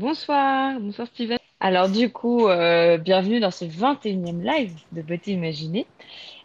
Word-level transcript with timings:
Bonsoir, 0.00 0.80
bonsoir 0.80 1.06
Steven. 1.08 1.36
Alors 1.60 1.90
du 1.90 2.10
coup, 2.10 2.48
euh, 2.48 2.96
bienvenue 2.96 3.38
dans 3.38 3.50
ce 3.50 3.66
21e 3.66 4.42
live 4.42 4.72
de 4.92 5.02
Beauté 5.02 5.32
Imaginée. 5.32 5.86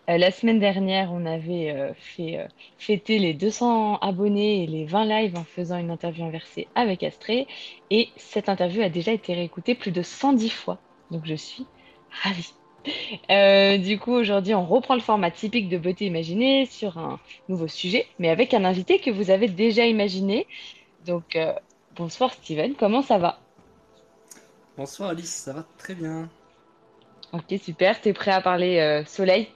Euh, 0.10 0.18
la 0.18 0.30
semaine 0.32 0.60
dernière, 0.60 1.14
on 1.14 1.26
avait 1.26 1.72
euh, 1.72 1.94
fait 1.94 2.38
euh, 2.38 2.48
fêter 2.78 3.18
les 3.18 3.34
200 3.34 4.00
abonnés 4.00 4.64
et 4.64 4.68
les 4.68 4.84
20 4.84 5.06
lives 5.06 5.38
en 5.38 5.46
faisant 5.46 5.78
une 5.78 5.90
interview 5.90 6.26
inversée 6.26 6.68
avec 6.76 7.02
Astrée. 7.02 7.48
Et 7.92 8.10
cette 8.18 8.50
interview 8.50 8.82
a 8.82 8.90
déjà 8.90 9.14
été 9.14 9.34
réécoutée 9.34 9.74
plus 9.74 9.92
de 9.92 10.02
110 10.02 10.50
fois. 10.50 10.78
Donc 11.10 11.22
je 11.24 11.36
suis 11.36 11.66
ravie. 12.24 12.52
Du 13.80 14.00
coup, 14.00 14.12
aujourd'hui, 14.12 14.54
on 14.54 14.66
reprend 14.66 14.96
le 14.96 15.00
format 15.00 15.32
typique 15.32 15.70
de 15.70 15.78
Beauté 15.78 16.08
Imaginée 16.08 16.66
sur 16.66 16.98
un 16.98 17.22
nouveau 17.48 17.70
sujet, 17.70 18.06
mais 18.20 18.28
avec 18.28 18.54
un 18.54 18.66
invité 18.66 19.00
que 19.00 19.12
vous 19.12 19.32
avez 19.32 19.48
déjà 19.48 19.86
imaginé. 19.86 20.46
Donc, 21.06 21.38
bonsoir 21.96 22.34
Steven, 22.34 22.74
comment 22.76 23.02
ça 23.02 23.18
va? 23.18 23.40
Bonsoir 24.78 25.10
Alice, 25.10 25.34
ça 25.36 25.52
va 25.54 25.64
très 25.78 25.96
bien. 25.96 26.32
Ok, 27.32 27.54
super. 27.62 28.00
T'es 28.02 28.14
prêt 28.14 28.32
à 28.32 28.42
parler 28.42 28.80
euh, 28.80 29.06
soleil? 29.06 29.50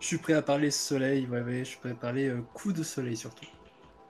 Je 0.00 0.06
suis 0.08 0.18
prêt 0.18 0.32
à 0.32 0.42
parler 0.42 0.72
soleil, 0.72 1.28
ouais, 1.28 1.42
ouais, 1.42 1.60
je 1.60 1.70
suis 1.70 1.78
prêt 1.78 1.90
à 1.90 1.94
parler 1.94 2.26
euh, 2.26 2.42
coup 2.52 2.72
de 2.72 2.82
soleil 2.82 3.16
surtout. 3.16 3.46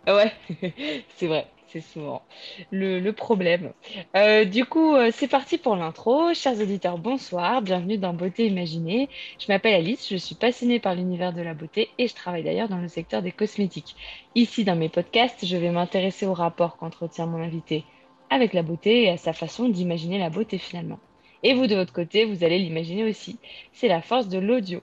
Ouais, 0.06 0.32
c'est 1.08 1.26
vrai, 1.26 1.52
c'est 1.66 1.80
souvent 1.82 2.26
le, 2.70 3.00
le 3.00 3.12
problème. 3.12 3.74
Euh, 4.16 4.44
du 4.46 4.64
coup, 4.64 4.94
c'est 5.12 5.28
parti 5.28 5.58
pour 5.58 5.76
l'intro. 5.76 6.32
Chers 6.34 6.58
auditeurs, 6.60 6.98
bonsoir, 6.98 7.60
bienvenue 7.62 7.98
dans 7.98 8.14
Beauté 8.14 8.46
Imaginée. 8.46 9.10
Je 9.38 9.46
m'appelle 9.52 9.74
Alice, 9.74 10.08
je 10.08 10.16
suis 10.16 10.34
passionnée 10.34 10.80
par 10.80 10.94
l'univers 10.94 11.32
de 11.34 11.42
la 11.42 11.54
beauté 11.54 11.94
et 11.98 12.08
je 12.08 12.14
travaille 12.14 12.42
d'ailleurs 12.44 12.68
dans 12.70 12.78
le 12.80 12.88
secteur 12.88 13.22
des 13.22 13.32
cosmétiques. 13.32 13.94
Ici, 14.34 14.64
dans 14.64 14.76
mes 14.76 14.88
podcasts, 14.88 15.44
je 15.46 15.56
vais 15.56 15.70
m'intéresser 15.70 16.26
au 16.26 16.34
rapport 16.34 16.76
qu'entretient 16.78 17.26
mon 17.26 17.42
invité 17.42 17.86
avec 18.30 18.52
la 18.52 18.62
beauté 18.62 19.04
et 19.04 19.10
à 19.10 19.16
sa 19.16 19.32
façon 19.32 19.68
d'imaginer 19.68 20.18
la 20.18 20.30
beauté 20.30 20.58
finalement. 20.58 20.98
Et 21.42 21.54
vous, 21.54 21.66
de 21.66 21.74
votre 21.74 21.92
côté, 21.92 22.24
vous 22.24 22.44
allez 22.44 22.58
l'imaginer 22.58 23.04
aussi. 23.04 23.38
C'est 23.72 23.88
la 23.88 24.02
force 24.02 24.28
de 24.28 24.38
l'audio. 24.38 24.82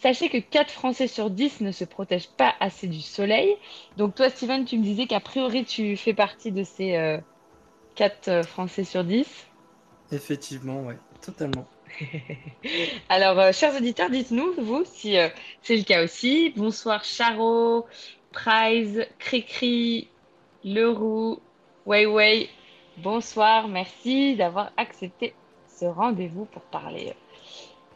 Sachez 0.00 0.28
que 0.28 0.38
4 0.38 0.70
Français 0.70 1.08
sur 1.08 1.28
10 1.28 1.60
ne 1.60 1.72
se 1.72 1.84
protègent 1.84 2.28
pas 2.28 2.54
assez 2.60 2.86
du 2.86 3.00
soleil. 3.00 3.56
Donc 3.96 4.14
toi, 4.14 4.30
Steven, 4.30 4.64
tu 4.64 4.78
me 4.78 4.84
disais 4.84 5.06
qu'a 5.06 5.20
priori, 5.20 5.64
tu 5.64 5.96
fais 5.96 6.14
partie 6.14 6.52
de 6.52 6.62
ces 6.62 6.94
euh, 6.96 7.18
4 7.96 8.28
euh, 8.28 8.42
Français 8.44 8.84
sur 8.84 9.02
10. 9.02 9.26
Effectivement, 10.12 10.82
ouais, 10.82 10.96
totalement. 11.20 11.66
Alors, 13.08 13.38
euh, 13.40 13.52
chers 13.52 13.74
auditeurs, 13.76 14.08
dites-nous, 14.08 14.54
vous, 14.58 14.84
si 14.84 15.18
euh, 15.18 15.28
c'est 15.62 15.76
le 15.76 15.82
cas 15.82 16.04
aussi. 16.04 16.52
Bonsoir, 16.56 17.02
Charo, 17.02 17.86
Prize, 18.32 19.04
Cricri, 19.18 20.08
Leroux, 20.64 21.40
Wei 21.86 22.06
Wei. 22.06 22.48
Bonsoir, 23.02 23.68
merci 23.68 24.36
d'avoir 24.36 24.72
accepté 24.76 25.38
ce 25.66 25.84
rendez-vous 25.84 26.46
pour 26.46 26.62
parler 26.66 27.14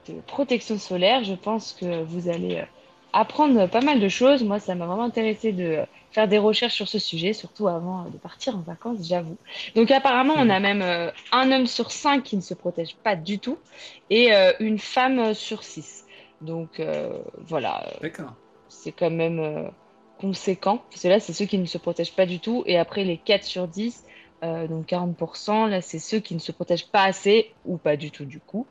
de 0.06 0.20
protection 0.22 0.78
solaire. 0.78 1.24
Je 1.24 1.34
pense 1.34 1.72
que 1.74 2.02
vous 2.04 2.28
allez 2.28 2.58
euh, 2.58 2.66
apprendre 3.12 3.68
pas 3.68 3.80
mal 3.82 4.00
de 4.00 4.08
choses. 4.08 4.44
Moi, 4.44 4.60
ça 4.60 4.74
m'a 4.74 4.86
vraiment 4.86 5.04
intéressé 5.04 5.52
de 5.52 5.64
euh, 5.64 5.86
faire 6.10 6.28
des 6.28 6.38
recherches 6.38 6.74
sur 6.74 6.88
ce 6.88 6.98
sujet, 7.00 7.32
surtout 7.34 7.68
avant 7.68 8.06
euh, 8.06 8.10
de 8.10 8.18
partir 8.18 8.56
en 8.58 8.62
vacances, 8.62 9.06
j'avoue. 9.08 9.38
Donc 9.74 9.90
apparemment, 9.90 10.34
on 10.36 10.50
a 10.50 10.58
Mhm. 10.58 10.60
même 10.60 10.82
euh, 10.82 11.10
un 11.32 11.52
homme 11.52 11.66
sur 11.66 11.90
cinq 11.92 12.22
qui 12.24 12.36
ne 12.36 12.42
se 12.42 12.54
protège 12.54 12.96
pas 13.02 13.16
du 13.16 13.40
tout 13.40 13.62
et 14.10 14.34
euh, 14.34 14.52
une 14.60 14.78
femme 14.78 15.34
sur 15.34 15.64
six. 15.64 16.04
Donc 16.40 16.80
euh, 16.80 17.22
voilà, 17.36 17.88
euh, 17.88 18.00
D'accord. 18.00 18.34
c'est 18.68 18.92
quand 18.92 19.10
même 19.10 19.40
euh, 19.40 19.70
conséquent. 20.16 20.78
Parce 20.90 21.02
que 21.02 21.08
là, 21.08 21.20
c'est 21.20 21.32
ceux 21.32 21.46
qui 21.46 21.58
ne 21.58 21.66
se 21.66 21.78
protègent 21.78 22.14
pas 22.14 22.26
du 22.26 22.40
tout. 22.40 22.62
Et 22.66 22.78
après, 22.78 23.04
les 23.04 23.18
4 23.18 23.44
sur 23.44 23.68
10, 23.68 24.04
euh, 24.42 24.66
donc 24.66 24.86
40%, 24.86 25.66
là, 25.66 25.80
c'est 25.80 25.98
ceux 25.98 26.20
qui 26.20 26.34
ne 26.34 26.40
se 26.40 26.52
protègent 26.52 26.90
pas 26.90 27.04
assez 27.04 27.54
ou 27.64 27.78
pas 27.78 27.96
du 27.96 28.10
tout 28.10 28.24
du 28.24 28.40
coup. 28.40 28.66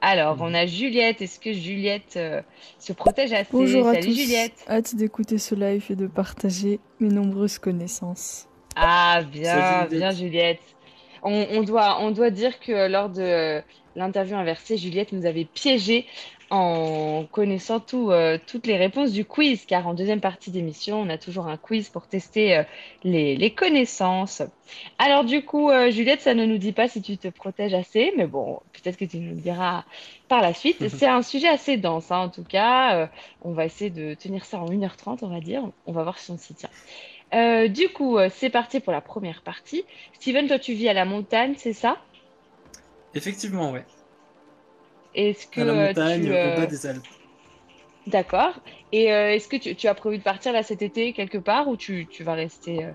Alors, 0.00 0.38
on 0.40 0.48
Mhm. 0.48 0.54
a 0.54 0.66
Juliette. 0.66 1.22
Est-ce 1.22 1.38
que 1.38 1.52
Juliette 1.52 2.16
euh, 2.16 2.42
se 2.78 2.92
protège 2.92 3.32
assez? 3.32 3.48
Bonjour 3.52 3.86
à 3.86 3.94
tous, 3.96 4.14
Juliette. 4.16 4.64
hâte 4.68 4.96
d'écouter 4.96 5.38
ce 5.38 5.54
live 5.54 5.86
et 5.90 5.96
de 5.96 6.06
partager 6.06 6.80
mes 6.98 7.08
nombreuses 7.08 7.58
connaissances. 7.58 8.48
Ah, 8.74 9.20
Salut 9.22 9.30
bien, 9.30 9.86
bien 9.86 10.10
Juliette. 10.12 10.60
On, 11.22 11.46
on 11.50 11.62
doit, 11.62 12.00
on 12.00 12.10
doit 12.10 12.30
dire 12.30 12.58
que 12.58 12.88
lors 12.88 13.10
de 13.10 13.22
euh, 13.22 13.62
l'interview 13.94 14.34
inversée, 14.36 14.76
Juliette 14.76 15.12
nous 15.12 15.24
avait 15.26 15.44
piégés 15.44 16.06
en 16.52 17.24
connaissant 17.32 17.80
tout, 17.80 18.10
euh, 18.10 18.38
toutes 18.46 18.66
les 18.66 18.76
réponses 18.76 19.10
du 19.10 19.24
quiz, 19.24 19.64
car 19.64 19.86
en 19.86 19.94
deuxième 19.94 20.20
partie 20.20 20.50
d'émission, 20.50 21.00
on 21.00 21.08
a 21.08 21.16
toujours 21.16 21.46
un 21.46 21.56
quiz 21.56 21.88
pour 21.88 22.06
tester 22.06 22.58
euh, 22.58 22.62
les, 23.04 23.36
les 23.36 23.50
connaissances. 23.52 24.42
Alors 24.98 25.24
du 25.24 25.42
coup, 25.46 25.70
euh, 25.70 25.90
Juliette, 25.90 26.20
ça 26.20 26.34
ne 26.34 26.44
nous 26.44 26.58
dit 26.58 26.72
pas 26.72 26.88
si 26.88 27.00
tu 27.00 27.16
te 27.16 27.28
protèges 27.28 27.72
assez, 27.72 28.12
mais 28.18 28.26
bon, 28.26 28.60
peut-être 28.74 28.98
que 28.98 29.06
tu 29.06 29.16
nous 29.16 29.30
le 29.30 29.40
diras 29.40 29.84
par 30.28 30.42
la 30.42 30.52
suite. 30.52 30.86
C'est 30.88 31.06
un 31.06 31.22
sujet 31.22 31.48
assez 31.48 31.78
dense, 31.78 32.12
hein, 32.12 32.18
en 32.18 32.28
tout 32.28 32.44
cas. 32.44 33.08
On 33.40 33.52
va 33.52 33.64
essayer 33.64 33.90
de 33.90 34.12
tenir 34.12 34.44
ça 34.44 34.58
en 34.58 34.70
une 34.70 34.84
heure 34.84 34.98
trente, 34.98 35.22
on 35.22 35.28
va 35.28 35.40
dire. 35.40 35.62
On 35.86 35.92
va 35.92 36.02
voir 36.02 36.18
si 36.18 36.30
on 36.30 36.38
s'y 36.38 36.54
tient. 36.54 36.70
Du 37.68 37.88
coup, 37.88 38.18
c'est 38.30 38.50
parti 38.50 38.80
pour 38.80 38.92
la 38.92 39.00
première 39.00 39.42
partie. 39.42 39.84
Steven, 40.14 40.46
toi, 40.48 40.58
tu 40.58 40.74
vis 40.74 40.88
à 40.88 40.92
la 40.92 41.04
montagne, 41.04 41.54
c'est 41.56 41.72
ça? 41.72 41.96
Effectivement, 43.14 43.72
ouais. 43.72 43.84
Est-ce 45.14 45.46
que 45.46 45.60
À 45.60 45.64
la 45.64 45.72
euh, 45.72 45.86
montagne, 45.88 46.22
tu... 46.22 46.28
au 46.28 46.32
bas 46.32 46.62
euh, 46.62 46.66
des 46.66 46.86
Alpes. 46.86 47.06
D'accord. 48.06 48.54
Et 48.90 49.12
euh, 49.12 49.34
est-ce 49.34 49.48
que 49.48 49.56
tu, 49.56 49.74
tu 49.74 49.86
as 49.86 49.94
prévu 49.94 50.18
de 50.18 50.22
partir 50.22 50.52
là 50.52 50.62
cet 50.62 50.82
été 50.82 51.12
quelque 51.12 51.38
part 51.38 51.68
ou 51.68 51.76
tu, 51.76 52.06
tu 52.10 52.24
vas 52.24 52.34
rester 52.34 52.86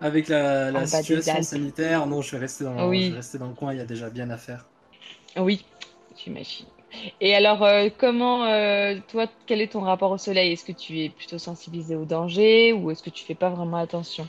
Avec 0.00 0.28
la, 0.28 0.86
situation 0.86 1.42
sanitaire, 1.42 2.06
non, 2.06 2.22
je 2.22 2.32
vais 2.32 2.38
rester 2.38 2.64
dans, 2.64 2.76
je 2.76 2.82
vais 2.82 2.88
Oui, 2.88 3.10
rester 3.10 3.38
dans 3.38 3.48
le 3.48 3.54
coin, 3.54 3.72
il 3.72 3.78
y 3.78 3.82
a 3.82 3.86
déjà 3.86 4.10
bien 4.10 4.30
à 4.30 4.36
faire. 4.36 4.66
oui, 5.36 5.64
j'imagine. 6.16 6.66
Et 7.20 7.34
alors, 7.34 7.62
euh, 7.62 7.88
comment, 7.96 8.44
euh, 8.44 8.96
toi, 9.08 9.26
quel 9.46 9.60
est 9.60 9.72
ton 9.72 9.80
rapport 9.80 10.10
au 10.10 10.18
soleil? 10.18 10.52
Est-ce 10.52 10.64
que 10.64 10.72
tu 10.72 11.00
es 11.00 11.08
plutôt 11.08 11.38
sensibilisé 11.38 11.96
au 11.96 12.04
danger 12.04 12.72
ou 12.72 12.90
est-ce 12.90 13.02
que 13.02 13.10
tu 13.10 13.24
fais 13.24 13.34
pas 13.34 13.50
vraiment 13.50 13.76
attention? 13.76 14.26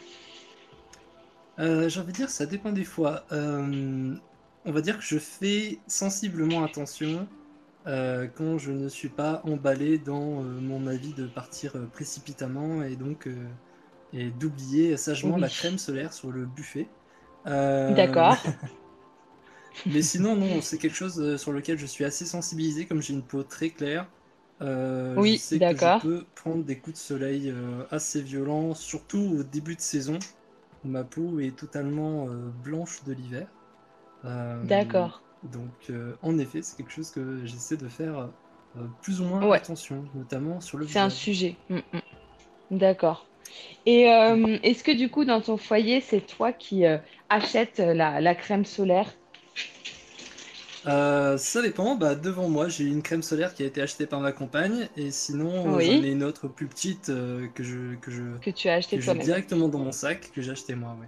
Euh, 1.60 1.90
j'ai 1.90 2.00
envie 2.00 2.12
de 2.12 2.18
dire, 2.18 2.30
ça 2.30 2.46
dépend 2.46 2.72
des 2.72 2.84
fois. 2.84 3.24
On 4.66 4.72
va 4.72 4.82
dire 4.82 4.98
que 4.98 5.04
je 5.04 5.18
fais 5.20 5.84
sensiblement 5.88 6.64
attention 6.64 7.30
euh, 7.88 8.28
quand 8.28 8.58
je 8.58 8.72
ne 8.72 8.90
suis 8.90 9.10
pas 9.10 9.42
emballé 9.46 10.00
dans 10.00 10.44
euh, 10.44 10.60
mon 10.62 10.88
avis 10.88 11.14
de 11.14 11.28
partir 11.28 11.76
euh, 11.78 11.88
précipitamment 11.88 12.84
et 12.84 12.96
donc 12.98 13.30
et 14.14 14.32
d'oublier 14.32 14.98
sagement 14.98 15.38
la 15.38 15.50
Oui, 15.50 15.52
crème 15.52 15.78
solaire 15.80 16.14
sur 16.14 16.32
le 16.32 16.46
buffet. 16.48 16.92
D'accord. 17.90 18.38
mais 19.86 20.02
sinon, 20.02 20.36
non, 20.36 20.62
c'est 20.62 20.78
quelque 20.78 20.96
chose 20.96 21.38
sur 21.38 21.52
lequel 21.52 21.78
je 21.78 21.86
suis 21.86 22.04
assez 22.06 22.26
sensibilisé, 22.26 22.86
comme 22.88 23.02
j'ai 23.02 23.14
une 23.14 23.26
peau 23.26 23.44
très 23.44 23.72
claire. 23.72 24.12
euh, 24.62 25.22
je 25.24 25.34
Oui, 25.34 25.36
sais 25.36 25.62
que 25.62 25.76
je 25.78 25.88
peux 25.90 26.26
prendre 26.36 26.64
des 26.66 26.80
coups 26.80 26.96
de 26.98 27.02
soleil 27.02 27.54
assez 27.92 28.22
violents, 28.22 28.74
surtout 28.76 29.20
au 29.40 29.44
début 29.44 29.76
de 29.76 29.82
saison, 29.82 30.26
où 30.84 30.90
ma 30.90 31.04
peau 31.04 31.40
est 31.40 31.58
totalement 31.58 32.28
blanche 32.64 33.04
de 33.04 33.14
l'hiver. 33.14 33.50
Euh, 34.26 34.64
D'accord. 34.64 35.22
donc, 35.44 35.90
euh, 35.90 36.16
en 36.22 36.38
effet, 36.38 36.62
c'est 36.62 36.76
quelque 36.78 36.92
chose 36.92 37.12
que 37.12 37.46
j'essaie 37.46 37.78
de 37.78 37.88
faire 37.88 38.30
euh, 38.78 38.88
plus 39.02 39.22
ou 39.22 39.26
moins 39.26 39.42
Ouais, 39.42 39.56
attention, 39.56 40.10
notamment 40.14 40.62
sur 40.62 40.78
le 40.78 40.86
c'est 40.86 41.00
un 41.00 41.10
sujet. 41.10 41.56
Mm, 41.70 41.78
mm. 41.78 42.02
D'accord. 42.78 43.28
Et 43.86 44.12
euh, 44.12 44.60
est-ce 44.64 44.84
que 44.84 44.92
du 44.92 45.10
coup, 45.10 45.26
dans 45.26 45.42
ton 45.42 45.58
foyer, 45.58 46.02
c'est 46.02 46.22
toi 46.22 46.54
qui 46.54 46.86
euh, 46.86 46.98
achètes 47.30 47.80
la, 47.80 48.22
la 48.22 48.36
crème 48.36 48.66
solaire? 48.66 49.14
Euh, 50.88 51.38
ça 51.38 51.62
dépend, 51.62 51.96
bah, 51.96 52.16
devant 52.16 52.48
moi 52.50 52.70
j'ai 52.70 52.86
une 52.86 53.02
crème 53.02 53.22
solaire 53.22 53.54
qui 53.54 53.64
a 53.64 53.66
été 53.66 53.82
achetée 53.82 54.08
par 54.08 54.22
ma 54.22 54.32
compagne 54.32 54.88
et 54.96 55.12
sinon 55.12 55.76
euh, 55.76 55.80
j'en 55.80 56.02
ai 56.02 56.10
Oui, 56.10 56.12
une 56.12 56.24
autre 56.24 56.48
plus 56.48 56.68
petite 56.68 57.10
euh, 57.10 57.48
que 57.50 57.64
je, 57.64 57.96
que 57.96 58.12
je, 58.12 58.24
que 58.42 58.50
tu 58.52 58.68
as 58.70 58.74
acheté 58.76 58.98
que 58.98 59.02
j'ai 59.02 59.16
toi-même. 59.16 59.24
directement 59.24 59.68
dans 59.70 59.80
mon 59.80 59.92
sac 59.92 60.32
que 60.34 60.42
j'ai 60.42 60.52
acheté 60.52 60.76
moi, 60.76 60.96
ouais. 61.02 61.08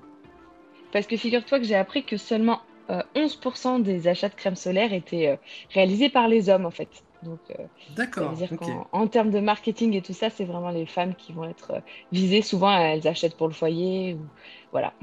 Parce 0.92 1.08
que 1.08 1.18
figure-toi 1.18 1.60
que 1.60 1.66
j'ai 1.66 1.76
appris 1.76 2.06
que 2.06 2.18
seulement 2.18 2.62
euh, 2.90 3.02
11% 3.16 3.82
des 3.82 4.08
achats 4.08 4.30
de 4.30 4.36
crème 4.36 4.56
solaire 4.56 4.94
étaient 4.94 5.28
euh, 5.30 5.36
réalisés 5.74 6.10
par 6.10 6.28
les 6.28 6.50
hommes, 6.50 6.66
en 6.66 6.72
fait. 6.72 6.90
Donc, 7.24 7.40
euh, 7.52 7.64
D'accord, 7.96 8.34
dire 8.34 8.50
qu'en 8.58 9.08
termes 9.08 9.30
de 9.30 9.40
marketing 9.40 9.94
et 9.94 10.02
tout 10.02 10.14
ça, 10.14 10.30
c'est 10.30 10.46
vraiment 10.46 10.72
les 10.72 10.88
femmes 10.88 11.14
qui 11.16 11.34
vont 11.34 11.44
être 11.44 11.72
euh, 11.72 11.80
visées. 12.12 12.42
Souvent, 12.42 12.76
elles 12.76 13.08
achètent 13.08 13.38
pour 13.38 13.48
le 13.48 13.54
foyer. 13.54 14.16
Ou... 14.16 14.26
Voilà. 14.72 14.94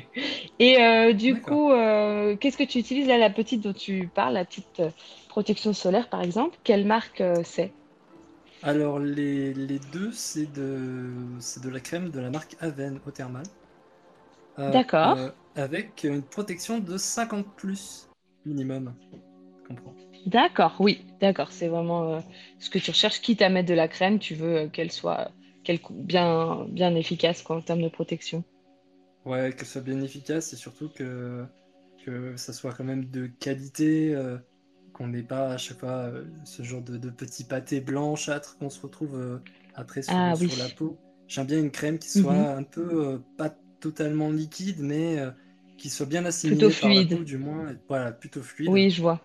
Et 0.58 0.82
euh, 0.82 1.12
du 1.14 1.40
coup, 1.40 1.70
euh, 1.72 2.36
qu'est-ce 2.36 2.58
que 2.58 2.64
tu 2.64 2.78
utilises 2.78 3.08
là, 3.08 3.16
la 3.16 3.30
petite 3.30 3.62
dont 3.62 3.72
tu 3.72 4.08
parles, 4.14 4.34
la 4.34 4.44
petite 4.44 4.80
euh, 4.80 4.90
protection 5.28 5.72
solaire, 5.72 6.08
par 6.08 6.22
exemple? 6.22 6.58
Quelle 6.62 6.84
marque 6.86 7.20
euh, 7.22 7.42
c'est? 7.44 7.72
Alors 8.62 9.00
les, 9.00 9.52
les 9.54 9.80
deux 9.80 10.12
c'est 10.12 10.46
de, 10.46 11.36
c'est 11.40 11.62
de 11.64 11.68
la 11.68 11.80
crème 11.80 12.10
de 12.10 12.20
la 12.20 12.30
marque 12.30 12.56
Aven 12.60 13.00
au 13.06 13.10
thermal 13.10 13.42
euh, 13.42 13.61
D'accord. 14.66 15.18
euh, 15.18 15.30
avec 15.54 16.04
une 16.04 16.22
protection 16.22 16.78
de 16.80 16.96
50 16.96 17.54
plus 17.56 18.10
minimum. 18.44 18.94
Comprends. 19.66 19.96
D'accord, 20.26 20.74
oui, 20.80 21.04
d'accord. 21.20 21.52
C'est 21.52 21.68
vraiment 21.68 22.14
euh, 22.14 22.20
ce 22.58 22.70
que 22.70 22.78
tu 22.78 22.90
recherches. 22.90 23.20
Quitte 23.20 23.42
à 23.42 23.48
mettre 23.48 23.68
de 23.68 23.74
la 23.74 23.88
crème, 23.88 24.18
tu 24.18 24.34
veux 24.34 24.56
euh, 24.62 24.68
qu'elle 24.68 24.90
soit 24.92 25.30
bien, 25.90 26.66
bien 26.68 26.94
efficace 26.94 27.42
quoi, 27.42 27.56
en 27.56 27.60
termes 27.62 27.82
de 27.82 27.88
protection. 27.88 28.44
Ouais, 29.24 29.52
qu'elle 29.56 29.66
soit 29.66 29.80
bien 29.82 30.00
efficace 30.02 30.52
et 30.52 30.56
surtout 30.56 30.88
que, 30.90 31.46
que 32.04 32.36
ça 32.36 32.52
soit 32.52 32.72
quand 32.74 32.84
même 32.84 33.08
de 33.10 33.26
qualité, 33.28 34.14
euh, 34.14 34.38
qu'on 34.92 35.08
n'ait 35.08 35.22
pas 35.22 35.50
à 35.52 35.58
chaque 35.58 35.78
fois 35.80 35.90
euh, 36.08 36.24
ce 36.44 36.62
genre 36.64 36.82
de, 36.82 36.96
de 36.98 37.08
petit 37.10 37.44
pâté 37.44 37.80
blanchâtre 37.80 38.58
qu'on 38.58 38.68
se 38.70 38.80
retrouve 38.80 39.14
euh, 39.16 39.38
après 39.74 40.02
sur, 40.02 40.22
Ah 40.26 40.34
sur 40.34 40.56
la 40.56 40.68
oui. 40.68 40.70
peau. 40.70 40.98
J'aime 41.28 41.46
bien 41.46 41.58
une 41.60 41.70
crème 41.70 41.98
qui 42.00 42.08
soit 42.10 42.34
Mhm. 42.34 42.52
un 42.56 42.64
peu, 42.64 43.06
euh, 43.14 43.18
pas 43.36 43.54
totalement 43.82 44.30
liquide, 44.30 44.80
mais 44.80 45.18
euh, 45.20 45.32
qui 45.78 45.90
soit 45.90 46.06
bien 46.06 46.24
Plutôt 46.44 46.70
assimilée 46.70 46.76
par 46.76 46.94
la 46.94 47.04
fluide. 47.04 47.18
peau, 47.18 47.24
du 47.24 47.38
moins. 47.38 47.76
voilà, 47.88 48.12
plutôt 48.12 48.42
fluide. 48.42 48.74
Oui, 48.74 48.90
je 48.90 49.00
vois. 49.02 49.20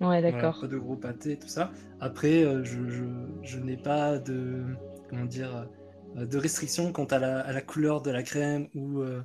Ouais, 0.00 0.22
Voilà, 0.26 0.50
pas 0.52 0.66
d'accord. 0.66 0.68
de 0.68 0.78
gros 0.78 0.96
pâtés, 0.96 1.36
tout 1.38 1.48
ça. 1.48 1.72
Après, 2.00 2.44
euh, 2.44 2.62
je, 2.64 2.88
je, 2.88 3.04
je 3.42 3.58
n'ai 3.58 3.76
pas 3.76 4.18
de, 4.18 4.64
comment 5.08 5.24
dire, 5.26 5.68
euh, 6.16 6.26
de 6.26 6.38
restriction 6.38 6.92
quant 6.92 7.04
à 7.06 7.18
la, 7.18 7.40
à 7.40 7.52
la 7.52 7.60
couleur 7.62 8.02
de 8.02 8.10
la 8.10 8.22
crème 8.22 8.68
ou, 8.74 9.00
euh, 9.00 9.22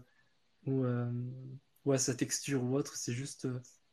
ou, 0.68 0.86
ou 1.86 1.92
à 1.94 1.98
sa 1.98 2.13
texture 2.16 2.63
ou 2.63 2.75
autre. 2.75 2.95
C'est 2.98 3.13
juste, 3.13 3.48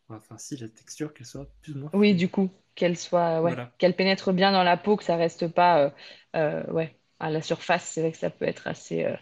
enfin, 0.08 0.36
si 0.38 0.56
la 0.58 0.68
texture, 0.68 1.14
qu'elle 1.14 1.26
soit 1.26 1.46
plus 1.62 1.72
ou 1.74 1.78
moins 1.78 1.92
Oui, 1.92 2.14
fluide. 2.14 2.14
du 2.14 2.28
coup, 2.28 2.50
qu'elle 2.74 2.96
soit, 2.98 3.40
ouais, 3.42 3.56
Voilà. 3.56 3.72
qu'elle 3.78 3.94
pénètre 3.94 4.32
bien 4.32 4.50
dans 4.52 4.64
la 4.64 4.76
peau, 4.76 4.96
que 4.96 5.04
ça 5.04 5.16
reste 5.16 5.48
pas, 5.48 5.78
euh, 5.86 5.90
euh, 6.36 6.72
ouais, 6.72 6.98
à 7.20 7.30
la 7.30 7.40
surface. 7.40 7.84
C'est 7.88 8.00
vrai 8.00 8.10
que 8.12 8.18
ça 8.18 8.30
peut 8.30 8.44
être 8.46 8.66
assez 8.66 9.04
euh, 9.04 9.16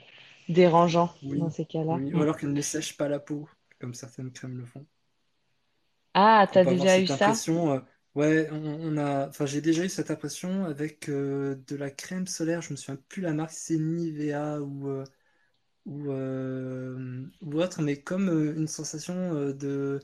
dérangeant 0.48 1.14
dans 1.32 1.50
ces 1.50 1.66
cas-là. 1.66 2.02
oui. 2.02 2.12
Ou 2.14 2.20
alors 2.22 2.36
qu'elle 2.36 2.52
ne 2.52 2.60
sèche 2.60 2.96
pas 2.96 3.08
la 3.08 3.18
peau, 3.18 3.48
comme 3.80 3.94
certaines 3.94 4.32
crèmes 4.32 4.58
le 4.58 4.66
font. 4.66 4.86
Ah, 6.14 6.46
t'as 6.50 6.64
déjà 6.64 6.98
eu 6.98 7.06
ça? 7.06 7.38
impression, 7.40 7.72
euh, 7.74 7.80
ouais, 8.14 8.48
on, 8.50 8.56
on 8.94 8.96
a, 8.98 9.28
enfin, 9.28 9.46
j'ai 9.46 9.60
déjà 9.60 9.84
eu 9.84 9.88
cette 9.88 10.10
impression 10.10 10.64
avec 10.64 11.08
euh, 11.08 11.56
de 11.66 11.76
la 11.76 11.90
crème 11.90 12.26
solaire. 12.26 12.62
Je 12.62 12.72
me 12.72 12.76
souviens 12.76 12.96
plus 13.08 13.22
la 13.22 13.32
marque, 13.34 13.52
c'est 13.52 13.76
Nivea 13.78 14.60
ou. 14.60 14.88
euh, 14.88 15.04
ou, 15.86 16.12
ou 17.42 17.60
autre, 17.62 17.82
mais 17.82 18.00
comme 18.02 18.28
une 18.56 18.68
sensation 18.68 19.34
de, 19.52 20.00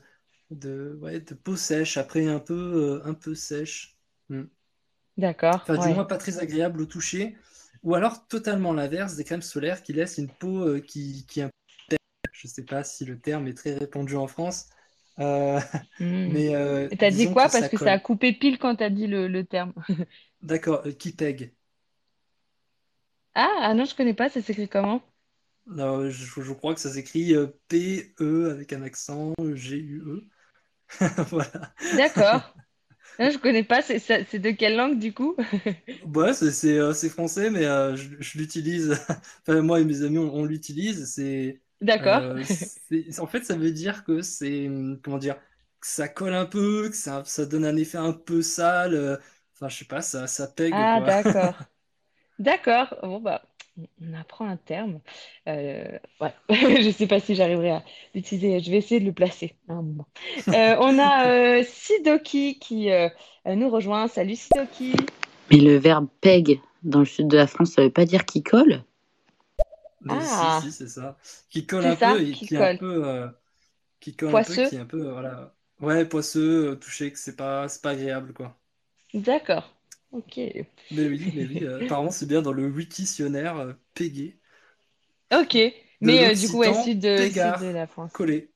de, 0.51 0.97
ouais, 1.01 1.19
de 1.21 1.33
peau 1.35 1.55
sèche, 1.55 1.97
après 1.97 2.27
un 2.27 2.39
peu, 2.39 3.01
un 3.05 3.13
peu 3.13 3.35
sèche. 3.35 3.97
Hmm. 4.29 4.43
D'accord, 5.17 5.67
Enfin, 5.67 5.77
du 5.77 5.87
moins 5.89 6.03
pas 6.05 6.17
très 6.17 6.39
agréable 6.39 6.81
au 6.81 6.85
toucher. 6.85 7.37
Ou 7.83 7.95
alors 7.95 8.27
totalement 8.27 8.73
l'inverse, 8.73 9.15
des 9.15 9.23
crèmes 9.23 9.41
solaires 9.41 9.83
qui 9.83 9.93
laissent 9.93 10.17
une 10.17 10.29
peau 10.29 10.67
euh, 10.67 10.79
qui, 10.79 11.25
qui 11.27 11.41
je 12.31 12.47
sais 12.47 12.63
pas 12.63 12.83
si 12.83 13.05
le 13.05 13.19
terme 13.19 13.47
est 13.47 13.53
très 13.53 13.75
répandu 13.75 14.15
en 14.15 14.27
France, 14.27 14.69
euh, 15.19 15.59
Mm. 15.99 16.05
mais 16.33 16.55
euh, 16.55 16.87
t'as 16.97 17.11
dit 17.11 17.27
que 17.27 17.33
quoi? 17.33 17.49
Parce 17.49 17.67
que 17.69 17.77
ça 17.77 17.93
a 17.93 17.99
coupé 17.99 18.33
pile 18.33 18.57
quand 18.57 18.75
t'as 18.75 18.89
dit 18.89 19.07
le, 19.07 19.27
le 19.27 19.45
terme. 19.45 19.73
D'accord, 20.41 20.83
euh, 20.85 20.91
qui 20.91 21.11
pègue. 21.13 21.53
Ah, 23.33 23.49
ah 23.61 23.73
non, 23.73 23.85
je 23.85 23.95
connais 23.95 24.13
pas, 24.13 24.29
ça 24.29 24.39
s'écrit 24.41 24.69
comment? 24.69 25.01
Non, 25.67 26.09
je, 26.09 26.41
je 26.41 26.53
crois 26.53 26.73
que 26.73 26.79
ça 26.81 26.91
s'écrit 26.91 27.35
euh, 27.35 27.47
P-E 27.67 28.49
avec 28.51 28.73
un 28.73 28.81
accent 28.81 29.33
euh, 29.39 29.55
G-U-E. 29.55 30.27
Voilà. 31.29 31.73
D'accord. 31.91 32.55
Non, 33.19 33.29
je 33.29 33.37
connais 33.37 33.63
pas, 33.63 33.81
c'est 33.83 34.39
de 34.39 34.51
quelle 34.51 34.75
langue 34.75 34.97
du 34.99 35.13
coup? 35.13 35.35
Ouais, 36.01 36.33
c'est 36.33 36.77
euh, 36.77 36.93
c'est 36.93 37.09
français, 37.09 37.49
mais 37.49 37.65
euh, 37.65 37.95
je, 37.95 38.15
je 38.21 38.37
l'utilise. 38.37 38.91
Enfin, 39.41 39.61
moi 39.61 39.79
et 39.81 39.85
mes 39.85 40.01
amis, 40.03 40.17
on, 40.17 40.33
on 40.33 40.45
l'utilise. 40.45 41.05
C'est, 41.13 41.61
D'accord. 41.81 42.23
euh, 42.29 42.43
en 43.19 43.27
fait, 43.27 43.43
ça 43.43 43.55
veut 43.57 43.71
dire 43.71 44.03
que 44.05 44.21
c'est, 44.21 44.67
hum, 44.67 44.99
comment 45.03 45.17
dire, 45.17 45.35
que 45.81 45.87
ça 45.87 46.07
colle 46.07 46.33
un 46.33 46.45
peu, 46.45 46.89
que 46.89 46.95
ça, 46.95 47.23
ça 47.25 47.45
donne 47.45 47.65
un 47.65 47.75
effet 47.75 47.97
un 47.97 48.13
peu 48.13 48.41
sale. 48.41 49.19
Enfin, 49.55 49.67
je 49.67 49.77
sais 49.79 49.85
pas, 49.85 50.01
ça, 50.01 50.27
ça 50.27 50.47
pègue, 50.47 50.79
Ah, 50.81 50.99
d'accord. 51.01 51.55
D'accord. 52.39 52.95
Bon, 53.03 53.21
bah, 53.21 53.43
on 54.01 54.13
apprend 54.13 54.47
un 54.47 54.57
terme. 54.57 54.99
Euh, 55.47 55.97
ouais. 56.21 56.33
Je 56.83 56.91
sais 56.91 57.07
pas 57.07 57.19
si 57.19 57.35
j'arriverai 57.35 57.71
à 57.71 57.83
l'utiliser. 58.15 58.59
Je 58.59 58.71
vais 58.71 58.77
essayer 58.77 58.99
de 58.99 59.05
le 59.05 59.13
placer 59.13 59.55
à 59.67 59.73
un 59.73 59.81
moment. 59.81 60.07
Euh, 60.53 60.75
on 60.79 60.97
a 60.99 61.27
euh, 61.27 61.63
Sidoki 61.63 62.59
qui 62.59 62.89
nous 63.45 63.69
rejoint. 63.69 64.07
Salut 64.07 64.35
Sidoki. 64.35 64.93
Mais 65.51 65.57
le 65.57 65.77
verbe 65.77 66.07
peg 66.21 66.59
dans 66.83 66.99
le 66.99 67.05
sud 67.05 67.27
de 67.27 67.37
la 67.37 67.45
France, 67.47 67.71
ça 67.73 67.81
veut 67.83 67.89
pas 67.91 68.05
dire 68.05 68.25
qui 68.25 68.41
colle? 68.41 68.83
Mais 70.01 70.21
Ah, 70.21 70.59
si, 70.61 70.71
c'est 70.71 70.87
ça. 70.87 71.17
Qui 71.49 71.65
colle 71.65 71.85
un 71.85 71.95
ça 71.95 72.15
peu 72.15 72.21
et 72.21 72.31
qui 72.31 72.45
qui 72.45 72.55
est 72.55 72.57
un 72.57 72.67
colle. 72.67 72.77
peu, 72.79 73.05
euh, 73.07 73.27
qui 74.01 74.15
colle 74.15 74.35
un 74.37 74.43
peu, 74.43 74.43
Poisseux. 74.43 74.69
qui 74.69 74.75
est 74.75 74.79
un 74.79 74.85
peu, 74.87 75.09
voilà. 75.11 75.55
Ouais, 75.81 76.05
poisseux, 76.05 76.77
touché, 76.81 77.11
que 77.11 77.19
c'est 77.19 77.35
pas, 77.37 77.69
c'est 77.69 77.81
pas 77.81 77.91
agréable, 77.91 78.33
quoi. 78.33 78.57
D'accord. 79.13 79.69
Ok. 80.11 80.37
Mais 80.37 80.65
oui, 81.07 81.31
mais 81.35 81.45
oui, 81.45 81.59
euh, 81.63 81.85
apparemment 81.85 82.11
c'est 82.11 82.25
bien 82.27 82.41
dans 82.41 82.51
le 82.53 82.65
Wikitionnaire 82.67 83.57
euh, 83.57 83.73
Pégué. 83.93 84.37
Ok. 85.33 85.53
De 85.55 85.71
Mais 86.01 86.25
euh, 86.29 86.33
du 86.33 86.47
coup, 86.49 86.57
ouais, 86.59 86.73
sud 86.83 86.99
de, 86.99 87.17
sud 87.17 87.33
de 87.35 87.67
la 87.73 87.85
France. 87.87 88.11
collé. 88.13 88.49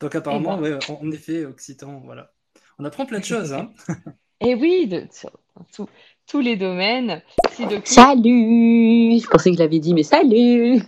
Donc 0.00 0.14
Eh 0.14 0.18
apparemment, 0.18 0.56
ben. 0.58 0.76
ouais, 0.78 0.90
en, 0.90 1.00
en 1.02 1.10
effet, 1.10 1.44
occitan, 1.44 2.00
voilà. 2.04 2.32
On 2.78 2.84
apprend 2.84 3.04
plein 3.06 3.18
de 3.20 3.24
choses, 3.24 3.52
hein. 3.52 3.72
Et 4.40 4.54
oui, 4.54 4.86
de, 4.86 5.06
sur 5.12 5.30
dans 5.56 5.64
tous 5.74 5.88
tous 6.26 6.40
les 6.40 6.56
domaines. 6.56 7.22
Sidoki. 7.52 7.92
Salut 7.92 9.18
Je 9.20 9.26
pensais 9.28 9.50
que 9.50 9.56
je 9.56 9.62
l'avais 9.62 9.78
dit, 9.78 9.92
mais 9.94 10.02
salut 10.02 10.80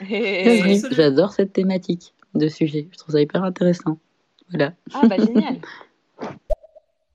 C'est 0.00 0.10
Et- 0.12 0.60
vrai, 0.60 0.76
Salut. 0.76 0.94
j'adore 0.94 1.32
cette 1.32 1.52
thématique 1.54 2.12
de 2.34 2.48
sujet. 2.48 2.88
Je 2.92 2.98
trouve 2.98 3.14
ça 3.14 3.20
hyper 3.20 3.42
intéressant. 3.42 3.98
Voilà. 4.50 4.74
Ah 4.92 5.06
bah 5.08 5.16
génial. 5.16 5.56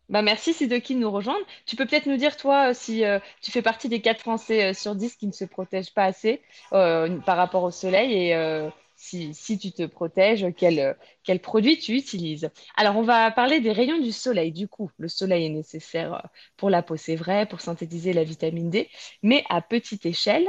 Bah 0.10 0.24
merci 0.24 0.54
Sidoki 0.54 0.96
de 0.96 1.00
nous 1.00 1.12
rejoindre. 1.12 1.46
Tu 1.68 1.76
peux 1.76 1.86
peut-être 1.86 2.08
nous 2.08 2.18
dire 2.18 2.36
toi 2.36 2.70
euh, 2.72 2.74
si 2.74 3.06
euh, 3.06 3.20
tu 3.42 3.52
fais 3.52 3.62
partie 3.62 3.90
des 3.90 4.02
4 4.02 4.20
Français 4.20 4.72
euh, 4.72 4.74
sur 4.74 4.96
10 4.96 5.16
qui 5.16 5.28
ne 5.28 5.32
se 5.32 5.46
protègent 5.46 5.94
pas 5.94 6.06
assez 6.06 6.42
par 6.72 7.38
rapport 7.38 7.64
au 7.64 7.72
soleil 7.72 8.32
et 8.32 8.70
si, 8.96 9.58
tu 9.58 9.72
te 9.72 9.86
protèges, 9.86 10.46
quel, 10.58 10.98
quel 11.24 11.40
produit 11.40 11.78
tu 11.80 11.94
utilises. 11.94 12.50
Alors 12.76 12.98
on 12.98 13.04
va 13.04 13.32
parler 13.32 13.62
des 13.62 13.72
rayons 13.72 14.00
du 14.00 14.12
soleil. 14.12 14.52
Du 14.52 14.68
coup, 14.68 14.92
le 14.98 15.08
soleil 15.08 15.46
est 15.46 15.50
nécessaire 15.50 16.28
pour 16.58 16.70
la 16.70 16.82
peau, 16.82 16.98
c'est 16.98 17.16
vrai, 17.16 17.46
pour 17.46 17.62
synthétiser 17.62 18.12
la 18.14 18.24
vitamine 18.24 18.70
D, 18.70 18.90
mais 19.24 19.44
à 19.50 19.62
petite 19.62 20.06
échelle. 20.06 20.48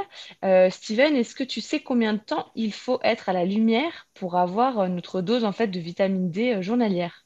Steven, 0.70 1.14
est-ce 1.16 1.34
que 1.34 1.44
tu 1.44 1.60
sais 1.60 1.80
combien 1.80 2.14
de 2.14 2.18
temps 2.18 2.50
il 2.54 2.72
faut 2.72 2.98
être 3.04 3.28
à 3.28 3.32
la 3.32 3.44
lumière 3.44 4.08
pour 4.14 4.36
avoir 4.36 4.88
notre 4.88 5.20
dose 5.20 5.44
en 5.44 5.52
fait 5.52 5.68
de 5.68 5.78
vitamine 5.80 6.30
D 6.30 6.60
journalière? 6.62 7.24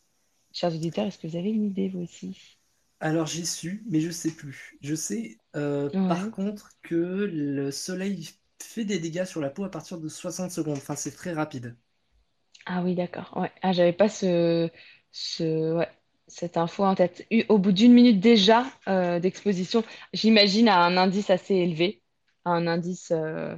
Chers 0.55 0.73
auditeurs, 0.75 1.05
est-ce 1.07 1.19
que 1.19 1.27
vous 1.27 1.37
avez 1.37 1.51
une 1.51 1.67
idée, 1.67 1.91
vous 1.91 2.01
aussi? 2.01 2.59
Alors 2.99 3.27
j'ai 3.29 3.45
su, 3.45 3.85
mais 3.89 4.01
je 4.01 4.11
sais 4.11 4.33
plus. 4.33 4.77
Je 4.81 4.95
sais 4.97 5.39
euh, 5.55 5.91
par 6.09 6.31
contre 6.33 6.71
que 6.83 6.97
le 6.97 7.71
soleil 7.71 8.31
fait 8.61 8.85
des 8.85 8.99
dégâts 8.99 9.25
sur 9.27 9.41
la 9.41 9.49
peau 9.51 9.63
à 9.65 9.71
partir 9.71 9.99
de 10.01 10.09
60 10.09 10.51
secondes. 10.51 10.79
Enfin, 10.79 10.97
c'est 10.97 11.13
très 11.13 11.33
rapide. 11.33 11.77
Ah 12.67 12.83
oui, 12.83 12.95
d'accord. 12.95 13.33
Ouais. 13.37 13.51
Ah, 13.63 13.73
j'avais 13.73 13.93
pas 13.93 14.09
ce, 14.09 14.71
ce, 15.13 15.75
ouais, 15.77 15.89
cette 16.29 16.57
info 16.57 16.85
en 16.85 16.95
tête. 16.95 17.27
Au 17.49 17.59
bout 17.59 17.73
d'une 17.73 17.93
minute 17.93 18.21
déjà 18.21 18.65
euh, 18.89 19.21
d'exposition, 19.21 19.85
j'imagine 20.13 20.69
à 20.69 20.79
un 20.85 20.97
indice 20.97 21.31
assez 21.31 21.55
élevé, 21.55 22.03
à 22.45 22.51
un 22.53 22.67
indice 22.67 23.11
euh, 23.13 23.55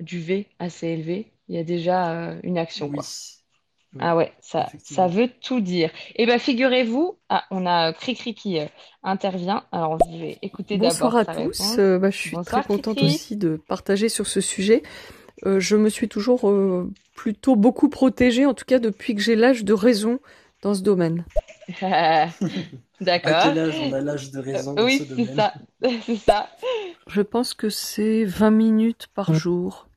d'UV 0.00 0.48
assez 0.58 0.86
élevé, 0.88 1.32
il 1.48 1.56
y 1.56 1.58
a 1.58 1.64
déjà 1.64 2.30
euh, 2.30 2.40
une 2.44 2.56
action, 2.58 2.88
Oui, 2.88 2.88
quoi. 2.88 3.12
Oui, 3.94 4.00
Ah 4.00 4.16
ouais, 4.16 4.32
ça, 4.40 4.68
veut 5.08 5.28
tout 5.40 5.60
dire. 5.60 5.90
Eh 6.16 6.26
bien, 6.26 6.38
figurez-vous, 6.38 7.18
ah, 7.28 7.44
on 7.50 7.66
a 7.66 7.92
Cricri 7.92 8.34
qui 8.34 8.58
euh, 8.58 8.66
intervient. 9.02 9.64
Alors, 9.72 9.98
je 10.12 10.18
vais 10.18 10.38
écouter 10.42 10.76
Bonsoir 10.76 11.12
d'abord 11.12 11.20
à 11.20 11.24
sa 11.24 11.42
tous. 11.44 11.78
Euh, 11.78 11.98
bah, 11.98 12.10
je 12.10 12.16
suis 12.18 12.30
Bonsoir, 12.36 12.62
très 12.62 12.68
contente 12.68 12.96
Cricri. 12.96 13.14
aussi 13.14 13.36
de 13.36 13.56
partager 13.68 14.08
sur 14.08 14.26
ce 14.26 14.40
sujet. 14.40 14.82
Euh, 15.46 15.60
je 15.60 15.76
me 15.76 15.88
suis 15.88 16.08
toujours 16.08 16.48
euh, 16.50 16.90
plutôt 17.14 17.56
beaucoup 17.56 17.88
protégée, 17.88 18.46
en 18.46 18.54
tout 18.54 18.64
cas 18.64 18.78
depuis 18.78 19.14
que 19.14 19.20
j'ai 19.22 19.36
l'âge 19.36 19.64
de 19.64 19.72
raison 19.72 20.18
dans 20.62 20.74
ce 20.74 20.82
domaine. 20.82 21.24
À 21.80 22.28
D'accord. 23.00 23.42
quel 23.42 23.58
âge 23.58 23.74
on 23.80 23.92
a 23.92 24.00
l'âge 24.00 24.30
de 24.30 24.38
Euh, 24.38 24.42
raison 24.42 24.72
dans 24.74 24.82
ce 24.82 24.84
oui, 24.84 24.98
c'est 24.98 25.14
domaine? 25.16 25.36
ça. 25.36 25.54
C'est 26.06 26.16
ça. 26.16 26.48
Je 27.08 27.20
pense 27.22 27.54
que 27.54 27.68
c'est 27.68 28.24
20 28.24 28.50
minutes 28.50 29.08
par 29.14 29.34
jour. 29.34 29.88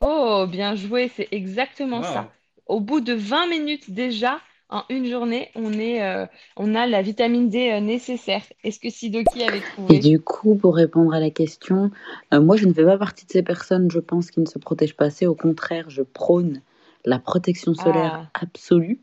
Oh, 0.00 0.46
bien 0.48 0.74
joué, 0.74 1.10
c'est 1.16 1.28
exactement 1.30 2.02
ça. 2.02 2.30
Au 2.66 2.80
bout 2.80 3.00
de 3.00 3.12
20 3.14 3.48
minutes 3.48 3.90
déjà, 3.90 4.40
en 4.68 4.84
une 4.90 5.06
journée, 5.06 5.50
on 5.54 5.72
est, 5.72 6.02
euh, 6.02 6.26
on 6.56 6.74
a 6.74 6.86
la 6.86 7.02
vitamine 7.02 7.48
D 7.48 7.70
euh, 7.72 7.80
nécessaire. 7.80 8.42
Est-ce 8.64 8.80
que 8.80 8.90
Sidoki 8.90 9.42
avait 9.44 9.62
Et 9.88 9.98
trouvé? 9.98 10.00
du 10.00 10.20
coup, 10.20 10.56
pour 10.56 10.74
répondre 10.76 11.14
à 11.14 11.20
la 11.20 11.30
question, 11.30 11.90
euh, 12.34 12.40
moi 12.40 12.56
je 12.56 12.66
ne 12.66 12.72
fais 12.72 12.84
pas 12.84 12.98
partie 12.98 13.24
de 13.26 13.30
ces 13.30 13.42
personnes, 13.42 13.90
je 13.90 14.00
pense, 14.00 14.30
qui 14.30 14.40
ne 14.40 14.46
se 14.46 14.58
protègent 14.58 14.96
pas 14.96 15.06
assez. 15.06 15.26
Au 15.26 15.34
contraire, 15.34 15.90
je 15.90 16.02
prône 16.02 16.60
la 17.04 17.18
protection 17.20 17.74
solaire 17.74 18.18
Ah, 18.18 18.30
absolue, 18.34 19.00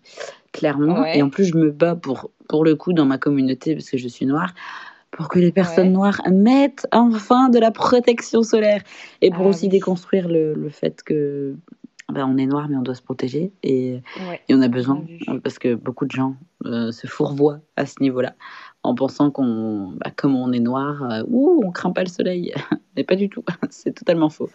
clairement. 0.52 1.06
Et 1.14 1.22
en 1.22 1.30
plus, 1.30 1.46
je 1.46 1.58
me 1.58 1.72
bats 1.72 1.96
pour, 1.96 2.32
pour 2.50 2.66
le 2.66 2.76
coup 2.76 2.94
dans 2.94 3.06
ma 3.06 3.18
communauté, 3.18 3.76
parce 3.76 3.90
que 3.90 3.98
je 3.98 4.08
suis 4.10 4.26
noire, 4.26 4.54
pour 5.12 5.30
que 5.30 5.40
les 5.40 5.52
personnes 5.54 5.92
ouais. 5.92 5.94
noires 5.94 6.22
mettent 6.32 6.88
enfin 6.92 7.50
de 7.50 7.60
la 7.60 7.72
protection 7.72 8.44
solaire. 8.44 8.84
Et 9.22 9.32
pour 9.32 9.46
Ah 9.46 9.48
aussi 9.48 9.68
oui, 9.68 9.70
déconstruire 9.70 10.28
le, 10.28 10.54
le 10.54 10.70
fait 10.70 11.04
que 11.04 11.56
ben, 12.12 12.26
on 12.28 12.38
est 12.38 12.46
noir, 12.46 12.68
mais 12.70 12.76
on 12.76 12.82
doit 12.82 12.96
se 12.96 13.02
protéger. 13.02 13.52
Et, 13.64 14.02
ouais, 14.28 14.42
et 14.48 14.56
on 14.56 14.62
a 14.62 14.68
besoin, 14.68 15.00
vu. 15.00 15.20
parce 15.42 15.60
que 15.60 15.76
beaucoup 15.76 16.06
de 16.06 16.12
gens 16.12 16.36
euh, 16.66 16.92
se 16.92 17.08
fourvoient 17.08 17.60
à 17.76 17.86
ce 17.86 18.02
niveau-là, 18.02 18.36
en 18.84 18.96
pensant 18.96 19.32
qu'on, 19.32 19.94
bah, 19.98 20.12
comme 20.16 20.36
on 20.36 20.52
est 20.52 20.60
noir, 20.60 21.04
euh, 21.04 21.24
ouh, 21.28 21.62
on 21.64 21.72
craint 21.72 21.92
pas 21.92 22.04
le 22.04 22.10
soleil. 22.10 22.54
mais 22.96 23.04
pas 23.04 23.16
du 23.16 23.30
tout, 23.30 23.44
c'est 23.70 23.94
totalement 23.94 24.30
faux. 24.30 24.50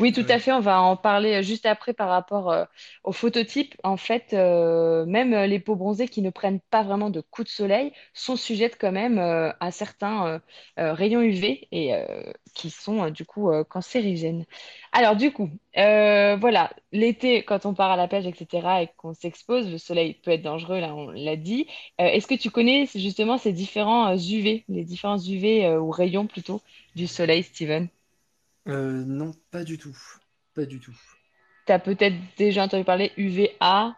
Oui, 0.00 0.12
tout 0.14 0.24
à 0.30 0.38
fait. 0.38 0.50
On 0.52 0.60
va 0.60 0.80
en 0.80 0.96
parler 0.96 1.42
juste 1.42 1.66
après 1.66 1.92
par 1.92 2.08
rapport 2.08 2.50
euh, 2.50 2.64
au 3.04 3.12
phototype. 3.12 3.74
En 3.84 3.98
fait, 3.98 4.32
euh, 4.32 5.04
même 5.04 5.34
euh, 5.34 5.46
les 5.46 5.60
peaux 5.60 5.76
bronzées 5.76 6.08
qui 6.08 6.22
ne 6.22 6.30
prennent 6.30 6.60
pas 6.70 6.82
vraiment 6.82 7.10
de 7.10 7.20
coups 7.20 7.48
de 7.48 7.52
soleil 7.54 7.92
sont 8.14 8.36
sujettes 8.36 8.78
quand 8.80 8.92
même 8.92 9.18
euh, 9.18 9.52
à 9.60 9.70
certains 9.70 10.40
rayons 10.78 11.20
UV 11.20 11.68
et 11.72 11.92
qui 12.54 12.70
sont 12.70 13.10
du 13.10 13.24
coup 13.26 13.50
cancérigènes. 13.68 14.44
Alors 14.92 15.16
du 15.16 15.32
coup, 15.32 15.50
voilà, 15.74 16.70
l'été, 16.92 17.42
quand 17.44 17.66
on 17.66 17.74
part 17.74 17.90
à 17.90 17.96
la 17.96 18.08
plage, 18.08 18.26
etc., 18.26 18.82
et 18.82 18.88
qu'on 18.96 19.12
s'expose, 19.14 19.70
le 19.70 19.78
soleil 19.78 20.14
peut 20.14 20.30
être 20.32 20.42
dangereux, 20.42 20.80
là 20.80 20.94
on 20.94 21.10
l'a 21.10 21.36
dit. 21.36 21.66
Est-ce 21.98 22.26
que 22.26 22.34
tu 22.34 22.50
connais 22.50 22.86
justement 22.94 23.36
ces 23.38 23.52
différents 23.52 24.14
UV, 24.16 24.64
les 24.68 24.84
différents 24.84 25.18
UV 25.18 25.76
ou 25.76 25.90
rayons 25.90 26.26
plutôt 26.26 26.62
du 26.94 27.06
soleil, 27.06 27.42
Steven? 27.42 27.88
Euh, 28.68 29.04
non, 29.04 29.32
pas 29.50 29.64
du 29.64 29.76
tout. 29.78 29.96
Pas 30.54 30.64
du 30.66 30.80
tout. 30.80 30.96
Tu 31.64 31.72
as 31.72 31.78
peut-être 31.78 32.36
déjà 32.36 32.64
entendu 32.64 32.84
parler 32.84 33.12
UVA. 33.16 33.96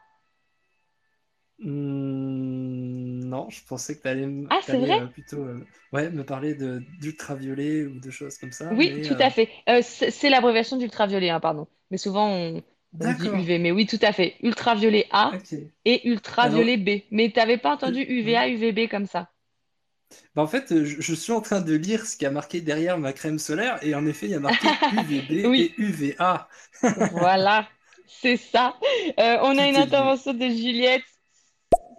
Hmm, 1.58 3.20
non, 3.28 3.48
je 3.50 3.64
pensais 3.64 3.96
que 3.96 4.02
tu 4.02 4.08
allais, 4.08 4.26
Ah, 4.50 4.60
c'est 4.62 4.78
vrai? 4.78 5.00
plutôt 5.12 5.44
euh, 5.44 5.66
ouais, 5.92 6.10
me 6.10 6.24
parler 6.24 6.54
de 6.54 6.80
d'ultraviolet 6.98 7.86
ou 7.86 8.00
de 8.00 8.10
choses 8.10 8.36
comme 8.38 8.52
ça, 8.52 8.74
Oui, 8.74 8.90
mais 8.90 9.00
tout 9.02 9.16
euh, 9.16 9.20
à 9.20 9.30
fait. 9.30 9.48
Euh, 9.68 9.80
c'est 9.82 10.10
c'est 10.10 10.30
l'abréviation 10.30 10.76
d'ultraviolet, 10.76 11.30
hein, 11.30 11.40
pardon. 11.40 11.68
Mais 11.90 11.98
souvent, 11.98 12.28
on, 12.30 12.62
on 13.00 13.12
dit 13.12 13.28
UV. 13.28 13.58
Mais 13.58 13.70
oui, 13.72 13.86
tout 13.86 13.98
à 14.02 14.12
fait. 14.12 14.36
Ultraviolet 14.42 15.06
A 15.10 15.38
et 15.84 16.08
Alors, 16.40 16.68
ultraviolet 16.68 16.76
B. 16.76 17.02
Mais 17.10 17.30
tu 17.30 17.38
n'avais 17.38 17.58
pas 17.58 17.72
euh, 17.84 17.96
entendu. 18.00 18.00
UVA, 18.02 18.48
UVB 18.48 18.88
comme 18.88 19.06
ça? 19.06 19.30
Bah, 20.34 20.42
en 20.42 20.46
fait, 20.46 20.84
je, 20.84 21.00
je 21.00 21.14
suis 21.14 21.32
en 21.32 21.40
train 21.40 21.60
de 21.60 21.74
lire 21.74 22.06
ce 22.06 22.16
qui 22.16 22.26
a 22.26 22.30
marqué 22.30 22.60
derrière 22.60 22.98
ma 22.98 23.12
crème 23.12 23.38
solaire, 23.38 23.78
et 23.82 23.94
en 23.94 24.06
effet, 24.06 24.26
il 24.26 24.32
y 24.32 24.34
a 24.34 24.40
marqué 24.40 24.66
UVB 24.92 25.46
Oui, 25.46 25.74
et 25.78 25.80
UVA. 25.82 26.48
voilà. 27.12 27.68
C'est 28.06 28.36
ça. 28.36 28.74
Euh, 29.18 29.38
on 29.42 29.56
a 29.58 29.68
une 29.68 29.76
intervention 29.76 30.34
de 30.34 30.48
Juliette. 30.48 31.02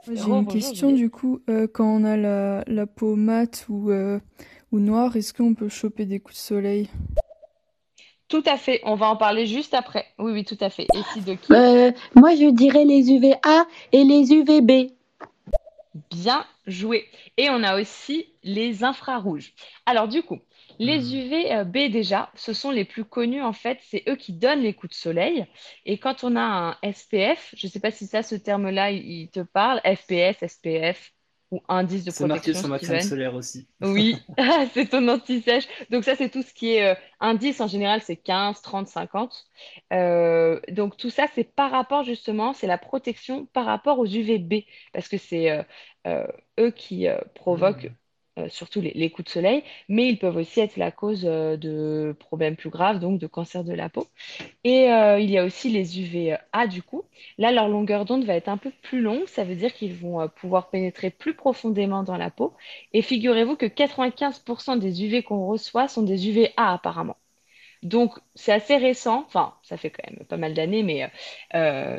J'ai 0.05 0.13
une 0.13 0.19
Rebonjour, 0.21 0.53
question 0.53 0.89
Juliette. 0.89 1.03
du 1.05 1.09
coup, 1.09 1.39
euh, 1.49 1.67
quand 1.73 1.85
on 1.87 2.03
a 2.03 2.17
la, 2.17 2.63
la 2.67 2.85
peau 2.85 3.15
mate 3.15 3.65
ou, 3.69 3.89
euh, 3.91 4.19
ou 4.71 4.79
noire, 4.79 5.15
est-ce 5.15 5.33
qu'on 5.33 5.53
peut 5.55 5.69
choper 5.69 6.05
des 6.05 6.19
coups 6.19 6.35
de 6.35 6.41
soleil? 6.41 6.89
Tout 8.27 8.43
à 8.45 8.57
fait. 8.57 8.81
On 8.83 8.95
va 8.95 9.07
en 9.07 9.15
parler 9.15 9.45
juste 9.45 9.73
après. 9.73 10.05
Oui, 10.17 10.31
oui, 10.31 10.43
tout 10.45 10.57
à 10.59 10.69
fait. 10.69 10.87
Et 10.95 11.01
si 11.13 11.21
de 11.21 11.33
qui? 11.35 11.53
Euh, 11.53 11.91
moi, 12.15 12.35
je 12.35 12.49
dirais 12.51 12.83
les 12.85 13.11
UVA 13.11 13.65
et 13.91 14.03
les 14.03 14.31
UVB. 14.33 14.91
Bien 16.09 16.45
joué. 16.65 17.07
Et 17.37 17.49
on 17.51 17.61
a 17.63 17.79
aussi 17.79 18.33
les 18.43 18.83
infrarouges. 18.83 19.53
Alors 19.85 20.07
du 20.07 20.23
coup, 20.23 20.39
les 20.79 21.13
Hmm. 21.13 21.13
UVB 21.15 21.89
déjà, 21.89 22.31
ce 22.35 22.51
sont 22.53 22.71
les 22.71 22.83
plus 22.85 23.05
connus 23.05 23.43
en 23.43 23.53
fait, 23.53 23.77
c'est 23.83 24.03
eux 24.09 24.15
qui 24.15 24.33
donnent 24.33 24.61
les 24.61 24.73
coups 24.73 24.91
de 24.91 24.97
soleil. 24.99 25.45
Et 25.85 25.99
quand 25.99 26.23
on 26.23 26.35
a 26.35 26.41
un 26.41 26.77
SPF, 26.81 27.53
je 27.55 27.67
ne 27.67 27.71
sais 27.71 27.79
pas 27.79 27.91
si 27.91 28.07
ça, 28.07 28.23
ce 28.23 28.33
terme-là, 28.35 28.89
il 28.91 29.29
te 29.29 29.41
parle, 29.41 29.81
FPS, 29.85 30.41
SPF 30.41 31.11
ou 31.53 31.61
indice 31.69 32.05
de 32.05 32.11
C'est 32.11 32.23
marqué 32.25 32.53
protection, 32.53 32.53
sur 32.53 32.67
ma 32.69 32.79
crème 32.79 32.99
Steven. 32.99 33.01
solaire 33.01 33.35
aussi. 33.35 33.67
Oui, 33.81 34.25
Ah, 34.37 34.65
c'est 34.73 34.87
ton 34.89 35.07
anti-sèche. 35.09 35.67
Donc 35.89 36.03
ça, 36.05 36.15
c'est 36.15 36.29
tout 36.29 36.41
ce 36.43 36.53
qui 36.53 36.73
est 36.75 36.93
euh, 36.93 36.95
indice. 37.19 37.61
En 37.61 37.67
général, 37.67 38.01
c'est 38.01 38.15
15, 38.17 38.61
30, 38.61 38.87
50. 38.87 39.45
Euh, 39.93 40.59
donc 40.69 40.97
tout 40.97 41.09
ça, 41.09 41.27
c'est 41.35 41.43
par 41.45 41.71
rapport 41.71 42.03
justement, 42.03 42.53
c'est 42.53 42.67
la 42.67 42.77
protection 42.77 43.45
par 43.47 43.65
rapport 43.65 43.99
aux 43.99 44.05
UVB, 44.07 44.65
parce 44.93 45.07
que 45.09 45.17
c'est 45.17 45.51
euh, 45.51 45.63
euh, 46.07 46.27
eux 46.59 46.71
qui 46.71 47.07
provoquent 47.35 47.87
Hmm. 47.87 47.95
Euh, 48.39 48.49
surtout 48.49 48.81
les, 48.81 49.11
coups 49.11 49.27
de 49.27 49.29
soleil, 49.29 49.63
mais 49.89 50.09
ils 50.09 50.17
peuvent 50.17 50.37
aussi 50.37 50.59
être 50.59 50.75
la 50.77 50.89
cause 50.89 51.21
euh, 51.23 51.55
de 51.55 52.15
problèmes 52.17 52.55
plus 52.55 52.71
graves, 52.71 52.97
donc 52.99 53.19
de 53.19 53.27
cancer 53.27 53.63
de 53.63 53.73
la 53.73 53.89
peau. 53.89 54.07
Et 54.63 54.91
euh, 54.91 55.19
il 55.19 55.29
y 55.29 55.37
a 55.37 55.45
aussi 55.45 55.69
les 55.69 55.99
UVA 55.99 56.39
du 56.67 56.81
coup. 56.81 57.03
Là, 57.37 57.51
leur 57.51 57.69
longueur 57.69 58.05
d'onde 58.05 58.25
va 58.25 58.33
être 58.33 58.49
un 58.49 58.57
peu 58.57 58.71
plus 58.81 59.01
longue. 59.01 59.27
Ça 59.27 59.43
veut 59.43 59.55
dire 59.55 59.71
qu'ils 59.71 59.93
vont 59.93 60.27
pouvoir 60.29 60.71
pénétrer 60.71 61.11
plus 61.11 61.35
profondément 61.35 62.01
dans 62.01 62.17
la 62.17 62.31
peau. 62.31 62.55
Et 62.93 63.03
figurez-vous 63.03 63.55
que 63.55 63.67
95% 63.67 64.79
des 64.79 65.03
UV 65.03 65.21
qu'on 65.21 65.45
reçoit 65.45 65.87
sont 65.87 66.01
des 66.01 66.27
UVA 66.27 66.49
apparemment. 66.57 67.17
Donc, 67.83 68.17
c'est 68.33 68.53
assez 68.53 68.77
récent, 68.77 69.25
enfin, 69.27 69.55
ça 69.61 69.75
fait 69.77 69.89
quand 69.89 70.09
même 70.09 70.25
pas 70.25 70.37
mal 70.37 70.53
d'années, 70.53 70.83
mais 70.83 71.11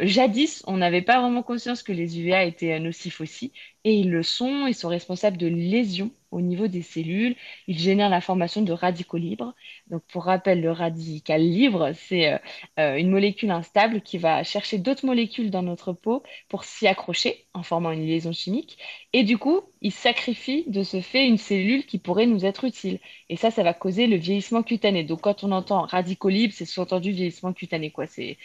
jadis, 0.06 0.64
on 0.66 0.78
n'avait 0.78 1.02
pas 1.02 1.20
vraiment 1.20 1.42
conscience 1.42 1.82
que 1.82 1.92
les 1.92 2.18
UVA 2.18 2.44
étaient 2.44 2.80
nocifs 2.80 3.20
aussi, 3.20 3.52
et 3.84 3.94
ils 3.94 4.10
le 4.10 4.22
sont, 4.22 4.66
ils 4.66 4.74
sont 4.74 4.88
responsables 4.88 5.36
de 5.36 5.46
lésions 5.46 6.10
au 6.34 6.40
niveau 6.40 6.66
des 6.66 6.82
cellules, 6.82 7.36
ils 7.68 7.78
génèrent 7.78 8.08
la 8.08 8.20
formation 8.20 8.62
de 8.62 8.72
radicaux 8.72 9.18
libres. 9.18 9.54
Donc, 9.88 10.02
pour 10.08 10.24
rappel, 10.24 10.60
le 10.60 10.72
radical 10.72 11.40
libre, 11.40 11.92
c'est 11.94 12.32
euh, 12.32 12.38
euh, 12.80 12.96
une 12.96 13.10
molécule 13.10 13.50
instable 13.52 14.00
qui 14.00 14.18
va 14.18 14.42
chercher 14.42 14.78
d'autres 14.78 15.06
molécules 15.06 15.50
dans 15.50 15.62
notre 15.62 15.92
peau 15.92 16.24
pour 16.48 16.64
s'y 16.64 16.88
accrocher 16.88 17.46
en 17.54 17.62
formant 17.62 17.92
une 17.92 18.04
liaison 18.04 18.32
chimique, 18.32 18.78
et 19.12 19.22
du 19.22 19.38
coup, 19.38 19.60
il 19.80 19.92
sacrifie 19.92 20.64
de 20.66 20.82
ce 20.82 21.00
fait 21.00 21.26
une 21.26 21.38
cellule 21.38 21.86
qui 21.86 21.98
pourrait 21.98 22.26
nous 22.26 22.44
être 22.44 22.64
utile. 22.64 22.98
Et 23.28 23.36
ça, 23.36 23.50
ça 23.52 23.62
va 23.62 23.74
causer 23.74 24.08
le 24.08 24.16
vieillissement 24.16 24.64
cutané. 24.64 25.04
Donc, 25.04 25.20
quand 25.20 25.44
on 25.44 25.52
entend 25.52 25.82
radicaux 25.82 26.30
libres, 26.30 26.54
c'est 26.56 26.64
sous-entendu 26.64 27.12
vieillissement 27.12 27.52
cutané, 27.52 27.90
quoi. 27.90 28.06
C'est, 28.06 28.38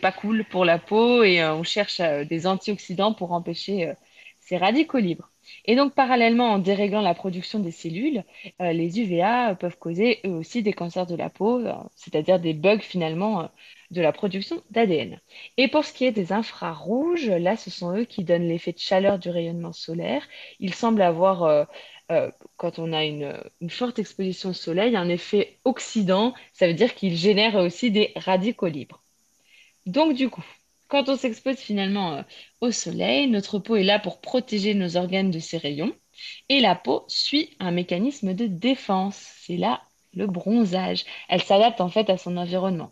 pas 0.00 0.12
cool 0.12 0.44
pour 0.44 0.64
la 0.64 0.78
peau 0.78 1.22
et 1.22 1.40
euh, 1.40 1.54
on 1.54 1.62
cherche 1.62 2.00
des 2.00 2.46
antioxydants 2.46 3.12
pour 3.14 3.32
empêcher 3.32 3.92
ces 4.48 4.56
radicaux 4.56 4.98
libres. 4.98 5.30
Et 5.66 5.76
donc, 5.76 5.94
parallèlement, 5.94 6.52
en 6.52 6.58
déréglant 6.58 7.02
la 7.02 7.14
production 7.14 7.58
des 7.58 7.70
cellules, 7.70 8.24
euh, 8.62 8.72
les 8.72 8.98
UVA 8.98 9.54
peuvent 9.56 9.78
causer 9.78 10.20
eux 10.24 10.30
aussi 10.30 10.62
des 10.62 10.72
cancers 10.72 11.06
de 11.06 11.14
la 11.16 11.28
peau, 11.28 11.58
euh, 11.58 11.74
c'est-à-dire 11.96 12.40
des 12.40 12.54
bugs 12.54 12.80
finalement 12.80 13.42
euh, 13.42 13.46
de 13.90 14.00
la 14.00 14.10
production 14.10 14.62
d'ADN. 14.70 15.20
Et 15.58 15.68
pour 15.68 15.84
ce 15.84 15.92
qui 15.92 16.06
est 16.06 16.12
des 16.12 16.32
infrarouges, 16.32 17.28
là, 17.28 17.56
ce 17.56 17.70
sont 17.70 17.94
eux 17.94 18.04
qui 18.04 18.24
donnent 18.24 18.48
l'effet 18.48 18.72
de 18.72 18.78
chaleur 18.78 19.18
du 19.18 19.28
rayonnement 19.28 19.72
solaire. 19.72 20.26
Ils 20.60 20.74
semblent 20.74 21.02
avoir 21.02 21.66
quand 22.56 22.78
on 22.78 22.94
a 22.94 23.04
une, 23.04 23.34
une 23.60 23.68
forte 23.68 23.98
exposition 23.98 24.50
au 24.50 24.54
soleil, 24.54 24.96
un 24.96 25.10
effet 25.10 25.58
oxydant, 25.64 26.32
ça 26.54 26.66
veut 26.66 26.72
dire 26.72 26.94
qu'il 26.94 27.14
génère 27.16 27.56
aussi 27.56 27.90
des 27.90 28.12
radicaux 28.16 28.66
libres. 28.66 29.02
Donc 29.84 30.14
du 30.14 30.30
coup, 30.30 30.44
quand 30.88 31.08
on 31.08 31.16
s'expose 31.16 31.56
finalement 31.56 32.16
euh, 32.16 32.22
au 32.60 32.70
soleil, 32.72 33.28
notre 33.28 33.58
peau 33.58 33.76
est 33.76 33.84
là 33.84 33.98
pour 33.98 34.20
protéger 34.20 34.74
nos 34.74 34.96
organes 34.96 35.30
de 35.30 35.38
ces 35.38 35.58
rayons 35.58 35.94
et 36.48 36.60
la 36.60 36.74
peau 36.74 37.04
suit 37.08 37.56
un 37.60 37.70
mécanisme 37.70 38.34
de 38.34 38.46
défense. 38.46 39.16
C'est 39.16 39.56
là 39.56 39.82
le 40.14 40.26
bronzage. 40.26 41.04
Elle 41.28 41.42
s'adapte 41.42 41.80
en 41.80 41.88
fait 41.88 42.10
à 42.10 42.16
son 42.16 42.36
environnement. 42.36 42.90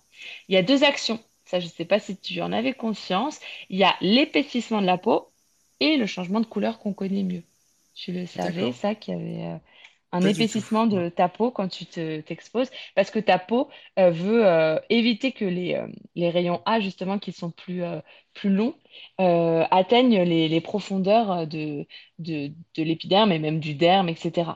Il 0.49 0.55
y 0.55 0.59
a 0.59 0.62
deux 0.62 0.85
actions. 0.85 1.19
Ça, 1.45 1.61
je 1.61 1.67
ne 1.67 1.71
sais 1.71 1.85
pas 1.85 1.99
si 1.99 2.17
tu 2.17 2.41
en 2.43 2.53
avais 2.53 2.73
conscience. 2.73 3.41
Il 3.71 3.79
y 3.79 3.85
a 3.85 3.97
l'épaississement 4.00 4.81
de 4.81 4.87
la 4.87 4.99
peau 4.99 5.31
et 5.81 5.97
le 5.97 6.07
changement 6.07 6.41
de 6.41 6.47
couleur 6.47 6.79
qu'on 6.79 6.93
connaît 6.93 7.23
mieux. 7.23 7.43
Tu 7.95 8.12
le 8.12 8.26
savais, 8.26 8.73
ça, 8.73 8.95
qu'il 8.95 9.15
y 9.15 9.17
avait 9.17 9.55
euh, 9.55 9.59
un 10.17 10.23
Pas 10.23 10.31
épaississement 10.31 10.87
de 10.87 11.09
ta 11.09 11.29
peau 11.29 11.51
quand 11.51 11.69
tu 11.69 11.87
te 11.87 12.21
t'exposes, 12.21 12.71
parce 12.95 13.11
que 13.11 13.19
ta 13.19 13.39
peau 13.39 13.69
euh, 13.99 14.11
veut 14.11 14.47
euh, 14.47 14.79
éviter 14.91 15.33
que 15.33 15.45
les, 15.45 15.75
euh, 15.75 15.87
les 16.15 16.31
rayons 16.31 16.61
A, 16.65 16.81
justement, 16.81 17.19
qui 17.19 17.33
sont 17.33 17.51
plus, 17.51 17.83
euh, 17.83 18.01
plus 18.35 18.51
longs, 18.51 18.75
euh, 19.21 19.65
atteignent 19.71 20.23
les, 20.23 20.49
les 20.49 20.61
profondeurs 20.61 21.47
de, 21.47 21.87
de, 22.19 22.53
de 22.77 22.83
l'épiderme 22.83 23.33
et 23.33 23.39
même 23.39 23.61
du 23.61 23.75
derme, 23.75 24.09
etc. 24.09 24.51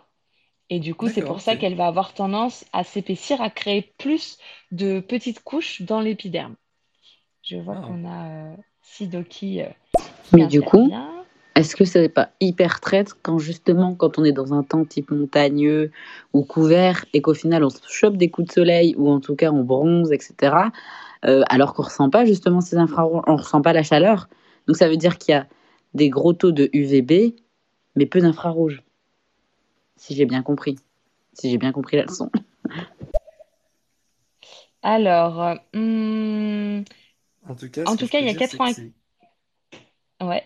Et 0.70 0.78
du 0.78 0.94
coup, 0.94 1.08
c'est 1.08 1.22
pour 1.22 1.40
ça 1.40 1.56
qu'elle 1.56 1.74
va 1.74 1.86
avoir 1.88 2.14
tendance 2.14 2.64
à 2.72 2.84
s'épaissir, 2.84 3.42
à 3.42 3.50
créer 3.50 3.92
plus 3.98 4.38
de 4.70 5.00
petites 5.00 5.42
couches 5.42 5.82
dans 5.82 6.00
l'épiderme. 6.00 6.54
Je 7.42 7.56
vois 7.56 7.76
Ah. 7.78 7.86
qu'on 7.86 8.04
a 8.06 8.26
euh, 8.28 8.56
Sidoki 8.82 9.62
euh, 9.62 9.66
qui 10.24 10.36
Mais 10.36 10.46
du 10.46 10.62
coup. 10.62 10.92
Est-ce 11.54 11.76
que 11.76 11.84
c'est 11.84 12.08
pas 12.08 12.30
hyper 12.40 12.80
traître 12.80 13.18
quand 13.22 13.38
justement, 13.38 13.94
quand 13.94 14.18
on 14.18 14.24
est 14.24 14.32
dans 14.32 14.54
un 14.54 14.62
temps 14.62 14.84
type 14.84 15.10
montagneux 15.10 15.90
ou 16.32 16.42
couvert 16.42 17.04
et 17.12 17.20
qu'au 17.22 17.34
final 17.34 17.64
on 17.64 17.70
se 17.70 17.80
chope 17.88 18.16
des 18.16 18.30
coups 18.30 18.48
de 18.48 18.52
soleil 18.52 18.94
ou 18.96 19.10
en 19.10 19.20
tout 19.20 19.36
cas 19.36 19.50
on 19.50 19.62
bronze, 19.62 20.12
etc. 20.12 20.56
euh, 21.24 21.42
alors 21.48 21.74
qu'on 21.74 21.82
ressent 21.82 22.08
pas 22.10 22.24
justement 22.24 22.60
ces 22.60 22.76
infrarouges, 22.76 23.22
on 23.26 23.36
ressent 23.36 23.62
pas 23.62 23.72
la 23.72 23.82
chaleur. 23.82 24.28
Donc 24.66 24.76
ça 24.76 24.88
veut 24.88 24.96
dire 24.96 25.18
qu'il 25.18 25.32
y 25.34 25.36
a 25.36 25.46
des 25.94 26.08
gros 26.08 26.32
taux 26.32 26.52
de 26.52 26.70
UVB, 26.72 27.34
mais 27.96 28.06
peu 28.06 28.20
d'infrarouges. 28.20 28.82
Si 29.96 30.14
j'ai 30.14 30.26
bien 30.26 30.42
compris. 30.42 30.76
Si 31.34 31.50
j'ai 31.50 31.58
bien 31.58 31.72
compris 31.72 31.96
la 31.96 32.04
leçon. 32.04 32.30
Alors, 34.82 35.42
euh, 35.42 35.54
hmm, 35.74 36.84
En 37.46 37.54
tout 37.54 37.68
cas, 37.68 37.84
en 37.84 37.96
tout 37.96 38.08
cas, 38.08 38.20
il 38.20 38.26
y 38.26 38.30
a 38.30 38.32
dire, 38.32 38.48
c'est 38.48 38.56
que 38.56 38.62
80... 38.62 38.72
c'est 38.72 38.92
Ouais. 40.24 40.44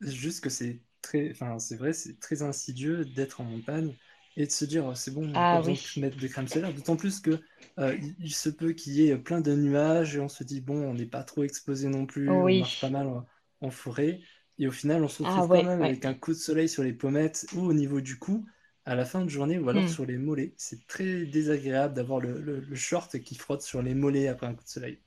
Juste 0.00 0.42
que 0.42 0.50
c'est 0.50 0.82
très, 1.02 1.30
enfin, 1.30 1.58
c'est 1.58 1.76
vrai, 1.76 1.92
c'est 1.92 2.18
très 2.20 2.42
insidieux 2.42 3.04
d'être 3.04 3.40
en 3.40 3.44
montagne 3.44 3.96
et 4.36 4.46
de 4.46 4.50
se 4.50 4.64
dire, 4.64 4.84
oh, 4.86 4.94
c'est 4.94 5.12
bon, 5.12 5.40
pas 5.50 5.58
Ah 5.58 5.62
oui. 5.64 5.78
de 5.78 5.80
mettre 5.96 6.18
de 6.18 6.26
crème 6.28 6.48
solaire. 6.48 6.74
D'autant 6.74 6.96
plus 6.96 7.20
que 7.20 7.40
euh, 7.78 7.96
il, 8.00 8.16
il 8.18 8.34
se 8.34 8.48
peut 8.50 8.72
qu'il 8.72 8.92
y 8.94 9.08
ait 9.08 9.16
plein 9.18 9.40
de 9.40 9.54
nuages 9.54 10.16
et 10.16 10.20
on 10.20 10.28
se 10.28 10.44
dit, 10.44 10.60
bon, 10.60 10.76
on 10.90 10.94
n'est 10.94 11.06
pas 11.06 11.24
trop 11.24 11.42
exposé 11.44 11.88
non 11.88 12.06
plus, 12.06 12.30
on 12.30 12.52
marche 12.54 12.78
pas 12.80 12.90
mal 12.90 13.06
en, 13.08 13.26
en 13.60 13.70
forêt. 13.70 14.20
Et 14.58 14.68
au 14.68 14.72
final, 14.72 15.02
on 15.04 15.08
se 15.08 15.22
Ah 15.22 15.22
retrouve 15.22 15.48
quand 15.48 15.62
même 15.62 15.80
ouais. 15.80 15.96
avec 15.96 16.04
un 16.04 16.14
coup 16.14 16.32
de 16.32 16.36
soleil 16.38 16.68
sur 16.68 16.82
les 16.82 16.92
pommettes 16.92 17.46
ou 17.54 17.60
au 17.60 17.72
niveau 17.74 18.00
du 18.00 18.18
cou, 18.18 18.46
à 18.84 18.94
la 18.94 19.04
fin 19.04 19.22
de 19.24 19.28
journée 19.30 19.58
ou 19.58 19.68
alors 19.68 19.88
Hmm. 19.88 19.90
sur 19.90 20.06
les 20.06 20.16
mollets. 20.18 20.54
C'est 20.56 20.86
très 20.86 21.26
désagréable 21.26 21.94
d'avoir 21.94 22.20
le, 22.20 22.40
le- 22.40 22.60
le 22.60 22.76
short 22.76 23.18
qui 23.20 23.34
frotte 23.36 23.62
sur 23.62 23.82
les 23.82 23.94
mollets 23.94 24.28
après 24.28 24.46
un 24.46 24.54
coup 24.54 24.64
de 24.64 24.68
soleil. 24.68 24.98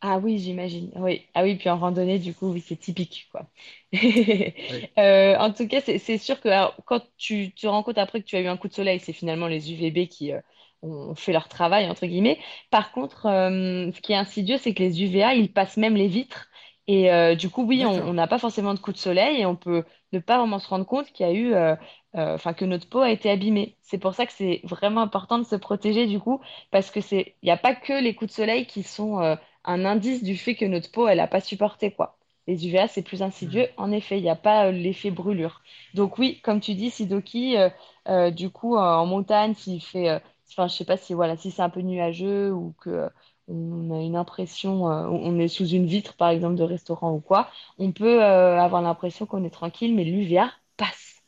Ah 0.00 0.18
oui, 0.18 0.38
j'imagine. 0.38 0.92
Oui. 0.96 1.26
Ah 1.34 1.42
oui, 1.42 1.56
puis 1.56 1.68
en 1.68 1.76
randonnée, 1.78 2.20
du 2.20 2.32
coup, 2.32 2.52
oui, 2.52 2.60
c'est 2.60 2.76
typique, 2.76 3.28
quoi. 3.32 3.50
Oui, 4.68 4.90
Euh, 4.98 5.36
en 5.38 5.52
tout 5.52 5.66
cas, 5.68 5.80
c'est 5.80 5.98
c'est 5.98 6.18
sûr 6.18 6.40
que 6.40 6.48
alors, 6.48 6.74
quand 6.86 7.00
tu 7.16 7.52
te 7.54 7.66
rends 7.66 7.82
compte 7.84 7.98
après 7.98 8.20
que 8.20 8.26
tu 8.26 8.36
as 8.36 8.40
eu 8.40 8.46
un 8.48 8.56
coup 8.56 8.68
de 8.68 8.72
soleil, 8.74 8.98
c'est 9.00 9.12
finalement 9.12 9.46
les 9.48 9.72
UVB 9.72 10.08
qui 10.08 10.32
euh, 10.32 10.40
ont 10.82 11.14
fait 11.14 11.32
leur 11.32 11.48
travail, 11.48 11.88
entre 11.88 12.06
guillemets. 12.06 12.38
Par 12.70 12.90
contre, 12.92 13.26
euh, 13.26 13.90
ce 13.92 14.00
qui 14.00 14.12
est 14.12 14.16
insidieux, 14.16 14.58
c'est 14.58 14.74
que 14.74 14.82
les 14.82 15.02
UVA, 15.02 15.34
ils 15.34 15.52
passent 15.52 15.76
même 15.76 15.94
les 15.96 16.08
vitres. 16.08 16.48
Et 16.88 17.12
euh, 17.12 17.34
du 17.34 17.48
coup, 17.50 17.64
oui, 17.64 17.84
on 17.84 17.90
on 18.08 18.12
d'accord. 18.12 18.14
n'a 18.14 18.26
pas 18.28 18.38
forcément 18.38 18.74
de 18.74 18.78
coup 18.80 18.92
de 18.92 18.96
soleil 18.98 19.40
et 19.40 19.46
on 19.46 19.56
peut 19.56 19.84
ne 20.12 20.18
pas 20.20 20.38
vraiment 20.38 20.58
se 20.58 20.68
rendre 20.68 20.86
compte 20.86 21.06
qu'il 21.12 21.26
y 21.26 21.28
a 21.28 21.32
eu, 21.32 21.54
euh, 21.54 21.76
euh, 22.16 22.34
enfin, 22.34 22.54
que 22.54 22.64
notre 22.64 22.88
peau 22.88 23.00
a 23.00 23.10
été 23.10 23.30
abîmée. 23.30 23.76
C'est 23.82 23.98
pour 23.98 24.14
ça 24.14 24.26
que 24.26 24.32
c'est 24.32 24.60
vraiment 24.64 25.02
important 25.02 25.38
de 25.38 25.44
se 25.44 25.56
protéger, 25.56 26.06
du 26.06 26.18
coup, 26.20 26.40
parce 26.70 26.90
que 26.90 27.00
c'est, 27.00 27.36
il 27.42 27.46
n'y 27.46 27.50
a 27.52 27.56
pas 27.56 27.74
que 27.74 27.92
les 28.02 28.14
coups 28.14 28.30
de 28.30 28.34
soleil 28.36 28.66
qui 28.66 28.82
sont 28.82 29.20
euh, 29.20 29.36
un 29.68 29.84
indice 29.84 30.24
du 30.24 30.36
fait 30.36 30.54
que 30.54 30.64
notre 30.64 30.90
peau, 30.90 31.06
elle 31.06 31.18
n'a 31.18 31.28
pas 31.28 31.40
supporté, 31.40 31.92
quoi. 31.92 32.16
Les 32.46 32.66
UVA, 32.66 32.88
c'est 32.88 33.02
plus 33.02 33.22
insidieux. 33.22 33.68
En 33.76 33.92
effet, 33.92 34.18
il 34.18 34.22
n'y 34.22 34.30
a 34.30 34.34
pas 34.36 34.66
euh, 34.68 34.72
l'effet 34.72 35.10
brûlure. 35.10 35.60
Donc 35.94 36.18
oui, 36.18 36.40
comme 36.42 36.60
tu 36.60 36.74
dis, 36.74 36.90
Sidoki, 36.90 37.58
euh, 37.58 37.68
euh, 38.08 38.30
du 38.30 38.48
coup, 38.48 38.76
en 38.76 39.04
montagne, 39.04 39.54
s'il 39.54 39.82
fait, 39.82 40.20
enfin, 40.50 40.66
je 40.66 40.74
sais 40.74 40.86
pas 40.86 40.96
si 40.96 41.12
voilà, 41.12 41.36
si 41.36 41.50
c'est 41.50 41.62
un 41.62 41.68
peu 41.68 41.82
nuageux 41.82 42.50
ou 42.50 42.74
que 42.80 43.08
on 43.48 43.90
a 43.90 44.02
une 44.02 44.16
impression, 44.16 44.84
on 44.84 45.38
est 45.38 45.48
sous 45.48 45.66
une 45.68 45.86
vitre, 45.86 46.14
par 46.16 46.28
exemple, 46.30 46.56
de 46.56 46.64
restaurant 46.64 47.12
ou 47.14 47.20
quoi, 47.20 47.48
on 47.78 47.92
peut 47.92 48.22
avoir 48.22 48.82
l'impression 48.82 49.26
qu'on 49.26 49.44
est 49.44 49.50
tranquille, 49.50 49.94
mais 49.94 50.04
l'UVA 50.04 50.50
passe. 50.76 51.22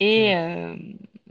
Et 0.00 0.34
euh, 0.34 0.74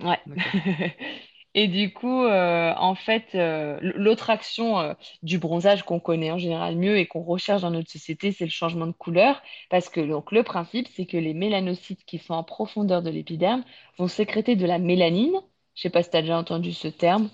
ouais. 0.03 0.19
Et 1.55 1.67
du 1.67 1.91
coup, 1.93 2.23
euh, 2.25 2.73
en 2.77 2.93
fait, 2.93 3.33
euh, 3.33 3.79
l'autre 3.81 4.29
action 4.29 4.79
euh, 4.79 4.93
du 5.23 5.39
bronzage 5.39 5.83
qu'on 5.83 5.99
connaît 5.99 6.31
en 6.31 6.37
général 6.37 6.75
mieux 6.75 6.97
et 6.97 7.07
qu'on 7.07 7.23
recherche 7.23 7.61
dans 7.63 7.71
notre 7.71 7.89
société, 7.89 8.31
c'est 8.31 8.45
le 8.45 8.51
changement 8.51 8.85
de 8.85 8.91
couleur. 8.91 9.41
Parce 9.69 9.89
que 9.89 9.99
donc, 9.99 10.31
le 10.31 10.43
principe, 10.43 10.87
c'est 10.95 11.07
que 11.07 11.17
les 11.17 11.33
mélanocytes 11.33 12.05
qui 12.05 12.19
sont 12.19 12.35
en 12.35 12.43
profondeur 12.43 13.01
de 13.01 13.09
l'épiderme 13.09 13.63
vont 13.97 14.07
sécréter 14.07 14.55
de 14.55 14.65
la 14.65 14.77
mélanine. 14.77 15.33
Je 15.75 15.81
sais 15.81 15.89
pas 15.89 16.03
si 16.03 16.11
tu 16.11 16.17
as 16.17 16.21
déjà 16.21 16.37
entendu 16.37 16.71
ce 16.71 16.87
terme. 16.87 17.29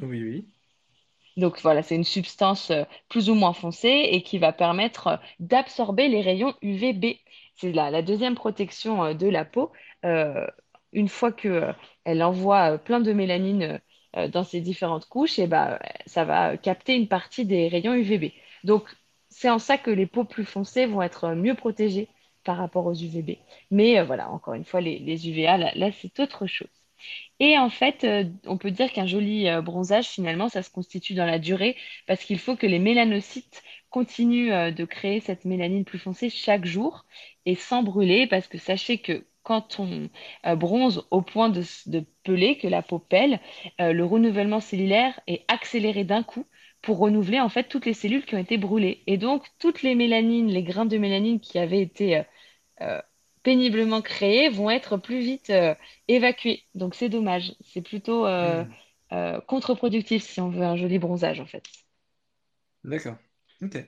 Oui, 0.00 0.22
oui. 0.22 0.44
Donc 1.36 1.60
voilà, 1.62 1.82
c'est 1.82 1.94
une 1.96 2.04
substance 2.04 2.72
plus 3.08 3.30
ou 3.30 3.34
moins 3.34 3.54
foncée 3.54 4.08
et 4.10 4.22
qui 4.22 4.38
va 4.38 4.52
permettre 4.52 5.18
d'absorber 5.38 6.08
les 6.08 6.20
rayons 6.20 6.54
UVB. 6.60 7.16
C'est 7.54 7.72
la, 7.72 7.90
la 7.90 8.02
deuxième 8.02 8.34
protection 8.34 9.14
de 9.14 9.28
la 9.28 9.46
peau. 9.46 9.72
Euh, 10.04 10.46
une 10.92 11.08
fois 11.08 11.32
que, 11.32 11.48
euh, 11.48 11.72
elle 12.04 12.22
envoie 12.22 12.74
euh, 12.74 12.78
plein 12.78 13.00
de 13.00 13.12
mélanine 13.12 13.80
euh, 14.16 14.28
dans 14.28 14.44
ses 14.44 14.60
différentes 14.60 15.06
couches, 15.06 15.38
et 15.38 15.46
bah, 15.46 15.80
ça 16.06 16.24
va 16.24 16.56
capter 16.56 16.94
une 16.94 17.08
partie 17.08 17.44
des 17.46 17.68
rayons 17.68 17.94
UVB. 17.94 18.32
Donc 18.64 18.84
c'est 19.30 19.50
en 19.50 19.58
ça 19.58 19.78
que 19.78 19.90
les 19.90 20.06
peaux 20.06 20.24
plus 20.24 20.44
foncées 20.44 20.86
vont 20.86 21.02
être 21.02 21.30
mieux 21.34 21.54
protégées 21.54 22.08
par 22.44 22.56
rapport 22.58 22.86
aux 22.86 22.94
UVB. 22.94 23.38
Mais 23.70 24.02
voilà, 24.02 24.30
encore 24.30 24.54
une 24.54 24.64
fois, 24.64 24.80
les, 24.80 25.28
UVA, 25.28 25.56
là, 25.74 25.90
c'est 25.92 26.20
autre 26.20 26.46
chose. 26.46 26.68
Et 27.40 27.58
en 27.58 27.70
fait, 27.70 28.06
on 28.46 28.58
peut 28.58 28.70
dire 28.70 28.92
qu'un 28.92 29.06
joli 29.06 29.48
bronzage, 29.62 30.08
finalement, 30.08 30.48
ça 30.48 30.62
se 30.62 30.70
constitue 30.70 31.14
dans 31.14 31.26
la 31.26 31.38
durée 31.38 31.76
parce 32.06 32.24
qu'il 32.24 32.38
faut 32.38 32.56
que 32.56 32.66
les 32.66 32.78
mélanocytes 32.78 33.62
continuent 33.90 34.72
de 34.72 34.84
créer 34.84 35.20
cette 35.20 35.44
mélanine 35.44 35.84
plus 35.84 35.98
foncée 35.98 36.30
chaque 36.30 36.64
jour 36.66 37.04
et 37.46 37.54
sans 37.54 37.82
brûler 37.82 38.26
parce 38.26 38.48
que 38.48 38.58
sachez 38.58 38.98
que 38.98 39.24
quand 39.42 39.78
on 39.80 40.08
euh, 40.46 40.56
bronze 40.56 41.06
au 41.10 41.22
point 41.22 41.48
de, 41.48 41.62
de 41.86 42.04
peler, 42.24 42.58
que 42.58 42.68
la 42.68 42.82
peau 42.82 42.98
pèle, 42.98 43.40
euh, 43.80 43.92
le 43.92 44.04
renouvellement 44.04 44.60
cellulaire 44.60 45.18
est 45.26 45.44
accéléré 45.48 46.04
d'un 46.04 46.22
coup 46.22 46.46
pour 46.80 46.98
renouveler 46.98 47.40
en 47.40 47.48
fait 47.48 47.64
toutes 47.64 47.86
les 47.86 47.94
cellules 47.94 48.24
qui 48.24 48.34
ont 48.34 48.38
été 48.38 48.58
brûlées. 48.58 49.02
Et 49.06 49.16
donc, 49.16 49.46
toutes 49.58 49.82
les 49.82 49.94
mélanines, 49.94 50.48
les 50.48 50.62
grains 50.62 50.86
de 50.86 50.98
mélanine 50.98 51.40
qui 51.40 51.58
avaient 51.58 51.80
été 51.80 52.24
euh, 52.80 53.00
péniblement 53.42 54.02
créés 54.02 54.48
vont 54.48 54.70
être 54.70 54.96
plus 54.96 55.18
vite 55.20 55.50
euh, 55.50 55.74
évacués. 56.08 56.64
Donc 56.74 56.94
c'est 56.94 57.08
dommage. 57.08 57.54
C'est 57.60 57.82
plutôt 57.82 58.26
euh, 58.26 58.64
contre-productif 59.46 60.22
si 60.22 60.40
on 60.40 60.48
veut 60.48 60.62
un 60.62 60.76
joli 60.76 60.98
bronzage 60.98 61.40
en 61.40 61.46
fait. 61.46 61.64
D'accord. 62.84 63.16
Ok. 63.62 63.78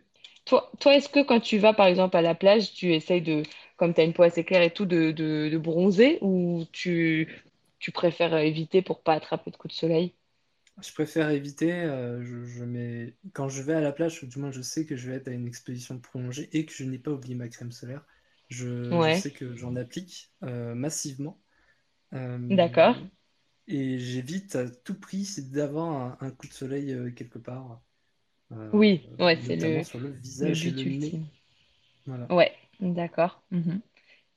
Toi, 0.45 0.71
toi, 0.81 0.95
est-ce 0.95 1.09
que 1.09 1.23
quand 1.23 1.41
tu 1.41 1.59
vas 1.59 1.73
par 1.73 1.87
exemple 1.87 2.17
à 2.17 2.23
la 2.23 2.35
plage, 2.35 2.73
tu 2.73 2.93
essayes 2.93 3.23
de, 3.23 3.45
comme 3.77 3.95
tu 3.95 4.01
as 4.01 4.05
une 4.05 4.13
peau 4.15 4.23
assez 4.25 4.45
claire 4.45 4.63
et 4.63 4.73
tout, 4.73 4.87
de, 4.87 5.11
de, 5.13 5.49
de 5.51 5.59
bronzer 5.59 6.19
ou 6.23 6.65
tu, 6.73 7.29
tu 7.79 7.93
préfères 7.93 8.37
éviter 8.39 8.83
pour 8.83 9.03
pas 9.03 9.15
attraper 9.15 9.51
de 9.51 9.57
coups 9.57 9.75
de 9.75 9.79
soleil? 9.79 10.15
Je 10.83 10.93
préfère 10.93 11.31
éviter, 11.31 11.73
euh, 11.73 12.23
je, 12.25 12.45
je 12.45 12.65
mets... 12.65 13.17
quand 13.33 13.49
je 13.49 13.63
vais 13.63 13.75
à 13.75 13.81
la 13.81 13.93
plage, 13.93 14.23
ou 14.23 14.27
du 14.27 14.39
moins 14.41 14.51
je 14.51 14.61
sais 14.63 14.85
que 14.87 14.97
je 14.97 15.09
vais 15.11 15.17
être 15.17 15.29
à 15.29 15.31
une 15.31 15.47
exposition 15.47 15.99
prolongée 16.01 16.49
et 16.53 16.67
que 16.67 16.73
je 16.73 16.83
n'ai 16.85 16.99
pas 16.99 17.13
oublié 17.13 17.35
ma 17.37 17.49
crème 17.49 17.71
solaire, 17.73 18.05
je, 18.49 19.09
sais 19.11 19.33
que 19.33 19.55
j'en 19.57 19.77
applique 19.77 20.33
euh, 20.43 20.75
massivement. 20.75 21.41
d'accord. 22.49 22.97
Euh, 22.97 23.05
et 23.69 23.99
j'évite 23.99 24.57
à 24.57 24.69
tout 24.71 24.95
prix 25.01 25.29
d'avoir 25.53 25.91
un, 25.93 26.27
un 26.27 26.31
coup 26.33 26.49
de 26.49 26.55
soleil 26.55 27.15
quelque 27.15 27.39
part, 27.39 27.83
Oui, 28.73 29.09
ouais, 29.19 29.41
c'est 29.43 29.57
le, 29.57 29.83
sur 29.83 29.99
le 30.01 30.11
le 30.41 30.55
visage 30.55 30.67
et 30.67 30.71
le 30.71 30.85
nez. 30.85 31.19
Voilà. 32.07 32.31
Ouais, 32.31 32.55
d'accord. 32.93 33.43
Mhm. 33.51 33.81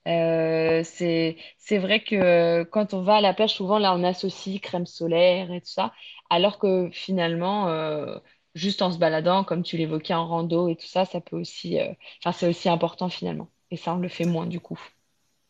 Euh, 0.08 0.84
c'est, 0.86 1.38
c'est 1.58 1.78
vrai 1.80 2.04
que 2.04 2.16
euh, 2.16 2.66
quand 2.66 2.94
on 2.94 3.04
va 3.04 3.18
à 3.18 3.22
la 3.22 3.34
plage, 3.34 3.56
souvent 3.56 3.80
là 3.80 3.94
on 3.96 4.04
associe 4.04 4.62
crème 4.62 4.86
solaire 4.86 5.52
et 5.52 5.62
tout 5.62 5.68
ça, 5.70 5.94
alors 6.30 6.60
que 6.60 6.90
finalement, 6.94 7.68
euh, 7.70 8.18
juste 8.56 8.82
en 8.82 8.92
se 8.92 8.98
baladant, 9.00 9.44
comme 9.44 9.64
tu 9.64 9.78
l'évoquais 9.78 10.14
en 10.14 10.28
rando 10.28 10.70
et 10.70 10.78
tout 10.78 10.88
ça, 10.88 11.06
ça 11.06 11.22
peut 11.22 11.38
aussi, 11.38 11.80
euh, 11.80 11.94
enfin 12.24 12.32
c'est 12.32 12.48
aussi 12.50 12.70
important 12.70 13.10
finalement. 13.10 13.52
Et 13.72 13.78
ça, 13.78 13.94
on 13.96 14.00
le 14.00 14.10
fait 14.10 14.26
moins 14.26 14.46
du 14.48 14.60
coup. 14.62 14.80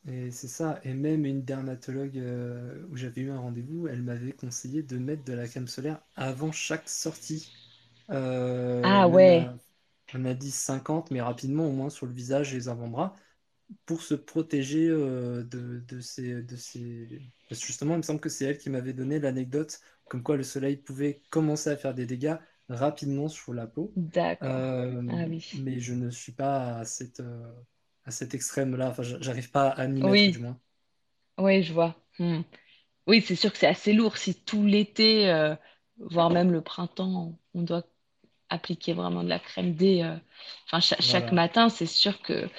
Et 0.08 0.32
c'est 0.32 0.48
ça. 0.48 0.80
Et 0.84 0.94
même 0.94 1.26
une 1.26 1.44
dermatologue 1.44 2.18
euh, 2.18 2.86
où 2.90 2.96
j'avais 2.96 3.22
eu 3.22 3.32
un 3.32 3.40
rendez-vous, 3.40 3.88
elle 3.88 4.02
m'avait 4.04 4.32
conseillé 4.32 4.82
de 4.84 4.98
mettre 4.98 5.24
de 5.26 5.34
la 5.34 5.48
crème 5.48 5.68
solaire 5.68 6.02
avant 6.16 6.52
chaque 6.52 6.88
sortie. 6.90 7.52
Euh, 8.10 8.84
Ah 8.84 9.08
même 9.08 9.08
ouais, 9.08 9.52
elle 10.08 10.22
m'a 10.22 10.34
dit 10.34 10.52
50, 10.52 11.12
mais 11.12 11.22
rapidement, 11.22 11.67
au 11.67 11.72
moins 11.72 11.89
sur 11.89 12.06
le 12.06 12.13
visage 12.13 12.54
et 12.54 12.58
les 12.58 12.70
avant-bras, 12.70 13.15
pour 13.86 14.02
se 14.02 14.13
protéger 14.15 14.88
euh, 14.89 15.43
de, 15.43 15.80
de 15.88 16.00
ces, 16.02 16.43
de 16.43 16.56
ces... 16.56 17.22
Parce 17.50 17.62
que 17.62 17.67
justement, 17.67 17.96
il 17.96 17.98
me 17.98 18.02
semble 18.04 18.20
que 18.22 18.30
c'est 18.30 18.46
elle 18.46 18.58
qui 18.58 18.70
m'avait 18.70 18.93
donné 18.93 19.20
l'anecdote 19.20 19.80
comme 20.10 20.24
quoi 20.24 20.38
le 20.38 20.43
soleil 20.43 20.78
pouvait 20.78 21.22
commencer 21.32 21.70
à 21.70 21.78
faire 21.78 21.93
des 21.96 22.06
dégâts 22.06 22.38
rapidement 22.70 23.28
sur 23.30 23.54
la 23.54 23.67
peau. 23.67 23.96
d'accord. 23.96 24.63
Euh, 24.84 25.02
Ah 25.10 25.26
oui. 25.28 25.43
mais 25.52 25.80
je 25.80 25.93
ne 25.93 26.10
suis 26.12 26.32
pas 26.34 26.80
à 26.80 26.86
cette, 26.86 27.20
euh, 27.22 27.54
à 28.06 28.12
cet 28.12 28.34
extrême-là. 28.36 28.89
Enfin, 28.89 29.04
j'arrive 29.04 29.52
pas 29.52 29.70
à 29.70 29.88
m'y 29.88 30.04
mettre, 30.04 30.30
du 30.30 30.39
Oui, 30.39 30.39
moins. 30.39 30.60
oui, 31.38 31.63
je 31.63 31.74
vois. 31.74 31.96
Hmm. 32.20 32.41
Oui, 33.08 33.22
c'est 33.22 33.36
sûr 33.36 33.52
que 33.54 33.58
c'est 33.60 33.67
assez 33.67 33.93
lourd 33.93 34.17
si 34.17 34.36
tout 34.43 34.65
l'été, 34.65 35.30
euh, 35.32 35.56
voire 36.00 36.30
même 36.32 36.52
le 36.52 36.62
printemps, 36.63 37.39
on 37.54 37.63
doit 37.63 37.84
appliquer 38.50 38.94
vraiment 38.94 39.24
de 39.24 39.30
la 39.30 39.40
crème 39.40 39.74
dès, 39.76 40.04
euh, 40.04 40.16
enfin, 40.68 40.80
cha- 40.80 40.98
chaque 41.02 41.32
matin, 41.32 41.70
c'est 41.70 41.86
sûr 41.86 42.22
que 42.22 42.50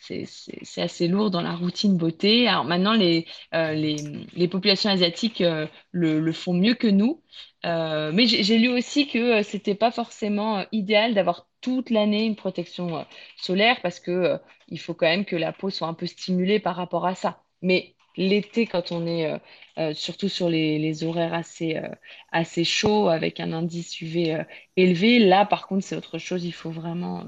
c'est 0.00 0.80
assez 0.82 1.08
lourd 1.08 1.30
dans 1.30 1.42
la 1.42 1.54
routine 1.54 1.96
beauté. 1.96 2.48
Alors 2.48 2.64
maintenant, 2.64 2.94
les, 2.94 3.26
euh, 3.54 3.72
les, 3.74 3.96
les 4.32 4.48
populations 4.48 4.90
asiatiques 4.90 5.40
euh, 5.42 5.66
le, 5.92 6.20
le 6.20 6.32
font 6.32 6.54
mieux 6.54 6.74
que 6.74 6.86
nous. 6.86 7.22
Euh, 7.66 8.12
mais 8.12 8.26
j'ai 8.26 8.58
lu 8.58 8.68
aussi 8.68 9.08
que 9.08 9.42
c'était 9.42 9.74
pas 9.74 9.90
forcément 9.90 10.64
idéal 10.72 11.14
d'avoir 11.14 11.48
toute 11.60 11.90
l'année 11.90 12.24
une 12.24 12.36
protection 12.36 13.04
solaire 13.36 13.80
parce 13.82 14.00
que 14.00 14.38
il 14.68 14.78
faut 14.80 14.94
quand 14.94 15.06
même 15.06 15.24
que 15.24 15.36
la 15.36 15.52
peau 15.52 15.70
soit 15.70 15.88
un 15.88 15.94
peu 15.94 16.06
stimulée 16.06 16.60
par 16.60 16.76
rapport 16.76 17.06
à 17.06 17.14
ça. 17.14 17.42
Mais 17.62 17.96
l'été, 18.18 18.66
quand 18.66 18.92
on 18.92 19.06
est 19.06 19.32
euh, 19.32 19.38
euh, 19.78 19.94
surtout 19.94 20.28
sur 20.28 20.50
les, 20.50 20.78
les 20.78 21.04
horaires 21.04 21.32
assez, 21.32 21.76
euh, 21.76 21.88
assez 22.32 22.64
chauds 22.64 23.08
avec 23.08 23.40
un 23.40 23.52
indice 23.52 24.00
UV 24.00 24.44
élevé, 24.76 25.18
là 25.20 25.46
par 25.46 25.66
contre 25.66 25.84
c'est 25.84 25.96
autre 25.96 26.18
chose. 26.18 26.44
Il 26.44 26.52
faut 26.52 26.70
vraiment 26.70 27.26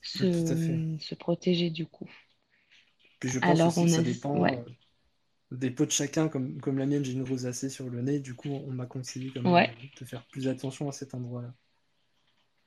se, 0.00 1.14
protéger 1.14 1.70
du 1.70 1.86
coup. 1.86 2.08
Puis 3.20 3.28
je 3.28 3.38
pense 3.38 3.60
Alors 3.60 3.78
on 3.78 3.84
a... 3.84 3.88
ça 3.88 4.02
dépend 4.02 4.36
Ouais, 4.36 4.58
des 5.52 5.70
peaux 5.70 5.86
de 5.86 5.90
chacun. 5.90 6.28
Comme, 6.28 6.60
comme 6.60 6.78
la 6.78 6.86
mienne, 6.86 7.04
j'ai 7.04 7.12
une 7.12 7.28
rosacée 7.28 7.68
sur 7.68 7.88
le 7.88 8.00
nez. 8.02 8.18
Du 8.18 8.34
coup, 8.34 8.48
on 8.48 8.72
m'a 8.72 8.86
conseillé 8.86 9.30
quand 9.32 9.42
même 9.42 9.52
ouais. 9.52 9.68
de, 9.68 10.00
de 10.00 10.04
faire 10.04 10.24
plus 10.26 10.48
attention 10.48 10.88
à 10.88 10.92
cet 10.92 11.14
endroit-là. 11.14 11.54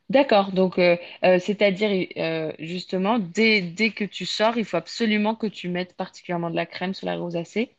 D'accord. 0.10 0.52
Donc, 0.52 0.78
euh, 0.80 0.98
euh, 1.24 1.40
c'est-à-dire, 1.40 2.08
euh, 2.18 2.52
justement, 2.60 3.20
dès, 3.20 3.62
dès 3.62 3.92
que 3.92 4.04
tu 4.04 4.26
sors, 4.26 4.58
il 4.58 4.66
faut 4.66 4.78
absolument 4.78 5.36
que 5.36 5.48
tu 5.48 5.70
mettes 5.70 5.96
particulièrement 5.96 6.50
de 6.52 6.56
la 6.56 6.66
crème 6.66 6.94
sur 6.96 7.06
la 7.08 7.18
rosacée? 7.18 7.76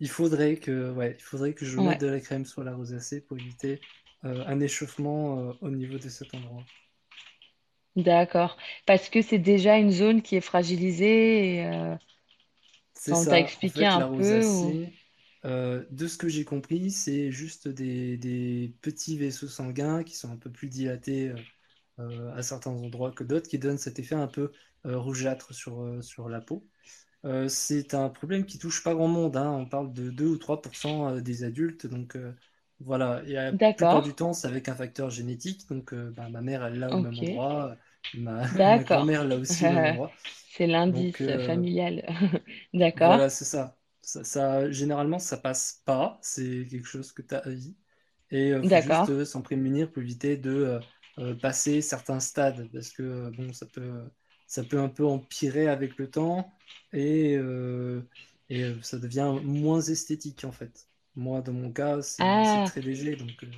Il 0.00 0.08
faudrait 0.08 0.56
que, 0.56 0.90
ouais, 0.92 1.16
il 1.18 1.22
faudrait 1.22 1.52
que 1.52 1.66
je 1.66 1.78
mette 1.78 1.98
Ouais, 1.98 2.00
de 2.00 2.06
la 2.06 2.18
crème 2.20 2.46
sur 2.46 2.64
la 2.64 2.74
rosacée 2.74 3.20
pour 3.20 3.36
éviter 3.36 3.82
euh, 4.24 4.42
un 4.46 4.58
échauffement 4.60 5.50
euh, 5.50 5.52
au 5.60 5.68
niveau 5.70 5.98
de 5.98 6.08
cet 6.08 6.32
endroit. 6.32 6.66
d'accord. 7.96 8.56
Parce 8.86 9.08
que 9.08 9.22
c'est 9.22 9.38
déjà 9.38 9.76
une 9.78 9.90
zone 9.90 10.22
qui 10.22 10.36
est 10.36 10.40
fragilisée. 10.40 11.56
et, 11.56 11.66
euh, 11.66 11.96
C'est 12.94 13.14
Enfin, 13.14 13.20
on 13.22 13.26
t'a 13.26 13.38
ça. 13.38 13.56
En 13.62 13.68
expliqué 13.68 13.84
fait, 13.84 13.94
un 13.94 14.02
la 14.02 14.06
peu 14.16 14.44
ou... 14.46 14.80
rosacée, 14.80 14.92
euh, 15.46 15.84
de 15.90 16.06
ce 16.08 16.18
que 16.18 16.28
j'ai 16.28 16.44
compris, 16.44 16.90
c'est 16.90 17.30
juste 17.32 17.68
des, 17.68 18.16
des 18.18 18.74
petits 18.82 19.16
vaisseaux 19.18 19.48
sanguins 19.48 20.04
qui 20.04 20.16
sont 20.16 20.30
un 20.32 20.36
peu 20.36 20.50
plus 20.50 20.68
dilatés 20.68 21.30
euh, 21.30 21.36
euh, 22.00 22.34
à 22.36 22.42
certains 22.42 22.70
endroits 22.72 23.12
que 23.12 23.24
d'autres, 23.24 23.48
qui 23.48 23.58
donnent 23.58 23.78
cet 23.78 23.98
effet 23.98 24.14
un 24.16 24.28
peu 24.28 24.52
euh, 24.86 24.98
rougeâtre 24.98 25.54
sur, 25.54 26.02
sur 26.04 26.28
la 26.28 26.40
peau. 26.40 26.66
C'est 27.48 27.94
un 27.94 28.08
problème 28.08 28.46
qui 28.46 28.58
touche 28.58 28.84
pas 28.84 28.94
grand 28.94 29.08
monde, 29.08 29.36
hein. 29.36 29.50
On 29.50 29.66
parle 29.66 29.92
de 29.92 30.10
2 30.10 30.26
ou 30.28 30.36
3% 30.38 31.08
euh, 31.16 31.20
des 31.20 31.44
adultes, 31.44 31.86
donc 31.86 32.16
voilà. 32.80 33.22
Et 33.26 33.32
la 33.34 33.52
plupart 33.74 34.02
du 34.02 34.14
temps, 34.14 34.32
c'est 34.32 34.46
avec 34.48 34.68
un 34.68 34.74
facteur 34.76 35.10
génétique, 35.10 35.68
donc 35.68 35.94
bah, 35.94 36.28
ma 36.28 36.40
mère, 36.42 36.64
elle 36.64 36.78
l'a 36.78 36.92
au 36.92 36.98
même 36.98 37.18
endroit, 37.18 37.76
ma, 38.14 38.46
grand-mère 38.78 39.24
l'a 39.24 39.36
aussi 39.36 39.66
au 39.66 39.70
même 39.70 39.84
endroit. 39.86 40.12
C'est 40.48 40.66
l'indice 40.66 41.30
familial. 41.44 42.04
D'accord, 42.74 43.18
Voilà, 43.18 43.28
c'est 43.30 43.44
ça. 43.44 43.76
Ça, 44.06 44.24
ça- 44.24 44.70
généralement, 44.70 45.18
ça 45.18 45.36
passe 45.38 45.82
pas. 45.84 46.18
C'est 46.22 46.66
quelque 46.70 46.86
chose 46.86 47.12
que 47.12 47.22
tu 47.22 47.34
as 47.34 47.38
à 47.40 47.50
vie. 47.50 47.76
Et 48.30 48.48
il 48.50 48.64
faut 48.64 48.80
juste 48.80 49.08
euh, 49.10 49.24
s'en 49.24 49.42
prémunir 49.42 49.90
pour 49.92 50.02
éviter 50.02 50.36
de 50.36 50.50
euh, 50.52 50.80
euh, 51.18 51.34
passer 51.36 51.82
certains 51.82 52.20
stades. 52.20 52.70
Parce 52.72 52.90
que 52.90 53.02
euh, 53.02 53.30
bon, 53.32 53.52
ça 53.52 53.66
peut, 53.66 54.04
ça 54.46 54.64
peut 54.64 54.80
un 54.80 54.88
peu 54.88 55.06
empirer 55.06 55.68
avec 55.68 55.98
le 55.98 56.10
temps 56.10 56.52
et, 56.92 57.36
euh, 57.36 58.02
et 58.48 58.62
euh, 58.64 58.80
ça 58.82 58.98
devient 58.98 59.40
moins 59.44 59.80
esthétique 59.82 60.44
en 60.44 60.52
fait. 60.52 60.88
Moi, 61.16 61.42
dans 61.42 61.52
mon 61.54 61.72
cas, 61.72 62.02
c'est 62.02 62.18
Ah, 62.18 62.64
très 62.64 62.82
léger. 62.82 63.16
Donc 63.16 63.44
euh, 63.44 63.48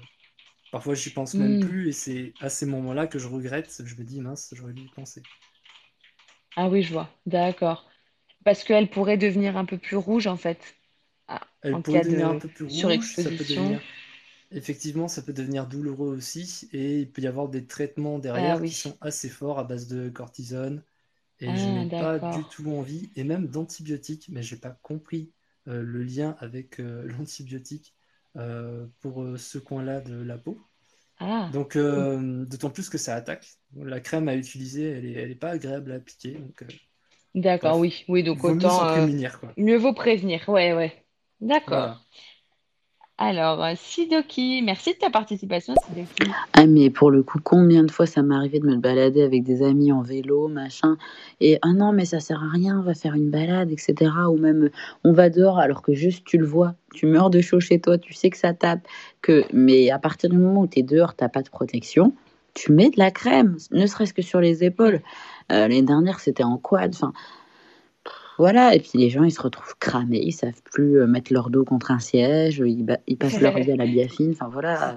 parfois, 0.71 0.95
j'y 0.95 1.11
pense 1.13 1.39
même 1.39 1.59
hmm. 1.59 1.61
plus. 1.61 1.89
Et 1.89 1.93
c'est 1.93 2.37
à 2.41 2.49
ces 2.51 2.67
moments-là 2.67 3.07
que 3.09 3.19
je 3.21 3.29
regrette. 3.29 3.83
Je 3.85 3.97
me 3.97 4.05
dis, 4.05 4.21
mince, 4.23 4.53
j'aurais 4.57 4.75
dû 4.75 4.85
y 4.85 4.89
penser. 4.91 5.27
Ah 6.57 6.69
oui, 6.69 6.83
je 6.83 6.93
vois. 6.93 7.09
D'accord. 7.27 7.89
Parce 8.45 8.65
qu'elle 8.65 8.91
pourrait 8.91 9.17
devenir 9.19 9.57
un 9.57 9.65
peu 9.65 9.79
plus 9.79 9.97
rouge 9.97 10.27
en 10.27 10.37
fait, 10.37 10.77
ah, 11.29 11.47
Elle 11.63 11.79
en 11.79 11.83
pourrait 11.83 12.01
cas 12.01 12.03
devenir 12.03 12.29
un 12.29 12.35
de 12.35 12.41
peu 12.41 12.49
plus 12.49 12.65
rouge, 12.65 13.15
ça 13.17 13.31
peut 13.31 13.45
surexposition. 13.45 13.45
devenir 13.45 13.81
Effectivement, 14.53 15.09
ça 15.09 15.23
peut 15.23 15.33
devenir 15.35 15.67
douloureux 15.69 16.17
aussi, 16.17 16.69
et 16.73 17.01
il 17.01 17.13
peut 17.13 17.23
y 17.23 17.27
avoir 17.29 17.49
des 17.51 17.67
traitements 17.67 18.19
Ah 18.33 18.57
derrière 18.57 18.65
qui 18.65 18.75
oui. 18.75 18.77
sont 18.77 18.97
assez 19.01 19.29
forts 19.31 19.59
à 19.59 19.65
base 19.65 19.89
de 19.89 20.09
cortisone, 20.11 20.83
et 21.41 21.57
je 21.57 21.71
Ah, 21.71 21.73
n'ai 21.73 21.87
pas 21.87 22.19
du 22.21 22.49
tout 22.49 22.71
envie, 22.73 23.11
et 23.17 23.25
même 23.25 23.49
d'antibiotiques, 23.49 24.29
mais 24.31 24.43
j'ai 24.43 24.57
pas 24.59 24.71
compris 24.83 25.33
euh, 25.69 25.83
le 25.83 26.03
lien 26.05 26.37
avec 26.41 26.81
euh, 26.81 27.05
l'antibiotique 27.19 27.95
euh, 28.37 28.87
pour 29.01 29.27
ce 29.39 29.59
coin-là 29.59 30.01
de 30.03 30.15
la 30.23 30.39
peau. 30.39 30.59
Ah, 31.21 31.53
Donc, 31.53 31.77
d'autant 31.79 32.71
plus 32.71 32.91
que 32.91 32.99
ça 32.99 33.15
attaque. 33.17 33.49
La 33.77 34.01
crème 34.01 34.29
à 34.29 34.37
utiliser, 34.37 34.85
elle 34.91 35.07
est, 35.07 35.13
elle 35.13 35.31
est 35.31 35.35
pas 35.35 35.51
agréable 35.51 35.93
à 35.93 35.97
appliquer, 35.97 36.35
donc 36.39 36.65
d'accord, 37.35 37.79
bref, 37.79 37.81
oui. 37.81 38.05
Oui, 38.09 38.23
donc 38.23 38.39
vaut 38.39 38.55
mieux 38.55 38.67
autant 38.67 38.87
euh, 38.87 38.93
prémunir, 38.93 39.41
quoi. 39.41 39.51
mieux 39.57 39.77
vaut 39.77 39.93
prévenir. 39.93 40.49
Ouais, 40.49 40.73
ouais. 40.73 40.93
D'accord. 41.41 41.79
Voilà. 41.79 41.99
Alors, 43.21 43.65
euh, 43.65 43.73
Sidoki, 43.75 44.63
merci 44.63 44.95
de 44.95 44.99
ta 44.99 45.11
participation, 45.11 45.75
Sidoki. 45.89 46.31
Ah, 46.53 46.67
mais 46.69 46.89
pour 46.89 47.11
le 47.11 47.25
coup, 47.25 47.41
combien 47.43 47.83
de 47.83 47.91
fois 47.91 48.07
ça 48.07 48.23
m'est 48.23 48.35
arrivé 48.35 48.61
de 48.61 48.67
me 48.67 48.77
balader 48.77 49.23
avec 49.23 49.43
des 49.43 49.65
amis 49.65 49.91
en 49.91 50.03
vélo, 50.03 50.47
machin, 50.47 50.97
et 51.41 51.59
ah 51.63 51.73
non, 51.73 51.91
mais 51.91 52.05
ça 52.05 52.21
sert 52.21 52.41
à 52.41 52.49
rien, 52.49 52.79
on 52.79 52.83
va 52.83 52.95
faire 52.95 53.15
une 53.15 53.29
balade, 53.29 53.73
etc. 53.73 54.13
Ou 54.31 54.37
même 54.37 54.71
on 55.03 55.13
va 55.13 55.31
dehors 55.31 55.59
alors 55.59 55.83
que 55.83 55.95
juste 55.95 56.25
tu 56.27 56.39
le 56.39 56.47
vois, 56.47 56.77
tu 56.95 57.07
meurs 57.07 57.29
de 57.29 57.41
chaud 57.41 57.59
chez 57.59 57.81
toi, 57.81 57.99
tu 57.99 58.13
sais 58.13 58.31
que 58.31 58.37
ça 58.37 58.55
tape, 58.55 58.87
que 59.21 59.45
mais 59.53 59.91
à 59.91 59.99
partir 59.99 60.31
du 60.31 60.39
moment 60.39 60.61
où 60.61 60.69
tu 60.69 60.79
es 60.79 60.83
dehors, 60.85 61.17
t'as 61.17 61.29
pas 61.29 61.43
de 61.43 61.51
protection, 61.51 62.13
tu 62.55 62.71
mets 62.71 62.91
de 62.91 62.99
la 62.99 63.11
crème, 63.11 63.57
ne 63.73 63.87
serait-ce 63.87 64.15
que 64.15 64.23
sur 64.23 64.41
les 64.41 64.63
épaules. 64.63 65.01
Euh, 65.51 65.61
l'année 65.61 65.83
dernière, 65.83 66.21
c'était 66.21 66.45
en 66.45 66.59
quad, 66.59 66.95
enfin 66.95 67.13
voilà, 68.39 68.75
et 68.75 68.79
puis 68.79 68.93
les 68.95 69.11
gens 69.11 69.25
ils 69.25 69.33
se 69.33 69.43
retrouvent 69.43 69.77
cramés, 69.81 70.21
ils 70.23 70.33
savent 70.33 70.63
plus 70.63 71.01
euh, 71.01 71.07
mettre 71.09 71.33
leur 71.33 71.51
dos 71.51 71.65
contre 71.65 71.91
un 71.91 71.99
siège, 71.99 72.63
ils, 72.65 72.87
passent 73.19 73.41
leur 73.41 73.59
vie 73.59 73.73
à 73.73 73.77
la 73.77 73.87
biafine, 73.87 74.31
enfin 74.31 74.49
voilà, 74.49 74.97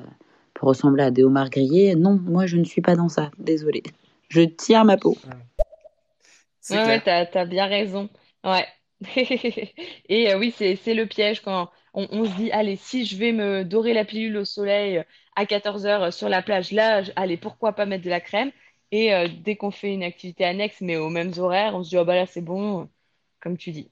pour 0.53 0.67
ressembler 0.69 1.03
à 1.03 1.11
des 1.11 1.23
homards 1.23 1.49
grillés. 1.49 1.95
Non, 1.95 2.19
moi 2.21 2.45
je 2.45 2.57
ne 2.57 2.63
suis 2.63 2.81
pas 2.81 2.95
dans 2.95 3.09
ça, 3.09 3.31
désolée. 3.39 3.81
Je 4.29 4.41
tiens 4.41 4.83
ma 4.83 4.97
peau. 4.97 5.17
Ouais. 5.25 6.77
Ouais, 6.77 7.01
t'as, 7.01 7.25
t'as 7.25 7.45
bien 7.45 7.65
raison. 7.65 8.09
Ouais. 8.43 8.67
Et 10.09 10.31
euh, 10.31 10.37
oui, 10.37 10.53
c'est, 10.55 10.93
le 10.93 11.07
piège 11.07 11.41
quand 11.41 11.71
on, 11.95 12.07
on 12.11 12.25
se 12.25 12.35
dit, 12.35 12.51
allez, 12.51 12.75
si 12.75 13.05
je 13.05 13.17
vais 13.17 13.31
me 13.31 13.63
dorer 13.63 13.93
la 13.93 14.05
pilule 14.05 14.37
au 14.37 14.45
soleil 14.45 15.03
à 15.35 15.47
14 15.47 15.87
heures 15.87 16.13
sur 16.13 16.29
la 16.29 16.43
plage, 16.43 16.71
là, 16.71 17.01
allez, 17.15 17.37
pourquoi 17.37 17.73
pas 17.73 17.87
mettre 17.87 18.03
de 18.03 18.09
la 18.11 18.21
crème? 18.21 18.51
Et 18.91 19.13
euh, 19.13 19.27
dès 19.43 19.55
qu'on 19.55 19.71
fait 19.71 19.93
une 19.93 20.03
activité 20.03 20.43
annexe, 20.43 20.81
mais 20.81 20.97
aux 20.97 21.09
mêmes 21.09 21.31
horaires, 21.37 21.75
on 21.75 21.83
se 21.83 21.89
dit, 21.89 21.97
oh 21.97 22.05
bah 22.05 22.15
là, 22.15 22.25
c'est 22.25 22.41
bon, 22.41 22.89
comme 23.41 23.57
tu 23.57 23.71
dis. 23.71 23.89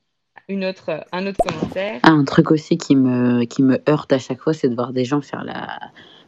Une 0.49 0.65
autre, 0.65 1.05
un 1.11 1.27
autre 1.27 1.37
commentaire. 1.45 1.99
Ah, 2.03 2.09
un 2.11 2.25
truc 2.25 2.51
aussi 2.51 2.77
qui 2.77 2.95
me, 2.95 3.43
qui 3.45 3.63
me 3.63 3.79
heurte 3.87 4.11
à 4.11 4.19
chaque 4.19 4.39
fois, 4.39 4.53
c'est 4.53 4.67
de 4.67 4.75
voir 4.75 4.93
des 4.93 5.05
gens 5.05 5.21
faire 5.21 5.43
la... 5.43 5.79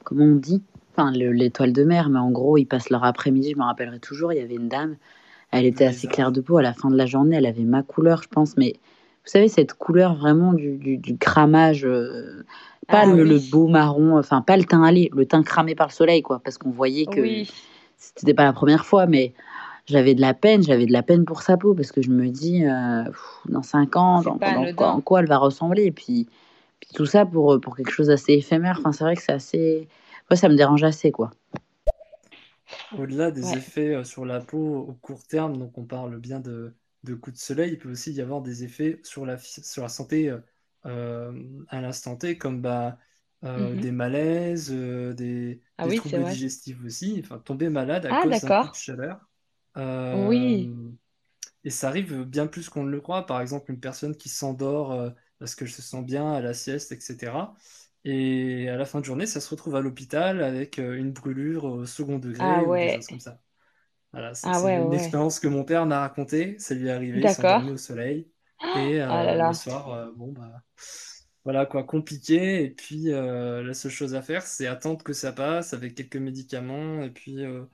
Comment 0.03 0.25
on 0.25 0.35
dit? 0.35 0.61
Enfin, 0.93 1.11
le- 1.11 1.31
l'étoile 1.31 1.73
de 1.73 1.83
mer, 1.83 2.09
mais 2.09 2.19
en 2.19 2.31
gros, 2.31 2.57
ils 2.57 2.65
passent 2.65 2.89
leur 2.89 3.03
après-midi, 3.03 3.51
je 3.51 3.57
me 3.57 3.63
rappellerai 3.63 3.99
toujours, 3.99 4.31
il 4.33 4.39
y 4.39 4.41
avait 4.41 4.55
une 4.55 4.67
dame, 4.69 4.97
elle 5.51 5.63
Le 5.63 5.69
était 5.69 5.85
assez 5.85 6.07
claire 6.07 6.31
de 6.31 6.41
peau, 6.41 6.57
à 6.57 6.61
la 6.61 6.73
fin 6.73 6.89
de 6.89 6.97
la 6.97 7.05
journée, 7.05 7.37
elle 7.37 7.45
avait 7.45 7.63
ma 7.63 7.83
couleur, 7.83 8.21
je 8.23 8.27
pense, 8.27 8.57
mais 8.57 8.73
vous 9.23 9.29
savez, 9.29 9.47
cette 9.47 9.73
couleur 9.73 10.15
vraiment 10.15 10.53
du, 10.53 10.77
du, 10.77 10.97
du 10.97 11.17
cramage, 11.17 11.85
euh, 11.85 12.43
pas 12.87 13.03
Ah 13.03 13.05
le, 13.05 13.23
le 13.23 13.39
beau 13.39 13.67
marron, 13.67 14.17
enfin, 14.17 14.41
pas 14.41 14.57
le 14.57 14.65
teint 14.65 14.83
allé, 14.83 15.09
le 15.15 15.25
teint 15.25 15.43
cramé 15.43 15.75
par 15.75 15.87
le 15.87 15.93
soleil, 15.93 16.21
quoi, 16.21 16.39
parce 16.43 16.57
qu'on 16.57 16.71
voyait 16.71 17.05
que 17.05 17.21
oui, 17.21 17.49
c'était 18.15 18.33
pas 18.33 18.43
la 18.45 18.53
première 18.53 18.85
fois, 18.85 19.05
mais 19.07 19.33
j'avais 19.87 20.15
de 20.15 20.21
la 20.21 20.33
peine, 20.33 20.63
j'avais 20.63 20.85
de 20.85 20.93
la 20.93 21.03
peine 21.03 21.25
pour 21.25 21.41
sa 21.41 21.57
peau, 21.57 21.73
parce 21.75 21.91
que 21.91 22.01
je 22.01 22.09
me 22.11 22.29
dis, 22.29 22.65
euh, 22.65 23.05
pff, 23.05 23.39
dans 23.49 23.63
5 23.63 23.95
ans, 23.97 24.21
c'est 24.23 24.29
dans, 24.29 24.37
pas 24.37 24.53
dans 24.53 24.67
quoi, 24.75 24.91
en 24.93 25.01
quoi 25.01 25.19
elle 25.21 25.27
va 25.27 25.37
ressembler, 25.37 25.85
et 25.85 25.91
puis, 25.91 26.27
puis 26.79 26.89
tout 26.95 27.05
ça 27.05 27.25
pour, 27.25 27.59
pour 27.61 27.75
quelque 27.77 27.91
chose 27.91 28.07
d'assez 28.07 28.33
éphémère, 28.33 28.77
enfin, 28.79 28.91
c'est 28.91 29.03
vrai 29.03 29.15
que 29.15 29.21
c'est 29.23 29.33
assez... 29.33 29.87
Moi, 30.29 30.37
ça 30.37 30.49
me 30.49 30.55
dérange 30.55 30.83
assez, 30.83 31.11
quoi. 31.11 31.31
Au-delà 32.91 33.31
des 33.31 33.51
Ouais. 33.51 33.57
effets 33.57 33.95
euh, 33.95 34.03
sur 34.03 34.25
la 34.25 34.41
peau 34.41 34.57
au 34.79 34.93
court 34.93 35.25
terme, 35.25 35.57
donc 35.57 35.77
on 35.77 35.85
parle 35.85 36.19
bien 36.19 36.39
de, 36.39 36.75
de 37.03 37.15
coups 37.15 37.35
de 37.37 37.41
soleil, 37.41 37.71
il 37.73 37.79
peut 37.79 37.89
aussi 37.91 38.11
y 38.13 38.21
avoir 38.21 38.41
des 38.41 38.63
effets 38.63 38.99
sur 39.03 39.25
la, 39.25 39.37
sur 39.37 39.83
la 39.83 39.89
santé 39.89 40.35
euh, 40.85 41.63
à 41.69 41.81
l'instant 41.81 42.17
T, 42.17 42.37
comme 42.37 42.61
bah, 42.61 42.97
euh, 43.43 43.75
Mhm. 43.75 43.77
des 43.77 43.91
malaises, 43.91 44.69
euh, 44.71 45.13
des, 45.13 45.61
Ah 45.77 45.85
des 45.85 45.93
oui, 45.93 45.95
troubles 45.95 46.25
digestifs 46.25 46.83
aussi, 46.85 47.19
enfin 47.23 47.39
tomber 47.39 47.69
malade 47.69 48.05
à 48.05 48.13
Ah, 48.13 48.15
cause 48.15 48.41
d'un 48.41 48.53
coup 48.53 48.69
de 48.69 48.75
chaleur. 48.75 49.19
Oui. 50.11 50.71
Euh, 50.71 50.91
et 51.63 51.69
ça 51.69 51.87
arrive 51.89 52.23
bien 52.25 52.47
plus 52.47 52.69
qu'on 52.69 52.83
ne 52.83 52.91
le 52.91 53.01
croit. 53.01 53.25
Par 53.25 53.41
exemple, 53.41 53.71
une 53.71 53.79
personne 53.79 54.15
qui 54.17 54.29
s'endort 54.29 55.13
parce 55.39 55.55
qu'elle 55.55 55.69
se 55.69 55.81
sent 55.81 56.03
bien 56.03 56.33
à 56.33 56.41
la 56.41 56.53
sieste, 56.53 56.91
etc. 56.91 57.55
Et 58.05 58.69
à 58.69 58.77
la 58.77 58.85
fin 58.85 58.99
de 58.99 59.05
journée, 59.05 59.25
ça 59.27 59.41
se 59.41 59.49
retrouve 59.49 59.75
à 59.75 59.81
l'hôpital 59.81 60.43
avec 60.43 60.77
une 60.79 61.11
brûlure 61.13 61.65
au 61.65 61.85
second 61.85 62.19
Ah 62.39 62.61
degré 62.61 62.67
ou 62.67 62.77
des 62.77 62.87
ouais. 62.87 62.89
choses 62.89 63.07
comme 63.09 63.19
ça. 63.19 63.41
Voilà, 64.13 64.33
c'est 64.35 64.51
Ah 64.51 64.61
ouais, 64.61 64.79
une 64.79 64.93
ouais. 64.93 64.93
expérience 64.93 65.39
que 65.39 65.47
mon 65.47 65.63
père 65.63 65.85
m'a 65.85 66.01
racontée. 66.01 66.57
Ça 66.59 66.75
lui 66.75 66.87
est 66.87 66.91
arrivé, 66.91 67.23
il 67.23 67.29
s'endormait 67.29 67.71
au 67.71 67.77
soleil. 67.77 68.31
Et 68.73 68.99
Ah 69.07 69.23
là 69.23 69.35
le 69.35 69.53
soir, 69.53 70.11
bon, 70.15 70.31
bah, 70.33 70.63
voilà 71.43 71.65
quoi, 71.65 71.83
compliqué. 71.83 72.63
Et 72.63 72.69
puis, 72.71 73.11
euh, 73.11 73.63
la 73.63 73.73
seule 73.73 73.91
chose 73.91 74.15
à 74.15 74.21
faire, 74.21 74.43
c'est 74.43 74.67
attendre 74.67 75.03
que 75.03 75.13
ça 75.13 75.31
passe 75.33 75.73
avec 75.73 75.95
quelques 75.95 76.17
médicaments 76.17 77.03
et 77.03 77.09
puis, 77.11 77.43
euh, 77.43 77.65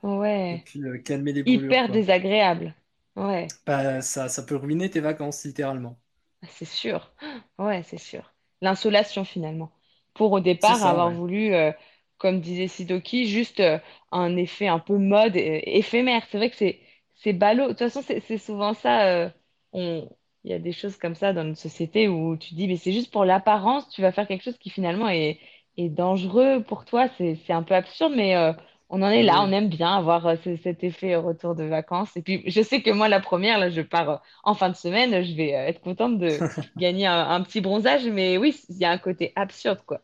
et 0.50 0.58
Ouais. 0.58 0.64
puis 0.64 0.82
euh, 0.84 0.98
calmer 0.98 1.32
les 1.32 1.42
brûlures, 1.44 1.78
Hyper 1.78 1.88
quoi. 1.88 2.00
désagréable. 2.00 2.74
Ouais. 3.16 3.56
Bah, 3.66 4.00
ça, 4.02 4.28
ça 4.28 4.42
peut 4.42 4.56
ruiner 4.56 4.90
tes 4.90 4.98
vacances, 5.00 5.44
littéralement. 5.44 6.00
Ah, 6.42 6.46
C'est 6.50 6.64
sûr. 6.64 7.12
Ouais, 7.58 7.82
c'est 7.82 7.98
sûr. 7.98 8.32
L'insolation 8.60 9.24
finalement. 9.24 9.72
Pour 10.14 10.32
au 10.32 10.40
C'est 10.58 10.74
départ 10.74 10.74
ça, 10.74 10.92
avoir 10.92 11.10
ouais. 11.10 11.12
voulu, 11.12 11.54
euh, 11.54 11.72
comme 12.18 12.40
disait 12.40 12.68
Sidoki, 12.68 13.26
juste 13.28 13.60
euh, 13.60 13.78
un 14.12 14.36
effet 14.36 14.66
un 14.68 14.78
peu 14.80 14.98
mode 14.98 15.36
euh, 15.36 15.60
éphémère. 15.64 16.24
C'est 16.30 16.38
vrai 16.38 16.50
que 16.50 16.56
c'est 16.56 16.80
c'est 17.16 17.32
ballot. 17.32 17.64
De 17.64 17.68
toute 17.70 17.78
façon, 17.80 18.02
c'est 18.02 18.20
c'est 18.20 18.38
souvent 18.38 18.74
ça. 18.74 19.06
euh, 19.08 19.30
on... 19.72 20.08
Il 20.48 20.52
y 20.52 20.54
a 20.54 20.58
des 20.58 20.72
choses 20.72 20.96
comme 20.96 21.14
ça 21.14 21.34
dans 21.34 21.44
notre 21.44 21.58
société 21.60 22.08
où 22.08 22.34
tu 22.38 22.54
dis, 22.54 22.66
mais 22.68 22.76
c'est 22.76 22.92
juste 22.92 23.12
pour 23.12 23.26
l'apparence, 23.26 23.86
tu 23.90 24.00
vas 24.00 24.12
faire 24.12 24.26
quelque 24.26 24.42
chose 24.42 24.56
qui 24.56 24.70
finalement 24.70 25.10
est, 25.10 25.38
est 25.76 25.90
dangereux 25.90 26.62
pour 26.66 26.86
toi. 26.86 27.06
C'est 27.18 27.38
un 27.52 27.62
peu 27.62 27.74
absurde, 27.74 28.14
mais 28.16 28.34
euh, 28.34 28.54
on 28.88 29.02
en 29.02 29.10
est 29.10 29.22
là. 29.22 29.42
On 29.42 29.52
aime 29.52 29.68
bien 29.68 29.94
avoir 29.94 30.26
euh, 30.26 30.36
ce- 30.42 30.56
cet 30.56 30.82
effet 30.84 31.16
retour 31.16 31.54
de 31.54 31.64
vacances. 31.64 32.16
Et 32.16 32.22
puis, 32.22 32.42
je 32.46 32.62
sais 32.62 32.80
que 32.80 32.90
moi, 32.90 33.08
la 33.10 33.20
première, 33.20 33.58
là, 33.58 33.68
je 33.68 33.82
pars. 33.82 34.08
euh, 34.10 34.16
en 34.42 34.54
fin 34.54 34.70
de 34.70 34.76
semaine, 34.76 35.22
je 35.22 35.34
vais 35.34 35.50
être 35.50 35.82
contente 35.82 36.18
de 36.18 36.38
gagner 36.78 37.06
un, 37.06 37.28
un 37.28 37.42
petit 37.42 37.60
bronzage, 37.60 38.06
mais 38.06 38.38
oui, 38.38 38.58
il 38.70 38.78
y 38.78 38.86
a 38.86 38.90
un 38.90 38.98
côté 38.98 39.32
absurde, 39.36 39.80
quoi. 39.84 40.00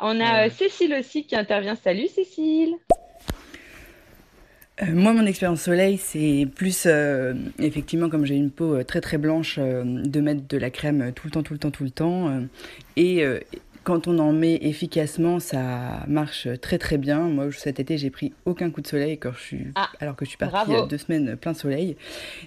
On 0.00 0.18
a 0.20 0.44
ouais. 0.44 0.50
Cécile 0.50 0.94
aussi 0.94 1.26
qui 1.26 1.36
intervient. 1.36 1.74
Salut 1.76 2.08
Cécile. 2.08 2.76
Euh, 4.82 4.86
moi, 4.92 5.12
mon 5.12 5.26
expérience 5.26 5.62
soleil, 5.62 5.98
c'est 5.98 6.46
plus, 6.54 6.84
euh, 6.86 7.34
effectivement, 7.58 8.08
comme 8.08 8.24
j'ai 8.24 8.34
une 8.34 8.50
peau 8.50 8.74
euh, 8.74 8.84
très 8.84 9.00
très 9.00 9.18
blanche, 9.18 9.58
de 9.58 10.20
mettre 10.20 10.46
de 10.48 10.56
la 10.56 10.70
crème 10.70 11.12
tout 11.14 11.26
le 11.26 11.30
temps, 11.30 11.42
tout 11.42 11.52
le 11.52 11.58
temps, 11.58 11.70
tout 11.70 11.84
le 11.84 11.90
temps. 11.90 12.40
et 12.96 13.24
quand 13.84 14.06
on 14.08 14.18
en 14.18 14.32
met 14.32 14.58
efficacement, 14.62 15.40
ça 15.40 16.04
marche 16.06 16.48
très 16.60 16.78
très 16.78 16.98
bien. 16.98 17.20
Moi, 17.20 17.46
cet 17.52 17.80
été, 17.80 17.98
j'ai 17.98 18.10
pris 18.10 18.32
aucun 18.44 18.70
coup 18.70 18.80
de 18.80 18.86
soleil 18.86 19.18
quand 19.18 19.32
je 19.32 19.40
suis, 19.40 19.66
Ah, 19.74 19.88
alors 20.00 20.16
que 20.16 20.24
je 20.24 20.30
suis 20.30 20.38
partie 20.38 20.52
bravo. 20.70 20.86
deux 20.86 20.98
semaines 20.98 21.36
plein 21.36 21.54
soleil. 21.54 21.96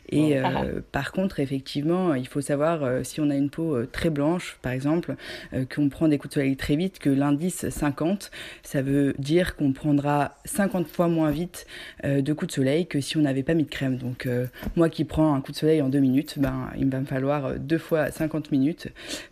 Et 0.10 0.38
Ah, 0.38 0.64
euh, 0.64 0.82
par 0.92 1.12
contre, 1.12 1.40
effectivement, 1.40 2.14
il 2.16 2.28
faut 2.28 2.42
savoir 2.42 2.84
euh, 2.84 3.04
si 3.04 3.20
on 3.22 3.30
a 3.30 3.36
une 3.36 3.50
peau 3.50 3.76
euh, 3.76 3.88
très 3.92 4.10
blanche, 4.10 4.58
par 4.62 4.72
exemple, 4.72 5.16
euh, 5.54 5.66
qu'on 5.66 5.90
prend 5.90 6.08
des 6.08 6.18
coups 6.18 6.30
de 6.30 6.42
soleil 6.42 6.56
très 6.56 6.76
vite, 6.76 7.00
que 7.00 7.10
l'indice 7.10 7.70
50, 7.70 8.32
ça 8.64 8.82
veut 8.82 9.14
dire 9.20 9.56
qu'on 9.56 9.74
prendra 9.74 10.36
50 10.46 10.88
fois 10.88 11.08
moins 11.08 11.32
vite 11.32 11.66
de 12.04 12.34
coups 12.34 12.48
de 12.50 12.54
soleil 12.56 12.88
que 12.88 13.02
si 13.02 13.18
on 13.18 13.22
n'avait 13.22 13.44
pas 13.44 13.54
mis 13.54 13.64
de 13.64 13.70
crème. 13.70 13.98
Donc, 13.98 14.28
moi 14.76 14.90
qui 14.90 15.04
prends 15.06 15.34
un 15.34 15.42
coup 15.42 15.52
de 15.52 15.58
soleil 15.58 15.82
en 15.82 15.90
deux 15.90 16.00
minutes, 16.00 16.36
ben, 16.40 16.70
il 16.78 16.90
va 16.90 17.00
me 17.00 17.06
falloir 17.06 17.56
deux 17.60 17.78
fois 17.78 18.12
50 18.12 18.52
minutes 18.52 18.88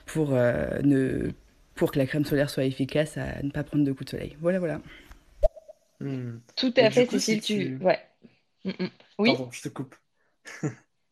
pour, 0.05 0.31
ne, 0.31 1.31
pour 1.75 1.91
que 1.91 1.99
la 1.99 2.05
crème 2.05 2.25
solaire 2.25 2.49
soit 2.49 2.65
efficace 2.65 3.17
à 3.17 3.41
ne 3.41 3.49
pas 3.49 3.63
prendre 3.63 3.83
de 3.83 3.91
coups 3.91 4.05
de 4.05 4.09
soleil. 4.11 4.37
Voilà, 4.39 4.59
voilà. 4.59 4.81
Hmm. 5.99 6.39
Tout 6.55 6.73
à 6.77 6.91
fait, 6.91 7.05
si 7.09 7.19
Cécile, 7.19 7.41
tu... 7.41 7.77
tu... 7.77 7.83
Ouais. 7.83 7.99
Mm, 8.65 8.71
mm. 8.79 8.89
Oui. 9.19 9.29
Pardon, 9.29 9.49
je 9.51 9.61
te 9.61 9.69
coupe. 9.69 9.95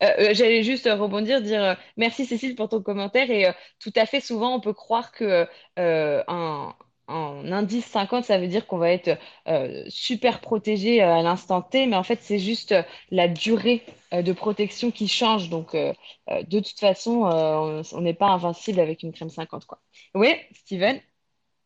Euh, 0.02 0.06
euh, 0.18 0.34
j'allais 0.34 0.64
juste 0.64 0.86
euh, 0.88 0.96
rebondir, 0.96 1.40
dire 1.40 1.62
euh, 1.62 1.74
merci 1.96 2.26
Cécile 2.26 2.56
pour 2.56 2.68
ton 2.68 2.82
commentaire 2.82 3.30
et 3.30 3.46
euh, 3.46 3.52
tout 3.78 3.92
à 3.94 4.04
fait 4.04 4.20
souvent 4.20 4.56
on 4.56 4.60
peut 4.60 4.72
croire 4.72 5.12
que 5.12 5.46
euh, 5.78 6.24
un, 6.26 6.74
un 7.12 7.52
indice 7.52 7.86
50 7.86 8.24
ça 8.24 8.38
veut 8.38 8.48
dire 8.48 8.66
qu'on 8.66 8.78
va 8.78 8.90
être 8.90 9.18
euh, 9.48 9.84
super 9.88 10.40
protégé 10.40 11.02
euh, 11.02 11.14
à 11.14 11.22
l'instant 11.22 11.62
T 11.62 11.86
mais 11.86 11.96
en 11.96 12.02
fait 12.02 12.20
c'est 12.22 12.38
juste 12.38 12.72
euh, 12.72 12.82
la 13.10 13.28
durée 13.28 13.82
de 14.12 14.32
protection 14.32 14.90
qui 14.90 15.08
change 15.08 15.48
donc 15.48 15.74
de 15.74 16.60
toute 16.60 16.78
façon 16.78 17.22
on 17.22 18.00
n'est 18.02 18.12
pas 18.12 18.26
invincible 18.26 18.78
avec 18.78 19.02
une 19.02 19.10
crème 19.10 19.30
50 19.30 19.64
quoi. 19.64 19.80
Oui, 20.14 20.34
Steven? 20.52 21.00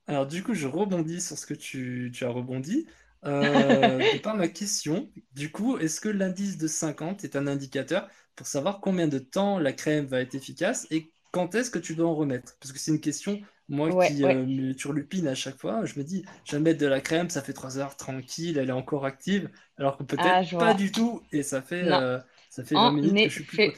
Alors 0.06 0.26
du 0.28 0.44
coup, 0.44 0.54
je 0.54 0.68
rebondis 0.68 1.20
sur 1.20 1.37
ce 1.37 1.44
que 1.44 1.54
tu, 1.54 2.12
tu 2.14 2.24
as 2.24 2.30
rebondi. 2.30 2.87
De 3.24 4.18
par 4.18 4.37
ma 4.37 4.46
question, 4.46 5.11
du 5.32 5.50
coup, 5.50 5.76
est-ce 5.78 6.00
que 6.00 6.09
l'indice 6.09 6.56
de 6.56 6.68
50 6.68 7.24
est 7.24 7.35
un 7.35 7.48
indicateur 7.48 8.09
pour 8.37 8.46
savoir 8.46 8.80
combien 8.80 9.09
de 9.09 9.18
temps 9.18 9.59
la 9.59 9.72
crème 9.72 10.06
va 10.06 10.20
être 10.20 10.37
efficace 10.37 10.87
et 10.92 11.11
quand 11.32 11.54
est-ce 11.54 11.70
que 11.70 11.78
tu 11.78 11.96
dois 11.96 12.09
en 12.09 12.14
remettre? 12.14 12.56
Parce 12.61 12.72
que 12.72 12.78
c'est 12.78 12.92
une 12.92 13.00
question, 13.00 13.40
moi, 13.68 13.92
Ouais, 13.92 13.94
qui 13.94 14.22
ouais. 14.22 14.37
euh, 14.37 14.46
me 14.46 14.72
turlupine 14.74 15.26
à 15.29 15.35
chaque 15.35 15.59
fois. 15.59 15.85
Je 15.85 15.98
me 15.98 16.05
dis, 16.05 16.24
je 16.44 16.57
vais 16.57 16.62
mettre 16.62 16.81
de 16.81 16.87
la 16.87 17.00
crème, 17.00 17.31
ça 17.31 17.42
fait 17.42 17.52
3 17.52 17.79
heures 17.79 17.96
tranquille, 17.96 18.59
elle 18.59 18.68
est 18.70 18.72
encore 18.72 19.05
active, 19.07 19.50
alors 19.76 19.96
que 19.98 20.05
Ah, 20.16 20.42
peut-être 20.42 20.57
pas 20.59 20.74
du 20.74 20.92
tout 20.92 21.22
et 21.33 21.42
ça 21.42 21.62
fait, 21.62 21.85
euh, 21.85 22.18
ça 22.50 22.64
fait 22.64 22.79
20 22.79 22.90
en 22.90 22.92
minutes 22.92 23.20
que 23.20 23.29
je 23.29 23.35
suis 23.35 23.44
plus. 23.44 23.72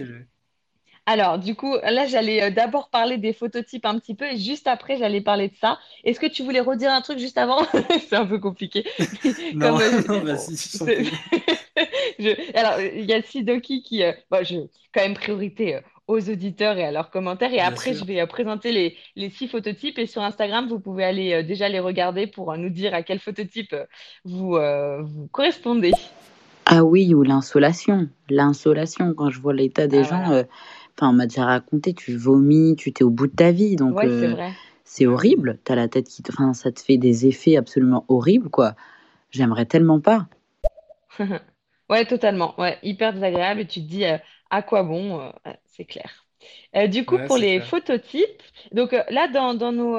Alors, 1.06 1.38
du 1.38 1.54
coup, 1.54 1.74
là, 1.82 2.06
j'allais 2.06 2.42
euh, 2.42 2.50
d'abord 2.50 2.90
parler 2.90 3.16
des 3.18 3.32
phototypes 3.32 3.86
un 3.86 3.98
petit 3.98 4.14
peu 4.14 4.26
et 4.26 4.36
juste 4.36 4.66
après, 4.66 4.98
j'allais 4.98 5.22
parler 5.22 5.48
de 5.48 5.56
ça. 5.56 5.78
Est-ce 6.04 6.20
que 6.20 6.26
tu 6.26 6.42
voulais 6.42 6.60
redire 6.60 6.92
un 6.92 7.00
truc 7.00 7.18
juste 7.18 7.38
avant? 7.38 7.64
C'est 8.08 8.16
un 8.16 8.26
peu 8.26 8.38
compliqué. 8.38 8.84
Non, 9.52 9.78
Comme, 9.78 9.80
euh, 9.80 9.90
non, 10.08 10.36
c'est- 10.36 11.04
prie. 11.04 11.10
je- 12.18 12.56
Alors, 12.58 12.80
il 12.80 13.04
y 13.06 13.12
a 13.14 13.22
Sidoki 13.22 13.82
qui... 13.82 14.02
euh, 14.02 14.12
bon, 14.30 14.44
je... 14.44 14.56
quand 14.92 15.00
même 15.02 15.14
priorité 15.14 15.76
euh, 15.76 15.80
aux 16.08 16.30
auditeurs 16.30 16.78
et 16.78 16.84
à 16.84 16.92
leurs 16.92 17.10
commentaires. 17.10 17.52
Et 17.54 17.60
Bien 17.60 17.62
après, 17.62 17.94
je 17.94 18.04
vais 18.06 18.20
euh, 18.20 18.26
présenter 18.26 18.72
les, 18.72 18.98
les 19.16 19.30
six 19.30 19.48
phototypes. 19.48 19.98
Et 19.98 20.06
sur 20.06 20.22
Instagram, 20.22 20.68
vous 20.68 20.80
pouvez 20.80 21.04
aller 21.04 21.34
euh, 21.34 21.42
déjà 21.44 21.68
les 21.70 21.80
regarder 21.80 22.26
pour 22.26 22.52
euh, 22.52 22.56
nous 22.58 22.70
dire 22.70 22.94
à 22.94 23.02
quel 23.04 23.20
phototype 23.20 23.76
vous, 24.24 24.56
euh, 24.56 25.02
vous 25.02 25.28
correspondez. 25.28 25.92
Ah 26.66 26.84
oui, 26.84 27.14
ou 27.14 27.22
l'insolation. 27.22 28.08
L'insolation, 28.28 29.14
quand 29.14 29.30
je 29.30 29.40
vois 29.40 29.54
l'état 29.54 29.86
des 29.86 30.02
Ah, 30.02 30.04
gens, 30.04 30.30
voilà. 30.30 30.32
euh, 30.32 30.42
enfin, 30.96 31.10
on 31.10 31.12
m'a 31.14 31.26
déjà 31.26 31.44
raconté, 31.46 31.94
tu 31.94 32.16
vomis, 32.16 32.76
tu 32.76 32.92
t'es 32.92 33.04
au 33.04 33.10
bout 33.10 33.26
de 33.26 33.32
ta 33.34 33.52
vie, 33.52 33.76
donc 33.76 33.96
Ouais, 33.96 34.08
c'est 34.08 34.28
euh, 34.28 34.28
vrai. 34.28 34.58
c'est 34.84 35.06
horrible. 35.06 35.58
T'as 35.64 35.74
la 35.76 35.88
tête 35.88 36.08
qui 36.08 36.22
te... 36.22 36.32
Enfin, 36.32 36.52
ça 36.54 36.70
te 36.72 36.80
fait 36.80 36.98
des 36.98 37.26
effets 37.26 37.56
absolument 37.56 38.04
horribles, 38.08 38.50
quoi. 38.50 38.74
J'aimerais 39.30 39.66
tellement 39.66 40.00
pas. 40.00 40.28
Ouais, 41.90 42.04
totalement. 42.04 42.54
Ouais, 42.60 42.78
hyper 42.82 43.14
désagréable. 43.14 43.60
Et 43.60 43.66
tu 43.66 43.80
te 43.80 43.86
dis 43.88 44.04
euh, 44.04 44.18
à 44.50 44.62
quoi 44.62 44.82
bon, 44.82 45.20
euh, 45.20 45.30
c'est 45.66 45.84
clair. 45.84 46.26
Euh, 46.76 46.86
du 46.86 47.04
coup, 47.04 47.18
Ouais, 47.18 47.24
pour 47.24 47.36
les 47.36 47.60
clair. 47.60 47.60
phototypes, 47.60 48.42
donc 48.72 48.92
euh, 48.92 49.02
là, 49.10 49.26
dans, 49.28 49.54
dans 49.54 49.72
nos 49.72 49.98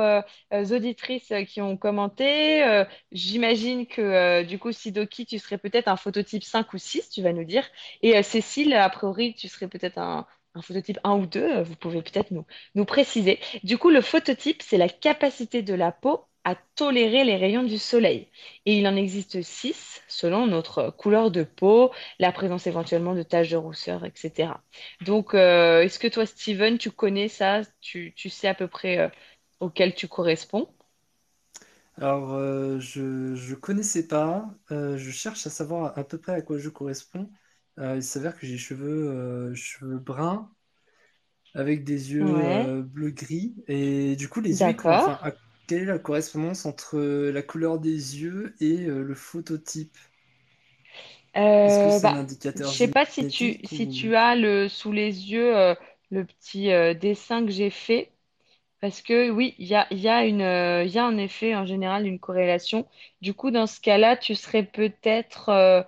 auditrices 0.73 1.33
qui 1.47 1.61
ont 1.61 1.75
commenté, 1.77 2.83
j'imagine 3.11 3.87
que 3.87 4.43
du 4.43 4.57
coup, 4.59 4.71
Sidoki, 4.71 5.25
tu 5.25 5.39
serais 5.39 5.57
peut-être 5.57 5.87
un 5.89 5.97
phototype 5.97 6.43
5 6.43 6.73
ou 6.73 6.77
6, 6.77 7.09
tu 7.09 7.21
vas 7.21 7.33
nous 7.33 7.43
dire. 7.43 7.67
Et 8.01 8.21
Cécile, 8.23 8.73
a 8.73 8.89
priori, 8.89 9.35
tu 9.35 9.47
serais 9.49 9.67
peut-être 9.67 9.97
un, 9.97 10.25
un 10.55 10.61
phototype 10.61 10.99
1 11.03 11.15
ou 11.17 11.25
2, 11.25 11.41
euh, 11.57 11.63
vous 11.63 11.75
pouvez 11.75 12.01
peut-être 12.01 12.31
nous, 12.31 12.45
nous 12.75 12.85
préciser. 12.85 13.39
Du 13.63 13.77
coup, 13.77 13.89
le 13.89 14.01
phototype, 14.01 14.61
c'est 14.61 14.77
la 14.77 14.89
capacité 14.89 15.61
de 15.61 15.73
la 15.73 15.91
peau 15.91 16.25
à 16.51 16.55
tolérer 16.75 17.23
les 17.23 17.35
rayons 17.37 17.63
du 17.63 17.77
soleil. 17.77 18.29
Et 18.65 18.77
il 18.79 18.87
en 18.87 18.95
existe 18.95 19.41
6 19.41 20.01
selon 20.07 20.47
notre 20.47 20.89
couleur 20.91 21.31
de 21.31 21.43
peau, 21.43 21.91
la 22.19 22.31
présence 22.31 22.67
éventuellement 22.67 23.15
de 23.15 23.23
taches 23.23 23.49
de 23.49 23.57
rousseur, 23.57 24.05
etc. 24.05 24.63
Donc, 25.01 25.33
euh, 25.33 25.81
est-ce 25.83 25.99
que 25.99 26.07
toi, 26.07 26.25
Steven, 26.25 26.77
tu 26.77 26.91
connais 26.91 27.27
ça? 27.29 27.61
Tu, 27.81 28.13
tu 28.15 28.29
sais 28.29 28.47
à 28.47 28.53
peu 28.55 28.67
près 28.67 28.97
euh, 28.99 29.09
auquel 29.59 29.95
tu 29.95 30.07
corresponds? 30.07 30.69
Alors, 31.97 32.33
euh, 32.33 32.79
je 32.79 33.35
je 33.35 33.55
connaissais 33.55 34.07
pas. 34.07 34.49
Je 34.69 35.11
cherche 35.11 35.45
à 35.47 35.49
savoir 35.49 35.97
à 35.97 36.03
peu 36.03 36.17
près 36.19 36.33
à 36.33 36.41
quoi 36.41 36.57
je 36.57 36.69
corresponds. 36.69 37.29
Il 37.77 38.03
s'avère 38.03 38.37
que 38.37 38.45
j'ai 38.47 38.57
cheveux, 38.57 39.53
cheveux 39.55 39.99
bruns 39.99 40.49
avec 41.53 41.83
des 41.83 42.11
yeux 42.13 42.19
Ouais, 42.19 42.79
bleu-gris. 42.83 43.55
Et 43.67 44.15
du 44.15 44.29
coup, 44.29 44.41
les 44.41 44.65
yeux, 44.65 44.83
enfin, 44.91 45.17
à- 45.21 45.33
quelle 45.69 45.83
est 45.83 45.85
la 45.85 45.99
correspondance 45.99 46.65
entre 46.65 46.99
la 46.99 47.41
couleur 47.43 47.79
des 47.79 47.91
yeux 48.21 48.55
et 48.59 48.87
euh, 48.87 49.03
le 49.03 49.15
phototype? 49.15 49.97
Est-ce 51.63 51.79
que 51.79 51.89
Euh, 51.89 51.99
c'est 51.99 52.09
un 52.09 52.25
bah, 52.25 52.59
je 52.59 52.67
sais 52.69 52.87
pas 52.87 53.05
si 53.05 53.25
tu, 53.27 53.59
génétique 53.59 53.61
si 53.63 53.87
ou... 53.87 53.87
tu 53.87 54.15
as 54.15 54.35
le, 54.35 54.67
sous 54.67 54.91
les 54.91 55.31
yeux 55.31 55.55
euh, 55.57 55.75
le 56.11 56.25
petit 56.25 56.71
euh, 56.71 56.93
dessin 56.93 57.45
que 57.45 57.51
j'ai 57.51 57.69
fait. 57.69 58.11
Parce 58.81 59.01
que 59.01 59.31
oui, 59.31 59.55
il 59.59 59.67
y 59.67 59.75
a, 59.75 59.87
y 59.93 60.07
a 60.09 60.25
une, 60.25 60.41
euh, 60.41 60.83
il 60.85 60.91
y 60.91 60.99
a 60.99 61.05
en 61.05 61.17
effet 61.17 61.55
en 61.55 61.65
général 61.65 62.07
une 62.07 62.19
corrélation. 62.19 62.87
Du 63.21 63.33
coup, 63.33 63.51
dans 63.51 63.67
ce 63.67 63.81
cas-là, 63.81 64.17
tu 64.17 64.35
serais 64.35 64.63
peut-être 64.63 65.49
euh, 65.49 65.83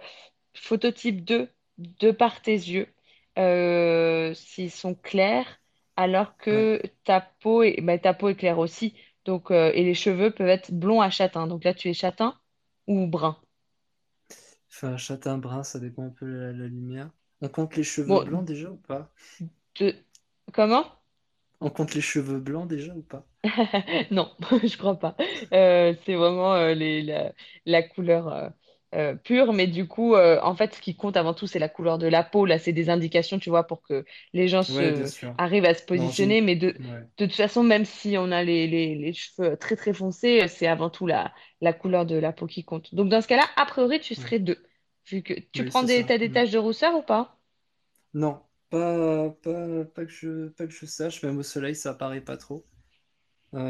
phototype 0.55 1.23
2 1.25 1.49
de 1.77 2.11
par 2.11 2.41
tes 2.41 2.53
yeux, 2.53 2.87
euh, 3.39 4.33
s'ils 4.33 4.71
sont 4.71 4.95
clairs, 4.95 5.59
alors 5.97 6.37
Ouais. 6.49 6.67
que 6.77 6.81
ta 7.03 7.21
peau 7.21 7.63
est, 7.63 7.81
bah, 7.81 7.97
ta 7.99 8.13
peau 8.13 8.29
est 8.29 8.35
claire 8.35 8.59
aussi. 8.59 8.95
Donc, 9.25 9.51
euh, 9.51 9.71
et 9.73 9.84
les 9.84 9.93
cheveux 9.95 10.31
peuvent 10.31 10.47
être 10.49 10.71
blonds 10.73 11.01
à 11.01 11.10
châtain. 11.10 11.47
Donc 11.47 11.63
là, 11.63 11.73
tu 11.73 11.89
es 11.89 11.93
châtain 11.93 12.38
ou 12.88 13.07
brun? 13.07 13.38
Enfin, 14.69 14.97
châtain 14.97 15.38
brun, 15.38 15.63
ça 15.63 15.79
dépend 15.79 16.05
un 16.05 16.10
peu 16.10 16.25
de 16.25 16.31
la, 16.31 16.51
la 16.53 16.67
lumière. 16.67 17.10
On 17.41 17.49
compte 17.49 17.75
les 17.75 17.84
cheveux 17.84 18.17
Bon, 18.17 18.23
blancs 18.23 18.45
déjà 18.45 18.69
ou 18.71 18.77
pas? 18.77 19.12
de... 19.75 19.93
comment? 20.53 20.86
On 21.62 21.69
compte 21.69 21.93
les 21.93 22.01
cheveux 22.01 22.41
blancs 22.41 22.67
déjà 22.67 22.93
ou 22.93 23.03
pas? 23.03 23.25
Non, 24.12 24.36
je 24.63 24.77
crois 24.77 24.99
pas. 24.99 25.15
Euh, 25.53 25.93
c'est 26.05 26.15
vraiment 26.15 26.53
euh, 26.53 26.73
les, 26.73 27.01
la, 27.01 27.34
la 27.65 27.84
couleur 27.84 28.51
euh, 28.95 29.13
euh, 29.13 29.15
pure, 29.15 29.54
mais 29.54 29.67
du 29.67 29.88
coup, 29.88 30.15
euh, 30.15 30.39
en 30.41 30.56
fait, 30.56 30.75
ce 30.75 30.82
qui 30.82 30.95
compte 30.95 31.17
avant 31.17 31.34
tout, 31.34 31.47
c'est 31.47 31.60
la 31.60 31.69
couleur 31.69 31.97
de 31.97 32.08
la 32.08 32.23
peau. 32.23 32.45
Là, 32.45 32.60
c'est 32.60 32.73
des 32.73 32.89
indications, 32.89 33.39
tu 33.39 33.49
vois, 33.49 33.65
pour 33.67 33.82
que 33.82 34.06
les 34.34 34.47
gens 34.47 34.63
Ouais, 34.67 34.91
se 34.93 35.12
arrivent 35.38 35.65
à 35.65 35.73
se 35.73 35.84
Non, 35.93 36.13
positionner. 36.13 36.41
Mais 36.41 36.56
de, 36.56 36.77
Ouais. 36.80 37.10
de 37.17 37.25
toute 37.25 37.36
façon, 37.36 37.63
même 37.63 37.86
si 37.86 38.17
on 38.17 38.32
a 38.32 38.43
les, 38.43 38.67
les, 38.67 38.95
les 38.95 39.13
cheveux 39.13 39.58
très 39.58 39.75
très 39.75 39.93
foncés, 39.93 40.47
c'est 40.47 40.67
avant 40.67 40.89
tout 40.89 41.08
la, 41.08 41.34
la 41.62 41.73
couleur 41.73 42.06
de 42.06 42.15
la 42.15 42.34
peau 42.34 42.47
qui 42.47 42.63
compte. 42.65 42.93
Donc, 42.95 43.10
dans 43.10 43.21
ce 43.21 43.27
cas-là, 43.27 43.45
a 43.56 43.65
priori, 43.65 43.99
tu 43.99 44.15
Ouais. 44.17 44.25
serais 44.25 44.39
deux. 44.39 44.62
Vu 45.10 45.23
que 45.23 45.34
tu 45.34 45.63
Oui, 45.63 45.65
prends 45.65 45.84
des, 45.84 46.06
t'as 46.06 46.17
des 46.17 46.30
Mm. 46.30 46.32
taches 46.32 46.51
de 46.51 46.58
rousseur 46.60 46.95
ou 46.95 47.01
pas? 47.01 47.38
Non, 48.13 48.41
pas, 48.69 49.30
pas, 49.41 49.86
pas 49.86 50.06
que 50.06 50.12
je, 50.12 50.47
pas 50.49 50.65
que 50.67 50.73
je 50.73 50.86
sache, 50.86 51.23
même 51.23 51.38
au 51.38 51.43
soleil, 51.43 51.75
ça 51.75 51.91
apparaît 51.91 52.21
pas 52.21 52.38
trop. 52.38 52.65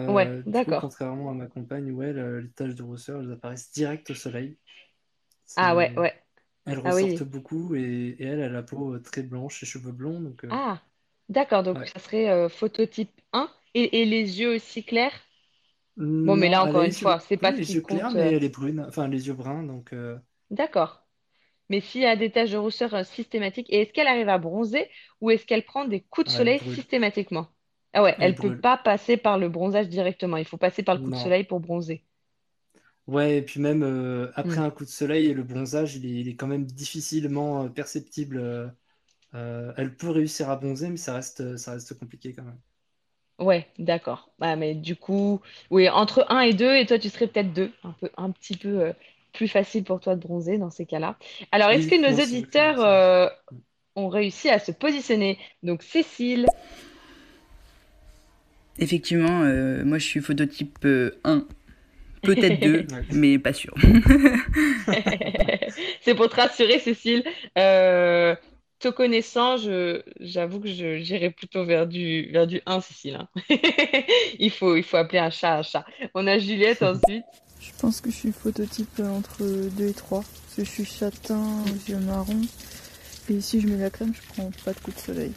Ouais, 0.08 0.32
Euh, 0.34 0.44
du 0.44 0.58
coup, 0.58 0.74
d'accord. 0.74 0.76
contrairement 0.76 1.32
à 1.32 1.34
ma 1.36 1.48
compagne, 1.48 1.92
où 1.92 2.04
elle, 2.04 2.20
euh, 2.20 2.42
les 2.42 2.52
taches 2.52 2.76
de 2.76 2.84
rousseur, 2.84 3.22
elles 3.22 3.32
apparaissent 3.34 3.72
direct 3.74 4.10
au 4.12 4.16
soleil. 4.16 4.58
Ah 5.56 5.76
ouais, 5.76 5.94
ouais. 5.98 6.14
Elles 6.66 6.80
Ah 6.84 6.96
oui. 6.96 7.26
beaucoup 7.26 7.76
et, 7.76 8.16
et 8.18 8.24
elle 8.26 8.42
a 8.42 8.50
la 8.50 8.64
peau 8.64 8.96
euh, 8.96 9.00
très 9.00 9.22
blanche, 9.24 9.62
les 9.62 9.68
cheveux 9.68 9.92
blonds, 9.92 10.22
donc 10.22 10.44
euh, 10.44 10.50
Ah, 10.50 10.82
d'accord. 11.30 11.64
Donc, 11.64 11.80
ouais. 11.80 11.92
ça 11.94 12.00
serait 12.00 12.30
euh, 12.30 12.48
phototype 12.50 13.12
1 13.34 13.50
et, 13.74 14.02
et 14.02 14.06
les 14.06 14.40
yeux 14.40 14.54
aussi 14.56 14.84
clairs? 14.84 15.14
Bon, 16.24 16.36
mais 16.36 16.50
là, 16.50 16.64
elle 16.64 16.64
encore 16.64 16.82
une 16.84 16.96
fois, 16.96 17.20
c'est 17.20 17.38
pas 17.38 17.52
ce 17.54 17.62
les 17.62 17.74
qui 17.74 17.76
yeux 17.76 17.82
clairs, 17.82 18.16
mais 18.16 18.30
euh, 18.30 18.32
elle 18.32 18.44
est 18.44 18.50
brune, 18.50 18.80
enfin 18.88 19.08
les 19.08 19.28
yeux 19.28 19.34
bruns, 19.34 19.64
donc 19.64 19.94
euh, 19.94 20.18
D'accord. 20.52 21.08
Mais 21.70 21.82
s'il 21.82 22.02
y 22.02 22.06
a 22.08 22.16
des 22.18 22.32
taches 22.32 22.52
de 22.52 22.58
rousseur 22.58 23.06
systématiques, 23.06 23.68
et 23.72 23.82
est-ce 23.82 23.94
qu'elle 23.94 24.08
arrive 24.08 24.30
à 24.30 24.38
bronzer 24.40 24.90
ou 25.22 25.32
est-ce 25.32 25.46
qu'elle 25.48 25.66
prend 25.66 25.86
des 25.86 26.02
coups 26.02 26.28
de 26.28 26.32
elle 26.32 26.34
soleil 26.34 26.60
systématiquement? 26.60 27.48
Ah 27.94 28.04
ouais, 28.04 28.18
Elle 28.18 28.36
elle 28.38 28.40
peut 28.40 28.52
pas 28.52 28.78
passer 28.78 29.18
par 29.18 29.38
le 29.40 29.50
bronzage 29.50 29.90
directement. 29.90 30.38
Il 30.38 30.46
faut 30.46 30.58
passer 30.58 30.84
par 30.84 30.96
le 30.96 31.02
coup 31.02 31.12
de 31.12 31.18
soleil 31.18 31.44
pour 31.46 31.60
bronzer. 31.62 32.04
Ouais, 33.08 33.38
et 33.38 33.42
puis 33.42 33.60
même 33.60 33.84
euh, 33.84 34.32
après 34.36 34.60
Hmm. 34.60 34.62
un 34.62 34.72
coup 34.72 34.86
de 34.86 34.90
soleil, 34.90 35.34
le 35.34 35.44
bronzage, 35.44 35.96
il 35.96 36.06
est, 36.06 36.22
il 36.22 36.28
est 36.30 36.36
quand 36.36 36.48
même 36.48 36.66
difficilement 36.66 37.64
euh, 37.66 37.70
perceptible. 37.70 38.38
euh, 38.38 38.68
euh, 39.36 39.74
elle 39.78 39.96
peut 39.98 40.10
réussir 40.12 40.50
à 40.50 40.58
bronzer, 40.58 40.90
mais 40.90 40.98
ça 40.98 41.16
reste, 41.16 41.58
ça 41.58 41.74
reste 41.74 41.98
compliqué 42.00 42.34
quand 42.34 42.44
même. 42.46 42.60
Ouais, 43.40 43.68
d'accord. 43.80 44.30
Bah, 44.40 44.56
mais 44.56 44.76
du 44.76 44.96
coup, 44.96 45.42
oui, 45.72 45.90
entre 45.90 46.26
un 46.30 46.42
et 46.42 46.54
2, 46.54 46.76
et 46.76 46.86
toi, 46.86 47.00
tu 47.00 47.10
serais 47.10 47.28
peut-être 47.28 47.54
2, 47.54 47.74
un 47.84 47.92
peu, 47.94 48.10
un 48.18 48.30
petit 48.32 48.56
peu 48.56 48.82
euh, 48.82 48.94
plus 49.34 49.48
facile 49.48 49.84
pour 49.84 50.00
toi 50.00 50.16
de 50.16 50.22
bronzer 50.22 50.58
dans 50.60 50.70
ces 50.70 50.86
cas-là. 50.86 51.18
Alors, 51.52 51.70
est-ce 51.72 51.88
Oui, 51.88 51.88
que 51.88 52.00
nos 52.00 52.24
auditeurs 52.24 52.80
euh, 52.82 53.28
ont 53.96 54.10
réussi 54.10 54.50
à 54.50 54.60
se 54.60 54.72
positionner? 54.72 55.40
Donc, 55.64 55.84
Cécile, 55.84 56.52
Effectivement, 58.80 59.42
euh, 59.44 59.84
moi 59.86 59.98
je 59.98 60.06
suis 60.06 60.22
phototype 60.22 60.80
euh, 60.86 61.12
1, 61.24 61.46
peut-être 62.22 62.60
2, 62.60 62.86
Ouais. 62.92 63.04
mais 63.12 63.40
pas 63.40 63.54
sûr. 63.54 63.74
c'est 66.02 66.16
pour 66.16 66.30
te 66.30 66.36
rassurer, 66.36 66.80
Cécile. 66.80 67.24
Euh, 67.58 68.36
te 68.80 68.88
connaissant, 68.88 69.58
je, 69.58 70.02
j'avoue 70.20 70.60
que 70.60 70.68
je, 70.68 70.98
j'irais 71.00 71.30
plutôt 71.30 71.66
vers 71.66 71.88
du, 71.88 72.30
vers 72.32 72.48
du 72.48 72.62
un, 72.66 72.82
Cécile. 72.82 73.16
hein. 73.16 73.28
Il 74.40 74.50
faut, 74.52 74.76
il 74.76 74.84
faut 74.84 74.98
appeler 74.98 75.20
un 75.20 75.30
chat 75.30 75.58
un 75.58 75.62
chat. 75.62 75.86
On 76.16 76.26
a 76.26 76.40
Juliette 76.40 76.82
ensuite. 76.82 77.26
Je 77.60 77.70
pense 77.80 78.02
que 78.02 78.10
je 78.10 78.16
suis 78.16 78.32
phototype 78.32 78.90
euh, 79.00 79.08
entre 79.10 79.44
2 79.44 79.88
et 79.88 79.94
3. 79.94 80.22
Parce 80.22 80.56
que 80.56 80.64
je 80.64 80.70
suis 80.70 80.86
châtain 80.86 81.64
aux 81.66 81.90
yeux 81.92 81.98
marrons. 82.00 82.42
Et 83.30 83.40
si 83.40 83.62
je 83.62 83.68
mets 83.68 83.78
la 83.78 83.92
crème, 83.92 84.14
je 84.16 84.34
prends 84.34 84.50
pas 84.66 84.74
de 84.74 84.80
coup 84.80 84.92
de 84.92 84.98
soleil. 84.98 85.32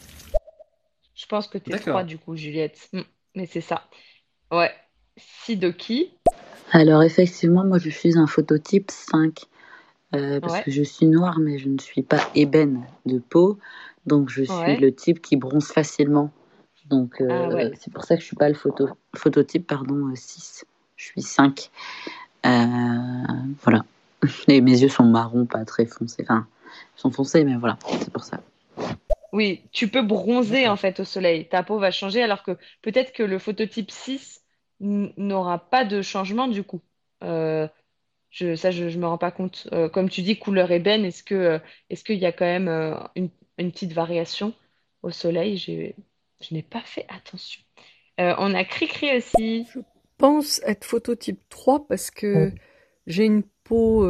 Je 1.15 1.27
pense 1.27 1.49
que 1.49 1.59
t'es 1.59 1.73
D'accord. 1.73 1.93
3 1.93 2.05
du 2.05 2.17
coup, 2.17 2.35
Juliette. 2.35 2.89
Hmm, 2.95 3.03
mais 3.35 3.45
c'est 3.47 3.61
ça. 3.61 3.85
Ouais. 4.51 4.73
Sidoki. 5.19 6.13
Alors 6.73 7.03
effectivement, 7.03 7.65
moi 7.65 7.79
je 7.79 7.91
suis 7.91 8.19
un 8.19 8.27
phototype 8.27 8.91
5 8.91 9.45
euh, 10.15 10.41
parce 10.41 10.55
Ouais. 10.55 10.61
que 10.61 10.71
je 10.71 10.83
suis 10.83 11.07
noire 11.07 11.39
mais 11.41 11.59
je 11.59 11.69
ne 11.69 11.79
suis 11.79 12.03
pas 12.03 12.21
ébène 12.35 12.85
de 13.07 13.19
peau, 13.19 13.59
donc 14.07 14.29
je 14.31 14.43
suis 14.45 14.77
Ouais. 14.77 14.77
le 14.77 14.95
type 14.95 15.23
qui 15.23 15.37
bronze 15.37 15.69
facilement. 15.69 16.31
Donc 16.91 17.21
euh, 17.21 17.29
Ah 17.29 17.51
ouais. 17.51 17.71
c'est 17.81 17.93
pour 17.93 18.05
ça 18.05 18.17
que 18.17 18.23
je 18.23 18.27
suis 18.27 18.37
pas 18.37 18.49
le 18.49 18.55
photo, 18.55 18.89
phototype 19.17 19.67
pardon 19.67 20.09
euh, 20.09 20.17
6, 20.17 20.65
je 20.97 21.05
suis 21.07 21.23
5. 21.23 21.71
Euh, 22.47 22.51
voilà. 23.63 23.85
Et 24.49 24.61
mes 24.61 24.83
yeux 24.83 24.89
sont 24.89 25.05
marrons, 25.05 25.47
pas 25.47 25.65
très 25.65 25.87
foncés. 25.87 26.25
Enfin, 26.25 26.47
ils 26.97 27.01
sont 27.01 27.11
foncés 27.11 27.45
mais 27.45 27.57
voilà, 27.57 27.79
c'est 28.01 28.13
pour 28.13 28.25
ça. 28.25 28.41
Oui, 29.33 29.69
tu 29.73 29.89
peux 29.91 30.03
bronzer 30.03 30.69
en 30.69 30.77
fait 30.77 31.01
au 31.01 31.05
soleil. 31.05 31.49
Ta 31.49 31.63
peau 31.65 31.79
va 31.79 31.91
changer 31.91 32.23
alors 32.23 32.43
que 32.43 32.53
peut-être 32.83 33.13
que 33.13 33.23
le 33.23 33.39
phototype 33.39 33.91
6 33.91 34.44
n- 34.44 34.44
n'aura 34.85 35.59
pas 35.59 35.85
de 35.85 36.03
changement 36.03 36.49
du 36.49 36.63
coup. 36.63 36.81
Euh, 37.23 37.67
je, 38.31 38.55
ça, 38.55 38.71
je, 38.71 38.89
je 38.89 38.99
me 38.99 39.07
rends 39.07 39.19
pas 39.19 39.31
compte. 39.31 39.69
Euh, 39.73 39.89
comme 39.89 40.09
tu 40.09 40.23
dis, 40.23 40.39
couleur 40.39 40.71
ébène, 40.71 41.05
est-ce 41.05 41.23
que, 41.23 41.35
euh, 41.35 41.59
est-ce 41.91 42.05
qu'il 42.05 42.19
y 42.19 42.27
a 42.27 42.33
quand 42.33 42.45
même 42.45 42.69
une, 43.15 43.31
une 43.59 43.73
petite 43.73 43.93
variation 43.93 44.53
au 45.03 45.11
soleil? 45.11 45.57
Je 45.59 46.55
n'ai 46.55 46.63
pas 46.63 46.83
fait 46.83 47.07
attention. 47.09 47.63
On 48.19 48.55
a 48.55 48.65
Cricri 48.65 49.17
aussi. 49.17 49.67
Je 49.73 49.81
pense 50.19 50.61
être 50.65 50.85
phototype 50.85 51.41
3 51.49 51.87
parce 51.87 52.11
que 52.11 52.53
j'ai 53.07 53.25
une 53.25 53.43
peau 53.65 54.07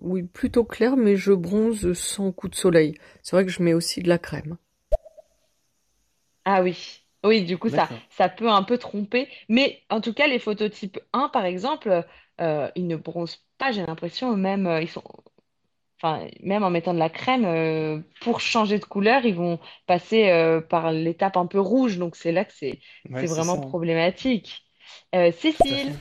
oui, 0.00 0.22
plutôt 0.24 0.64
claire, 0.64 0.96
mais 0.96 1.16
je 1.16 1.32
bronze 1.32 1.92
sans 1.92 2.32
coup 2.32 2.48
de 2.48 2.54
soleil. 2.54 2.96
C'est 3.22 3.36
vrai 3.36 3.44
que 3.44 3.50
je 3.50 3.62
mets 3.62 3.74
aussi 3.74 4.02
de 4.02 4.08
la 4.08 4.18
crème. 4.18 4.56
Ah 6.44 6.62
oui. 6.62 7.03
Oui, 7.24 7.44
du 7.44 7.58
coup, 7.58 7.70
ça, 7.70 7.88
D'accord. 7.88 8.02
ça 8.10 8.28
peut 8.28 8.48
un 8.50 8.62
peu 8.62 8.78
tromper. 8.78 9.28
Mais 9.48 9.82
en 9.90 10.00
tout 10.00 10.12
cas, 10.14 10.26
les 10.26 10.38
phototypes 10.38 10.98
1, 11.12 11.28
par 11.30 11.44
exemple, 11.46 12.04
euh, 12.40 12.70
ils 12.76 12.86
ne 12.86 12.96
bronzent 12.96 13.44
pas, 13.58 13.72
j'ai 13.72 13.84
l'impression, 13.86 14.36
même, 14.36 14.66
euh, 14.66 14.82
ils 14.82 14.88
sont, 14.90 15.02
enfin, 16.02 16.26
même 16.42 16.62
en 16.64 16.70
mettant 16.70 16.94
de 16.94 16.98
la 16.98 17.10
crème, 17.10 17.44
euh, 17.44 18.00
pour 18.20 18.40
changer 18.40 18.78
de 18.78 18.84
couleur, 18.84 19.24
ils 19.24 19.34
vont 19.34 19.58
passer 19.86 20.30
euh, 20.30 20.60
par 20.60 20.92
l'étape 20.92 21.36
un 21.36 21.46
peu 21.46 21.60
rouge. 21.60 21.98
Donc, 21.98 22.16
c'est 22.16 22.32
là 22.32 22.44
que 22.44 22.52
c'est, 22.54 22.80
Ouais, 23.08 23.24
c'est 23.24 23.26
c'est 23.26 23.42
vraiment 23.42 23.58
hein. 23.58 23.58
problématique. 23.58 24.64
Euh, 25.14 25.32
Tout 25.58 25.72
à 25.72 25.78
Cécile, 25.78 25.92
fait. 25.92 25.98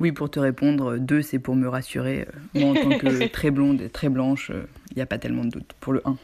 Oui, 0.00 0.12
pour 0.12 0.30
te 0.30 0.38
répondre, 0.38 0.96
2 0.98 1.22
c'est 1.22 1.38
pour 1.38 1.56
me 1.56 1.68
rassurer. 1.68 2.28
Euh, 2.56 2.60
Moi 2.60 2.70
en 2.70 2.74
tant 2.74 2.98
que 2.98 3.26
très 3.32 3.50
blonde 3.50 3.80
et 3.82 3.88
très 3.88 4.08
blanche, 4.08 4.52
il 4.90 4.96
n'y 4.96 5.02
a 5.02 5.06
pas 5.06 5.18
tellement 5.18 5.44
de 5.44 5.50
doute. 5.50 5.72
Pour 5.80 5.92
le 5.92 6.02
1. 6.04 6.16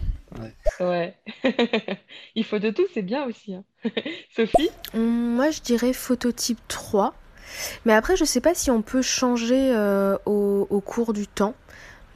ouais. 0.81 1.15
Il 2.35 2.45
faut 2.45 2.59
de 2.59 2.71
tout, 2.71 2.85
c'est 2.93 3.03
bien 3.03 3.25
aussi. 3.27 3.55
hein. 3.55 3.65
Sophie? 4.37 4.71
Hum, 4.95 5.35
Moi, 5.37 5.51
je 5.51 5.61
dirais 5.61 5.93
phototype 5.93 6.59
3. 6.69 7.15
Mais 7.85 7.93
après, 7.93 8.17
je 8.17 8.25
sais 8.25 8.41
pas 8.41 8.55
si 8.55 8.71
on 8.71 8.81
peut 8.83 9.03
changer 9.03 9.73
euh, 9.75 10.17
au, 10.27 10.67
au 10.71 10.81
cours 10.81 11.13
du 11.13 11.27
temps, 11.27 11.55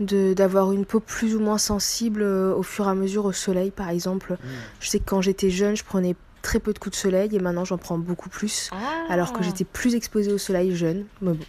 de 0.01 0.33
d'avoir 0.33 0.73
une 0.73 0.85
peau 0.87 1.01
plus 1.01 1.35
ou 1.37 1.40
moins 1.40 1.59
sensible 1.59 2.23
euh, 2.23 2.55
au 2.55 2.62
fur 2.62 2.87
et 2.87 2.90
à 2.90 2.94
mesure 2.94 3.25
au 3.25 3.33
soleil, 3.33 3.71
par 3.71 3.88
exemple. 3.90 4.33
Mm. 4.35 4.47
Je 4.81 4.88
sais 4.88 4.99
que 5.01 5.05
quand 5.05 5.21
j'étais 5.21 5.51
jeune, 5.51 5.77
je 5.77 5.85
prenais 5.85 6.14
très 6.42 6.61
peu 6.61 6.72
de 6.72 6.79
coups 6.79 6.96
de 6.96 7.01
soleil 7.01 7.35
et 7.35 7.38
maintenant 7.40 7.64
j'en 7.64 7.79
prends 7.79 7.98
beaucoup 7.98 8.29
plus, 8.29 8.70
alors 9.09 9.33
que 9.33 9.42
Ah, 9.42 9.44
j'étais 9.44 9.64
plus 9.64 9.94
exposée 9.94 10.33
au 10.33 10.38
soleil 10.38 10.74
jeune. 10.77 11.07
Mais 11.20 11.33
bon. 11.33 11.44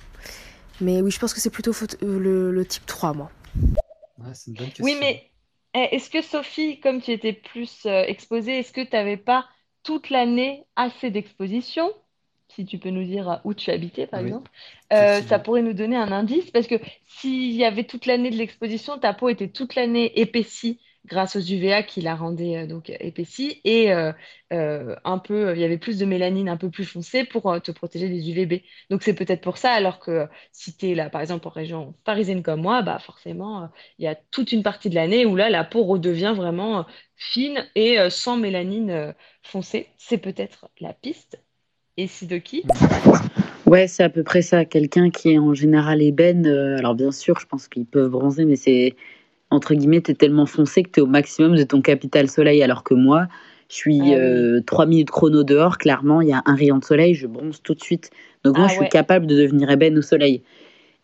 Mais 0.81 1.01
oui, 1.01 1.11
je 1.11 1.19
pense 1.19 1.33
que 1.33 1.41
c'est 1.41 1.49
plutôt 1.49 1.71
euh, 1.71 2.19
le, 2.19 2.51
le 2.51 2.65
type 2.65 2.85
3, 2.85 3.13
moi. 3.13 3.31
Ouais, 4.17 4.33
c'est 4.33 4.51
une 4.51 4.57
bonne 4.57 4.71
Oui, 4.79 4.95
mais 4.99 5.31
eh, 5.73 5.95
est-ce 5.95 6.09
que 6.09 6.21
Sophie, 6.21 6.79
comme 6.79 7.01
tu 7.01 7.11
étais 7.11 7.33
plus 7.33 7.85
euh, 7.85 8.03
exposée, 8.05 8.59
est-ce 8.59 8.73
que 8.73 8.81
tu 8.81 8.89
n'avais 8.93 9.17
pas 9.17 9.47
toute 9.83 10.09
l'année 10.09 10.65
assez 10.75 11.09
d'exposition? 11.11 11.91
Si 12.49 12.65
tu 12.65 12.79
peux 12.79 12.89
nous 12.89 13.03
dire 13.05 13.29
euh, 13.29 13.35
où 13.45 13.53
tu 13.53 13.71
habitais, 13.71 14.07
par 14.07 14.19
Oui, 14.19 14.21
exemple, 14.21 14.51
Euh, 14.93 15.21
ça 15.21 15.39
pourrait 15.39 15.61
nous 15.61 15.73
donner 15.73 15.95
un 15.97 16.11
indice, 16.11 16.49
parce 16.51 16.67
que 16.67 16.75
s'il 17.07 17.51
y 17.53 17.63
avait 17.63 17.85
toute 17.85 18.05
l'année 18.05 18.31
de 18.31 18.35
l'exposition, 18.37 18.97
ta 18.99 19.13
peau 19.13 19.29
était 19.29 19.49
toute 19.51 19.75
l'année 19.75 20.19
épaissie 20.19 20.79
grâce 21.05 21.35
aux 21.35 21.41
UVA 21.41 21.83
qui 21.83 22.01
la 22.01 22.15
rendaient 22.15 22.57
euh, 22.57 22.67
donc 22.67 22.89
épaissie, 22.89 23.61
et 23.63 23.91
euh, 23.91 24.11
euh, 24.53 24.95
un 25.03 25.17
peu, 25.17 25.53
il 25.55 25.61
y 25.61 25.63
avait 25.63 25.77
plus 25.77 25.97
de 25.97 26.05
mélanine 26.05 26.49
un 26.49 26.57
peu 26.57 26.69
plus 26.69 26.85
foncée 26.85 27.23
pour 27.23 27.61
te 27.61 27.71
protéger 27.71 28.09
des 28.09 28.29
UVB. 28.29 28.61
Donc 28.89 29.03
c'est 29.03 29.13
peut-être 29.13 29.41
pour 29.41 29.57
ça, 29.57 29.71
alors 29.71 29.99
que 29.99 30.27
si 30.51 30.75
tu 30.75 30.89
es 30.91 30.95
là, 30.95 31.09
par 31.09 31.21
exemple, 31.21 31.47
en 31.47 31.51
région 31.51 31.93
parisienne 32.03 32.43
comme 32.43 32.61
moi, 32.61 32.81
bah 32.81 32.99
forcément, 32.99 33.69
il 33.97 34.05
y 34.05 34.07
a 34.07 34.15
toute 34.15 34.51
une 34.51 34.63
partie 34.63 34.89
de 34.89 34.95
l'année 34.95 35.25
où 35.25 35.35
là, 35.35 35.49
la 35.49 35.63
peau 35.63 35.83
redevient 35.83 36.33
vraiment 36.35 36.85
fine 37.15 37.65
et 37.75 37.97
sans 38.09 38.37
mélanine 38.37 39.13
foncée. 39.43 39.87
C'est 39.97 40.17
peut-être 40.17 40.69
la 40.79 40.93
piste. 40.93 41.41
Et 41.97 42.07
Sidoki? 42.07 42.63
Ouais, 43.65 43.87
c'est 43.87 44.03
à 44.03 44.09
peu 44.09 44.23
près 44.23 44.41
ça. 44.41 44.65
Quelqu'un 44.65 45.09
qui 45.09 45.33
est 45.33 45.37
en 45.37 45.53
général 45.53 46.01
ébène, 46.01 46.47
alors 46.47 46.95
bien 46.95 47.11
sûr, 47.11 47.39
je 47.39 47.45
pense 47.45 47.67
qu'ils 47.67 47.85
peuvent 47.85 48.09
bronzer, 48.09 48.45
mais 48.45 48.55
c'est 48.55 48.95
entre 49.51 49.73
guillemets, 49.75 50.01
t'es 50.01 50.13
tellement 50.15 50.45
foncé 50.45 50.83
que 50.83 50.89
t'es 50.89 51.01
au 51.01 51.07
maximum 51.07 51.55
de 51.55 51.63
ton 51.63 51.81
capital 51.81 52.29
soleil, 52.29 52.61
alors 52.63 52.83
que 52.83 52.93
moi, 52.93 53.27
je 53.69 53.75
suis 53.75 53.99
Ah 53.99 54.19
oui. 54.19 54.19
euh, 54.19 54.61
trois 54.65 54.85
minutes 54.85 55.11
chrono 55.11 55.43
dehors, 55.43 55.77
clairement, 55.77 56.21
il 56.21 56.29
y 56.29 56.33
a 56.33 56.41
un 56.45 56.55
rayon 56.55 56.77
de 56.77 56.85
soleil, 56.85 57.13
je 57.15 57.27
bronze 57.27 57.61
tout 57.63 57.73
de 57.75 57.81
suite. 57.81 58.11
Donc 58.43 58.57
moi, 58.57 58.67
Ah 58.67 58.69
je 58.69 58.75
suis 58.75 58.87
capable 58.87 59.27
de 59.27 59.35
devenir 59.41 59.69
ébène 59.71 59.97
au 59.97 60.01
soleil. 60.01 60.43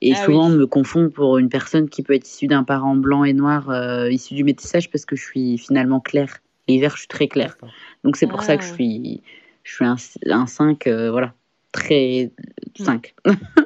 Et 0.01 0.15
Ah 0.15 0.15
souvent, 0.15 0.47
on 0.47 0.51
me 0.51 0.67
confond 0.67 1.10
pour 1.10 1.38
une 1.38 1.49
personne 1.49 1.89
qui 1.89 2.03
peut 2.03 2.13
être 2.13 2.27
issue 2.27 2.47
d'un 2.47 2.63
parent 2.63 2.95
blanc 2.95 3.23
et 3.23 3.34
noir, 3.34 3.69
euh, 3.69 4.12
issu 4.12 4.34
du 4.36 4.43
métissage, 4.43 4.89
parce 4.91 5.05
que 5.05 5.15
je 5.15 5.23
suis 5.23 5.58
finalement 5.58 5.99
claire. 5.99 6.39
L'hiver, 6.67 6.91
je 6.95 6.99
suis 7.01 7.08
très 7.08 7.27
claire. 7.27 7.58
Donc 8.03 8.17
c'est 8.17 8.27
pour 8.27 8.43
ça 8.43 8.58
que 8.58 8.63
je 8.63 8.69
Ah. 8.69 8.73
suis, 8.73 9.23
je 9.63 9.73
suis 9.75 9.86
un, 9.86 9.95
un 10.31 10.47
5, 10.47 10.88
euh, 10.88 11.12
voilà, 11.12 11.34
très 11.71 12.31
Hmm. 12.79 12.84
5. 12.86 13.15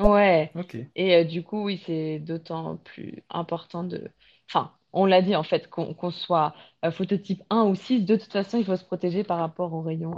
Ouais. 0.00 0.54
Ok. 0.54 0.74
Et 0.96 1.14
euh, 1.16 1.24
du 1.24 1.42
coup, 1.42 1.64
oui, 1.64 1.82
c'est 1.86 2.18
d'autant 2.18 2.76
plus 2.78 3.22
important 3.30 3.84
de... 3.84 4.10
Enfin, 4.48 4.72
on 4.92 5.06
l'a 5.06 5.22
dit 5.22 5.34
en 5.34 5.42
fait, 5.42 5.68
qu'on 5.68 5.92
qu'on 5.94 6.10
soit 6.10 6.54
euh, 6.84 6.90
phototype 6.92 7.42
1 7.50 7.64
ou 7.64 7.74
6, 7.74 8.00
de 8.04 8.16
toute 8.16 8.32
façon, 8.32 8.58
il 8.58 8.64
faut 8.64 8.76
se 8.76 8.84
protéger 8.84 9.24
par 9.24 9.38
rapport 9.38 9.72
au 9.72 9.82
rayon 9.82 10.14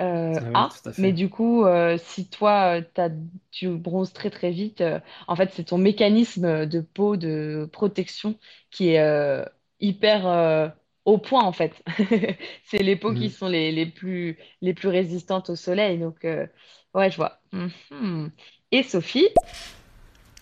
euh, 0.00 0.40
Ah 0.40 0.50
oui, 0.52 0.66
A. 0.66 0.70
tout 0.70 0.88
à 0.88 0.92
Mais 0.96 1.12
du 1.12 1.28
coup, 1.30 1.64
euh, 1.64 1.98
si 1.98 2.28
toi, 2.30 2.78
euh, 2.80 2.82
t'as, 2.94 3.10
tu 3.52 3.68
bronzes 3.78 4.12
très 4.12 4.30
très 4.30 4.50
vite, 4.50 4.80
euh, 4.80 4.98
en 5.28 5.36
fait, 5.36 5.50
c'est 5.52 5.64
ton 5.64 5.78
mécanisme 5.78 6.66
de 6.66 6.80
peau, 6.80 7.16
de 7.16 7.68
protection 7.72 8.36
qui 8.70 8.90
est 8.90 9.00
euh, 9.00 9.44
hyper 9.80 10.26
euh, 10.26 10.68
au 11.04 11.18
point 11.18 11.44
en 11.44 11.52
fait. 11.52 11.82
C'est 12.64 12.78
les 12.82 12.96
peaux 12.96 13.14
qui 13.14 13.30
Mhm. 13.30 13.30
sont 13.30 13.48
les, 13.48 13.70
les 13.72 13.86
plus, 13.86 14.38
les 14.62 14.74
plus 14.74 14.88
résistantes 14.88 15.50
au 15.50 15.56
soleil. 15.56 15.98
Donc, 15.98 16.24
euh, 16.24 16.46
ouais, 16.94 17.10
je 17.10 17.16
vois. 17.16 17.40
Mhm. 17.52 18.32
Et 18.72 18.82
Sophie? 18.82 19.28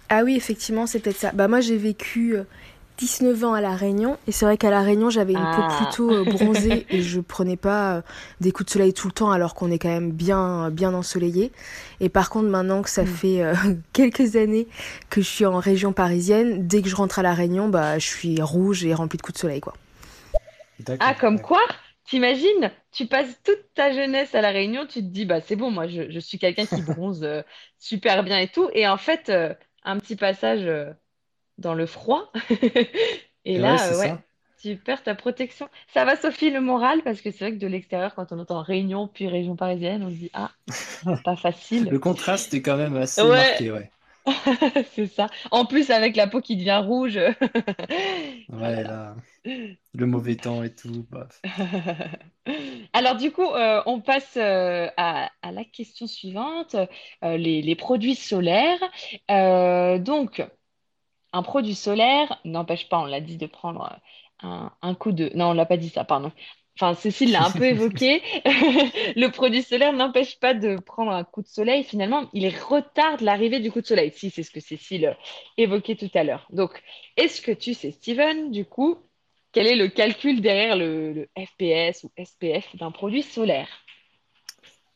Ah 0.08 0.22
oui, 0.24 0.36
effectivement, 0.36 0.86
c'est 0.86 1.00
peut-être 1.00 1.16
ça. 1.18 1.32
Bah 1.32 1.48
moi, 1.48 1.60
j'ai 1.60 1.76
vécu 1.76 2.36
euh, 2.36 2.44
19 2.98 3.42
ans 3.44 3.54
à 3.54 3.60
La 3.60 3.74
Réunion 3.74 4.18
et 4.28 4.32
c'est 4.32 4.44
vrai 4.44 4.56
qu'à 4.56 4.70
La 4.70 4.80
Réunion, 4.82 5.10
j'avais 5.10 5.34
une 5.34 5.48
peau 5.48 5.62
Ah. 5.62 5.68
plutôt 5.76 6.18
euh, 6.18 6.24
bronzée 6.24 6.86
et 6.90 7.02
je 7.02 7.20
prenais 7.20 7.56
pas 7.56 7.96
euh, 7.96 8.02
des 8.40 8.52
coups 8.52 8.66
de 8.66 8.70
soleil 8.72 8.92
tout 8.94 9.08
le 9.08 9.12
temps 9.12 9.30
alors 9.32 9.54
qu'on 9.54 9.70
est 9.70 9.78
quand 9.78 9.88
même 9.88 10.12
bien 10.12 10.70
bien 10.70 10.94
ensoleillé. 10.94 11.52
Et 12.00 12.08
par 12.08 12.30
contre, 12.30 12.48
maintenant 12.48 12.82
que 12.82 12.90
ça 12.90 13.02
Mm. 13.02 13.06
fait 13.06 13.42
euh, 13.42 13.54
quelques 13.92 14.36
années 14.36 14.68
que 15.10 15.20
je 15.20 15.26
suis 15.28 15.46
en 15.46 15.58
région 15.58 15.92
parisienne, 15.92 16.66
dès 16.66 16.82
que 16.82 16.88
je 16.88 16.96
rentre 16.96 17.18
à 17.18 17.22
La 17.22 17.34
Réunion, 17.34 17.68
bah 17.68 17.98
je 17.98 18.06
suis 18.06 18.40
rouge 18.40 18.84
et 18.84 18.94
remplie 18.94 19.18
de 19.18 19.22
coups 19.22 19.34
de 19.34 19.40
soleil 19.40 19.60
quoi. 19.60 19.74
Ah, 21.00 21.14
comme 21.14 21.40
quoi, 21.40 21.60
t'imagines, 22.04 22.70
tu 22.96 23.06
passes 23.06 23.42
toute 23.42 23.72
ta 23.74 23.92
jeunesse 23.92 24.34
à 24.34 24.40
La 24.40 24.50
Réunion, 24.50 24.86
tu 24.86 25.00
te 25.00 25.06
dis, 25.08 25.26
bah 25.26 25.40
c'est 25.40 25.56
bon, 25.56 25.70
moi 25.70 25.86
je, 25.86 26.10
je 26.10 26.18
suis 26.18 26.38
quelqu'un 26.38 26.66
qui 26.66 26.82
bronze 26.82 27.22
euh, 27.24 27.42
super 27.78 28.24
bien 28.24 28.38
et 28.40 28.48
tout. 28.48 28.70
Et 28.72 28.88
en 28.88 28.96
fait, 28.96 29.28
euh, 29.28 29.54
un 29.84 29.98
petit 29.98 30.16
passage 30.16 30.64
euh, 30.66 30.92
dans 31.58 31.74
le 31.74 31.86
froid. 31.86 32.32
Et 33.44 33.58
ouais, 33.58 33.60
là, 33.60 33.96
ouais, 33.96 34.24
tu 34.58 34.76
perds 34.78 35.02
ta 35.04 35.14
protection. 35.14 35.68
Ça 35.88 36.04
va, 36.04 36.16
Sophie, 36.16 36.50
le 36.50 36.60
moral, 36.60 37.02
parce 37.04 37.20
que 37.22 37.30
c'est 37.30 37.40
vrai 37.46 37.52
que 37.52 37.58
de 37.58 37.66
l'extérieur, 37.68 38.14
quand 38.14 38.32
on 38.32 38.38
entend 38.40 38.62
Réunion 38.62 39.08
puis 39.08 39.28
région 39.28 39.56
parisienne, 39.56 40.02
on 40.04 40.10
se 40.10 40.16
dit, 40.16 40.30
ah, 40.34 40.52
pas 41.24 41.36
facile. 41.36 41.90
Le 41.90 41.98
contraste 41.98 42.54
est 42.54 42.62
quand 42.62 42.76
même 42.76 42.96
assez 42.96 43.22
Ouais, 43.22 43.36
marqué, 43.36 43.70
ouais. 43.72 43.90
c'est 44.92 45.06
ça. 45.06 45.28
En 45.50 45.66
plus, 45.66 45.90
avec 45.90 46.16
la 46.16 46.26
peau 46.26 46.40
qui 46.40 46.56
devient 46.56 46.82
rouge. 46.84 47.18
Ouais, 48.48 48.82
là, 48.84 49.16
le 49.94 50.06
mauvais 50.06 50.36
temps 50.36 50.62
et 50.64 50.74
tout. 50.74 51.06
bah. 51.10 51.28
Alors 52.92 53.16
du 53.16 53.32
coup, 53.32 53.42
euh, 53.44 53.82
on 53.86 54.00
passe 54.00 54.36
euh, 54.36 54.88
à, 54.96 55.30
à 55.42 55.52
la 55.52 55.64
question 55.64 56.06
suivante, 56.06 56.74
euh, 57.24 57.36
les, 57.36 57.62
les 57.62 57.76
produits 57.76 58.14
solaires. 58.14 58.78
Donc, 60.00 60.42
un 61.32 61.42
produit 61.42 61.74
solaire 61.74 62.40
n'empêche 62.44 62.88
pas, 62.88 63.00
on 63.00 63.06
l'a 63.06 63.20
dit, 63.20 63.36
de 63.38 63.46
prendre 63.46 64.00
un, 64.42 64.72
un 64.82 64.94
coup 64.94 65.12
de... 65.12 65.30
Non, 65.36 65.50
on 65.50 65.54
l'a 65.54 65.66
pas 65.66 65.76
dit 65.78 65.90
ça, 65.90 66.04
pardon. 66.04 66.32
Enfin, 66.78 66.94
Cécile 66.94 67.32
l'a 67.32 67.46
un 67.46 67.50
peu 67.50 67.64
évoqué. 67.64 68.22
Le 68.44 69.28
produit 69.28 69.62
solaire 69.62 69.92
n'empêche 69.92 70.38
pas 70.38 70.54
de 70.54 70.76
prendre 70.78 71.10
un 71.10 71.24
coup 71.24 71.42
de 71.42 71.48
soleil. 71.48 71.84
Finalement, 71.84 72.28
il 72.32 72.48
retarde 72.48 73.22
l'arrivée 73.22 73.60
du 73.60 73.72
coup 73.72 73.80
de 73.80 73.86
soleil. 73.86 74.12
Si, 74.14 74.30
c'est 74.30 74.42
ce 74.42 74.50
que 74.50 74.60
Cécile 74.60 75.16
évoquait 75.56 75.96
tout 75.96 76.10
à 76.14 76.22
l'heure. 76.22 76.46
Donc, 76.50 76.82
est-ce 77.16 77.40
que 77.40 77.52
tu 77.52 77.74
sais, 77.74 77.92
Steven, 77.92 78.50
du 78.50 78.64
coup, 78.64 78.98
quel 79.52 79.66
est 79.66 79.76
le 79.76 79.88
calcul 79.88 80.40
derrière 80.40 80.76
le, 80.76 81.12
le 81.12 81.28
FPS 81.38 82.04
ou 82.04 82.12
SPF 82.22 82.76
d'un 82.76 82.90
produit 82.90 83.22
solaire? 83.22 83.68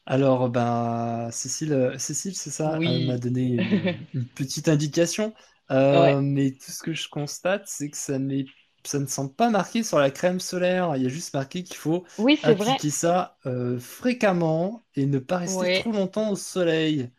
Alors, 0.06 0.48
ben, 0.50 1.30
Cécile, 1.30 1.94
Cécile, 1.98 2.34
c'est 2.34 2.50
ça, 2.50 2.78
elle 2.80 3.06
m'a 3.06 3.16
donné 3.16 3.42
une, 3.42 3.94
une 4.14 4.26
petite 4.26 4.68
indication, 4.68 5.32
Ouais. 5.70 6.14
Euh, 6.14 6.20
mais 6.20 6.50
tout 6.52 6.72
ce 6.72 6.82
que 6.82 6.92
je 6.92 7.08
constate, 7.08 7.62
c'est 7.66 7.90
que 7.90 7.96
ça 7.96 8.18
n'est, 8.18 8.44
ça 8.84 8.98
ne 8.98 9.06
semble 9.06 9.32
pas 9.34 9.50
marqué 9.50 9.82
sur 9.82 9.98
la 9.98 10.10
crème 10.10 10.40
solaire. 10.40 10.96
Il 10.96 11.02
y 11.02 11.06
a 11.06 11.08
juste 11.08 11.34
marqué 11.34 11.62
qu'il 11.62 11.76
faut 11.76 12.04
Oui, 12.16 12.36
vrai. 12.54 12.80
appliquer 12.80 12.90
ça 12.90 13.38
euh, 13.46 13.78
fréquemment 13.80 14.82
et 14.94 15.06
ne 15.06 15.18
pas 15.18 15.38
rester 15.38 15.66
Oui. 15.66 15.70
trop 15.70 15.92
longtemps 15.92 16.30
au 16.30 16.36
soleil. 16.36 17.10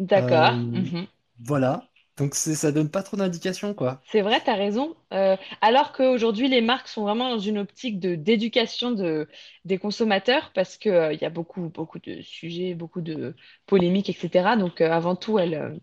D'accord. 0.00 0.68
Euh, 0.72 0.72
Mhm. 0.74 1.06
voilà. 1.40 1.90
Donc 2.18 2.34
ça 2.36 2.72
donne 2.72 2.90
pas 2.90 3.02
trop 3.04 3.16
d'indications, 3.18 3.74
quoi. 3.74 4.02
C'est 4.12 4.22
vrai, 4.22 4.42
tu 4.42 4.50
as 4.50 4.54
raison. 4.56 4.96
Euh, 5.12 5.36
alors 5.60 5.92
qu'aujourd'hui, 5.92 6.48
les 6.48 6.60
marques 6.62 6.88
sont 6.88 7.02
vraiment 7.02 7.30
dans 7.30 7.38
une 7.38 7.58
optique 7.58 8.00
de 8.00 8.16
d'éducation 8.16 8.90
de, 8.90 9.28
des 9.64 9.78
consommateurs 9.78 10.50
parce 10.52 10.76
que, 10.78 10.88
euh, 10.88 11.12
il 11.12 11.20
y 11.22 11.24
a 11.24 11.30
beaucoup, 11.30 11.68
beaucoup 11.68 11.98
de 12.00 12.20
sujets, 12.22 12.74
beaucoup 12.74 13.02
de 13.02 13.36
polémiques, 13.66 14.10
etc. 14.10 14.56
Donc, 14.56 14.80
avant 14.80 15.14
tout, 15.16 15.38
elles, 15.38 15.80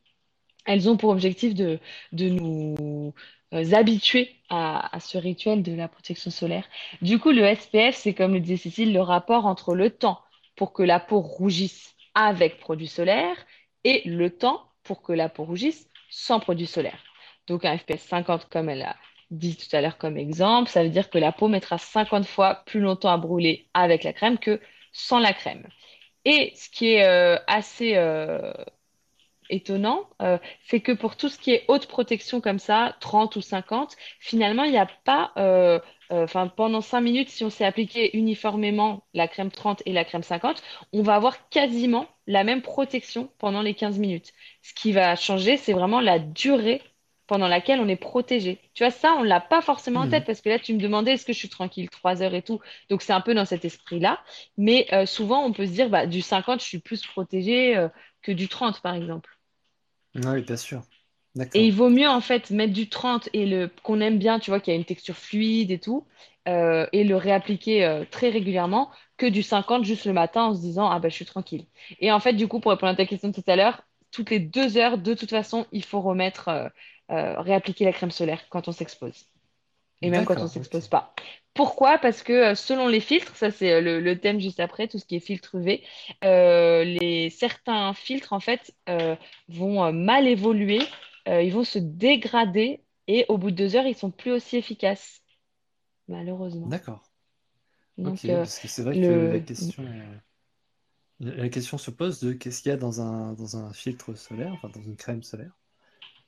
elles 0.67 0.89
ont 0.89 0.97
pour 0.97 1.09
objectif 1.09 1.55
de, 1.55 1.79
nous 2.11 3.13
euh, 3.53 3.73
habituer 3.73 4.35
à, 4.49 4.95
à 4.95 4.99
ce 4.99 5.17
rituel 5.17 5.63
de 5.63 5.73
la 5.73 5.87
protection 5.87 6.29
solaire. 6.31 6.67
Du 7.01 7.19
coup, 7.19 7.31
le 7.31 7.43
SPF, 7.55 7.95
c'est 7.95 8.13
comme 8.13 8.33
le 8.33 8.39
disait 8.39 8.57
Cécile, 8.57 8.93
le 8.93 9.01
rapport 9.01 9.45
entre 9.45 9.75
le 9.75 9.89
temps 9.89 10.21
pour 10.55 10.73
que 10.73 10.83
la 10.83 10.99
peau 10.99 11.21
rougisse 11.21 11.95
avec 12.13 12.59
produit 12.59 12.87
solaire 12.87 13.35
et 13.83 14.01
le 14.05 14.29
temps 14.29 14.63
pour 14.83 15.01
que 15.01 15.13
la 15.13 15.29
peau 15.29 15.43
rougisse 15.45 15.87
sans 16.09 16.39
produit 16.39 16.67
solaire. 16.67 16.99
Donc, 17.47 17.65
un 17.65 17.77
FPS 17.77 17.99
50, 17.99 18.49
comme 18.49 18.69
elle 18.69 18.81
a 18.83 18.95
dit 19.31 19.55
tout 19.55 19.73
à 19.75 19.81
l'heure 19.81 19.97
comme 19.97 20.17
exemple, 20.17 20.69
ça 20.69 20.83
veut 20.83 20.89
dire 20.89 21.09
que 21.09 21.17
la 21.17 21.31
peau 21.31 21.47
mettra 21.47 21.77
50 21.77 22.25
fois 22.25 22.63
plus 22.65 22.79
longtemps 22.79 23.11
à 23.11 23.17
brûler 23.17 23.67
avec 23.73 24.03
la 24.03 24.13
crème 24.13 24.37
que 24.37 24.61
sans 24.91 25.19
la 25.19 25.33
crème. 25.33 25.67
Et 26.25 26.53
ce 26.55 26.69
qui 26.69 26.93
est 26.93 27.03
euh, 27.03 27.37
assez 27.47 27.95
euh, 27.95 28.53
étonnant, 29.49 30.09
euh, 30.21 30.37
c'est 30.63 30.81
que 30.81 30.91
pour 30.91 31.15
tout 31.17 31.29
ce 31.29 31.37
qui 31.39 31.51
est 31.51 31.65
haute 31.67 31.87
protection 31.87 32.41
comme 32.41 32.59
ça, 32.59 32.95
30 32.99 33.35
ou 33.35 33.41
50, 33.41 33.95
finalement, 34.19 34.63
il 34.63 34.71
n'y 34.71 34.77
a 34.77 34.87
pas, 35.05 35.31
euh, 35.37 35.79
euh, 36.11 36.25
pendant 36.55 36.81
5 36.81 37.01
minutes, 37.01 37.29
si 37.29 37.43
on 37.43 37.49
s'est 37.49 37.65
appliqué 37.65 38.15
uniformément 38.17 39.03
la 39.13 39.27
crème 39.27 39.51
30 39.51 39.83
et 39.85 39.93
la 39.93 40.05
crème 40.05 40.23
50, 40.23 40.61
on 40.93 41.01
va 41.03 41.15
avoir 41.15 41.49
quasiment 41.49 42.07
la 42.27 42.43
même 42.43 42.61
protection 42.61 43.29
pendant 43.39 43.61
les 43.61 43.73
15 43.73 43.99
minutes. 43.99 44.33
Ce 44.61 44.73
qui 44.73 44.91
va 44.91 45.15
changer, 45.15 45.57
c'est 45.57 45.73
vraiment 45.73 46.01
la 46.01 46.19
durée 46.19 46.81
pendant 47.27 47.47
laquelle 47.49 47.81
on 47.81 47.87
est 47.89 47.97
protégé. 47.97 48.61
Tu 48.73 48.83
vois, 48.83 48.91
ça, 48.91 49.15
on 49.17 49.23
l'a 49.23 49.41
pas 49.41 49.61
forcément 49.61 50.01
en 50.01 50.07
tête 50.07 50.23
Mhm. 50.23 50.25
parce 50.25 50.39
que 50.41 50.47
là, 50.49 50.59
tu 50.59 50.73
me 50.73 50.79
demandais 50.79 51.13
est-ce 51.13 51.25
que 51.25 51.33
je 51.33 51.37
suis 51.39 51.49
tranquille 51.49 51.89
3 51.89 52.21
heures 52.23 52.33
et 52.33 52.41
tout. 52.41 52.59
Donc, 52.89 53.01
c'est 53.01 53.11
un 53.13 53.19
peu 53.21 53.33
dans 53.33 53.43
cet 53.45 53.65
esprit-là. 53.65 54.21
Mais 54.57 54.87
souvent, 55.05 55.43
on 55.43 55.51
peut 55.53 55.65
se 55.65 55.71
dire, 55.71 55.89
bah, 55.89 56.05
du 56.07 56.21
50, 56.21 56.61
je 56.61 56.65
suis 56.65 56.79
plus 56.79 57.05
protégée 57.05 57.75
euh, 57.77 57.89
que 58.21 58.31
du 58.31 58.47
30, 58.47 58.81
par 58.81 58.95
exemple. 58.95 59.36
Oui, 60.17 60.41
bien 60.41 60.57
sûr. 60.57 60.83
Et 61.53 61.65
il 61.67 61.73
vaut 61.73 61.89
mieux 61.89 62.07
en 62.09 62.21
fait 62.21 62.51
mettre 62.51 62.73
du 62.73 62.89
30 62.89 63.29
et 63.33 63.45
le 63.45 63.69
qu'on 63.83 64.01
aime 64.01 64.19
bien, 64.19 64.39
tu 64.39 64.51
vois, 64.51 64.59
qu'il 64.59 64.73
y 64.73 64.77
a 64.77 64.79
une 64.79 64.85
texture 64.85 65.15
fluide 65.17 65.71
et 65.71 65.79
tout, 65.79 66.07
euh, 66.47 66.87
et 66.93 67.03
le 67.03 67.15
réappliquer 67.15 67.85
euh, 67.85 68.05
très 68.09 68.29
régulièrement 68.29 68.91
que 69.17 69.25
du 69.25 69.43
50 69.43 69.85
juste 69.85 70.05
le 70.05 70.13
matin 70.13 70.43
en 70.45 70.55
se 70.55 70.61
disant 70.61 70.89
ah 70.89 70.99
ben 70.99 71.09
je 71.09 71.15
suis 71.15 71.25
tranquille. 71.25 71.67
Et 71.99 72.11
en 72.11 72.19
fait, 72.19 72.33
du 72.33 72.47
coup, 72.47 72.59
pour 72.59 72.71
répondre 72.71 72.91
à 72.93 72.95
ta 72.95 73.05
question 73.05 73.29
de 73.29 73.33
tout 73.35 73.43
à 73.47 73.55
l'heure, 73.55 73.83
toutes 74.11 74.29
les 74.29 74.39
deux 74.39 74.77
heures, 74.77 74.97
de 74.97 75.13
toute 75.13 75.29
façon, 75.29 75.65
il 75.71 75.83
faut 75.83 76.01
remettre, 76.01 76.49
euh, 76.49 76.69
réappliquer 77.41 77.85
la 77.85 77.93
crème 77.93 78.11
solaire 78.11 78.47
quand 78.49 78.67
on 78.67 78.71
s'expose. 78.71 79.27
Et 80.01 80.09
même 80.09 80.25
quand 80.25 80.37
on 80.37 80.45
ok. 80.45 80.51
s'expose 80.53 80.87
pas. 80.87 81.13
Pourquoi? 81.53 81.97
Parce 81.97 82.21
que 82.21 82.33
euh, 82.51 82.55
selon 82.55 82.87
les 82.87 82.99
filtres, 82.99 83.35
ça 83.35 83.49
c'est 83.49 83.73
euh, 83.73 83.81
le, 83.81 83.99
le 83.99 84.19
thème 84.19 84.39
juste 84.39 84.59
après, 84.59 84.87
tout 84.87 84.99
ce 84.99 85.05
qui 85.05 85.15
est 85.15 85.19
filtre 85.19 85.55
UV, 85.55 85.83
euh, 86.23 86.83
les, 86.83 87.29
certains 87.31 87.93
filtres 87.93 88.33
en 88.33 88.39
fait 88.39 88.75
euh, 88.89 89.15
vont 89.49 89.91
mal 89.91 90.27
évoluer, 90.27 90.81
euh, 91.27 91.41
ils 91.41 91.51
vont 91.51 91.63
se 91.63 91.79
dégrader 91.79 92.83
et 93.07 93.25
au 93.29 93.37
bout 93.37 93.51
de 93.51 93.55
deux 93.55 93.75
heures, 93.75 93.87
ils 93.87 93.95
sont 93.95 94.11
plus 94.11 94.31
aussi 94.31 94.57
efficaces, 94.57 95.21
malheureusement. 96.07 96.69
D'accord. 96.69 97.03
Donc 97.97 98.19
parce 98.27 98.59
que 98.59 98.67
c'est 98.67 98.83
vrai 98.83 98.99
que 98.99 99.11
la 99.11 99.39
question, 99.39 99.83
la 101.19 101.47
question 101.49 101.77
se 101.77 101.91
pose 101.91 102.19
de 102.21 102.33
qu'est-ce 102.33 102.63
qu'il 102.63 102.71
y 102.71 102.73
a 102.73 102.77
dans 102.77 103.01
un, 103.01 103.33
dans 103.33 103.55
un 103.57 103.71
filtre 103.71 104.15
solaire, 104.15 104.53
enfin 104.53 104.69
dans 104.69 104.81
une 104.81 104.95
crème 104.95 105.21
solaire? 105.21 105.51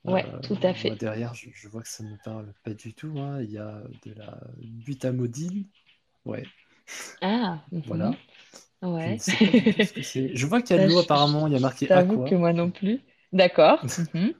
Ouais, 0.03 0.25
Euh, 0.25 0.41
tout 0.41 0.57
à 0.63 0.73
moi 0.83 0.95
fait. 0.95 0.97
derrière, 0.97 1.33
je, 1.33 1.49
je 1.53 1.67
vois 1.67 1.81
que 1.83 1.87
ça 1.89 2.03
ne 2.03 2.11
me 2.11 2.17
parle 2.17 2.53
pas 2.63 2.73
du 2.73 2.93
tout, 2.95 3.19
hein. 3.19 3.41
Il 3.41 3.51
y 3.51 3.57
a 3.57 3.83
de 4.03 4.13
la 4.13 4.39
butamodine. 4.59 5.67
Ouais, 6.25 6.51
Ah, 7.21 7.65
mhm, 7.71 7.85
voilà. 7.85 8.23
Je 8.97 9.09
ne 9.09 9.15
ouais. 9.15 9.21
tout 9.71 9.83
ce 9.83 9.93
que. 9.93 10.01
Je 10.35 10.47
vois 10.47 10.61
qu'il 10.61 10.75
y 10.75 10.79
a 10.79 10.79
de 10.79 10.87
l'eau 10.87 10.97
je, 10.97 11.07
je 11.13 11.27
apparemment, 11.27 11.47
il 11.47 11.53
y 11.53 11.57
a 11.57 11.59
marqué 11.59 11.89
t'avoue 11.89 12.19
que 12.19 12.35
aqua. 12.35 12.35
moi 12.35 12.53
non 12.53 12.71
plus. 12.71 13.01
D'accord. 13.33 13.87
mhm. 14.13 14.33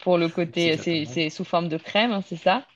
Pour 0.00 0.18
le 0.18 0.28
côté, 0.28 0.76
c'est 0.78 1.30
sous 1.30 1.44
forme 1.44 1.68
de 1.68 1.78
crème, 1.78 2.12
hein, 2.12 2.22
c'est 2.26 2.36
ça? 2.36 2.66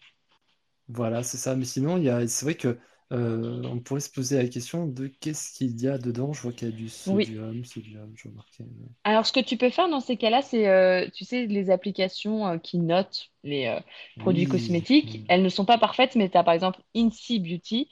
Voilà, 0.89 1.23
c'est 1.23 1.37
ça. 1.37 1.57
Mais 1.57 1.65
sinon, 1.65 1.97
il 1.97 2.05
y 2.05 2.09
a, 2.11 2.27
c'est 2.29 2.45
vrai 2.45 2.55
que 2.57 2.79
euh, 3.13 3.63
on 3.65 3.79
pourrait 3.79 4.01
se 4.01 4.11
poser 4.11 4.37
la 4.37 4.49
question 4.49 4.87
de 4.87 5.07
qu'est-ce 5.07 5.57
qu'il 5.57 5.81
y 5.81 5.89
a 5.89 5.97
dedans. 5.97 6.33
Je 6.33 6.43
vois 6.43 6.53
qu'il 6.53 6.69
y 6.69 6.73
a 6.73 6.75
du 6.75 6.85
Oui. 7.07 7.25
sodium, 7.25 7.65
sodium, 7.65 8.13
je 8.17 8.29
mais- 8.29 8.65
Alors, 9.05 9.27
ce 9.27 9.33
que 9.33 9.41
tu 9.41 9.57
peux 9.57 9.71
faire 9.71 9.89
dans 9.89 10.01
ces 10.01 10.17
cas-là, 10.17 10.43
c'est, 10.43 10.67
euh, 10.69 11.07
tu 11.15 11.25
sais, 11.25 11.47
les 11.47 11.71
applications 11.71 12.49
euh, 12.49 12.59
qui 12.59 12.79
notent 12.79 13.31
les 13.45 13.79
produits 14.19 14.45
Oui. 14.45 14.49
cosmétiques, 14.49 15.21
hmm. 15.21 15.25
elles 15.29 15.43
ne 15.43 15.49
sont 15.49 15.65
pas 15.65 15.79
parfaites, 15.79 16.17
mais 16.17 16.29
tu 16.29 16.37
as 16.37 16.43
par 16.43 16.55
exemple 16.55 16.81
Incy 16.97 17.39
Beauty 17.39 17.89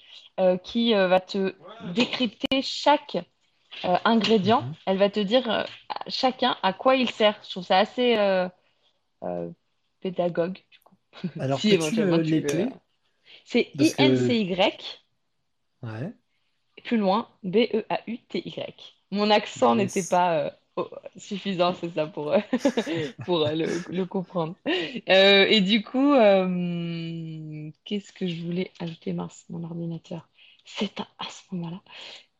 qui 0.65 0.93
va 0.95 1.21
te 1.21 1.55
décrypter 1.95 2.61
chaque 2.63 3.17
ingrédient. 3.83 4.63
Mhm. 4.63 4.75
Elle 4.87 4.99
va 4.99 5.11
te 5.11 5.21
dire 5.21 5.65
chacun 6.09 6.57
à 6.65 6.73
quoi 6.73 6.97
il 6.97 7.09
sert. 7.09 7.39
Je 7.45 7.51
trouve 7.51 7.65
ça 7.65 7.79
assez 7.79 8.17
pédagogue, 10.01 10.55
du 10.55 10.79
coup, 10.83 10.97
Alors, 11.39 11.59
si 11.61 11.79
tu 11.79 11.97
les 11.97 12.41
veux. 12.41 12.47
clés? 12.47 12.69
C'est 13.45 13.71
I-N-C-Y, 13.79 15.04
ouais, 15.85 16.15
plus 16.85 16.97
loin, 16.97 17.29
B-E-A-U-T-Y. 17.43 18.75
Mon 19.11 19.31
accent 19.31 19.77
n'était 19.77 20.03
pas 20.03 20.39
euh, 20.39 20.51
oh, 20.77 20.91
suffisant, 21.17 21.73
c'est 21.75 21.91
ça, 21.91 22.07
pour, 22.07 22.33
euh, 22.33 22.39
pour 23.25 23.47
euh, 23.47 23.53
le, 23.55 23.85
le 23.89 24.07
comprendre. 24.07 24.57
Et 25.07 25.61
du 25.61 25.83
coup, 25.83 26.15
qu'est-ce 27.85 28.13
que 28.13 28.27
je 28.27 28.43
voulais 28.43 28.73
ajouter? 28.81 29.13
Mince, 29.13 29.45
mon 29.49 29.65
ordinateur? 29.65 30.29
S'éteint 30.65 31.09
à 31.19 31.27
ce 31.27 31.43
moment-là. 31.53 31.83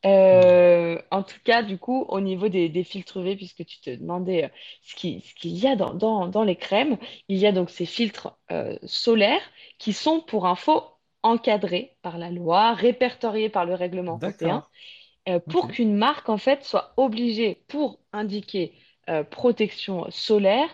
Euh, 0.07 1.01
en 1.11 1.23
tout 1.23 1.39
cas, 1.45 1.63
du 1.63 1.79
coup, 1.79 2.03
au 2.09 2.21
niveau 2.21 2.49
des, 2.49 2.69
des 2.69 2.85
filtres 2.85 3.19
UV, 3.19 3.37
puisque 3.37 3.65
tu 3.65 3.81
te 3.81 3.91
demandais 3.91 4.45
euh, 4.45 4.49
ce 4.83 4.95
qui, 4.97 5.23
ce 5.23 5.35
qu'il 5.35 5.57
y 5.57 5.67
a 5.67 5.77
dans, 5.77 5.95
dans, 5.95 6.29
dans 6.29 6.45
les 6.45 6.57
crèmes, 6.57 6.99
il 7.29 7.39
y 7.39 7.47
a 7.47 7.53
donc 7.53 7.71
ces 7.71 7.87
filtres 7.87 8.39
euh, 8.53 8.77
solaires 8.85 9.41
qui 9.79 9.93
sont, 9.95 10.21
pour 10.21 10.47
info, 10.47 10.83
encadrés 11.25 11.97
par 12.03 12.19
la 12.19 12.31
loi, 12.31 12.75
répertoriés 12.75 13.49
par 13.49 13.65
le 13.65 13.75
règlement 13.75 14.21
européen 14.23 14.65
euh, 15.27 15.41
pour 15.41 15.69
qu'une 15.69 15.97
marque 15.97 16.29
en 16.29 16.37
fait 16.37 16.63
soit 16.65 16.93
obligée 16.99 17.63
pour 17.67 17.99
indiquer 18.13 18.75
euh, 19.09 19.25
protection 19.25 20.07
solaire 20.11 20.69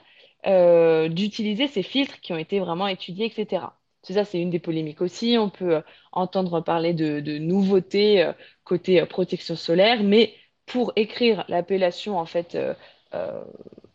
euh, 0.46 1.08
d'utiliser 1.08 1.68
ces 1.68 1.84
filtres 1.84 2.20
qui 2.20 2.32
ont 2.32 2.36
été 2.36 2.58
vraiment 2.58 2.88
étudiés, 2.88 3.26
etc. 3.26 3.66
C'est 4.02 4.14
ça, 4.14 4.24
c'est 4.24 4.40
une 4.40 4.50
des 4.50 4.58
polémiques 4.58 5.02
aussi. 5.02 5.36
On 5.38 5.50
peut 5.50 5.82
entendre 6.10 6.60
parler 6.60 6.94
de, 6.94 7.20
de 7.20 7.38
nouveautés 7.38 8.28
côté 8.64 9.04
protection 9.04 9.54
solaire, 9.54 10.02
mais 10.02 10.34
pour 10.66 10.92
écrire 10.96 11.44
l'appellation 11.48 12.18
en 12.18 12.24
fait 12.24 12.56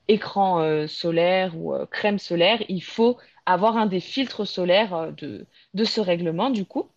écran 0.08 0.88
solaire 0.88 1.58
ou 1.58 1.74
crème 1.89 2.20
solaire, 2.20 2.62
il 2.70 2.84
faut 2.84 3.18
avoir 3.45 3.77
un 3.77 3.85
des 3.87 3.99
filtres 3.99 4.47
solaires 4.47 5.13
de, 5.13 5.45
de 5.73 5.83
ce 5.85 6.01
règlement, 6.01 6.49
du 6.49 6.65
coup. 6.65 6.89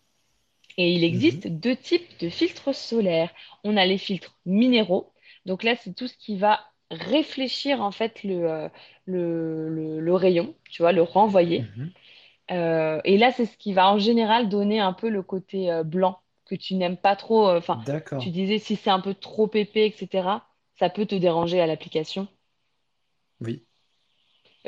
Et 0.77 0.93
il 0.93 1.03
existe 1.03 1.47
Mhm. 1.47 1.59
deux 1.59 1.75
types 1.75 2.19
de 2.21 2.29
filtres 2.29 2.73
solaires. 2.75 3.31
On 3.63 3.77
a 3.77 3.85
les 3.85 3.97
filtres 3.97 4.39
minéraux. 4.45 5.13
Donc 5.45 5.63
là, 5.63 5.75
c'est 5.75 5.93
tout 5.95 6.07
ce 6.07 6.17
qui 6.17 6.37
va 6.37 6.61
réfléchir 6.91 7.81
en 7.81 7.91
fait 7.91 8.23
le, 8.23 8.49
euh, 8.51 8.69
le, 9.05 9.69
le- 9.69 9.99
le 9.99 10.13
rayon, 10.15 10.55
tu 10.71 10.81
vois, 10.81 10.91
le 10.91 11.03
renvoyer. 11.03 11.71
Mhm. 11.77 11.93
Euh, 12.51 13.01
et 13.05 13.17
là, 13.17 13.31
c'est 13.31 13.45
ce 13.45 13.57
qui 13.57 13.73
va 13.73 13.91
en 13.91 13.99
général 13.99 14.49
donner 14.49 14.79
un 14.79 14.93
peu 14.93 15.09
le 15.09 15.21
côté 15.23 15.71
euh, 15.71 15.83
blanc 15.83 16.19
que 16.45 16.55
tu 16.55 16.75
n'aimes 16.75 16.97
pas 16.97 17.15
trop. 17.15 17.47
euh, 17.49 17.57
Enfin, 17.59 17.79
tu 18.17 18.29
disais 18.31 18.59
si 18.59 18.75
c'est 18.75 18.89
un 18.89 18.99
peu 19.01 19.13
trop 19.13 19.49
épais, 19.53 19.87
etc., 19.87 20.47
ça 20.79 20.89
peut 20.89 21.05
te 21.05 21.15
déranger 21.15 21.61
à 21.61 21.67
l'application. 21.67 22.27
Oui. 23.41 23.65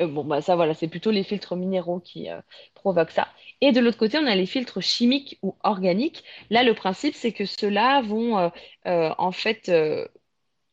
Euh, 0.00 0.06
bon, 0.06 0.24
bah 0.24 0.40
ça, 0.40 0.56
voilà, 0.56 0.74
c'est 0.74 0.88
plutôt 0.88 1.10
les 1.10 1.22
filtres 1.22 1.56
minéraux 1.56 2.00
qui 2.00 2.30
euh, 2.30 2.40
provoquent 2.74 3.10
ça. 3.10 3.28
Et 3.60 3.72
de 3.72 3.80
l'autre 3.80 3.98
côté, 3.98 4.18
on 4.18 4.26
a 4.26 4.34
les 4.34 4.46
filtres 4.46 4.82
chimiques 4.82 5.38
ou 5.42 5.56
organiques. 5.62 6.24
Là, 6.50 6.62
le 6.62 6.74
principe, 6.74 7.14
c'est 7.14 7.32
que 7.32 7.44
ceux-là 7.44 8.02
vont 8.02 8.38
euh, 8.38 8.50
en 9.18 9.32
fait 9.32 9.70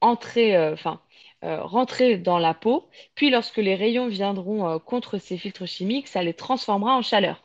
entrer, 0.02 0.58
enfin, 0.72 1.02
rentrer 1.42 2.18
dans 2.18 2.40
la 2.40 2.54
peau. 2.54 2.90
Puis, 3.16 3.30
lorsque 3.30 3.58
les 3.58 3.76
rayons 3.76 4.08
viendront 4.08 4.80
contre 4.80 5.18
ces 5.18 5.38
filtres 5.38 5.68
chimiques, 5.68 6.08
ça 6.08 6.24
les 6.24 6.34
transformera 6.34 6.96
en 6.96 7.02
chaleur. 7.02 7.44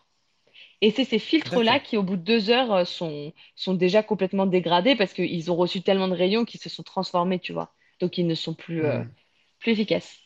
Et 0.81 0.91
c'est 0.91 1.05
ces 1.05 1.18
filtres-là 1.18 1.81
qui, 1.81 1.97
au 1.97 2.03
bout 2.03 2.16
de 2.16 2.22
deux 2.22 2.51
heures, 2.51 2.87
sont, 2.87 3.33
sont 3.57 3.75
déjà 3.75 4.03
complètement 4.03 4.47
dégradés 4.47 4.97
parce 4.97 5.12
qu'ils 5.14 5.51
ont 5.51 5.57
reçu 5.57 5.83
tellement 5.83 6.09
de 6.09 6.14
rayons 6.14 6.45
qu'ils 6.45 6.61
se 6.61 6.68
sont 6.70 6.83
transformés, 6.85 7.41
tu 7.41 7.53
vois. 7.53 7.75
Donc, 8.01 8.18
ils 8.18 8.27
ne 8.27 8.35
sont 8.35 8.55
plus, 8.55 8.85
plus 9.61 9.72
efficaces. 9.72 10.24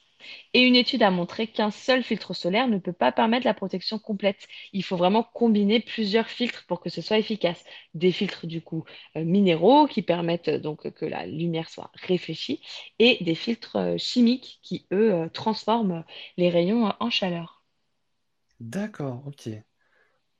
Et 0.54 0.62
une 0.62 0.76
étude 0.76 1.02
a 1.02 1.10
montré 1.10 1.46
qu'un 1.46 1.70
seul 1.70 2.02
filtre 2.02 2.34
solaire 2.34 2.68
ne 2.68 2.78
peut 2.78 2.92
pas 2.92 3.12
permettre 3.12 3.46
la 3.46 3.54
protection 3.54 3.98
complète. 3.98 4.46
Il 4.72 4.82
faut 4.84 4.96
vraiment 4.96 5.22
combiner 5.22 5.80
plusieurs 5.80 6.28
filtres 6.28 6.64
pour 6.66 6.80
que 6.80 6.90
ce 6.90 7.00
soit 7.02 7.18
efficace. 7.18 7.64
Des 7.94 8.12
filtres 8.12 8.46
du 8.46 8.60
coup 8.62 8.84
euh, 9.16 9.24
minéraux 9.24 9.86
qui 9.86 10.02
permettent 10.02 10.48
euh, 10.48 10.58
donc 10.58 10.90
que 10.92 11.04
la 11.06 11.26
lumière 11.26 11.68
soit 11.70 11.90
réfléchie 11.94 12.60
et 12.98 13.22
des 13.24 13.34
filtres 13.34 13.76
euh, 13.76 13.96
chimiques 13.98 14.60
qui, 14.62 14.86
eux, 14.92 15.28
transforment 15.32 16.04
les 16.36 16.48
rayons 16.50 16.92
en 17.00 17.10
chaleur. 17.10 17.62
D'accord, 18.60 19.26
ok. 19.26 19.48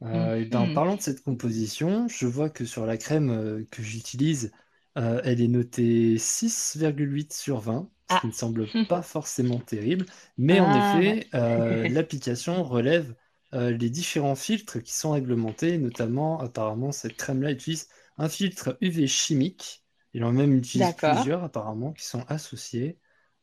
Euh, 0.02 0.44
ben, 0.46 0.60
en 0.60 0.68
Mhm. 0.68 0.70
parlant 0.70 0.96
de 0.96 1.00
cette 1.02 1.22
composition, 1.22 2.08
je 2.08 2.26
vois 2.26 2.50
que 2.50 2.64
sur 2.64 2.86
la 2.86 2.96
crème 2.96 3.66
que 3.70 3.82
j'utilise, 3.82 4.52
euh, 4.96 5.20
elle 5.24 5.40
est 5.40 5.48
notée 5.48 6.18
6,8 6.18 7.32
sur 7.32 7.60
20, 7.60 7.90
ce 8.08 8.16
Ah. 8.16 8.20
qui 8.20 8.26
ne 8.28 8.32
semble 8.32 8.70
pas 8.88 9.02
forcément 9.02 9.60
terrible. 9.60 10.06
Mais 10.38 10.60
en 10.60 10.72
Ah 10.72 10.72
effet, 10.72 11.28
euh, 11.34 11.86
l'application 11.88 12.64
relève 12.64 13.14
euh, 13.54 13.70
les 13.70 13.90
différents 13.90 14.34
filtres 14.36 14.82
qui 14.82 14.92
sont 14.94 15.12
réglementés, 15.12 15.78
notamment 15.78 16.40
apparemment 16.40 16.92
cette 16.92 17.16
crème-là 17.16 17.52
utilise 17.52 17.88
un 18.18 18.28
filtre 18.28 18.76
UV 18.80 19.06
chimique. 19.06 19.84
Il 20.14 20.24
en 20.24 20.32
même 20.32 20.54
utilise 20.54 20.94
plusieurs 20.94 21.44
apparemment 21.44 21.92
qui 21.92 22.04
sont 22.06 22.24
associés, 22.28 22.98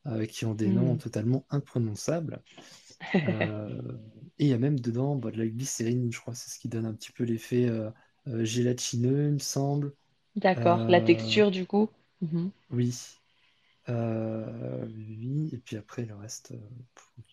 euh, 0.06 0.26
qui 0.26 0.44
ont 0.46 0.54
des 0.54 0.70
noms 0.70 0.96
Hmm. 0.96 0.98
totalement 0.98 1.46
imprononçables. 1.50 2.42
Euh, 3.26 3.82
et 4.38 4.46
il 4.46 4.48
y 4.48 4.52
a 4.54 4.58
même 4.58 4.78
dedans 4.80 5.16
bah, 5.16 5.30
de 5.30 5.38
la 5.38 5.46
glycérine, 5.46 6.12
je 6.12 6.20
crois, 6.20 6.34
c'est 6.34 6.50
ce 6.50 6.58
qui 6.58 6.68
donne 6.68 6.86
un 6.86 6.94
petit 6.94 7.12
peu 7.12 7.24
l'effet 7.24 7.66
euh, 7.68 7.90
gélatineux, 8.44 9.28
il 9.28 9.34
me 9.34 9.38
semble. 9.38 9.94
D'accord. 10.36 10.84
La 10.86 11.00
texture 11.00 11.50
du 11.50 11.66
coup. 11.66 11.90
Mhm. 12.22 12.50
oui. 12.70 12.92
Euh, 13.88 14.86
oui, 14.88 15.50
et 15.52 15.58
puis 15.58 15.76
après 15.76 16.04
le 16.06 16.14
reste. 16.16 16.52
euh. 16.52 16.58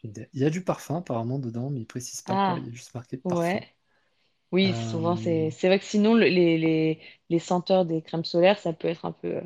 Il 0.03 0.41
y 0.41 0.45
a 0.45 0.49
du 0.49 0.63
parfum 0.63 0.97
apparemment 0.97 1.39
dedans, 1.39 1.69
mais 1.69 1.81
il 1.81 1.87
précise 1.87 2.21
pas 2.21 2.37
quoi, 2.37 2.57
Ah, 2.57 2.59
il 2.59 2.65
y 2.67 2.69
a 2.69 2.71
juste 2.71 2.93
marqué 2.95 3.17
parfum. 3.17 3.63
ouais. 3.63 3.75
Oui, 4.53 4.73
souvent 4.75 5.15
Euh, 5.15 5.17
c'est 5.17 5.51
c'est 5.51 5.67
vrai 5.67 5.79
que 5.79 5.85
sinon 5.85 6.15
le- 6.15 6.27
les, 6.27 6.57
les, 6.59 7.01
les 7.29 7.39
senteurs 7.39 7.85
des 7.85 8.01
crèmes 8.03 8.25
solaires, 8.25 8.59
ça 8.59 8.73
peut 8.73 8.87
être 8.89 9.05
un 9.05 9.11
peu, 9.13 9.37
euh, 9.37 9.41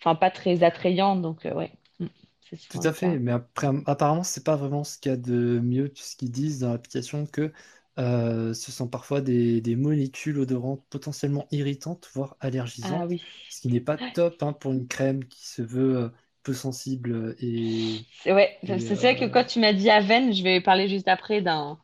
enfin 0.00 0.14
pas 0.16 0.30
très 0.30 0.62
attrayant, 0.64 1.16
donc 1.16 1.46
euh, 1.46 1.54
ouais, 1.54 1.72
Mm. 2.00 2.06
c'est 2.42 2.56
tout 2.68 2.80
souvent 2.80 2.84
à 2.84 2.92
fait, 2.92 3.18
mais 3.18 3.32
après, 3.32 3.68
apparemment, 3.86 4.22
c'est 4.24 4.44
pas 4.44 4.56
vraiment 4.56 4.82
ce 4.84 4.98
qu'il 4.98 5.10
y 5.10 5.14
a 5.14 5.16
de 5.18 5.60
mieux, 5.62 5.88
puisqu'ils 5.90 6.30
disent 6.30 6.60
dans 6.60 6.70
l'application 6.72 7.26
que 7.26 7.52
euh, 7.98 8.54
ce 8.54 8.72
sont 8.72 8.88
parfois 8.88 9.20
des, 9.20 9.60
des 9.60 9.76
molécules 9.76 10.38
odorantes 10.38 10.82
potentiellement 10.88 11.46
irritantes, 11.50 12.08
voire 12.14 12.36
Ah 12.80 13.04
allergisantes, 13.04 13.06
oui. 13.06 13.22
ce 13.48 13.60
qui 13.60 13.68
n'est 13.68 13.80
pas 13.80 13.98
top 13.98 14.42
hein, 14.42 14.52
pour 14.54 14.72
une 14.72 14.88
crème 14.88 15.24
qui 15.26 15.46
se 15.46 15.60
veut 15.62 15.96
euh, 15.98 16.08
peu 16.42 16.54
sensible 16.54 17.34
et, 17.40 18.06
C'est 18.10 18.32
ouais, 18.32 18.58
vrai 18.94 19.16
que 19.16 19.24
euh, 19.24 19.26
quand 19.26 19.44
tu 19.44 19.58
m'as 19.60 19.72
dit 19.72 19.90
Aven, 19.90 20.32
je 20.32 20.42
vais 20.42 20.60
parler 20.60 20.88
juste 20.88 21.08
après 21.08 21.40
d'un 21.42 21.78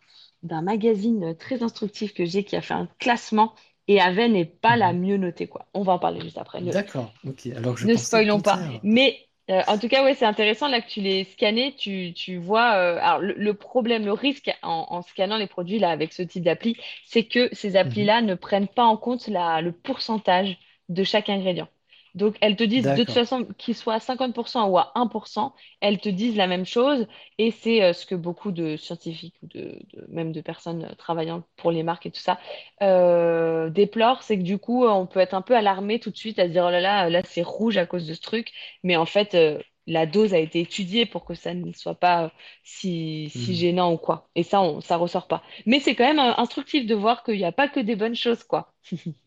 d'un 0.45 0.63
magazine 0.63 1.37
très 1.37 1.63
instructif 1.65 2.15
que 2.15 2.25
j'ai 2.25 2.45
qui 2.45 2.55
a 2.55 2.61
fait 2.63 2.75
un 2.75 2.87
classement 3.01 3.55
et 3.89 4.01
Aven 4.01 4.33
n'est 4.35 4.45
pas 4.45 4.77
la 4.77 4.93
mhm. 4.93 4.95
mieux 4.95 5.17
notée 5.17 5.49
quoi. 5.49 5.67
On 5.75 5.83
va 5.83 5.95
en 5.95 5.99
parler 5.99 6.21
juste 6.21 6.39
après. 6.39 6.61
Ne, 6.61 6.73
D'accord, 6.73 7.15
ok, 7.25 7.47
alors 7.57 7.77
je 7.77 7.89
ne 7.89 7.97
spoilons 7.97 8.41
pas. 8.41 8.61
Mais 8.83 9.29
euh, 9.51 9.63
en 9.67 9.79
tout 9.79 9.89
cas, 9.89 10.05
ouais, 10.05 10.15
c'est 10.15 10.25
intéressant 10.27 10.69
là 10.69 10.81
que 10.83 10.89
tu 10.89 11.01
les 11.01 11.25
scannés, 11.25 11.75
tu, 11.77 12.13
tu 12.15 12.37
vois. 12.39 12.75
euh, 12.77 12.99
alors 13.01 13.19
le, 13.21 13.35
le 13.35 13.55
problème, 13.55 14.05
le 14.05 14.13
risque 14.13 14.51
en, 14.63 14.87
en 14.91 15.03
scannant 15.03 15.37
les 15.39 15.47
produits 15.47 15.79
là 15.79 15.91
avec 15.91 16.13
ce 16.13 16.23
type 16.23 16.45
d'appli, 16.45 16.77
c'est 17.07 17.25
que 17.25 17.49
ces 17.55 17.77
Mhm. 17.83 18.09
applis-là 18.09 18.21
ne 18.23 18.35
prennent 18.35 18.69
pas 18.69 18.85
en 18.85 18.97
compte 18.97 19.27
la, 19.29 19.61
le 19.63 19.73
pourcentage 19.73 20.59
de 20.89 21.05
chaque 21.05 21.29
ingrédient. 21.31 21.69
Donc 22.15 22.37
elles 22.41 22.57
te 22.57 22.65
disent 22.65 22.93
de 22.93 23.05
toute 23.05 23.13
façon 23.13 23.45
qu'il 23.59 23.75
soit 23.75 23.95
à 23.95 24.01
50% 24.01 24.69
ou 24.69 24.79
à 24.79 24.93
1%, 24.95 25.55
elles 25.81 26.01
te 26.01 26.09
disent 26.09 26.37
la 26.37 26.47
même 26.47 26.65
chose 26.67 27.07
et 27.39 27.51
c'est 27.51 27.83
euh, 27.83 27.93
ce 27.93 28.07
que 28.07 28.15
beaucoup 28.15 28.51
de 28.53 28.77
scientifiques 28.77 29.37
ou 29.43 29.47
de, 29.47 29.79
de- 29.95 30.07
même 30.09 30.33
de 30.33 30.41
personnes 30.41 30.85
euh, 30.85 30.95
travaillant 30.95 31.45
pour 31.57 31.71
les 31.71 31.83
marques 31.83 32.07
et 32.07 32.11
tout 32.11 32.21
ça 32.21 32.39
euh, 32.83 33.71
déplorent, 33.71 34.23
c'est 34.23 34.39
que 34.39 34.43
du 34.43 34.59
coup 34.59 34.85
on 34.87 35.07
peut 35.07 35.21
être 35.21 35.35
un 35.35 35.43
peu 35.43 35.57
alarmé 35.57 36.01
tout 36.01 36.11
de 36.11 36.17
suite 36.17 36.39
à 36.39 36.45
se 36.47 36.51
dire 36.53 36.65
oh 36.67 36.71
là 36.71 36.81
là, 36.81 37.09
là 37.11 37.23
c'est 37.25 37.43
rouge 37.43 37.77
à 37.77 37.87
cause 37.87 38.07
de 38.07 38.15
ce 38.15 38.21
truc. 38.21 38.53
Mais 38.83 38.97
en 38.97 39.07
fait, 39.07 39.35
euh, 39.35 39.61
la 39.87 40.07
dose 40.07 40.35
a 40.35 40.39
été 40.39 40.61
étudiée 40.61 41.07
pour 41.07 41.25
que 41.25 41.35
ça 41.35 41.55
ne 41.55 41.73
soit 41.73 41.95
pas 41.95 42.33
si, 42.63 43.31
si 43.35 43.55
Mhm. 43.55 43.57
gênant 43.57 43.93
ou 43.93 43.97
quoi. 43.99 44.29
Et 44.35 44.43
ça, 44.43 44.61
on, 44.61 44.81
ça 44.81 44.97
ressort 44.97 45.29
pas. 45.29 45.43
Mais 45.67 45.81
c'est 45.81 45.95
quand 45.95 46.05
même 46.07 46.19
instructif 46.37 46.87
de 46.87 46.95
voir 46.95 47.23
qu'il 47.25 47.37
n'y 47.37 47.45
a 47.45 47.53
pas 47.53 47.69
que 47.69 47.81
des 47.81 47.97
bonnes 47.97 48.15
choses, 48.15 48.45
quoi. 48.45 48.73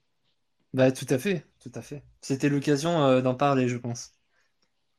Bah 0.74 0.92
tout 0.92 1.06
à 1.10 1.18
fait, 1.18 1.46
tout 1.62 1.72
à 1.76 1.82
fait. 1.82 2.04
C'était 2.22 2.50
l'occasion 2.50 3.04
euh, 3.06 3.22
d'en 3.22 3.36
parler, 3.36 3.68
je 3.70 3.78
pense. 3.78 4.12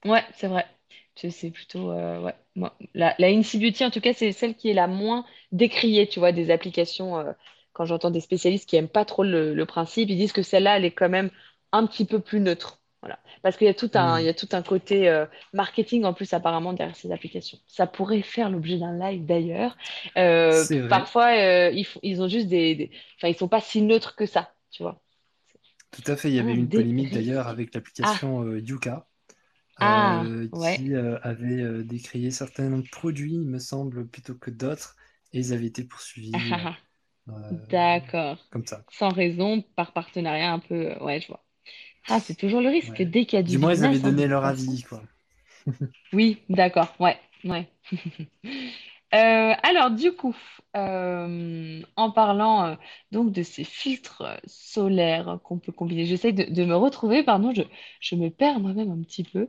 Ouais, 0.05 0.25
c'est 0.37 0.49
vrai. 0.49 0.67
Sais 1.15 1.51
plutôt, 1.51 1.91
euh, 1.93 2.21
ouais. 2.23 2.35
Moi, 2.57 2.77
la, 2.95 3.15
la 3.19 3.29
Beauty, 3.33 3.85
en 3.85 3.91
tout 3.91 4.01
cas, 4.01 4.15
c'est 4.15 4.33
celle 4.33 4.57
qui 4.57 4.71
est 4.71 4.73
la 4.75 4.87
moins 4.87 5.25
décriée, 5.53 6.09
tu 6.09 6.19
vois, 6.19 6.33
des 6.33 6.51
applications. 6.51 7.19
euh, 7.19 7.33
quand 7.73 7.85
j'entends 7.87 8.11
des 8.11 8.21
spécialistes 8.21 8.69
qui 8.69 8.77
aiment 8.77 8.89
pas 8.89 9.05
trop 9.05 9.23
le, 9.23 9.55
le 9.55 9.67
principe, 9.67 10.11
ils 10.11 10.17
disent 10.17 10.33
que 10.33 10.43
celle-là, 10.43 10.77
elle 10.77 10.85
est 10.85 10.91
quand 10.91 11.09
même 11.09 11.31
un 11.73 11.87
petit 11.87 12.05
peu 12.05 12.19
plus 12.21 12.41
neutre. 12.41 12.81
Voilà. 13.01 13.19
Parce 13.43 13.57
qu'il 13.57 13.67
y 13.67 13.71
a 13.71 13.75
tout 13.75 13.91
un, 13.95 14.21
il 14.21 14.27
y 14.27 14.29
a 14.29 14.35
tout 14.35 14.49
un 14.53 14.63
côté 14.63 15.09
euh, 15.09 15.27
marketing 15.53 16.05
en 16.05 16.13
plus 16.15 16.33
apparemment 16.35 16.73
derrière 16.73 16.97
ces 16.97 17.13
applications. 17.13 17.59
Ça 17.67 17.87
pourrait 17.87 18.23
faire 18.23 18.51
l'objet 18.51 18.79
d'un 18.79 18.97
live 18.99 19.25
d'ailleurs. 19.27 19.77
Euh, 20.17 20.67
C'est 20.67 20.81
parfois, 20.89 21.29
euh, 21.39 21.71
ils, 22.03 22.21
ont 22.23 22.29
juste 22.29 22.49
des, 22.49 22.75
des- 22.75 22.91
enfin, 23.17 23.29
ils 23.29 23.35
sont 23.37 23.49
pas 23.49 23.61
si 23.61 23.81
neutres 23.83 24.15
que 24.17 24.27
ça, 24.27 24.53
tu 24.71 24.83
vois. 24.83 25.01
Tout 25.93 26.03
à 26.11 26.17
fait. 26.17 26.31
Il 26.31 26.35
y 26.35 26.41
avait 26.41 26.53
Ah, 26.53 26.57
une 26.57 26.71
polémique 26.71 27.13
d'ailleurs 27.13 27.49
avec 27.49 27.75
Ah, 28.03 28.21
l'application 28.23 28.43
euh, 28.45 28.59
Yuka. 28.61 29.09
ah, 29.81 30.31
euh, 30.31 30.49
ouais. 30.53 30.81
qui 30.81 30.95
euh, 30.95 31.19
avait 31.23 31.63
euh, 31.63 31.85
décrié 31.85 32.31
certains 32.33 32.83
produits, 32.83 33.35
il 33.35 33.49
me 33.49 33.59
semble, 33.61 34.09
plutôt 34.09 34.35
que 34.37 34.51
d'autres, 34.51 34.97
et 35.33 35.41
ils 35.41 35.53
avaient 35.55 35.67
été 35.67 35.85
poursuivis 35.85 36.69
D'accord. 37.51 38.39
comme 38.51 38.67
ça. 38.67 38.85
Sans 38.91 39.11
raison, 39.11 39.63
par 39.77 39.93
partenariat 39.93 40.53
un 40.53 40.59
peu. 40.59 40.95
Ouais, 41.03 41.21
je 41.21 41.29
vois. 41.29 41.45
Ah, 42.09 42.21
c'est 42.21 42.37
toujours 42.37 42.61
le 42.63 42.71
risque. 42.71 43.03
Ouais. 43.03 43.03
Dès 43.03 43.27
qu'il 43.27 43.39
y 43.39 43.41
a 43.41 43.45
du 43.45 43.53
Du 43.53 43.59
moins, 43.59 43.73
ils 43.75 43.85
avaient 43.85 43.99
hein, 44.05 44.13
donné 44.13 44.27
toute 44.29 44.29
leur 44.29 44.45
avis, 44.45 44.83
quoi. 44.83 45.03
Oui, 46.13 46.43
d'accord. 46.49 46.95
Ouais, 47.01 47.19
ouais. 47.45 47.69
Euh, 49.15 49.53
alors, 49.63 49.91
du 49.91 50.13
coup, 50.13 50.35
euh, 50.75 51.83
en 51.97 52.11
parlant 52.11 52.65
euh, 52.65 52.75
donc 53.11 53.31
de 53.31 53.43
ces 53.43 53.63
filtres 53.63 54.23
solaires 54.47 55.39
qu'on 55.45 55.59
peut 55.59 55.73
combiner, 55.73 56.07
j'essaie 56.07 56.33
de, 56.33 56.65
me 56.65 56.75
retrouver, 56.75 57.23
pardon, 57.23 57.53
je, 57.55 57.63
je 58.01 58.15
me 58.15 58.31
perds 58.31 58.59
moi-même 58.61 58.91
un 58.91 59.03
petit 59.03 59.23
peu. 59.25 59.49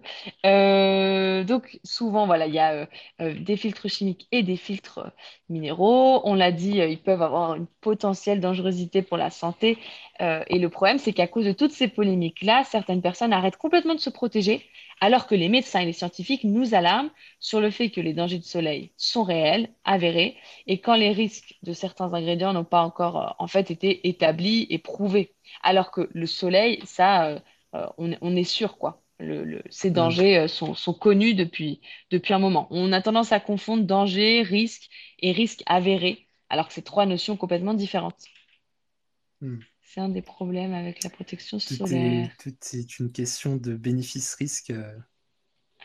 Donc, 1.45 1.79
souvent, 1.83 2.25
voilà, 2.25 2.47
il 2.47 2.53
y 2.53 2.59
a 2.59 2.87
des 3.19 3.55
filtres 3.57 3.89
chimiques 3.89 4.27
et 4.31 4.43
des 4.43 4.57
filtres 4.57 5.11
minéraux. 5.49 6.21
On 6.25 6.33
l'a 6.33 6.51
dit, 6.51 6.79
ils 6.79 7.01
peuvent 7.01 7.21
avoir 7.21 7.55
une 7.55 7.67
potentielle 7.81 8.41
dangerosité 8.41 9.01
pour 9.01 9.17
la 9.17 9.29
santé. 9.29 9.77
Et 10.19 10.59
le 10.59 10.69
problème, 10.69 10.97
c'est 10.99 11.13
qu'à 11.13 11.27
cause 11.27 11.45
de 11.45 11.53
toutes 11.53 11.71
ces 11.71 11.87
polémiques-là, 11.87 12.63
certaines 12.65 13.01
personnes 13.01 13.33
arrêtent 13.33 13.57
complètement 13.57 13.95
de 13.95 13.99
se 13.99 14.09
protéger, 14.09 14.65
alors 15.01 15.27
que 15.27 15.35
les 15.35 15.49
médecins 15.49 15.81
et 15.81 15.85
les 15.85 15.93
scientifiques 15.93 16.43
nous 16.43 16.73
alarment 16.75 17.11
sur 17.39 17.59
le 17.61 17.71
fait 17.71 17.89
que 17.89 18.01
les 18.01 18.13
dangers 18.13 18.37
du 18.39 18.45
soleil 18.47 18.93
sont 18.97 19.23
réels, 19.23 19.69
avérés, 19.83 20.37
et 20.67 20.79
quand 20.81 20.95
les 20.95 21.11
risques 21.11 21.55
de 21.63 21.73
certains 21.73 22.13
ingrédients 22.13 22.53
n'ont 22.53 22.63
pas 22.65 22.81
encore 22.83 23.17
euh, 23.21 23.33
en 23.39 23.47
fait 23.47 23.71
été 23.71 24.07
établis 24.07 24.67
et 24.69 24.77
prouvés. 24.79 25.35
Alors 25.61 25.91
que 25.91 26.09
le 26.13 26.25
soleil, 26.25 26.79
ça, 26.85 27.25
euh, 27.27 27.39
euh, 27.75 27.87
on, 27.97 28.11
est- 28.11 28.17
on 28.21 28.35
est 28.35 28.43
sûr, 28.43 28.77
quoi. 28.77 29.01
Le- 29.19 29.43
le- 29.43 29.63
ces 29.69 29.91
Hmm. 29.93 30.13
dangers 30.13 30.37
euh, 30.39 30.47
sont, 30.47 30.73
sont 30.73 30.93
connus 30.93 31.33
depuis, 31.35 31.81
depuis 32.11 32.33
un 32.33 32.39
moment. 32.39 32.67
On 32.71 32.91
a 32.91 33.01
tendance 33.01 33.31
à 33.31 33.39
confondre 33.39 33.83
danger, 33.83 34.41
risque 34.41 34.89
et 35.19 35.31
risque 35.31 35.63
avéré. 35.65 36.27
alors 36.49 36.67
que 36.67 36.73
c'est 36.73 36.81
trois 36.83 37.05
notions 37.05 37.37
complètement 37.37 37.73
différentes. 37.73 38.23
Hmm. 39.41 39.59
C'est 39.93 40.01
un 40.01 40.09
des 40.09 40.23
problèmes 40.23 40.73
avec 40.73 41.03
la 41.03 41.09
protection 41.11 41.59
Tout 41.65 41.91
solaire. 41.91 42.29
est, 42.31 42.31
tout 42.39 42.55
est 42.73 42.99
une 42.99 43.11
question 43.11 43.57
de 43.57 43.75
bénéfice-risque. 43.75 44.69
euh, 44.69 44.97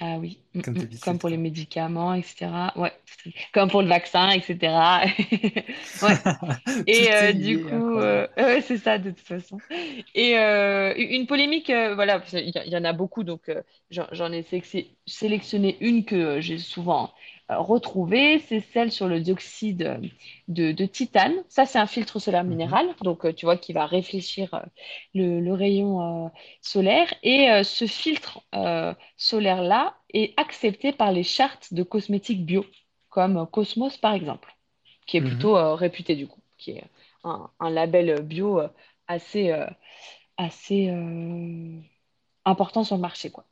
Ah 0.01 0.19
oui, 0.19 0.45
mm, 0.55 0.61
Comme 0.63 0.75
mm. 0.75 0.99
Comme 1.01 1.19
pour 1.19 1.29
les 1.29 1.37
médicaments, 1.37 2.15
etc. 2.15 2.73
Ouais, 2.77 2.93
comme 3.53 3.69
pour 3.69 3.83
le 3.83 3.89
vaccin, 3.89 4.31
etc. 4.31 5.01
Ouais. 6.03 6.19
Et 6.87 7.13
euh, 7.13 7.33
du 7.33 7.61
coup, 7.61 7.99
euh, 7.99 8.27
ouais, 8.37 8.61
c'est 8.63 8.79
ça 8.79 8.99
de 8.99 9.11
toute 9.11 9.27
façon. 9.27 9.61
Et 10.15 10.39
euh, 10.39 10.95
une 10.97 11.27
polémique, 11.27 11.67
voilà, 11.71 12.23
y, 12.33 12.39
il 12.67 12.73
y 12.73 12.77
en 12.77 12.85
a 12.85 12.93
beaucoup, 12.93 13.25
donc 13.25 13.51
j'en 13.91 14.33
ai 14.33 14.43
sélectionné 14.43 14.97
sélectionné 15.07 15.77
une 15.81 16.05
que 16.05 16.41
j'ai 16.41 16.59
souvent 16.59 17.13
euh, 17.51 17.59
retrouvée, 17.59 18.39
c'est 18.41 18.61
celle 18.61 18.93
sur 18.93 19.09
le 19.09 19.21
dioxyde 19.21 20.01
de, 20.49 20.73
de 20.73 20.87
titane. 20.87 21.35
Ça, 21.49 21.67
c'est 21.67 21.79
un 21.79 21.87
filtre 21.87 22.19
solaire 22.19 22.45
Mhm. 22.47 22.59
minéral, 22.59 22.87
donc 23.03 23.25
euh, 23.25 23.33
tu 23.33 23.47
vois, 23.47 23.57
qui 23.57 23.73
va 23.73 23.87
réfléchir 23.87 24.53
euh, 24.55 24.61
le, 25.15 25.41
le 25.41 25.53
rayon 25.55 26.27
euh, 26.27 26.29
solaire. 26.63 27.13
Et 27.23 27.51
euh, 27.51 27.63
ce 27.65 27.87
filtre 27.87 28.41
euh, 28.55 28.95
solaire-là 29.17 29.97
est 30.15 30.39
accepté 30.39 30.93
par 30.93 31.13
les 31.13 31.23
chartes 31.25 31.73
de 31.75 31.83
cosmétiques 31.83 32.45
bio, 32.45 32.65
comme 33.09 33.47
Cosmos 33.51 33.97
par 33.99 34.15
exemple 34.15 34.55
qui 35.07 35.17
est 35.17 35.21
Mhm. 35.21 35.29
plutôt 35.29 35.75
réputé 35.75 36.17
du 36.17 36.27
coup, 36.29 36.41
qui 36.59 36.73
est 36.73 36.85
un, 37.25 37.51
un 37.61 37.71
label 37.71 38.23
bio 38.23 38.61
assez, 39.09 39.53
assez 40.37 40.89
important 42.45 42.85
sur 42.85 42.97
le 42.97 43.01
marché, 43.03 43.31
quoi. 43.31 43.45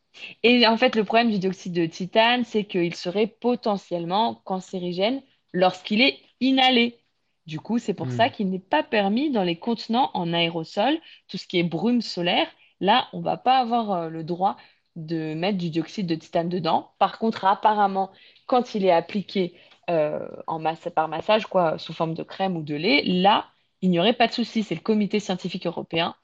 Et 0.43 0.67
en 0.67 0.77
fait, 0.77 0.97
le 0.97 1.05
problème 1.05 1.31
du 1.31 1.39
dioxyde 1.39 1.73
de 1.75 1.87
titane, 1.87 2.45
c'est 2.45 2.65
qu'il 2.65 2.95
serait 2.95 3.27
potentiellement 3.27 4.37
cancérigène 4.45 5.23
lorsqu'il 5.53 6.01
est 6.03 6.19
inhalé. 6.41 6.99
Du 7.47 7.61
coup, 7.61 7.79
c'est 7.79 7.95
pour 7.95 8.11
ça 8.11 8.29
Mhm. 8.29 8.31
qu'il 8.31 8.51
n'est 8.51 8.59
pas 8.59 8.83
permis 8.83 9.31
dans 9.31 9.43
les 9.45 9.59
contenants 9.59 10.11
en 10.15 10.33
aérosol, 10.33 10.99
tout 11.29 11.37
ce 11.39 11.47
qui 11.47 11.59
est 11.59 11.63
brume 11.63 12.03
solaire. 12.03 12.49
Là, 12.81 13.09
on 13.13 13.21
va 13.21 13.37
pas 13.37 13.59
avoir 13.59 13.93
euh, 13.93 14.09
le 14.09 14.25
droit 14.25 14.57
de 14.97 15.35
mettre 15.35 15.59
du 15.59 15.71
dioxyde 15.71 16.07
de 16.07 16.15
titane 16.15 16.49
dedans. 16.49 16.93
Par 16.99 17.19
contre, 17.19 17.45
apparemment, 17.45 18.11
quand 18.47 18.75
il 18.75 18.85
est 18.85 18.91
appliqué 18.91 19.59
euh, 19.91 20.27
en 20.47 20.59
masse, 20.59 20.89
par 20.95 21.09
massage, 21.09 21.47
quoi, 21.47 21.79
sous 21.79 21.93
forme 21.93 22.15
de 22.15 22.23
crème 22.23 22.57
ou 22.57 22.63
de 22.63 22.75
lait, 22.75 23.03
là, 23.05 23.47
il 23.83 23.91
n'y 23.91 24.01
aurait 24.01 24.13
pas 24.15 24.27
de 24.27 24.33
souci. 24.33 24.63
C'est 24.63 24.75
le 24.75 24.81
comité 24.81 25.21
scientifique 25.21 25.67
européen 25.67 26.17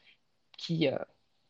qui 0.58 0.88
euh, 0.88 0.96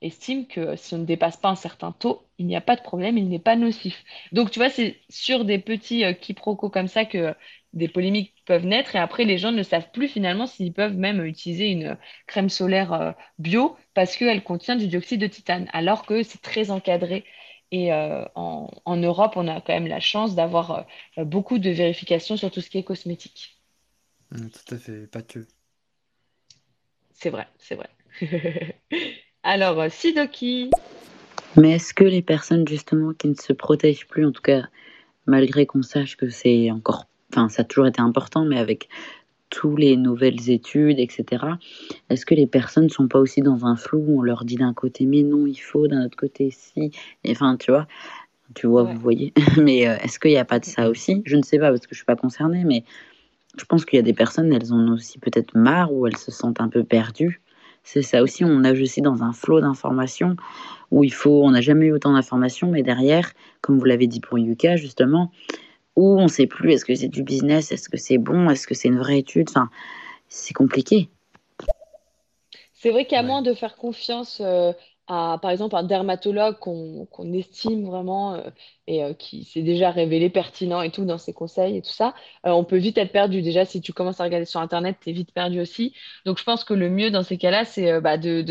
estime 0.03 0.47
que 0.47 0.77
si 0.77 0.95
on 0.95 0.99
ne 0.99 1.05
dépasse 1.05 1.37
pas 1.37 1.49
un 1.51 1.55
certain 1.57 1.93
taux, 1.93 2.23
il 2.39 2.47
n'y 2.47 2.57
a 2.57 2.61
pas 2.61 2.77
de 2.77 2.83
problème, 2.83 3.19
il 3.19 3.29
n'est 3.29 3.39
pas 3.39 3.57
nocif. 3.57 4.05
Donc, 4.33 4.51
tu 4.51 4.59
vois, 4.59 4.71
c'est 4.71 4.99
sur 5.09 5.45
des 5.45 5.59
petits 5.59 6.05
euh, 6.05 6.13
quiproquos 6.13 6.71
comme 6.71 6.89
ça 6.89 7.05
que 7.05 7.35
des 7.73 7.89
polémiques 7.89 8.35
peuvent 8.47 8.67
naître 8.67 8.97
et 8.97 8.99
après, 8.99 9.25
les 9.25 9.39
gens 9.39 9.53
ne 9.53 9.63
savent 9.63 9.91
plus 9.93 10.09
finalement 10.09 10.47
s'ils 10.47 10.73
peuvent 10.75 10.97
même 10.97 11.25
utiliser 11.25 11.69
une 11.71 11.97
crème 12.27 12.51
solaire 12.51 12.93
euh, 12.93 13.13
bio 13.39 13.77
parce 13.95 14.17
qu'elle 14.17 14.43
contient 14.45 14.77
du 14.77 14.89
dioxyde 14.89 15.21
de 15.21 15.27
titane, 15.27 15.69
alors 15.73 16.05
que 16.07 16.23
c'est 16.23 16.43
très 16.43 16.71
encadré. 16.71 17.25
Et 17.71 17.93
euh, 17.93 18.25
en, 18.35 18.69
en 18.85 18.97
Europe, 18.97 19.33
on 19.37 19.49
a 19.49 19.61
quand 19.63 19.73
même 19.73 19.87
la 19.87 20.01
chance 20.01 20.35
d'avoir 20.35 20.87
beaucoup 21.17 21.59
de 21.59 21.71
vérifications 21.71 22.37
sur 22.37 22.51
tout 22.51 22.61
ce 22.61 22.69
qui 22.71 22.79
est 22.79 22.85
cosmétique. 22.85 23.59
Mhm, 24.33 24.51
Tout 24.51 24.75
à 24.75 24.79
fait, 24.79 25.07
pas 25.07 25.23
que. 25.23 25.47
C'est 27.13 27.31
vrai, 27.31 27.49
c'est 27.59 27.75
vrai. 27.77 27.89
Alors, 29.43 29.81
euh, 29.81 29.89
Sidoki. 29.91 30.71
Mais 31.57 31.73
est-ce 31.73 31.93
que 31.93 32.05
les 32.05 32.23
personnes 32.23 32.67
justement 32.67 33.13
qui 33.13 33.29
ne 33.29 33.35
se 33.35 33.53
protègent 33.53 34.07
plus, 34.07 34.25
en 34.25 34.33
tout 34.33 34.43
cas 34.43 34.63
malgré 35.27 35.67
qu'on 35.67 35.83
sache 35.83 36.17
que 36.17 36.29
c'est 36.29 36.71
encore, 36.71 37.07
enfin 37.31 37.49
ça 37.49 37.63
a 37.63 37.65
toujours 37.65 37.87
été 37.87 38.01
important, 38.01 38.45
mais 38.45 38.59
avec 38.59 38.89
tous 39.51 39.77
les 39.77 39.97
nouvelles 39.97 40.51
études, 40.51 40.99
etc., 40.99 41.45
est-ce 42.09 42.25
que 42.25 42.35
les 42.35 42.47
personnes 42.47 42.85
ne 42.85 42.89
sont 42.89 43.07
pas 43.07 43.19
aussi 43.19 43.43
dans 43.43 43.67
un 43.67 43.77
flou 43.77 44.03
où 44.07 44.19
on 44.21 44.23
leur 44.23 44.45
dit 44.45 44.57
d'un 44.57 44.73
côté 44.73 45.05
mais 45.07 45.23
non 45.23 45.47
il 45.47 45.57
faut, 45.57 45.87
d'un 45.87 46.05
autre 46.07 46.17
côté 46.17 46.51
si, 46.51 46.91
et 47.23 47.31
enfin 47.33 47.57
tu 47.57 47.71
vois, 47.71 47.87
tu 48.55 48.67
vois, 48.67 48.85
Ouais. 48.85 48.95
vous 48.95 49.01
voyez, 49.01 49.33
mais 49.59 49.87
euh, 49.87 49.97
est-ce 49.99 50.19
qu'il 50.19 50.31
n'y 50.31 50.39
a 50.39 50.45
pas 50.45 50.59
de 50.59 50.65
ça 50.65 50.89
aussi? 50.89 51.23
Je 51.27 51.37
ne 51.37 51.43
sais 51.43 51.59
pas 51.59 51.69
parce 51.71 51.87
que 51.87 51.95
je 51.95 51.99
suis 51.99 52.07
pas 52.07 52.17
concernée, 52.17 52.65
mais 52.65 52.85
je 53.59 53.65
pense 53.65 53.85
qu'il 53.85 53.97
y 53.97 54.01
a 54.01 54.03
des 54.03 54.15
personnes, 54.15 54.53
elles 54.53 54.73
en 54.73 54.79
ont 54.79 54.95
aussi 54.95 55.19
peut-être 55.19 55.55
marre 55.55 55.93
ou 55.93 56.07
elles 56.07 56.17
se 56.17 56.31
sentent 56.31 56.61
un 56.61 56.69
peu 56.69 56.85
perdues. 56.85 57.41
C'est 57.85 58.03
ça 58.03 58.23
aussi, 58.23 58.45
on 58.45 58.61
nage 58.61 58.81
aussi 58.81 59.03
dans 59.03 59.23
un 59.23 59.33
flot 59.33 59.61
d'informations 59.61 60.37
où 60.91 61.05
il 61.05 61.13
faut, 61.13 61.43
on 61.45 61.51
n'a 61.51 61.61
jamais 61.61 61.87
eu 61.87 61.93
autant 61.93 62.13
d'informations, 62.13 62.71
mais 62.71 62.83
derrière, 62.83 63.33
comme 63.61 63.79
vous 63.79 63.85
l'avez 63.85 64.07
dit 64.07 64.21
pour 64.21 64.39
Yuka 64.39 64.77
justement, 64.77 65.33
où 65.97 66.19
on 66.19 66.25
ne 66.25 66.29
sait 66.29 66.47
plus 66.47 66.73
est-ce 66.73 66.85
que 66.85 66.95
c'est 66.95 67.09
du 67.09 67.23
business, 67.23 67.73
est-ce 67.73 67.89
que 67.89 67.97
c'est 67.97 68.19
bon, 68.19 68.49
est-ce 68.51 68.67
que 68.67 68.75
c'est 68.75 68.89
une 68.89 68.99
vraie 68.99 69.19
étude, 69.19 69.49
enfin, 69.51 69.69
c'est 70.29 70.55
compliqué. 70.55 71.09
C'est 72.73 72.91
vrai 72.91 73.07
qu'à 73.07 73.21
Ouais. 73.21 73.27
moins 73.27 73.43
de 73.43 73.55
faire 73.55 73.77
confiance 73.77 74.41
euh, 74.41 74.73
par 75.13 75.51
exemple, 75.51 75.77
un 75.77 75.83
dermatologue 75.83 76.59
qu'on 76.59 77.33
estime 77.33 77.85
vraiment 77.85 78.35
euh, 78.35 78.51
et 78.87 79.05
euh, 79.05 79.15
qui 79.15 79.45
s'est 79.45 79.63
déjà 79.63 79.91
révélé 79.91 80.31
pertinent 80.31 80.81
et 80.81 80.91
tout 80.91 81.05
dans 81.05 81.19
ses 81.19 81.33
conseils 81.33 81.77
et 81.77 81.83
tout 81.83 81.91
ça, 81.91 82.15
euh, 82.47 82.51
on 82.51 82.65
peut 82.65 82.79
vite 82.79 82.99
être 82.99 83.13
perdu. 83.13 83.43
Déjà, 83.43 83.65
si 83.65 83.81
tu 83.81 83.93
commences 83.93 84.21
à 84.21 84.25
regarder 84.25 84.47
sur 84.47 84.61
Internet, 84.61 84.97
t'es 85.05 85.13
vite 85.13 85.33
perdu 85.33 85.61
aussi. 85.61 85.95
Donc, 86.25 86.39
je 86.39 86.45
pense 86.45 86.65
que 86.65 86.75
le 86.75 86.89
mieux 86.89 87.11
dans 87.11 87.23
ces 87.23 87.37
cas-là, 87.37 87.65
c'est 87.65 88.01
bah, 88.01 88.17
de, 88.17 88.45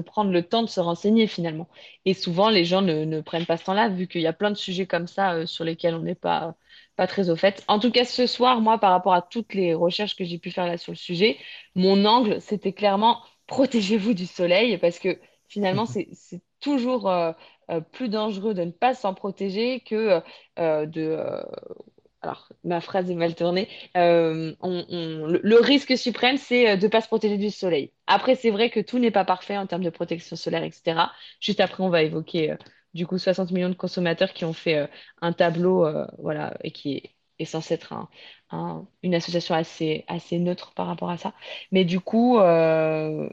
prendre 0.00 0.30
le 0.30 0.42
temps 0.42 0.62
de 0.62 0.68
se 0.68 0.80
renseigner 0.80 1.26
finalement. 1.26 1.68
Et 2.04 2.14
souvent, 2.14 2.50
les 2.50 2.64
gens 2.64 2.82
ne, 2.82 3.04
ne 3.04 3.20
prennent 3.20 3.46
pas 3.46 3.56
ce 3.56 3.64
temps-là, 3.64 3.88
vu 3.88 4.08
qu'il 4.08 4.22
y 4.22 4.26
a 4.26 4.32
plein 4.32 4.50
de 4.50 4.56
sujets 4.56 4.86
comme 4.86 5.06
ça 5.06 5.46
sur 5.46 5.64
lesquels 5.64 5.94
on 5.94 6.00
n'est 6.00 6.14
pas, 6.14 6.54
pas 6.96 7.06
très 7.06 7.30
au 7.30 7.36
fait. 7.36 7.64
En 7.68 7.78
tout 7.78 7.90
cas, 7.90 8.04
ce 8.04 8.26
soir, 8.26 8.60
moi, 8.60 8.78
par 8.78 8.92
rapport 8.92 9.14
à 9.14 9.22
toutes 9.22 9.54
les 9.54 9.74
recherches 9.74 10.16
que 10.16 10.24
j'ai 10.24 10.38
pu 10.38 10.50
faire 10.50 10.66
là 10.66 10.78
sur 10.78 10.92
le 10.92 10.96
sujet, 10.96 11.36
mon 11.74 12.04
angle, 12.04 12.40
c'était 12.40 12.72
clairement 12.72 13.20
protégez-vous 13.46 14.14
du 14.14 14.26
soleil 14.26 14.78
parce 14.78 14.98
que 14.98 15.18
finalement, 15.48 15.86
c'est, 15.86 16.08
c'est 16.12 16.42
toujours 16.60 17.08
euh, 17.10 17.32
euh, 17.70 17.80
plus 17.80 18.08
dangereux 18.08 18.54
de 18.54 18.62
ne 18.64 18.70
pas 18.70 18.94
s'en 18.94 19.14
protéger 19.14 19.80
que 19.80 20.20
euh, 20.58 20.86
de... 20.86 21.02
euh, 21.02 21.42
alors, 22.22 22.48
ma 22.64 22.80
phrase 22.80 23.10
est 23.10 23.14
mal 23.14 23.34
tournée. 23.34 23.68
On- 23.94 24.54
on- 24.60 25.26
le, 25.26 25.40
le 25.42 25.56
risque 25.60 25.96
suprême, 25.96 26.36
c'est 26.38 26.76
de 26.76 26.86
ne 26.86 26.90
pas 26.90 27.00
se 27.00 27.06
protéger 27.08 27.36
du 27.38 27.50
soleil. 27.50 27.92
Après, 28.06 28.34
c'est 28.34 28.50
vrai 28.50 28.70
que 28.70 28.80
tout 28.80 28.98
n'est 28.98 29.10
pas 29.10 29.24
parfait 29.24 29.56
en 29.56 29.66
termes 29.66 29.84
de 29.84 29.90
protection 29.90 30.36
solaire, 30.36 30.64
etc. 30.64 31.12
Juste 31.40 31.60
après, 31.60 31.82
on 31.82 31.88
va 31.90 32.02
évoquer 32.02 32.54
du 32.94 33.06
coup 33.06 33.18
60 33.18 33.50
millions 33.52 33.68
de 33.68 33.74
consommateurs 33.74 34.32
qui 34.32 34.44
ont 34.44 34.52
fait 34.54 34.88
un 35.20 35.32
tableau, 35.32 35.86
voilà, 36.18 36.56
et 36.64 36.70
qui 36.72 36.94
est, 36.96 37.14
est 37.38 37.44
censé 37.44 37.74
être 37.74 37.92
un- 37.92 38.08
un- 38.50 38.86
une 39.02 39.14
association 39.14 39.54
assez, 39.54 40.04
assez 40.08 40.38
neutre 40.38 40.72
par 40.74 40.86
rapport 40.86 41.10
à 41.10 41.18
ça. 41.18 41.34
Mais 41.72 41.84
du 41.84 42.00
coup, 42.00 42.38
euh, 42.38 43.28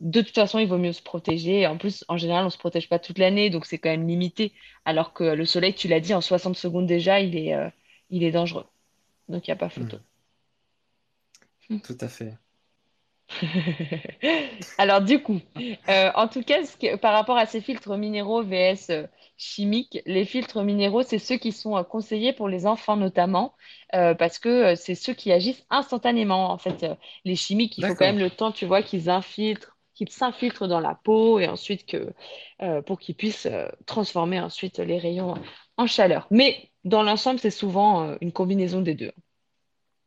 de 0.00 0.20
toute 0.22 0.34
façon, 0.34 0.58
il 0.58 0.68
vaut 0.68 0.78
mieux 0.78 0.92
se 0.92 1.02
protéger. 1.02 1.66
En 1.66 1.78
plus, 1.78 2.04
en 2.08 2.16
général, 2.18 2.42
on 2.42 2.46
ne 2.46 2.50
se 2.50 2.58
protège 2.58 2.88
pas 2.88 2.98
toute 2.98 3.18
l'année, 3.18 3.50
donc 3.50 3.66
c'est 3.66 3.78
quand 3.78 3.90
même 3.90 4.06
limité. 4.08 4.52
Alors 4.84 5.12
que 5.12 5.24
le 5.24 5.44
soleil, 5.46 5.74
tu 5.74 5.88
l'as 5.88 6.00
dit, 6.00 6.14
en 6.14 6.20
60 6.20 6.56
secondes 6.56 6.86
déjà, 6.86 7.20
il 7.20 7.36
est, 7.36 7.54
euh, 7.54 7.68
il 8.10 8.22
est 8.24 8.32
dangereux. 8.32 8.66
Donc, 9.28 9.46
il 9.48 9.50
n'y 9.50 9.54
a 9.54 9.56
pas 9.56 9.70
photo. 9.70 9.98
Mhm. 11.70 11.80
Tout 11.80 11.96
à 12.00 12.08
fait. 12.08 12.38
Alors, 14.78 15.00
du 15.02 15.22
coup, 15.22 15.40
euh, 15.88 16.10
en 16.14 16.28
tout 16.28 16.42
cas, 16.42 16.64
ce 16.64 16.76
que- 16.76 16.96
par 16.96 17.12
rapport 17.12 17.36
à 17.36 17.46
ces 17.46 17.60
filtres 17.60 17.96
minéraux 17.96 18.42
vs 18.42 18.90
euh, 18.90 19.06
chimiques, 19.36 19.98
les 20.06 20.24
filtres 20.24 20.62
minéraux, 20.62 21.02
c'est 21.02 21.18
ceux 21.18 21.36
qui 21.36 21.52
sont 21.52 21.82
conseillés 21.84 22.32
pour 22.32 22.48
les 22.48 22.66
enfants 22.66 22.96
notamment, 22.96 23.54
euh, 23.94 24.14
parce 24.14 24.38
que 24.38 24.74
c'est 24.74 24.94
ceux 24.94 25.12
qui 25.14 25.32
agissent 25.32 25.66
instantanément. 25.70 26.50
En 26.50 26.58
fait, 26.58 26.86
les 27.24 27.36
chimiques, 27.36 27.76
il 27.78 27.84
faut 27.84 27.94
quand 27.94 28.06
même 28.06 28.18
le 28.18 28.30
temps, 28.30 28.52
tu 28.52 28.64
vois, 28.66 28.82
qu'ils 28.82 29.10
infiltrent, 29.10 29.75
qu'ils 29.96 30.10
s'infiltrent 30.10 30.68
dans 30.68 30.78
la 30.80 30.94
peau 30.94 31.40
et 31.40 31.48
ensuite 31.48 31.86
que, 31.86 32.12
euh, 32.62 32.82
pour 32.82 33.00
qu'ils 33.00 33.16
puissent 33.16 33.46
euh, 33.46 33.66
transformer 33.86 34.38
ensuite 34.38 34.78
les 34.78 34.98
rayons 34.98 35.34
en 35.76 35.86
chaleur. 35.86 36.28
Mais 36.30 36.70
dans 36.84 37.02
l'ensemble, 37.02 37.40
c'est 37.40 37.50
souvent 37.50 38.02
euh, 38.04 38.16
une 38.20 38.30
combinaison 38.30 38.82
des 38.82 38.94
deux. 38.94 39.12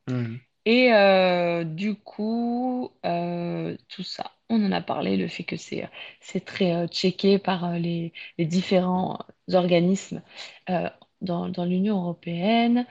Mhm. 0.07 0.39
Et 0.65 0.93
euh, 0.93 1.63
du 1.63 1.95
coup, 1.95 2.91
tout 3.01 4.03
ça, 4.03 4.31
on 4.49 4.63
en 4.63 4.71
a 4.71 4.81
parlé, 4.81 5.17
le 5.17 5.27
fait 5.27 5.43
que 5.43 5.57
c'est 5.57 5.89
c'est 6.19 6.45
très 6.45 6.87
checké 6.89 7.39
par 7.39 7.73
les, 7.79 8.13
les 8.37 8.45
différents 8.45 9.17
organismes 9.51 10.21
dans, 11.21 11.49
dans 11.49 11.65
l'Union 11.65 12.01
européenne. 12.01 12.85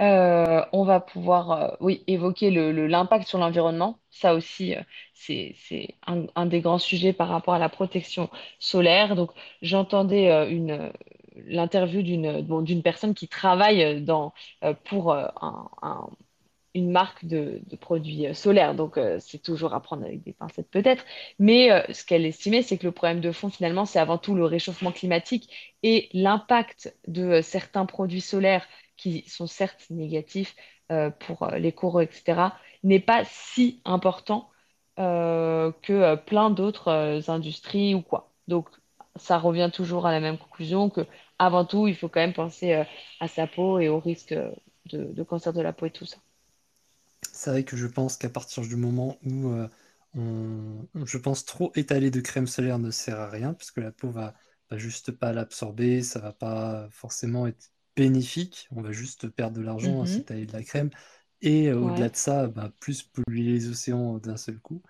Euh, 0.00 0.64
on 0.72 0.84
va 0.84 0.98
pouvoir, 1.00 1.50
euh, 1.52 1.68
oui, 1.80 2.02
évoquer 2.08 2.50
l'impact 2.50 3.28
sur 3.28 3.38
l'environnement. 3.38 3.98
Ça 4.10 4.34
aussi, 4.34 4.74
euh, 4.74 4.80
c'est, 5.14 5.54
un, 6.06 6.46
des 6.46 6.60
grands 6.60 6.78
sujets 6.78 7.12
par 7.12 7.28
rapport 7.28 7.54
à 7.54 7.58
la 7.58 7.68
protection 7.68 8.28
solaire. 8.58 9.14
Donc, 9.14 9.30
j'entendais 9.62 10.50
une, 10.50 10.92
l'interview 11.46 12.02
d'une 12.02 12.82
personne 12.82 13.14
qui 13.14 13.28
travaille 13.28 14.02
dans, 14.02 14.32
pour 14.84 15.12
un, 15.14 15.32
un- 15.82 16.08
une 16.74 16.90
marque 16.90 17.24
de, 17.24 17.62
produits 17.80 18.34
solaires. 18.34 18.74
Donc, 18.74 18.98
c'est 19.20 19.42
toujours 19.42 19.74
à 19.74 19.80
prendre 19.80 20.04
avec 20.04 20.22
des 20.24 20.32
pincettes 20.32 20.68
peut-être. 20.70 21.04
Mais 21.38 21.68
ce 21.92 22.04
qu'elle 22.04 22.26
estimait, 22.26 22.62
c'est 22.62 22.78
que 22.78 22.86
le 22.86 22.92
problème 22.92 23.20
de 23.20 23.30
fond, 23.32 23.48
finalement, 23.48 23.84
c'est 23.86 24.00
avant 24.00 24.18
tout 24.18 24.34
le 24.34 24.44
réchauffement 24.44 24.90
climatique 24.92 25.48
et 25.84 26.08
l'impact 26.12 26.96
de 27.06 27.40
certains 27.42 27.86
produits 27.86 28.20
solaires 28.20 28.66
qui 29.04 29.22
sont 29.28 29.46
certes 29.46 29.84
négatifs 29.90 30.56
euh, 30.90 31.10
pour 31.10 31.42
euh, 31.42 31.58
les 31.58 31.72
coraux, 31.72 32.00
etc. 32.00 32.52
n'est 32.82 33.00
pas 33.00 33.22
si 33.26 33.82
important 33.84 34.48
euh, 34.98 35.72
que 35.82 36.14
plein 36.16 36.48
d'autres 36.48 37.22
industries 37.28 37.94
ou 37.94 38.00
quoi. 38.00 38.32
Donc, 38.48 38.68
ça 39.16 39.38
revient 39.38 39.70
toujours 39.72 40.06
à 40.06 40.12
la 40.12 40.20
même 40.20 40.38
conclusion 40.38 40.88
que 40.88 41.02
avant 41.38 41.66
tout, 41.66 41.86
il 41.86 41.94
faut 41.94 42.08
quand 42.08 42.20
même 42.20 42.32
penser 42.32 42.84
à 43.20 43.28
sa 43.28 43.46
peau 43.46 43.78
et 43.78 43.88
au 43.88 44.00
risque 44.00 44.34
de, 44.86 45.22
cancer 45.22 45.52
de 45.52 45.60
la 45.60 45.72
peau 45.72 45.86
et 45.86 45.90
tout 45.90 46.06
ça. 46.06 46.16
C'est 47.30 47.50
vrai 47.50 47.64
que 47.64 47.76
je 47.76 47.86
pense 47.86 48.16
qu'à 48.16 48.30
partir 48.30 48.62
du 48.62 48.76
moment 48.76 49.18
où 49.24 49.52
on, 50.16 50.86
je 51.04 51.18
pense 51.18 51.44
trop 51.44 51.72
étaler 51.74 52.10
de 52.10 52.20
crème 52.20 52.46
solaire 52.46 52.78
ne 52.78 52.90
sert 52.90 53.20
à 53.20 53.28
rien, 53.28 53.52
parce 53.52 53.70
que 53.70 53.80
la 53.80 53.92
peau 53.92 54.10
va, 54.10 54.34
va 54.70 54.78
juste 54.78 55.12
pas 55.12 55.32
l'absorber, 55.32 56.02
ça 56.02 56.20
va 56.20 56.32
pas 56.32 56.88
forcément 56.90 57.46
être 57.46 57.73
bénéfique, 57.96 58.68
on 58.72 58.82
va 58.82 58.92
juste 58.92 59.28
perdre 59.28 59.56
de 59.58 59.62
l'argent 59.62 60.02
à 60.02 60.06
Mhm. 60.06 60.06
s'étaler 60.06 60.46
de 60.46 60.52
la 60.52 60.62
crème, 60.64 60.90
et 61.40 61.68
euh, 61.70 61.78
au-delà 61.80 62.08
de 62.10 62.16
ça, 62.16 62.48
bah, 62.48 62.72
plus 62.80 63.02
polluer 63.02 63.42
les 63.44 63.68
océans 63.68 64.18
d'un 64.18 64.36
seul 64.36 64.60
coup. 64.60 64.82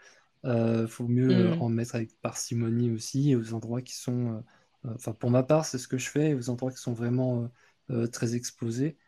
Euh, 0.44 0.86
faut 0.88 1.08
mieux 1.08 1.50
euh, 1.52 1.54
Mm. 1.54 1.60
en 1.60 1.68
mettre 1.70 1.94
avec 1.96 2.20
parcimonie 2.20 2.90
aussi, 2.90 3.34
aux 3.36 3.54
endroits 3.54 3.82
qui 3.82 3.94
sont, 3.94 4.44
euh, 4.84 4.90
euh, 4.90 4.94
enfin 4.96 5.12
pour 5.14 5.30
ma 5.30 5.42
part, 5.42 5.64
c'est 5.66 5.78
ce 5.78 5.88
que 5.88 5.98
je 5.98 6.08
fais, 6.10 6.34
aux 6.34 6.50
endroits 6.50 6.70
qui 6.72 6.78
sont 6.78 6.92
vraiment 6.94 7.44
euh, 7.44 7.48
euh, 8.04 8.06
très 8.08 8.34
exposés. 8.36 8.98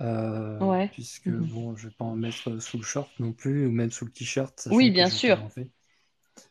Euh, 0.00 0.66
Ouais. 0.66 0.90
puisque 0.90 1.28
Mhm. 1.28 1.48
bon, 1.48 1.76
je 1.76 1.88
vais 1.88 1.94
pas 1.94 2.04
en 2.04 2.16
mettre 2.16 2.58
sous 2.60 2.78
le 2.78 2.84
short 2.84 3.18
non 3.20 3.32
plus, 3.32 3.66
ou 3.66 3.70
même 3.72 3.90
sous 3.92 4.04
le 4.06 4.12
t-shirt, 4.12 4.68
Oui, 4.68 4.90
bien 4.90 5.08
sûr. 5.10 5.50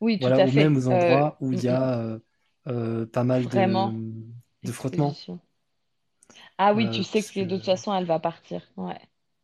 Oui, 0.02 0.20
tout 0.20 0.32
Voilà, 0.32 0.40
à 0.40 0.46
ou 0.46 0.48
fait. 0.48 0.52
même 0.52 0.78
aux 0.78 0.88
Euh, 0.92 1.20
endroits 1.20 1.38
où 1.42 1.52
il 1.54 1.62
y 1.64 1.68
mm, 1.68 1.78
mm. 1.78 1.84
a 1.84 2.00
euh, 2.00 2.20
euh, 2.68 3.06
pas 3.06 3.24
mal 3.24 3.48
de, 3.50 3.92
de 4.64 4.72
frottements. 4.72 5.22
Ah 6.58 6.74
oui, 6.74 6.90
Euh, 6.90 6.90
tu 6.90 7.04
sais 7.04 7.24
que 7.24 7.40
que 7.40 7.42
de 7.42 7.58
toute 7.58 7.66
façon, 7.66 7.94
elle 7.96 8.06
va 8.06 8.20
partir. 8.20 8.68
Ouais. 8.78 9.00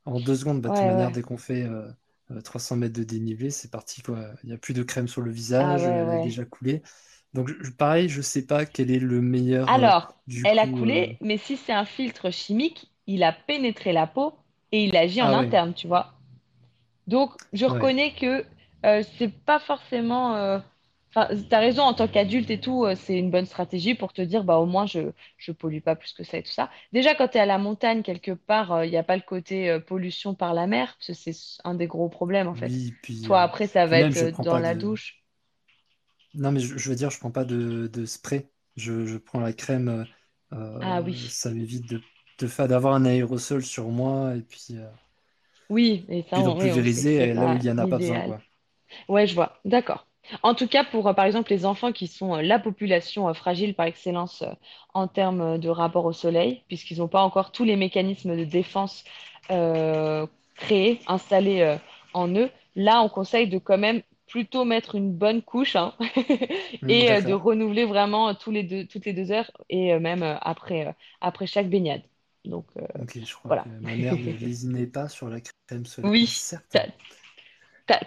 en 0.05 0.19
deux 0.19 0.35
secondes, 0.35 0.61
bah, 0.61 0.69
de 0.69 0.73
toute 0.75 0.83
Ouais, 0.83 0.87
manière, 0.87 1.11
ouais. 1.11 1.11
dès 1.11 1.21
qu'on 1.21 1.37
fait 1.37 1.63
euh, 1.65 1.91
euh, 2.31 2.41
300 2.41 2.75
mètres 2.77 2.97
de 2.97 3.03
dénivelé, 3.03 3.49
c'est 3.51 3.69
parti, 3.71 4.01
quoi. 4.01 4.33
Il 4.43 4.47
n'y 4.49 4.53
a 4.55 4.57
plus 4.57 4.73
de 4.73 4.83
crème 4.83 5.07
sur 5.07 5.21
le 5.21 5.31
Ah 5.59 5.65
visage, 5.71 5.87
elle 5.87 6.09
a 6.09 6.19
déjà 6.19 6.45
coulé. 6.45 6.81
Donc, 7.33 7.49
je- 7.63 7.71
pareil, 7.71 8.09
je 8.09 8.21
sais 8.21 8.45
pas 8.45 8.65
quel 8.65 8.91
est 8.91 8.99
le 8.99 9.21
meilleur, 9.21 9.75
euh, 9.75 9.91
Alors, 9.91 10.15
du 10.27 10.45
elle 10.45 10.59
a 10.59 10.67
coup. 10.67 10.87
euh, 10.87 11.05
coulé, 11.07 11.17
mais 11.21 11.37
si 11.37 11.55
c'est 11.57 11.71
un 11.73 11.85
filtre 11.85 12.29
chimique, 12.31 12.91
il 13.07 13.23
a 13.23 13.31
pénétré 13.33 13.93
la 13.93 14.07
peau 14.07 14.33
et 14.71 14.83
il 14.85 14.95
agit 14.97 15.21
en 15.21 15.31
Ah 15.31 15.33
interne, 15.33 15.73
tu 15.73 15.87
vois. 15.87 16.13
Donc, 17.07 17.33
je 17.53 17.65
reconnais 17.65 18.13
que 18.15 18.45
euh, 18.85 19.03
c'est 19.17 19.29
pas 19.29 19.59
forcément. 19.59 20.35
euh, 20.35 20.59
Enfin, 21.15 21.27
t'as 21.49 21.59
raison, 21.59 21.83
en 21.83 21.93
tant 21.93 22.07
qu'adulte 22.07 22.49
et 22.51 22.59
tout, 22.59 22.85
euh, 22.85 22.95
c'est 22.95 23.17
une 23.17 23.31
bonne 23.31 23.45
stratégie 23.45 23.95
pour 23.95 24.13
te 24.13 24.21
dire, 24.21 24.43
bah 24.43 24.57
au 24.59 24.65
moins 24.65 24.85
je 24.85 25.11
je 25.37 25.51
pollue 25.51 25.79
pas 25.81 25.95
plus 25.95 26.13
que 26.13 26.23
ça 26.23 26.37
et 26.37 26.43
tout 26.43 26.51
ça. 26.51 26.69
Déjà, 26.93 27.15
quand 27.15 27.27
t'es 27.29 27.39
à 27.39 27.45
la 27.47 27.57
montagne 27.57 28.03
quelque 28.03 28.31
part, 28.31 28.71
euh, 28.73 28.85
il 28.85 28.91
n'y 28.91 28.97
a 28.97 29.03
pas 29.03 29.15
le 29.17 29.21
côté 29.23 29.69
euh, 29.69 29.79
pollution 29.79 30.35
par 30.35 30.53
la 30.53 30.67
mer, 30.67 30.95
parce 30.97 31.07
que 31.07 31.13
c'est 31.13 31.61
un 31.63 31.73
des 31.75 31.87
gros 31.87 32.09
problèmes 32.09 32.47
en 32.47 32.55
fait. 32.55 32.81
Oui, 32.81 32.97
puis, 33.01 33.33
euh, 33.33 33.37
après, 33.43 33.67
ça 33.67 33.87
va 33.87 33.99
même, 33.99 34.15
être 34.17 34.17
euh, 34.17 34.31
dans 34.31 34.59
la 34.59 34.75
de. 34.75 34.75
douche. 34.75 35.23
Non, 36.33 36.51
mais 36.51 36.59
je, 36.59 36.77
je 36.77 36.89
veux 36.89 36.95
dire, 36.95 37.09
je 37.09 37.19
prends 37.19 37.31
pas 37.31 37.45
de, 37.45 37.87
de 37.87 38.05
spray. 38.05 38.49
Je, 38.75 39.05
je 39.05 39.17
prends 39.17 39.39
la 39.39 39.53
crème. 39.53 39.89
euh, 39.89 40.05
Ah 40.81 40.99
euh, 41.01 41.01
oui, 41.01 41.29
ça 41.29 41.51
m'évite 41.53 41.85
de, 41.87 42.03
de 42.39 42.47
faire 42.47 42.67
d'avoir 42.67 42.93
un 42.95 43.05
aérosol 43.05 43.63
sur 43.63 43.89
moi 43.89 44.35
et 44.35 44.41
puis, 44.41 44.77
euh, 44.77 44.89
oui, 45.69 46.05
et 46.09 46.23
ça, 46.23 46.41
puis 46.41 46.47
on, 46.47 46.55
oui, 46.57 46.71
on 46.71 46.83
c'est 46.83 47.05
pulvériser 47.05 47.19
euh, 47.21 47.33
là 47.35 47.47
où 47.47 47.55
il 47.55 47.63
y 47.63 47.69
en 47.69 47.77
a 47.77 47.85
pas 47.85 47.99
besoin, 47.99 48.19
quoi. 48.21 48.43
Ouais, 49.09 49.27
je 49.27 49.35
vois. 49.35 49.59
D'accord. 49.65 50.07
En 50.43 50.53
tout 50.55 50.67
cas, 50.67 50.83
pour 50.83 51.07
euh, 51.07 51.13
par 51.13 51.25
exemple 51.25 51.51
les 51.51 51.65
enfants 51.65 51.91
qui 51.91 52.07
sont 52.07 52.35
euh, 52.35 52.41
la 52.41 52.59
population 52.59 53.27
euh, 53.29 53.33
fragile 53.33 53.73
par 53.75 53.85
excellence 53.85 54.43
en 54.93 55.07
termes 55.07 55.57
de 55.57 55.69
rapport 55.69 56.05
au 56.05 56.13
soleil, 56.13 56.63
puisqu'ils 56.67 56.99
n'ont 56.99 57.07
pas 57.07 57.21
encore 57.23 57.51
tous 57.51 57.63
les 57.63 57.75
mécanismes 57.75 58.35
de 58.37 58.43
défense 58.43 59.03
créés, 60.55 61.01
installés 61.07 61.77
en 62.13 62.27
eux, 62.35 62.49
là, 62.75 63.01
on 63.01 63.09
conseille 63.09 63.47
de 63.47 63.57
quand 63.57 63.77
même 63.77 64.01
plutôt 64.27 64.63
mettre 64.65 64.95
une 64.95 65.11
bonne 65.11 65.41
couche 65.41 65.75
hein, 65.75 65.93
Hmm, 66.81 66.87
et 66.87 67.21
de 67.21 67.33
renouveler 67.33 67.85
vraiment 67.85 68.35
tous 68.35 68.51
les 68.51 68.63
deux, 68.63 68.85
toutes 68.85 69.05
les 69.05 69.13
deux 69.13 69.31
heures 69.31 69.49
et 69.69 69.97
même 69.99 70.23
après, 70.41 70.95
après 71.21 71.47
chaque 71.47 71.69
baignade. 71.69 72.03
Donc 72.45 72.65
euh, 72.77 72.85
Ok, 72.99 73.17
je 73.23 73.33
crois 73.33 73.51
voilà. 73.51 73.65
que 73.65 73.67
ma 73.69 73.95
mère 73.97 74.19
ne 74.19 74.31
lésinait 74.31 74.85
pas 74.87 75.09
sur 75.09 75.27
la 75.29 75.41
crème 75.41 75.85
solaire, 75.87 76.11
Oui. 76.13 76.27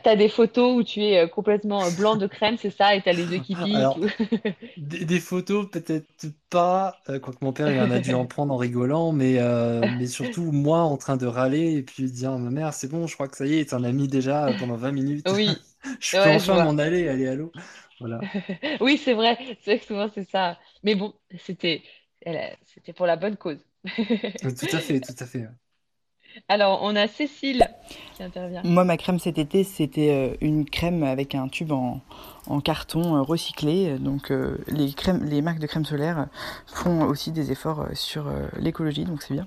T'as, 0.02 0.16
des 0.16 0.28
photos 0.28 0.76
où 0.76 0.82
tu 0.82 1.02
es 1.02 1.18
euh, 1.18 1.26
complètement 1.28 1.84
euh, 1.84 1.90
blanc 1.90 2.16
de 2.16 2.26
crème, 2.26 2.56
c'est 2.56 2.70
ça, 2.70 2.94
et 2.94 3.02
t'as 3.02 3.12
les 3.12 3.24
yeux 3.32 3.38
qui 3.40 3.54
piquent. 3.56 3.76
Alors, 3.76 3.98
des, 4.76 5.04
des 5.04 5.20
photos, 5.20 5.70
peut-être 5.70 6.06
pas, 6.50 6.96
euh, 7.08 7.18
quoique 7.18 7.44
mon 7.44 7.52
père, 7.52 7.70
il 7.70 7.80
en 7.80 7.90
a 7.90 7.98
dû 8.00 8.14
en 8.14 8.26
prendre 8.26 8.54
en 8.54 8.56
rigolant, 8.56 9.12
mais, 9.12 9.38
euh, 9.38 9.80
mais 9.98 10.06
surtout 10.06 10.50
moi 10.52 10.80
en 10.80 10.96
train 10.96 11.16
de 11.16 11.26
râler 11.26 11.72
et 11.74 11.82
puis 11.82 12.10
dire, 12.10 12.38
ma 12.38 12.50
mère, 12.50 12.74
c'est 12.74 12.88
bon, 12.88 13.06
je 13.06 13.14
crois 13.14 13.28
que 13.28 13.36
ça 13.36 13.46
y 13.46 13.58
est, 13.58 13.70
t'en 13.70 13.82
as 13.84 13.92
mis 13.92 14.08
déjà 14.08 14.52
pendant 14.58 14.76
20 14.76 14.92
minutes, 14.92 15.32
Oui, 15.32 15.48
je 16.00 16.16
peux 16.16 16.18
ouais, 16.18 16.38
je 16.38 16.50
enfin 16.50 16.64
m'en 16.64 16.78
aller, 16.78 17.08
aller 17.08 17.26
à 17.28 17.34
l'eau. 17.34 17.52
Voilà. 18.00 18.20
Oui, 18.80 18.98
c'est 18.98 19.14
vrai, 19.14 19.36
c'est 19.62 19.72
vrai 19.72 19.78
que 19.78 19.86
souvent 19.86 20.08
c'est 20.14 20.28
ça. 20.28 20.58
Mais 20.82 20.94
bon, 20.94 21.14
c'était, 21.38 21.82
c'était 22.64 22.92
pour 22.92 23.06
la 23.06 23.16
bonne 23.16 23.36
cause. 23.36 23.58
Tout 24.40 24.66
à 24.72 24.80
fait, 24.80 25.00
tout 25.00 25.14
à 25.18 25.26
fait. 25.26 25.48
Alors, 26.48 26.80
on 26.82 26.94
a 26.96 27.08
Cécile 27.08 27.68
qui 28.14 28.22
intervient. 28.22 28.62
Moi, 28.64 28.84
ma 28.84 28.96
crème 28.96 29.18
cet 29.18 29.38
été, 29.38 29.64
c'était 29.64 30.10
euh, 30.10 30.36
une 30.40 30.64
crème 30.64 31.02
avec 31.02 31.34
un 31.34 31.48
tube 31.48 31.72
en, 31.72 32.00
carton 32.64 33.16
euh, 33.16 33.22
recyclé. 33.22 33.98
Donc, 33.98 34.30
euh, 34.30 34.58
les 34.68 34.94
les 35.22 35.42
marques 35.42 35.58
de 35.58 35.66
crème 35.66 35.84
solaire 35.84 36.26
font 36.66 37.04
aussi 37.04 37.32
des 37.32 37.52
efforts 37.52 37.86
sur 37.94 38.26
l'écologie, 38.58 39.04
donc 39.04 39.22
c'est 39.22 39.34
bien. 39.34 39.46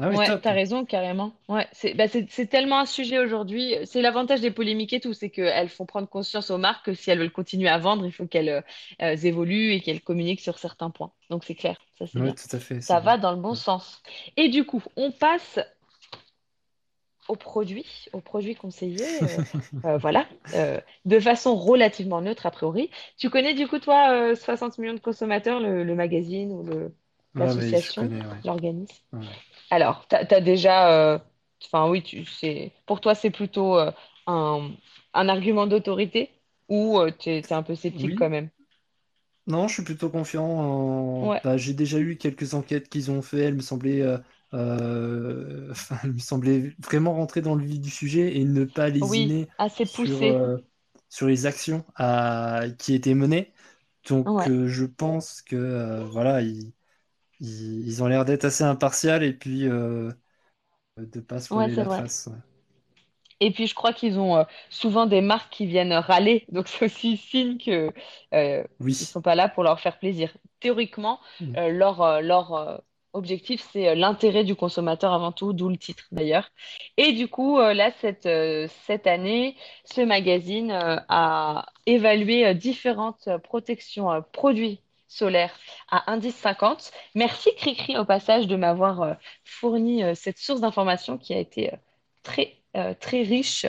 Ah 0.00 0.08
oui, 0.08 0.16
Ouais, 0.16 0.26
t'as 0.40 0.52
raison, 0.52 0.84
carrément. 0.84 1.32
Ouais, 1.48 1.66
c'est 1.72 1.94
bah, 1.94 2.08
c'est 2.08 2.30
c'est 2.30 2.46
tellement 2.46 2.78
un 2.80 2.86
sujet 2.86 3.18
aujourd'hui. 3.18 3.74
C'est 3.84 4.02
l'avantage 4.02 4.40
des 4.40 4.50
polémiques 4.50 4.92
et 4.92 5.00
tout, 5.00 5.12
c'est 5.12 5.30
qu'elles 5.30 5.68
font 5.68 5.86
prendre 5.86 6.08
conscience 6.08 6.50
aux 6.50 6.58
marques 6.58 6.86
que 6.86 6.94
si 6.94 7.10
elles 7.10 7.18
veulent 7.18 7.32
continuer 7.32 7.68
à 7.68 7.78
vendre, 7.78 8.06
il 8.06 8.12
faut 8.12 8.26
qu'elles 8.26 8.48
euh, 8.48 8.60
euh, 9.02 9.16
évoluent 9.16 9.72
et 9.72 9.80
qu'elles 9.80 10.00
communiquent 10.02 10.40
sur 10.40 10.58
certains 10.58 10.90
points. 10.90 11.12
Donc 11.28 11.44
c'est 11.44 11.54
clair, 11.54 11.76
ça 11.98 12.06
c'est 12.06 12.20
Oui, 12.20 12.20
bien. 12.20 12.36
tout 12.36 12.54
à 12.54 12.60
fait, 12.60 12.80
c'est 12.80 12.96
Ça 12.96 12.98
bien. 12.98 13.06
va 13.06 13.18
dans 13.18 13.30
le 13.32 13.38
bon 13.38 13.54
sens. 13.54 14.02
Et 14.36 14.48
du 14.48 14.64
coup, 14.64 14.82
on 14.96 15.12
passe 15.12 15.58
aux 17.28 17.36
produits, 17.36 18.06
aux 18.12 18.20
produits 18.20 18.56
conseillés, 18.56 19.22
euh, 19.22 19.40
euh, 19.84 19.98
voilà, 19.98 20.26
euh, 20.54 20.80
de 21.04 21.20
façon 21.20 21.54
relativement 21.56 22.20
neutre 22.20 22.46
a 22.46 22.50
priori. 22.50 22.90
Tu 23.16 23.30
connais 23.30 23.54
du 23.54 23.68
coup, 23.68 23.78
toi, 23.78 24.10
euh, 24.12 24.34
60 24.34 24.78
millions 24.78 24.94
de 24.94 25.00
consommateurs, 25.00 25.60
le, 25.60 25.84
le 25.84 25.94
magazine 25.94 26.52
ou 26.52 26.62
le, 26.64 26.94
je 27.34 27.38
l'association, 27.38 27.94
connais, 27.94 28.24
ouais. 28.26 28.42
l'organisme? 28.44 28.96
Ouais. 29.12 29.26
Alors, 29.70 30.06
t'as, 30.08 30.24
t'as 30.26 30.40
déjà, 30.40 30.90
euh, 31.14 31.18
enfin 31.64 31.88
oui, 31.88 32.02
tu, 32.02 32.24
c'est, 32.24 32.72
pour 32.86 33.00
toi, 33.00 33.14
c'est 33.14 33.30
plutôt 33.30 33.78
euh, 33.78 33.92
un, 34.26 34.70
un 35.14 35.28
argument 35.28 35.66
d'autorité 35.66 36.30
ou 36.68 36.98
euh, 36.98 37.10
t'es, 37.10 37.42
t'es 37.42 37.54
un 37.54 37.62
peu 37.62 37.74
sceptique 37.74 38.14
Oui, 38.14 38.18
quand 38.18 38.30
même? 38.30 38.50
non, 39.46 39.66
je 39.68 39.74
suis 39.74 39.82
plutôt 39.84 40.10
confiant 40.10 40.44
en... 40.46 41.28
Ouais, 41.28 41.42
bah, 41.42 41.56
j'ai 41.56 41.74
déjà 41.74 41.98
eu 41.98 42.16
quelques 42.16 42.54
enquêtes 42.54 42.88
qu'ils 42.88 43.10
ont 43.10 43.22
fait, 43.22 43.38
elles 43.40 43.54
me 43.54 43.60
semblaient, 43.62 44.02
euh, 44.02 44.18
euh, 44.54 45.68
enfin, 45.72 45.98
elles 46.04 46.12
me 46.12 46.18
semblaient 46.18 46.74
vraiment 46.78 47.14
rentrer 47.14 47.40
dans 47.42 47.54
le 47.54 47.64
vif 47.64 47.80
du 47.80 47.90
sujet 47.90 48.36
et 48.36 48.44
ne 48.44 48.64
pas 48.64 48.88
oui, 49.00 49.36
lésiner 49.38 49.48
assez 49.58 49.84
sur, 49.84 50.24
poussé. 50.24 50.38
euh, 50.38 50.58
sur 51.08 51.26
les 51.26 51.46
actions 51.46 51.84
à- 51.96 52.64
qui 52.78 52.94
étaient 52.94 53.14
menées. 53.14 53.52
Donc, 54.08 54.30
Ouais, 54.34 54.48
euh, 54.48 54.68
je 54.68 54.84
pense 54.86 55.42
que, 55.42 55.56
euh, 55.56 56.04
voilà, 56.06 56.42
ils, 56.42 56.72
ils, 57.40 57.86
ils 57.88 58.02
ont 58.02 58.06
l'air 58.08 58.24
d'être 58.24 58.44
assez 58.44 58.64
impartials 58.64 59.22
et 59.24 59.32
puis 59.32 59.66
euh, 59.68 60.12
de 60.98 61.20
pas 61.20 61.40
se 61.40 61.50
ouais, 61.50 61.68
la 61.76 61.84
vrai. 61.84 62.04
face. 62.04 62.28
ouais. 62.28 62.38
Et 63.40 63.50
puis, 63.52 63.66
je 63.66 63.74
crois 63.74 63.92
qu'ils 63.92 64.18
ont 64.18 64.36
euh, 64.38 64.44
souvent 64.68 65.06
des 65.06 65.20
marques 65.22 65.52
qui 65.52 65.66
viennent 65.66 65.92
râler. 65.92 66.44
Donc, 66.52 66.68
c'est 66.68 66.84
aussi 66.86 67.16
signe 67.16 67.58
que 67.58 67.92
euh, 68.34 68.64
ils 68.98 69.06
Oui. 69.06 69.06
sont 69.06 69.22
pas 69.22 69.34
là 69.34 69.48
pour 69.48 69.62
leur 69.64 69.80
faire 69.80 69.98
plaisir. 69.98 70.36
Théoriquement, 70.60 71.20
euh, 71.56 71.68
leur, 71.70 72.20
leur 72.22 72.82
objectif, 73.14 73.66
c'est 73.72 73.94
l'intérêt 73.94 74.44
du 74.44 74.54
consommateur 74.54 75.12
avant 75.12 75.32
tout, 75.32 75.52
d'où 75.54 75.68
le 75.70 75.78
titre 75.78 76.04
d'ailleurs. 76.12 76.50
Et 76.98 77.12
du 77.12 77.28
coup, 77.28 77.58
là, 77.58 77.90
cette, 78.00 78.28
cette 78.86 79.06
année, 79.06 79.56
ce 79.84 80.02
magazine 80.02 80.70
a 80.70 81.66
évalué 81.86 82.54
différentes 82.54 83.28
protections 83.42 84.22
produits 84.32 84.82
solaires 85.10 85.58
à 85.90 86.10
indice 86.12 86.36
50. 86.36 86.92
Merci 87.14 87.50
Cricri 87.56 87.96
au 87.98 88.04
passage 88.04 88.46
de 88.46 88.56
m'avoir 88.56 89.02
euh, 89.02 89.14
fourni 89.44 90.02
euh, 90.04 90.14
cette 90.14 90.38
source 90.38 90.60
d'information 90.60 91.18
qui 91.18 91.34
a 91.34 91.38
été 91.38 91.72
euh, 91.72 91.76
très, 92.22 92.56
euh, 92.76 92.94
très 92.98 93.22
riche. 93.22 93.66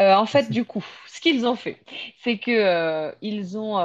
Euh, 0.00 0.14
en 0.14 0.26
fait, 0.26 0.50
du 0.50 0.64
coup, 0.64 0.84
ce 1.08 1.20
qu'ils 1.20 1.46
ont 1.46 1.56
fait, 1.56 1.78
c'est 2.22 2.38
euh, 2.48 3.12
ils 3.22 3.58
ont 3.58 3.78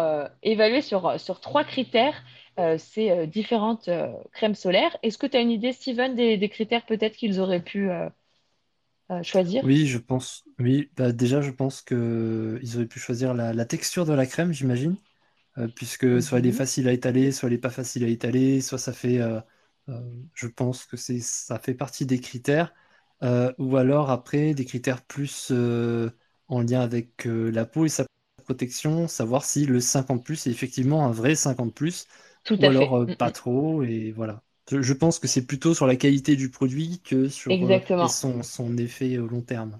évalué 0.43 0.81
sur, 0.81 1.19
sur 1.19 1.39
trois 1.41 1.63
critères 1.63 2.23
ces 2.79 3.27
différentes 3.27 3.87
crèmes 4.33 4.55
solaires. 4.55 4.97
Est-ce 5.03 5.19
que 5.19 5.27
tu 5.27 5.37
as 5.37 5.41
une 5.41 5.51
idée, 5.51 5.73
Steven, 5.73 6.15
des, 6.15 6.37
des 6.37 6.49
critères 6.49 6.85
peut-être 6.87 7.15
qu'ils 7.15 7.39
auraient 7.39 7.61
pu 7.61 7.89
choisir? 9.23 9.63
Oui, 9.63 9.87
je 9.87 9.97
pense. 9.97 10.45
Oui, 10.59 10.91
bah, 10.95 11.11
déjà, 11.11 11.41
je 11.41 11.51
pense 11.51 11.81
que 11.81 12.59
ils 12.61 12.75
auraient 12.75 12.87
pu 12.87 12.99
choisir 12.99 13.33
la, 13.33 13.53
la 13.53 13.65
texture 13.65 14.05
de 14.05 14.13
la 14.13 14.25
crème, 14.25 14.51
j'imagine. 14.53 14.97
Euh, 15.57 15.67
puisque 15.67 16.21
soit 16.21 16.39
elle 16.39 16.45
est 16.47 16.51
Mhm. 16.51 16.53
facile 16.53 16.87
à 16.87 16.93
étaler, 16.93 17.31
soit 17.31 17.47
elle 17.49 17.53
est 17.55 17.57
pas 17.57 17.69
facile 17.71 18.03
à 18.03 18.07
étaler, 18.07 18.61
soit 18.61 18.77
ça 18.77 18.93
fait, 18.93 19.19
euh, 19.21 19.41
euh, 19.89 20.01
je 20.33 20.47
pense 20.47 20.85
que 20.85 20.97
c'est, 20.97 21.19
ça 21.19 21.59
fait 21.59 21.73
partie 21.73 22.05
des 22.05 22.19
critères. 22.19 22.73
Ou 23.57 23.77
alors 23.77 24.11
après 24.11 24.53
des 24.53 24.65
critères 24.65 25.03
plus 25.03 25.51
en 25.51 26.61
lien 26.61 26.81
avec 26.81 27.25
la 27.25 27.65
peau 27.65 27.85
et 27.85 27.89
sa 27.89 28.05
protection, 28.43 29.07
savoir 29.07 29.43
si 29.45 29.65
le 29.65 29.79
50 29.79 30.23
plus 30.25 30.47
est 30.47 30.51
effectivement 30.51 31.05
un 31.05 31.11
vrai 31.11 31.35
50 31.35 31.73
plus 31.73 32.07
Tout 32.43 32.57
ou 32.59 32.67
alors 32.69 32.97
euh, 32.97 33.07
pas 33.07 33.31
trop 33.31 33.83
et 33.83 34.11
voilà. 34.11 34.43
Je, 34.69 34.81
je 34.81 34.93
pense 34.93 35.19
que 35.19 35.27
c'est 35.27 35.45
plutôt 35.45 35.73
sur 35.73 35.87
la 35.87 35.95
qualité 35.95 36.35
du 36.35 36.49
produit 36.49 37.01
que 37.01 37.29
sur 37.29 37.65
euh, 37.67 37.79
son, 38.07 38.43
son 38.43 38.77
effet 38.77 39.17
au 39.17 39.27
long 39.27 39.41
terme. 39.41 39.79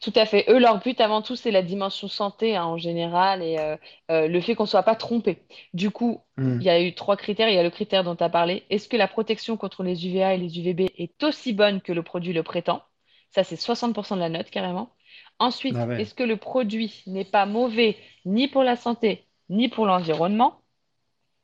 Tout 0.00 0.12
à 0.14 0.26
fait. 0.26 0.44
Eux, 0.48 0.58
leur 0.58 0.78
but 0.80 1.00
avant 1.00 1.22
tout, 1.22 1.34
c'est 1.36 1.50
la 1.50 1.62
dimension 1.62 2.08
santé 2.08 2.56
hein, 2.56 2.64
en 2.64 2.76
général 2.78 3.42
et 3.42 3.58
euh, 3.58 3.76
euh, 4.10 4.28
le 4.28 4.40
fait 4.40 4.54
qu'on 4.54 4.62
ne 4.64 4.68
soit 4.68 4.84
pas 4.84 4.94
trompé. 4.94 5.44
Du 5.74 5.90
coup, 5.90 6.22
Hmm. 6.36 6.60
il 6.60 6.66
y 6.66 6.70
a 6.70 6.80
eu 6.80 6.94
trois 6.94 7.16
critères. 7.16 7.48
Il 7.48 7.54
y 7.54 7.58
a 7.58 7.62
le 7.64 7.70
critère 7.70 8.04
dont 8.04 8.14
tu 8.16 8.22
as 8.22 8.28
parlé. 8.28 8.64
Est-ce 8.70 8.88
que 8.88 8.96
la 8.96 9.08
protection 9.08 9.56
contre 9.56 9.82
les 9.82 10.06
UVA 10.06 10.34
et 10.34 10.38
les 10.38 10.58
UVB 10.58 10.90
est 10.96 11.22
aussi 11.24 11.52
bonne 11.52 11.80
que 11.80 11.92
le 11.92 12.02
produit 12.02 12.32
le 12.32 12.42
prétend? 12.44 12.82
Ça, 13.30 13.44
c'est 13.44 13.56
60% 13.56 14.14
de 14.16 14.20
la 14.20 14.28
note 14.28 14.50
carrément. 14.50 14.94
Ensuite, 15.40 15.76
Ah 15.76 15.86
ouais. 15.86 16.00
est-ce 16.00 16.14
que 16.14 16.22
le 16.22 16.36
produit 16.36 17.02
n'est 17.06 17.24
pas 17.24 17.46
mauvais 17.46 17.96
ni 18.24 18.48
pour 18.48 18.62
la 18.62 18.76
santé 18.76 19.26
ni 19.48 19.68
pour 19.68 19.86
l'environnement? 19.86 20.60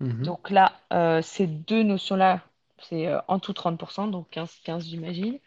Mhm. 0.01 0.25
Donc 0.25 0.51
là, 0.51 0.73
euh, 0.93 1.23
ces 1.23 1.47
deux 1.47 1.83
notions-là, 1.83 2.43
c'est 2.81 3.07
euh, 3.07 3.21
en 3.29 3.39
tout 3.39 3.53
30%, 3.53 4.09
donc 4.09 4.31
15-15 4.31 4.87
j'imagine. 4.89 5.39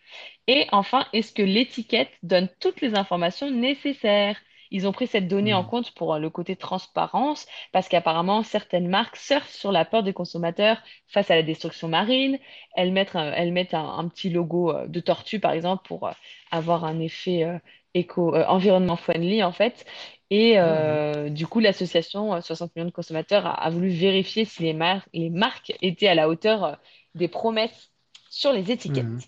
Et 0.47 0.67
enfin, 0.71 1.07
est-ce 1.13 1.33
que 1.33 1.41
l'étiquette 1.43 2.11
donne 2.23 2.49
toutes 2.59 2.81
les 2.81 2.95
informations 2.95 3.51
nécessaires? 3.51 4.37
Ils 4.71 4.87
ont 4.87 4.91
pris 4.93 5.07
cette 5.07 5.27
donnée 5.29 5.53
en 5.53 5.63
Hmm. 5.63 5.65
compte 5.65 5.93
pour 5.95 6.15
euh, 6.15 6.19
le 6.19 6.29
côté 6.29 6.55
transparence, 6.55 7.47
parce 7.73 7.89
qu'apparemment, 7.89 8.43
certaines 8.43 8.87
marques 8.89 9.17
surfent 9.17 9.49
sur 9.53 9.71
la 9.71 9.85
peur 9.85 10.03
des 10.03 10.13
consommateurs 10.13 10.81
face 11.07 11.31
à 11.31 11.35
la 11.35 11.43
destruction 11.43 11.87
marine. 11.89 12.39
Elles 12.75 12.91
mettent 12.93 13.15
un, 13.15 13.31
elles 13.33 13.53
mettent 13.53 13.73
un, 13.73 13.85
un 13.99 14.07
petit 14.09 14.29
logo 14.29 14.71
euh, 14.71 14.87
de 14.87 14.99
tortue, 14.99 15.39
par 15.39 15.51
exemple, 15.53 15.83
pour 15.87 16.09
avoir 16.51 16.83
un 16.85 16.99
effet 16.99 17.43
euh, 17.43 17.57
éco, 17.93 18.35
euh, 18.35 18.45
environnement 18.47 18.95
friendly, 18.97 19.43
en 19.43 19.51
fait. 19.51 19.85
Et 20.29 20.59
euh, 20.59 21.29
du 21.29 21.47
coup, 21.47 21.59
l'association 21.59 22.33
euh, 22.35 22.41
60 22.41 22.75
millions 22.75 22.87
de 22.87 22.91
consommateurs 22.93 23.45
a, 23.45 23.53
a 23.53 23.69
voulu 23.69 23.89
vérifier 23.89 24.45
si 24.45 24.63
les, 24.63 24.73
mar- 24.73 25.05
les 25.13 25.29
marques 25.29 25.73
étaient 25.81 26.07
à 26.07 26.15
la 26.15 26.27
hauteur 26.29 26.77
des 27.17 27.27
promesses 27.29 27.91
sur 28.29 28.53
les 28.53 28.71
étiquettes. 28.71 29.07
Mhm. 29.07 29.23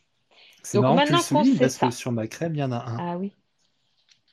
C'est 0.64 0.78
Donc 0.78 0.82
marrant 0.82 1.00
que 1.02 1.06
tu 1.08 1.14
le 1.14 1.20
maintenant 1.20 1.46
parce 1.60 1.78
que 1.78 1.90
ça, 1.90 1.92
sur 1.92 2.12
ma 2.14 2.28
crème, 2.28 2.56
il 2.56 2.60
y 2.60 2.64
en 2.64 2.72
a 2.74 2.78
un. 2.92 3.06
ah 3.06 3.18
oui. 3.18 3.34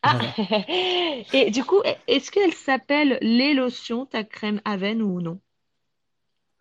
Ah, 0.03 0.17
Voilà. 0.17 0.37
et 1.33 1.51
du 1.51 1.63
coup, 1.65 1.83
est-ce 2.07 2.31
qu'elle 2.31 2.55
s'appelle 2.55 3.19
les 3.21 3.53
lotions, 3.55 4.07
ta 4.07 4.25
crème 4.25 4.61
Aven 4.65 5.03
ou 5.03 5.21
non? 5.21 5.41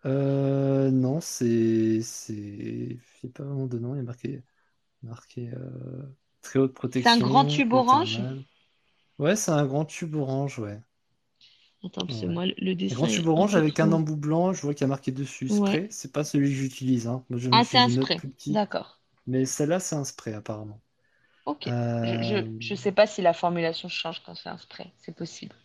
Euh, 0.04 0.90
non, 0.90 1.20
c'est 1.20 2.00
c'est 2.02 2.98
c'est 3.20 3.32
pas 3.32 3.42
vraiment 3.44 3.66
de 3.66 3.78
nom, 3.78 3.94
il 3.94 3.98
y 3.98 4.00
a 4.00 4.02
marqué 4.04 4.42
marqué 5.02 5.50
euh, 5.54 6.02
très 6.42 6.58
haute 6.60 6.74
C'est 6.90 7.08
un 7.10 7.18
grand 7.18 7.44
protection, 7.44 7.46
tube 7.46 7.72
orange? 7.72 8.20
Ouais, 9.18 9.36
c'est 9.36 9.50
un 9.50 9.66
grand 9.66 9.84
tube 9.84 10.14
orange, 10.14 10.58
ouais. 10.58 10.80
Attends, 11.86 12.06
parce 12.06 12.20
que 12.20 12.26
Ouais. 12.26 12.26
moi, 12.26 12.46
le 12.46 12.74
dessin 12.74 13.08
est 13.08 13.30
un 13.34 13.44
peu 13.44 13.62
avec 13.66 13.80
un 13.80 13.92
trop. 13.92 13.92
embout 13.92 14.16
blanc, 14.16 14.52
je 14.52 14.62
vois 14.62 14.74
qu'il 14.74 14.82
y 14.82 14.84
a 14.84 14.88
marqué 14.88 15.12
dessus 15.12 15.48
Ouais. 15.48 15.80
spray. 15.80 15.88
C'est 15.90 16.12
pas 16.12 16.24
celui 16.24 16.50
que 16.50 16.56
j'utilise, 16.56 17.06
hein. 17.08 17.24
Moi, 17.30 17.38
je 17.38 17.50
me 17.50 17.60
Ah, 17.60 17.64
c'est 17.64 17.78
fais 17.78 17.78
un 17.78 17.88
une 17.88 17.98
autre 18.00 18.14
spray. 18.14 18.20
plus. 18.20 18.32
D'accord. 18.46 19.00
Mais 19.26 19.46
celle-là, 19.46 19.80
c'est 19.80 19.96
un 19.96 20.04
spray, 20.04 20.34
apparemment. 20.34 20.82
Ok. 21.44 21.70
Je, 22.02 22.16
je, 22.20 22.36
Euh, 22.36 22.60
je 22.60 22.74
sais 22.74 22.92
pas 22.92 23.06
si 23.06 23.22
la 23.22 23.32
formulation 23.32 23.88
change 23.88 24.22
quand 24.22 24.34
c'est 24.34 24.48
un 24.50 24.58
spray. 24.58 24.92
C'est 24.98 25.16
possible. 25.16 25.56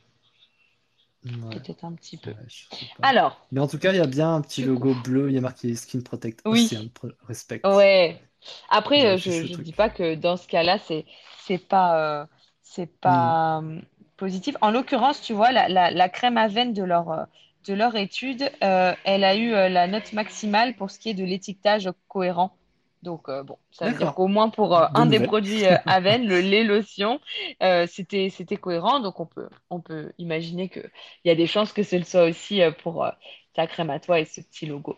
ouais, 1.25 1.31
Peut-être 1.51 1.83
un 1.85 1.93
petit 1.93 2.17
peu. 2.17 2.31
ouais, 2.31 2.45
je 2.47 2.65
sais 2.71 2.87
pas. 2.87 3.03
Alors, 3.03 3.47
Mais 3.51 3.59
en 3.61 3.67
tout 3.67 3.79
cas, 3.79 3.93
il 3.93 3.97
y 3.97 3.99
a 4.01 4.07
bien 4.07 4.33
un 4.35 4.41
petit 4.41 4.61
du 4.61 4.69
coup, 4.69 4.85
logo 4.85 4.95
bleu, 4.95 5.29
il 5.29 5.35
y 5.35 5.37
a 5.37 5.41
marqué 5.41 5.75
Skin 5.75 6.01
Protect 6.01 6.45
oui. 6.45 6.71
Ocean 6.71 6.89
Pro- 6.93 7.09
Respect. 7.23 7.65
Ouais. 7.65 8.21
Après, 8.69 9.07
euh, 9.07 9.17
affiché 9.17 9.43
je 9.43 9.43
le 9.43 9.49
je 9.49 9.55
dis 9.55 9.73
truc. 9.73 9.73
pas 9.73 9.89
que 9.89 10.15
dans 10.15 10.37
ce 10.37 10.47
cas-là, 10.47 10.79
c'est 10.79 11.05
c'est 11.39 11.59
pas 11.59 12.23
euh, 12.23 12.27
c'est 12.63 12.87
Hmm. 13.05 13.33
pas 13.39 13.61
euh, 13.61 13.81
En 14.61 14.71
l'occurrence, 14.71 15.21
tu 15.21 15.33
vois, 15.33 15.51
la, 15.51 15.67
la, 15.69 15.91
la 15.91 16.09
crème 16.09 16.37
Aven 16.37 16.73
de 16.73 16.83
leur 16.83 17.11
euh, 17.11 17.23
de 17.67 17.73
leur 17.73 17.95
étude, 17.95 18.49
euh, 18.63 18.93
elle 19.03 19.23
a 19.23 19.35
eu 19.35 19.53
euh, 19.53 19.69
la 19.69 19.87
note 19.87 20.13
maximale 20.13 20.75
pour 20.75 20.89
ce 20.89 20.99
qui 20.99 21.09
est 21.09 21.13
de 21.13 21.23
l'étiquetage 21.23 21.89
cohérent. 22.07 22.51
Donc 23.03 23.29
euh, 23.29 23.41
bon, 23.43 23.57
ça 23.71 23.89
veut 23.89 23.97
dire 23.97 24.13
qu'au 24.13 24.27
moins 24.27 24.49
pour 24.49 24.77
euh, 24.77 24.85
un 24.93 25.07
des 25.07 25.19
produits 25.19 25.65
euh, 25.65 25.75
Aven, 25.87 26.27
le 26.27 26.39
lait 26.39 26.63
lotion, 26.63 27.19
c'était 27.87 28.29
c'était 28.29 28.57
cohérent. 28.57 28.99
Donc 28.99 29.19
on 29.19 29.25
peut 29.25 29.49
on 29.71 29.79
peut 29.79 30.11
imaginer 30.19 30.69
que 30.69 30.81
il 31.23 31.29
y 31.29 31.31
a 31.31 31.35
des 31.35 31.47
chances 31.47 31.73
que 31.73 31.83
ce 31.83 31.95
le 31.95 32.03
soit 32.03 32.25
aussi 32.25 32.61
pour 32.83 33.05
ta 33.53 33.67
crème 33.67 33.89
à 33.89 33.99
toi 33.99 34.19
et 34.19 34.25
ce 34.25 34.39
petit 34.41 34.67
logo. 34.67 34.97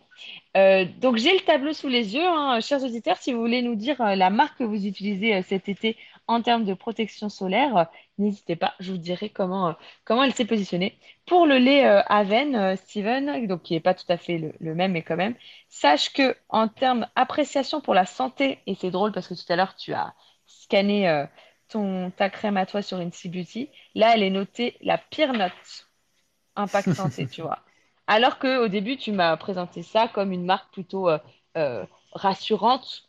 Donc 0.53 1.17
j'ai 1.17 1.34
le 1.34 1.45
tableau 1.45 1.71
sous 1.74 1.88
les 1.88 2.13
yeux, 2.13 2.28
hein, 2.28 2.59
chers 2.59 2.84
auditeurs. 2.84 3.17
Si 3.17 3.32
vous 3.32 3.39
voulez 3.39 3.61
nous 3.61 3.76
dire 3.76 3.95
la 3.99 4.30
marque 4.30 4.57
que 4.57 4.63
vous 4.65 4.86
utilisez 4.86 5.41
cet 5.43 5.69
été 5.69 5.95
en 6.28 6.41
termes 6.41 6.65
de 6.65 6.74
protection 6.74 7.30
solaire, 7.30 7.78
euh, 7.78 7.84
n'hésitez 8.17 8.55
pas, 8.55 8.74
je 8.80 8.91
vous 8.91 8.97
dirai 8.97 9.30
comment, 9.30 9.69
euh, 9.69 9.74
comment 10.05 10.24
elle 10.24 10.34
s'est 10.34 10.45
positionnée. 10.45 10.97
Pour 11.26 11.45
le 11.45 11.57
lait 11.57 11.84
Aven, 11.86 12.55
euh, 12.55 12.76
Steven, 12.76 13.47
donc 13.47 13.63
qui 13.63 13.74
n'est 13.74 13.80
pas 13.80 13.93
tout 13.93 14.05
à 14.09 14.17
fait 14.17 14.38
le, 14.38 14.53
le 14.59 14.76
même, 14.76 14.93
mais 14.93 15.01
quand 15.01 15.17
même, 15.17 15.36
sache 15.69 16.13
que 16.13 16.36
en 16.49 16.67
termes 16.67 17.07
appréciation 17.15 17.82
pour 17.82 17.93
la 17.93 18.05
santé, 18.05 18.59
et 18.67 18.76
c'est 18.76 18.91
drôle 18.91 19.11
parce 19.11 19.28
que 19.28 19.34
tout 19.34 19.51
à 19.51 19.55
l'heure 19.55 19.76
tu 19.76 19.93
as 19.93 20.13
scanné 20.45 21.09
euh, 21.09 21.26
ton, 21.69 22.11
ta 22.11 22.30
crème 22.30 22.57
à 22.57 22.65
toi 22.65 22.82
sur 22.82 22.97
Incy 22.97 23.30
Beauty, 23.30 23.69
là 23.95 24.13
elle 24.15 24.24
est 24.24 24.30
notée 24.30 24.78
la 24.82 24.97
pire 24.97 25.34
note 25.34 25.88
impact 26.55 26.93
santé, 26.93 27.28
tu 27.28 27.41
vois. 27.41 27.59
Alors 28.07 28.38
que 28.39 28.63
au 28.65 28.67
début, 28.67 28.97
tu 28.97 29.11
m'as 29.11 29.36
présenté 29.38 29.82
ça 29.84 30.07
comme 30.07 30.32
une 30.32 30.45
marque 30.45 30.71
plutôt 30.74 31.09
euh, 31.09 31.17
euh, 31.57 31.86
rassurante 32.11 33.07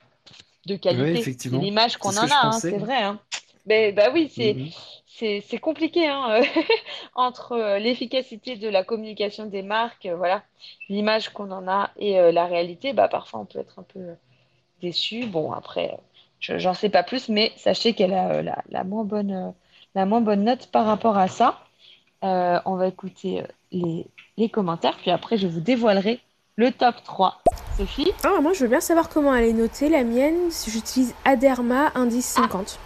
de 0.67 0.77
Oui, 0.91 1.17
qualité. 1.17 1.31
C'est 1.49 1.57
l'image 1.59 1.97
qu'on 1.99 2.17
en 2.17 2.31
a, 2.31 2.37
hein, 2.55 2.61
c'est 2.61 2.79
vrai. 2.79 3.03
Hein. 3.03 3.21
Mais 3.67 3.93
bah 3.93 4.11
oui, 4.13 4.31
c'est 4.35 4.57
Mhm. 4.57 4.75
c'est 5.07 5.41
c'est 5.43 5.59
compliqué 5.59 6.07
hein, 6.09 6.41
euh, 6.43 6.45
entre 7.15 7.53
euh, 7.53 7.79
l'efficacité 7.79 8.57
de 8.57 8.69
la 8.69 8.85
communication 8.85 9.47
des 9.47 9.63
marques, 9.63 10.07
euh, 10.07 10.17
voilà, 10.17 10.43
l'image 10.89 11.31
qu'on 11.31 11.51
en 11.51 11.69
a 11.69 11.91
et 11.99 12.19
euh, 12.21 12.33
la 12.33 12.47
réalité. 12.47 12.93
Bah 12.93 13.09
parfois, 13.09 13.41
on 13.41 13.47
peut 13.47 13.59
être 13.61 13.79
un 13.79 13.83
peu 13.85 14.01
déçu. 14.83 15.27
Bon, 15.27 15.53
après, 15.53 15.97
je- 16.41 16.59
j'en 16.59 16.75
sais 16.75 16.91
pas 16.91 17.03
plus, 17.05 17.29
mais 17.29 17.53
sachez 17.57 17.95
qu'elle 17.95 18.15
a 18.15 18.31
euh, 18.37 18.43
la, 18.43 18.63
la 18.71 18.85
moins 18.85 19.05
bonne 19.05 19.33
euh, 19.33 19.51
la 19.95 20.07
moins 20.07 20.21
bonne 20.23 20.45
note 20.45 20.69
par 20.69 20.87
rapport 20.87 21.19
à 21.19 21.29
ça. 21.29 21.61
On 22.23 22.77
va 22.77 22.89
écouter 22.89 23.43
les, 23.73 24.07
les 24.37 24.49
commentaires, 24.49 24.97
puis 24.97 25.11
après 25.11 25.37
je 25.39 25.47
vous 25.47 25.61
dévoilerai 25.61 26.21
le 26.57 26.71
top 26.71 26.97
3. 27.05 27.43
Sophie? 27.77 28.13
Ah, 28.23 28.41
moi, 28.41 28.53
je 28.53 28.61
veux 28.61 28.69
bien 28.69 28.81
savoir 28.81 29.09
comment 29.09 29.35
elle 29.35 29.45
est 29.45 29.53
notée. 29.53 29.89
La 29.89 30.05
mienne, 30.05 30.51
j'utilise 30.67 31.15
Aderma 31.25 31.91
indice 31.95 32.35
Ah, 32.37 32.43
50. 32.43 32.79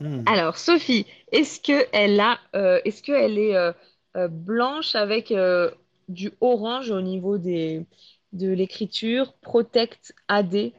Hmm. 0.00 0.22
alors 0.26 0.56
Sophie, 0.58 1.06
est-ce 1.30 1.60
que 1.60 1.86
elle 1.92 2.18
a, 2.18 2.38
euh, 2.56 2.80
est-ce 2.84 3.02
que 3.02 3.12
elle 3.12 3.38
est 3.38 3.54
euh, 3.54 3.72
euh, 4.16 4.26
blanche 4.28 4.94
avec 4.96 5.30
euh, 5.30 5.70
du 6.08 6.32
orange 6.40 6.90
au 6.90 7.00
niveau 7.00 7.38
des, 7.38 7.86
de 8.32 8.50
l'écriture 8.50 9.32
Protect 9.34 10.14
AD 10.28 10.72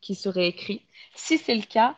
qui 0.00 0.14
serait 0.14 0.46
écrit? 0.46 0.82
Si 1.14 1.36
c'est 1.38 1.54
le 1.54 1.62
cas, 1.62 1.96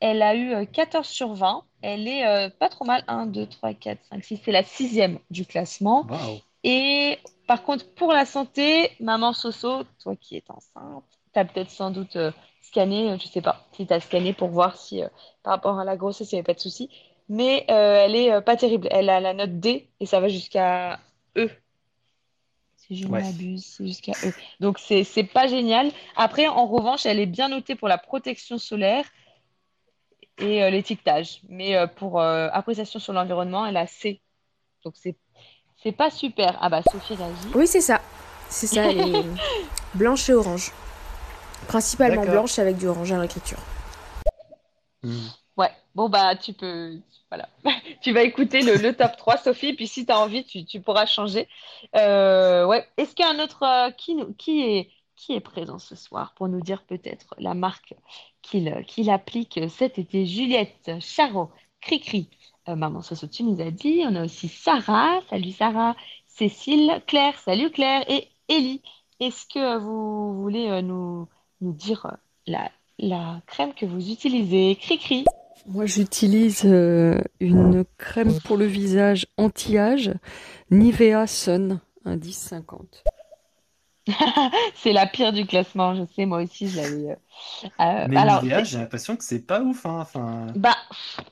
elle 0.00 0.22
a 0.22 0.34
eu 0.34 0.54
euh, 0.54 0.64
14 0.64 1.06
sur 1.06 1.34
20. 1.34 1.64
Elle 1.82 2.08
est 2.08 2.26
euh, 2.26 2.48
pas 2.50 2.68
trop 2.68 2.84
mal. 2.84 3.04
1, 3.06 3.26
2, 3.26 3.46
3, 3.46 3.74
4, 3.74 4.00
5, 4.10 4.24
6. 4.24 4.40
C'est 4.44 4.52
la 4.52 4.62
sixième 4.64 5.18
du 5.30 5.44
classement. 5.46 6.06
Waouh. 6.08 6.40
Et 6.64 7.18
par 7.46 7.62
contre, 7.62 7.86
pour 7.94 8.12
la 8.12 8.26
santé, 8.26 8.90
maman 9.00 9.32
Soso, 9.34 9.84
toi 10.02 10.16
qui 10.16 10.36
es 10.36 10.44
enceinte, 10.48 11.04
tu 11.32 11.38
as 11.40 11.44
peut-être 11.44 11.70
sans 11.70 11.90
doute 11.90 12.16
euh, 12.16 12.32
scanné, 12.62 13.10
euh, 13.12 13.18
je 13.20 13.28
sais 13.28 13.42
pas, 13.42 13.66
si 13.72 13.86
tu 13.86 13.92
as 13.92 14.00
scanné 14.00 14.32
pour 14.32 14.48
voir 14.48 14.76
si 14.76 15.02
euh, 15.02 15.08
par 15.42 15.52
rapport 15.54 15.78
à 15.78 15.84
la 15.84 15.96
grossesse, 15.96 16.32
il 16.32 16.36
n'y 16.36 16.38
avait 16.40 16.46
pas 16.46 16.54
de 16.54 16.60
souci. 16.60 16.90
Mais 17.28 17.66
euh, 17.70 18.04
elle 18.04 18.16
est 18.16 18.40
pas 18.42 18.56
terrible. 18.56 18.88
Elle 18.90 19.10
a 19.10 19.20
la 19.20 19.34
note 19.34 19.60
D 19.60 19.90
et 20.00 20.06
ça 20.06 20.20
va 20.20 20.28
jusqu'à 20.28 21.00
E. 21.36 21.50
Si 22.76 22.96
je 22.96 23.06
ne 23.06 23.12
Ouais. 23.12 23.20
m'abuse, 23.20 23.64
c'est 23.64 23.86
jusqu'à 23.86 24.12
E. 24.24 24.32
Donc 24.60 24.78
c'est 24.78 25.04
c'est 25.04 25.24
pas 25.24 25.46
génial. 25.46 25.90
Après, 26.16 26.46
en 26.48 26.66
revanche, 26.66 27.06
elle 27.06 27.18
est 27.20 27.26
bien 27.26 27.48
notée 27.48 27.76
pour 27.76 27.88
la 27.88 27.98
protection 27.98 28.58
solaire 28.58 29.06
et 30.38 30.70
l'étiquetage. 30.70 31.40
Mais 31.48 31.86
pour 31.96 32.20
appréciation 32.20 33.00
sur 33.00 33.12
l'environnement, 33.14 33.64
elle 33.66 33.76
a 33.78 33.86
C. 33.86 34.20
Donc 34.84 34.94
c'est 34.96 35.16
c'est 35.84 35.92
pas 35.92 36.10
super. 36.10 36.58
Ah 36.60 36.68
bah 36.68 36.82
Sophie 36.90 37.14
réagit. 37.14 37.54
Oui, 37.54 37.66
c'est 37.66 37.80
ça. 37.80 38.00
C'est 38.48 38.66
ça, 38.66 38.82
blanche 39.94 40.28
et 40.28 40.34
orange. 40.34 40.72
Principalement 41.68 42.22
blanche 42.24 42.58
avec 42.58 42.76
du 42.76 42.86
orange 42.86 43.12
à 43.12 43.20
l'écriture. 43.20 43.58
Hmm. 45.02 45.18
Ouais, 45.56 45.70
bon 45.94 46.08
bah 46.08 46.34
tu 46.34 46.52
peux, 46.52 46.98
voilà, 47.30 47.48
tu 48.02 48.12
vas 48.12 48.22
écouter 48.22 48.62
le, 48.62 48.76
le 48.76 48.96
top 48.96 49.16
3, 49.16 49.36
Sophie, 49.36 49.74
puis 49.74 49.86
si 49.86 50.04
tu 50.06 50.12
as 50.12 50.18
envie, 50.18 50.44
tu, 50.44 50.64
tu 50.64 50.80
pourras 50.80 51.06
changer. 51.06 51.48
Euh, 51.94 52.66
ouais, 52.66 52.86
est-ce 52.96 53.14
qu'il 53.14 53.24
y 53.24 53.28
a 53.28 53.32
un 53.32 53.38
autre 53.42 53.62
euh, 53.62 53.90
qui, 53.92 54.14
nous- 54.14 54.32
qui 54.34 54.62
est, 54.62 54.90
qui 55.16 55.34
est 55.34 55.40
présent 55.40 55.78
ce 55.78 55.94
soir 55.94 56.32
pour 56.36 56.48
nous 56.48 56.60
dire 56.60 56.82
peut-être 56.84 57.34
la 57.38 57.54
marque 57.54 57.94
qu'il 58.42 58.84
qu'il 58.86 59.10
applique 59.10 59.60
cet 59.68 59.98
été? 59.98 60.26
Juliette, 60.26 60.90
Charo, 61.00 61.50
Cricri, 61.80 62.28
euh, 62.68 62.76
Maman 62.76 63.02
Soso, 63.02 63.26
tu 63.26 63.42
nous 63.42 63.60
as 63.60 63.70
dit. 63.70 64.02
On 64.06 64.14
a 64.14 64.24
aussi 64.24 64.48
Sarah, 64.48 65.20
salut 65.28 65.52
Sarah, 65.52 65.94
Cécile, 66.26 67.02
Claire, 67.06 67.38
salut 67.38 67.70
Claire, 67.70 68.04
et 68.08 68.28
Ellie. 68.48 68.82
Est-ce 69.20 69.46
que 69.46 69.78
vous 69.78 70.40
voulez 70.42 70.68
euh, 70.68 70.82
nous, 70.82 71.28
dire 71.60 72.06
euh, 72.06 72.56
la, 72.98 73.40
crème 73.46 73.74
que 73.74 73.86
vous 73.86 74.10
utilisez? 74.10 74.76
Cri-cri. 74.76 75.24
Moi, 75.66 75.86
j'utilise 75.86 76.64
une 76.64 77.84
crème 77.96 78.38
pour 78.44 78.58
le 78.58 78.66
visage 78.66 79.26
anti-âge, 79.38 80.12
Nivea 80.70 81.26
Sun, 81.26 81.80
un 82.04 82.16
10-50. 82.16 83.02
c'est 84.74 84.92
la 84.92 85.06
pire 85.06 85.32
du 85.32 85.46
classement, 85.46 85.94
je 85.94 86.04
sais, 86.14 86.26
moi 86.26 86.42
aussi, 86.42 86.68
je 86.68 86.76
l'avais. 86.76 87.10
Euh, 87.10 87.16
euh, 87.80 88.06
Mais 88.08 88.18
alors, 88.18 88.42
j'ai 88.64 88.78
l'impression 88.78 89.16
que 89.16 89.24
c'est 89.24 89.46
pas 89.46 89.62
ouf. 89.62 89.86
Hein, 89.86 90.00
enfin... 90.00 90.48
Bah, 90.56 90.76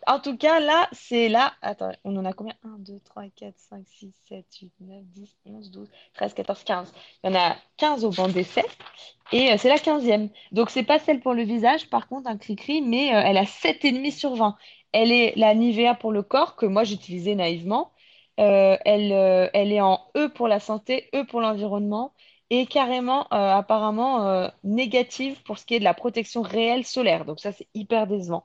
en 0.07 0.19
tout 0.19 0.39
cas, 0.39 0.59
là, 0.59 0.89
c'est 0.93 1.29
là. 1.29 1.53
Attends, 1.61 1.93
on 2.05 2.17
en 2.17 2.25
a 2.25 2.33
combien? 2.33 2.55
1, 2.65 2.79
2, 2.79 3.01
3, 3.05 3.25
4, 3.37 3.55
5, 3.57 3.85
6, 3.87 4.13
7, 4.29 4.47
8, 4.63 4.73
9, 4.81 5.03
10, 5.05 5.37
11, 5.45 5.71
12, 5.71 5.89
13, 6.15 6.35
14, 6.35 6.65
15. 6.65 6.93
Il 7.25 7.31
y 7.31 7.37
en 7.37 7.39
a 7.39 7.57
15 7.77 8.05
au 8.07 8.11
banc 8.11 8.29
d'essai 8.29 8.65
et 9.33 9.53
euh, 9.53 9.57
c'est 9.59 9.69
la 9.69 9.77
15e. 9.77 10.31
Donc, 10.53 10.71
c'est 10.71 10.83
pas 10.83 10.99
celle 10.99 11.21
pour 11.21 11.35
le 11.35 11.43
visage, 11.43 11.91
par 11.91 12.09
contre, 12.09 12.29
un 12.31 12.39
cri-cri, 12.39 12.81
mais 12.81 13.09
elle 13.09 13.37
a 13.37 13.45
7,5 13.45 14.11
sur 14.13 14.35
20. 14.35 14.57
Elle 14.93 15.13
est 15.13 15.35
la 15.37 15.55
Nivea 15.55 15.95
pour 15.95 16.13
le 16.13 16.23
corps, 16.23 16.57
que 16.57 16.67
moi 16.67 16.85
j'utilisais 16.85 17.35
naïvement. 17.35 17.93
elle, 18.37 19.13
elle 19.53 19.73
est 19.73 19.81
en 19.81 20.01
E 20.17 20.29
pour 20.29 20.49
la 20.49 20.61
santé, 20.61 21.11
E 21.15 21.25
pour 21.25 21.41
l'environnement 21.41 22.13
et 22.53 22.67
carrément 22.67 23.23
euh, 23.33 23.51
apparemment 23.55 24.29
euh, 24.29 24.47
négative 24.63 25.43
pour 25.43 25.57
ce 25.57 25.65
qui 25.65 25.75
est 25.75 25.79
de 25.79 25.85
la 25.85 25.95
protection 25.95 26.43
réelle 26.43 26.85
solaire. 26.85 27.25
Donc 27.25 27.41
ça, 27.41 27.51
c'est 27.51 27.67
hyper 27.73 28.07
décevant. 28.07 28.45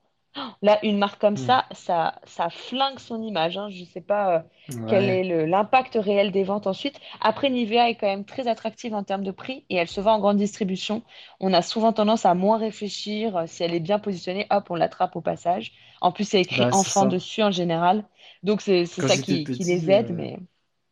Là, 0.61 0.79
une 0.81 0.97
marque 0.97 1.19
comme 1.19 1.35
ça, 1.35 1.65
hmm. 1.69 1.73
ça, 1.73 2.15
ça 2.23 2.49
flingue 2.49 2.99
son 2.99 3.21
image. 3.21 3.57
Hein. 3.57 3.67
Je 3.69 3.81
ne 3.81 3.85
sais 3.85 3.99
pas 3.99 4.45
euh, 4.69 4.75
quel 4.87 5.09
est 5.09 5.45
l'impact 5.45 5.97
réel 5.99 6.31
des 6.31 6.45
ventes 6.45 6.67
ensuite. 6.67 7.01
Après, 7.19 7.49
Nivea 7.49 7.89
est 7.89 7.95
quand 7.95 8.07
même 8.07 8.23
très 8.23 8.47
attractive 8.47 8.95
en 8.95 9.03
termes 9.03 9.25
de 9.25 9.31
prix 9.31 9.65
et 9.69 9.75
elle 9.75 9.89
se 9.89 9.99
vend 9.99 10.13
en 10.13 10.19
grande 10.19 10.37
distribution. 10.37 11.01
On 11.41 11.53
a 11.53 11.61
souvent 11.61 11.91
tendance 11.91 12.25
à 12.25 12.33
moins 12.33 12.57
réfléchir. 12.57 13.43
Si 13.47 13.61
elle 13.61 13.73
est 13.73 13.81
bien 13.81 13.99
positionnée, 13.99 14.47
hop, 14.51 14.67
on 14.69 14.75
l'attrape 14.75 15.17
au 15.17 15.21
passage. 15.21 15.73
En 15.99 16.13
plus, 16.13 16.23
c'est 16.23 16.39
écrit 16.39 16.61
bah, 16.61 16.69
enfant 16.71 17.07
dessus 17.07 17.43
en 17.43 17.51
général. 17.51 18.05
Donc, 18.43 18.61
c'est 18.61 18.85
ça 18.85 19.17
qui, 19.17 19.43
qui, 19.43 19.63
les 19.65 19.91
aide. 19.91 20.11
Mais... 20.15 20.37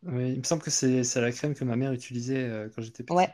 Oui, 0.06 0.34
il 0.34 0.40
me 0.40 0.44
semble 0.44 0.62
que 0.62 0.70
c'est 0.70 1.04
la 1.16 1.32
crème 1.32 1.56
que 1.56 1.64
ma 1.64 1.76
mère 1.76 1.92
utilisait 1.92 2.44
euh, 2.44 2.70
quand 2.74 2.82
j'étais 2.82 3.04
petit. 3.04 3.16
Ouais, 3.16 3.30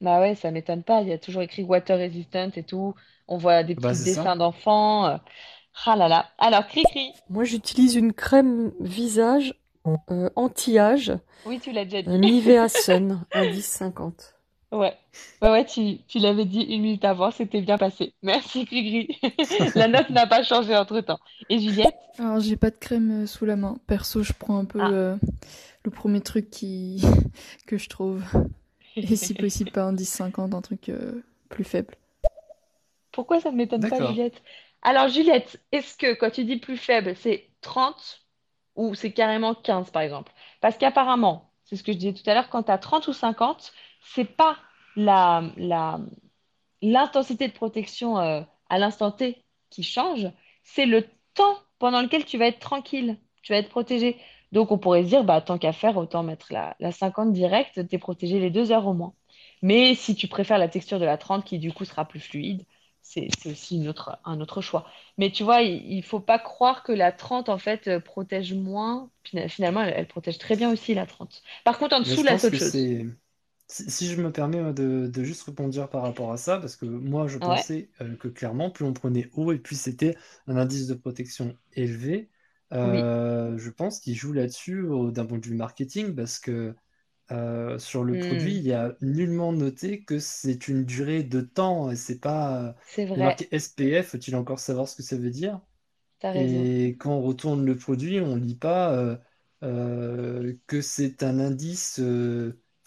bah 0.00 0.20
ouais, 0.20 0.34
ça 0.34 0.50
m'étonne 0.50 0.82
pas. 0.82 1.00
Il 1.02 1.08
y 1.08 1.12
a 1.12 1.18
toujours 1.18 1.42
écrit 1.42 1.62
water 1.62 1.98
resistant 1.98 2.50
et 2.54 2.62
tout. 2.62 2.94
On 3.28 3.38
voit 3.38 3.62
des 3.62 3.74
bah, 3.74 3.90
petits 3.90 4.04
dessins 4.04 4.36
d'enfants. 4.36 5.06
Euh. 5.06 5.16
Ah 5.84 5.96
là 5.96 6.08
là. 6.08 6.26
Alors, 6.38 6.66
cri-cri. 6.66 7.12
Moi, 7.28 7.44
j'utilise 7.44 7.96
une 7.96 8.12
crème 8.12 8.72
visage 8.80 9.54
euh, 10.10 10.30
anti-âge, 10.34 11.12
Oui, 11.44 11.60
tu 11.60 11.72
l'as 11.72 11.84
déjà 11.84 12.02
dit. 12.02 12.18
Nivea 12.18 12.68
Sun, 12.68 13.24
un 13.32 13.44
10,50. 13.44 14.32
Ouais, 14.72 14.94
ouais, 15.42 15.50
ouais, 15.50 15.64
tu, 15.64 15.98
tu 16.08 16.18
l'avais 16.18 16.44
dit 16.44 16.62
une 16.62 16.82
minute 16.82 17.04
avant, 17.04 17.30
c'était 17.30 17.60
bien 17.60 17.78
passé. 17.78 18.12
Merci, 18.22 18.66
Cri-Cri. 18.66 19.20
La 19.76 19.86
note 19.86 20.10
n'a 20.10 20.26
pas 20.26 20.42
changé 20.42 20.76
entre-temps. 20.76 21.20
Et 21.48 21.60
Juliette? 21.60 21.94
Alors, 22.18 22.40
j'ai 22.40 22.56
pas 22.56 22.70
de 22.70 22.76
crème 22.76 23.26
sous 23.26 23.46
la 23.46 23.54
main. 23.54 23.76
Perso, 23.86 24.24
je 24.24 24.32
prends 24.32 24.58
un 24.58 24.64
peu 24.64 24.80
ah 24.80 25.18
le 25.86 25.90
premier 25.90 26.20
truc 26.20 26.50
qui 26.50 27.02
que 27.66 27.78
je 27.78 27.88
trouve. 27.88 28.22
Et 28.96 29.16
si 29.16 29.34
possible 29.34 29.70
pas 29.70 29.84
un 29.84 29.94
10-50, 29.94 30.54
un 30.54 30.60
truc 30.60 30.88
euh, 30.88 31.22
plus 31.48 31.64
faible. 31.64 31.94
Pourquoi 33.12 33.40
ça 33.40 33.50
ne 33.50 33.56
m'étonne 33.56 33.88
pas, 33.88 34.04
Juliette? 34.06 34.42
Alors, 34.82 35.08
Juliette, 35.08 35.62
est-ce 35.72 35.96
que 35.96 36.14
quand 36.14 36.30
tu 36.30 36.44
dis 36.44 36.58
plus 36.58 36.76
faible, 36.76 37.16
c'est 37.16 37.48
30 37.62 38.26
ou 38.74 38.94
c'est 38.94 39.12
carrément 39.12 39.54
15 39.54 39.90
par 39.90 40.02
exemple? 40.02 40.32
Parce 40.60 40.76
qu'apparemment, 40.76 41.50
c'est 41.64 41.76
ce 41.76 41.82
que 41.82 41.92
je 41.92 41.98
disais 41.98 42.12
tout 42.12 42.28
à 42.28 42.34
l'heure, 42.34 42.50
quand 42.50 42.64
tu 42.64 42.72
as 42.72 42.78
30 42.78 43.08
ou 43.08 43.12
50, 43.12 43.72
c'est 44.02 44.24
pas 44.26 44.58
la, 44.96 45.50
la, 45.56 45.98
l'intensité 46.82 47.48
de 47.48 47.52
protection 47.52 48.18
euh, 48.18 48.42
à 48.68 48.78
l'instant 48.78 49.10
T 49.10 49.42
qui 49.70 49.82
change, 49.82 50.30
c'est 50.62 50.86
le 50.86 51.06
temps 51.34 51.58
pendant 51.78 52.02
lequel 52.02 52.24
tu 52.24 52.38
vas 52.38 52.46
être 52.46 52.60
tranquille, 52.60 53.18
tu 53.42 53.52
vas 53.52 53.58
être 53.58 53.68
protégé. 53.68 54.16
Donc, 54.56 54.72
on 54.72 54.78
pourrait 54.78 55.04
se 55.04 55.08
dire, 55.08 55.22
bah, 55.22 55.42
tant 55.42 55.58
qu'à 55.58 55.74
faire, 55.74 55.98
autant 55.98 56.22
mettre 56.22 56.46
la, 56.50 56.76
la 56.80 56.90
50 56.90 57.30
direct, 57.30 57.86
t'es 57.88 57.98
protégé 57.98 58.40
les 58.40 58.48
deux 58.48 58.72
heures 58.72 58.86
au 58.86 58.94
moins. 58.94 59.12
Mais 59.60 59.94
si 59.94 60.14
tu 60.14 60.28
préfères 60.28 60.56
la 60.56 60.68
texture 60.68 60.98
de 60.98 61.04
la 61.04 61.18
30, 61.18 61.44
qui 61.44 61.58
du 61.58 61.74
coup 61.74 61.84
sera 61.84 62.06
plus 62.06 62.20
fluide, 62.20 62.64
c'est 63.02 63.28
aussi 63.44 63.76
une 63.76 63.86
autre, 63.86 64.18
un 64.24 64.40
autre 64.40 64.62
choix. 64.62 64.86
Mais 65.18 65.30
tu 65.30 65.42
vois, 65.42 65.60
il 65.60 65.98
ne 65.98 66.02
faut 66.02 66.20
pas 66.20 66.38
croire 66.38 66.84
que 66.84 66.92
la 66.92 67.12
30, 67.12 67.50
en 67.50 67.58
fait, 67.58 67.86
euh, 67.86 68.00
protège 68.00 68.54
moins. 68.54 69.10
Finalement, 69.48 69.82
elle, 69.82 70.08
protège 70.08 70.38
très 70.38 70.56
bien 70.56 70.72
aussi, 70.72 70.94
la 70.94 71.04
30. 71.04 71.42
Par 71.62 71.78
contre, 71.78 71.94
en 71.94 72.00
dessous, 72.00 72.22
la 72.22 72.36
autre 72.36 72.48
chose. 72.48 72.72
Si, 73.68 74.06
je 74.06 74.22
me 74.22 74.32
permets 74.32 74.72
de, 74.72 75.06
de, 75.06 75.22
juste 75.22 75.42
répondre 75.42 75.86
par 75.88 76.00
rapport 76.00 76.32
à 76.32 76.38
ça, 76.38 76.56
parce 76.56 76.76
que 76.76 76.86
moi, 76.86 77.26
je 77.26 77.36
pensais 77.36 77.90
euh, 78.00 78.16
que 78.16 78.28
clairement, 78.28 78.70
plus 78.70 78.86
on 78.86 78.94
prenait 78.94 79.28
haut 79.34 79.52
et 79.52 79.58
plus 79.58 79.78
c'était 79.78 80.16
un 80.46 80.56
indice 80.56 80.86
de 80.86 80.94
protection 80.94 81.54
élevé, 81.74 82.30
euh, 82.72 83.56
je 83.56 83.70
pense 83.70 84.00
qu'il 84.00 84.14
joue 84.14 84.32
là-dessus 84.32 84.86
d'un 85.12 85.24
point 85.24 85.38
de 85.38 85.46
vue 85.46 85.54
marketing 85.54 86.14
parce 86.14 86.38
que 86.38 86.74
euh, 87.32 87.78
sur 87.78 88.04
le 88.04 88.18
produit, 88.18 88.54
hmm. 88.54 88.58
il 88.58 88.66
y 88.66 88.72
a 88.72 88.96
nullement 89.00 89.52
noté 89.52 90.04
que 90.04 90.18
c'est 90.18 90.68
une 90.68 90.84
durée 90.84 91.22
de 91.22 91.40
temps 91.40 91.90
et 91.90 91.96
c'est 91.96 92.20
pas 92.20 92.76
C'est 92.86 93.06
marqué 93.16 93.48
SPF, 93.56 94.08
faut-il 94.08 94.36
encore 94.36 94.60
savoir 94.60 94.88
ce 94.88 94.96
que 94.96 95.02
ça 95.02 95.16
veut 95.16 95.30
dire? 95.30 95.60
Et 96.24 96.96
quand 96.98 97.12
on 97.12 97.22
retourne 97.22 97.64
le 97.64 97.76
produit, 97.76 98.20
on 98.20 98.36
lit 98.36 98.56
pas 98.56 99.18
euh, 99.62 100.54
que 100.66 100.80
c'est 100.80 101.22
un 101.22 101.38
indice, 101.38 102.00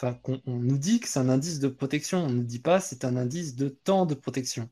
enfin, 0.00 0.14
qu'on 0.14 0.40
on 0.46 0.56
nous 0.56 0.78
dit 0.78 1.00
que 1.00 1.08
c'est 1.08 1.20
un 1.20 1.28
indice 1.28 1.58
de 1.60 1.68
protection, 1.68 2.18
on 2.24 2.30
ne 2.30 2.42
dit 2.42 2.60
pas 2.60 2.80
c'est 2.80 3.04
un 3.04 3.16
indice 3.16 3.56
de 3.56 3.68
temps 3.68 4.06
de 4.06 4.14
protection. 4.14 4.68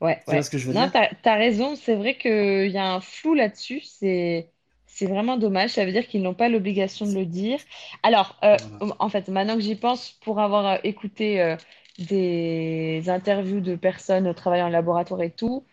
Ouais, 0.00 0.22
Tu 0.26 0.34
vois 0.34 0.42
ce 0.42 0.50
que 0.50 0.58
je 0.58 0.66
veux 0.68 0.72
non, 0.72 0.88
dire? 0.88 0.90
t'as, 0.90 1.34
raison. 1.36 1.76
C'est 1.76 1.94
vrai 1.94 2.16
qu'il 2.16 2.70
y 2.70 2.78
a 2.78 2.94
un 2.94 3.00
flou 3.00 3.34
là-dessus. 3.34 3.80
C'est, 3.82 4.50
c'est 4.86 5.06
vraiment 5.06 5.36
dommage. 5.36 5.70
Ça 5.70 5.84
veut 5.84 5.92
dire 5.92 6.06
qu'ils 6.08 6.22
n'ont 6.22 6.34
pas 6.34 6.48
l'obligation 6.48 7.06
de 7.06 7.12
le 7.12 7.26
dire. 7.26 7.58
Alors, 8.02 8.38
euh, 8.44 8.56
en 8.98 9.08
fait, 9.10 9.28
maintenant 9.28 9.56
que 9.56 9.60
j'y 9.60 9.74
pense, 9.76 10.12
pour 10.22 10.40
avoir 10.40 10.66
euh, 10.66 10.76
écouté 10.84 11.40
euh, 11.42 11.56
des 11.98 13.02
interviews 13.08 13.60
de 13.60 13.76
personnes 13.76 14.32
travaillant 14.34 14.66
en 14.66 14.68
laboratoire 14.70 15.20
et 15.22 15.30
tout, 15.30 15.64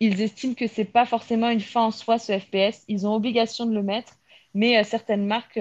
ils 0.00 0.20
estiment 0.22 0.54
que 0.54 0.66
c'est 0.66 0.84
pas 0.86 1.04
forcément 1.06 1.50
une 1.50 1.60
fin 1.60 1.82
en 1.86 1.90
soi, 1.90 2.18
ce 2.18 2.38
FPS. 2.38 2.84
Ils 2.88 3.06
ont 3.06 3.14
obligation 3.14 3.66
de 3.66 3.74
le 3.74 3.82
mettre, 3.82 4.14
mais 4.54 4.82
certaines 4.84 5.26
marques 5.26 5.60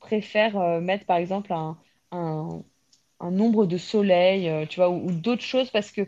préfèrent 0.00 0.80
mettre, 0.80 1.06
par 1.06 1.16
exemple, 1.18 1.52
un, 1.52 1.78
un, 2.12 2.62
un 3.20 3.30
nombre 3.30 3.66
de 3.66 3.78
soleils, 3.78 4.66
tu 4.68 4.76
vois, 4.76 4.90
ou 4.90 5.10
d'autres 5.12 5.42
choses 5.42 5.70
parce 5.70 5.90
que 5.92 6.02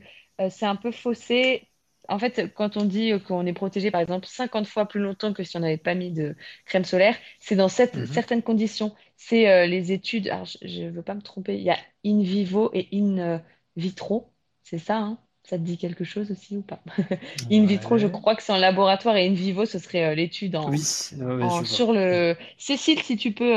c'est 0.49 0.67
un 0.67 0.77
peu 0.77 0.91
faussé. 0.91 1.69
En 2.09 2.19
fait, 2.19 2.53
quand 2.55 2.77
on 2.77 2.85
dit 2.85 3.13
qu'on 3.27 3.47
est 3.47 3.53
protégé, 3.53 3.91
par 3.91 4.01
exemple, 4.01 4.27
50 4.27 4.67
fois 4.67 4.87
plus 4.87 5.01
longtemps 5.01 5.33
que 5.33 5.45
si 5.45 5.57
on 5.57 5.61
n'avait 5.61 5.77
pas 5.77 5.95
mis 5.95 6.11
de 6.11 6.35
crème 6.65 6.85
solaire, 6.85 7.17
c'est 7.39 7.57
dans 7.57 7.69
cette, 7.69 7.95
mhm. 7.95 8.07
certaines 8.07 8.43
conditions. 8.43 8.95
C'est 9.17 9.49
euh, 9.49 9.67
les 9.67 9.93
études, 9.93 10.29
alors 10.29 10.47
je 10.63 10.83
ne 10.83 10.91
veux 10.91 11.03
pas 11.03 11.15
me 11.15 11.23
tromper, 11.23 11.57
il 11.57 11.63
y 11.63 11.71
a 11.71 11.79
in 12.05 12.23
vivo 12.23 12.71
et 12.73 12.89
in 12.93 13.19
euh, 13.19 13.39
vitro, 13.77 14.33
c'est 14.63 14.79
ça, 14.79 14.99
hein? 14.99 15.19
Ça 15.43 15.57
te 15.57 15.63
dit 15.63 15.79
quelque 15.79 16.05
chose 16.05 16.31
aussi 16.31 16.59
ou 16.59 16.63
pas? 16.63 16.81
In 17.51 17.65
vitro, 17.65 17.97
je 17.97 18.07
crois 18.07 18.37
que 18.37 18.43
c'est 18.43 18.53
en 18.53 18.59
laboratoire 18.59 19.17
et 19.17 19.27
in 19.27 19.33
vivo, 19.33 19.65
ce 19.65 19.79
serait 19.79 20.15
l'étude 20.15 20.55
en, 20.55 20.71
oui. 20.71 20.79
sur 20.79 21.93
le. 21.93 22.37
Cécile, 22.59 23.01
si 23.01 23.17
tu 23.17 23.33
peux 23.33 23.57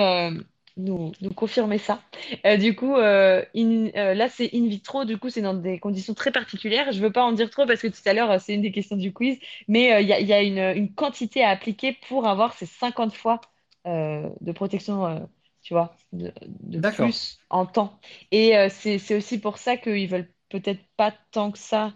nous, 0.78 1.12
confirmer 1.36 1.78
ça. 1.78 2.02
Euh, 2.46 2.58
du 2.58 2.76
coup, 2.76 2.96
euh, 2.96 3.44
euh, 3.56 4.14
là, 4.14 4.30
c'est 4.30 4.50
in 4.54 4.68
vitro. 4.68 5.06
Du 5.06 5.18
coup, 5.18 5.30
c'est 5.30 5.42
dans 5.42 5.54
des 5.54 5.80
conditions 5.80 6.14
très 6.14 6.32
particulières. 6.32 6.92
Je 6.92 7.00
ne 7.00 7.04
veux 7.04 7.12
pas 7.12 7.24
en 7.24 7.32
dire 7.32 7.50
trop 7.50 7.66
parce 7.66 7.82
que 7.82 7.88
tout 7.88 8.02
à 8.06 8.14
l'heure, 8.14 8.40
c'est 8.42 8.54
une 8.54 8.62
des 8.62 8.72
questions 8.72 8.98
du 8.98 9.14
quiz. 9.14 9.38
Mais 9.68 10.02
il 10.04 10.08
y 10.08 10.34
a, 10.34 10.42
une, 10.42 10.94
quantité 10.94 11.44
à 11.44 11.50
appliquer 11.50 11.98
pour 12.08 12.28
avoir 12.28 12.54
ces 12.54 12.66
50 12.66 13.14
fois 13.14 13.42
de 13.86 14.52
protection, 14.52 15.28
tu 15.62 15.74
vois, 15.74 15.96
de, 16.12 16.32
plus 16.92 17.40
en 17.50 17.66
temps. 17.66 18.00
Et 18.32 18.54
c'est 18.70 19.16
aussi 19.16 19.40
pour 19.40 19.58
ça 19.58 19.78
qu'ils 19.78 20.10
veulent 20.10 20.32
peut-être 20.50 20.82
pas 20.98 21.14
tant 21.32 21.52
que 21.52 21.60
ça 21.60 21.94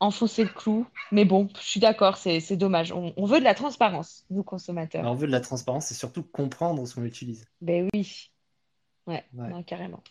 enfoncer 0.00 0.44
le 0.44 0.50
clou. 0.50 0.86
Mais 1.12 1.24
bon, 1.24 1.48
je 1.56 1.62
suis 1.62 1.80
d'accord, 1.80 2.16
c'est 2.16 2.56
dommage. 2.56 2.92
On, 2.92 3.24
veut 3.24 3.38
de 3.38 3.44
la 3.44 3.54
transparence, 3.54 4.24
nous 4.30 4.42
consommateurs. 4.42 5.04
on 5.04 5.14
veut 5.14 5.26
de 5.26 5.32
la 5.32 5.40
transparence 5.40 5.90
et 5.92 5.94
surtout 5.94 6.22
comprendre 6.22 6.84
ce 6.86 6.94
qu'on 6.94 7.04
utilise. 7.04 7.46
Ben 7.60 7.88
oui. 7.94 8.30
Ouais, 9.06 9.24
carrément. 9.66 10.02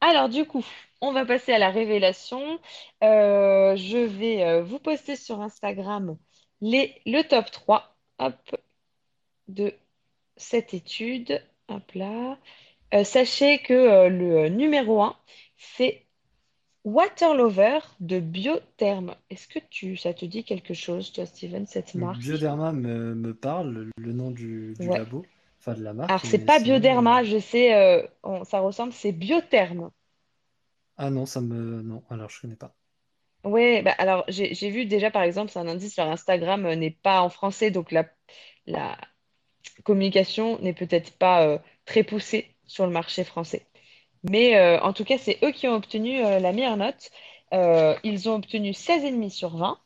Alors 0.00 0.28
du 0.28 0.46
coup, 0.46 0.64
on 1.00 1.12
va 1.12 1.26
passer 1.26 1.52
à 1.52 1.58
la 1.58 1.70
révélation. 1.70 2.58
Euh, 3.04 3.76
je 3.76 3.98
vais 3.98 4.42
euh, 4.44 4.62
vous 4.62 4.78
poster 4.78 5.16
sur 5.16 5.40
Instagram 5.40 6.16
les, 6.60 7.00
le 7.06 7.22
top 7.22 7.50
3 7.50 7.96
de 9.48 9.74
cette 10.36 10.74
étude. 10.74 11.42
Hop 11.68 11.92
là. 11.94 12.38
Euh, 12.94 13.04
sachez 13.04 13.58
que 13.58 14.08
le 14.08 14.48
numéro 14.48 15.02
1, 15.02 15.16
c'est 15.56 16.06
Waterlover 16.84 17.80
de 18.00 18.20
Biotherm. 18.20 19.14
Est-ce 19.28 19.48
que 19.48 19.58
tu, 19.70 19.96
ça 19.96 20.14
te 20.14 20.24
dit 20.24 20.44
quelque 20.44 20.74
chose, 20.74 21.12
toi, 21.12 21.26
Steven, 21.26 21.66
cette 21.66 21.94
marque? 21.94 22.20
Bioderma 22.20 22.72
me, 22.72 23.14
me 23.14 23.34
parle, 23.34 23.90
le 23.96 24.12
nom 24.12 24.30
du, 24.30 24.74
du 24.78 24.88
labo, 24.88 25.24
enfin 25.58 25.74
de 25.74 25.82
la 25.82 25.92
marque, 25.92 26.10
Alors, 26.10 26.24
c'est 26.24 26.44
pas 26.44 26.58
Bioderma, 26.58 27.22
je 27.22 27.38
sais, 27.38 27.74
euh, 27.74 28.06
ça 28.44 28.60
ressemble, 28.60 28.92
c'est 28.92 29.12
Biotherm. 29.12 29.90
Ah 30.96 31.10
non, 31.10 31.26
ça 31.26 31.40
me... 31.40 31.82
Non, 31.82 32.02
alors 32.10 32.30
je 32.30 32.40
connais 32.40 32.56
pas. 32.56 32.74
Ouais, 33.42 33.80
bah 33.82 33.94
alors 33.96 34.24
j'ai 34.28 34.70
vu 34.70 34.84
déjà 34.84 35.10
par 35.10 35.22
exemple, 35.22 35.50
c'est 35.50 35.58
un 35.58 35.66
indice 35.66 35.94
sur 35.94 36.04
Instagram 36.04 36.66
euh, 36.66 36.76
n'est 36.76 36.90
pas 36.90 37.22
en 37.22 37.30
français, 37.30 37.70
donc 37.70 37.90
la, 37.90 38.06
la 38.66 38.98
communication 39.82 40.58
n'est 40.60 40.74
peut-être 40.74 41.16
pas 41.16 41.46
euh, 41.46 41.58
très 41.86 42.04
poussée 42.04 42.54
sur 42.66 42.84
le 42.84 42.92
marché 42.92 43.24
français. 43.24 43.66
Mais 44.24 44.56
euh, 44.56 44.80
en 44.80 44.92
tout 44.92 45.04
cas, 45.04 45.18
c'est 45.18 45.38
eux 45.44 45.50
qui 45.52 45.66
ont 45.68 45.74
obtenu 45.74 46.24
euh, 46.24 46.40
la 46.40 46.52
meilleure 46.52 46.76
note. 46.76 47.10
Euh, 47.54 47.96
ils 48.04 48.28
ont 48.28 48.34
obtenu 48.36 48.72
16,5 48.74 49.30
sur 49.30 49.56
20. 49.56 49.78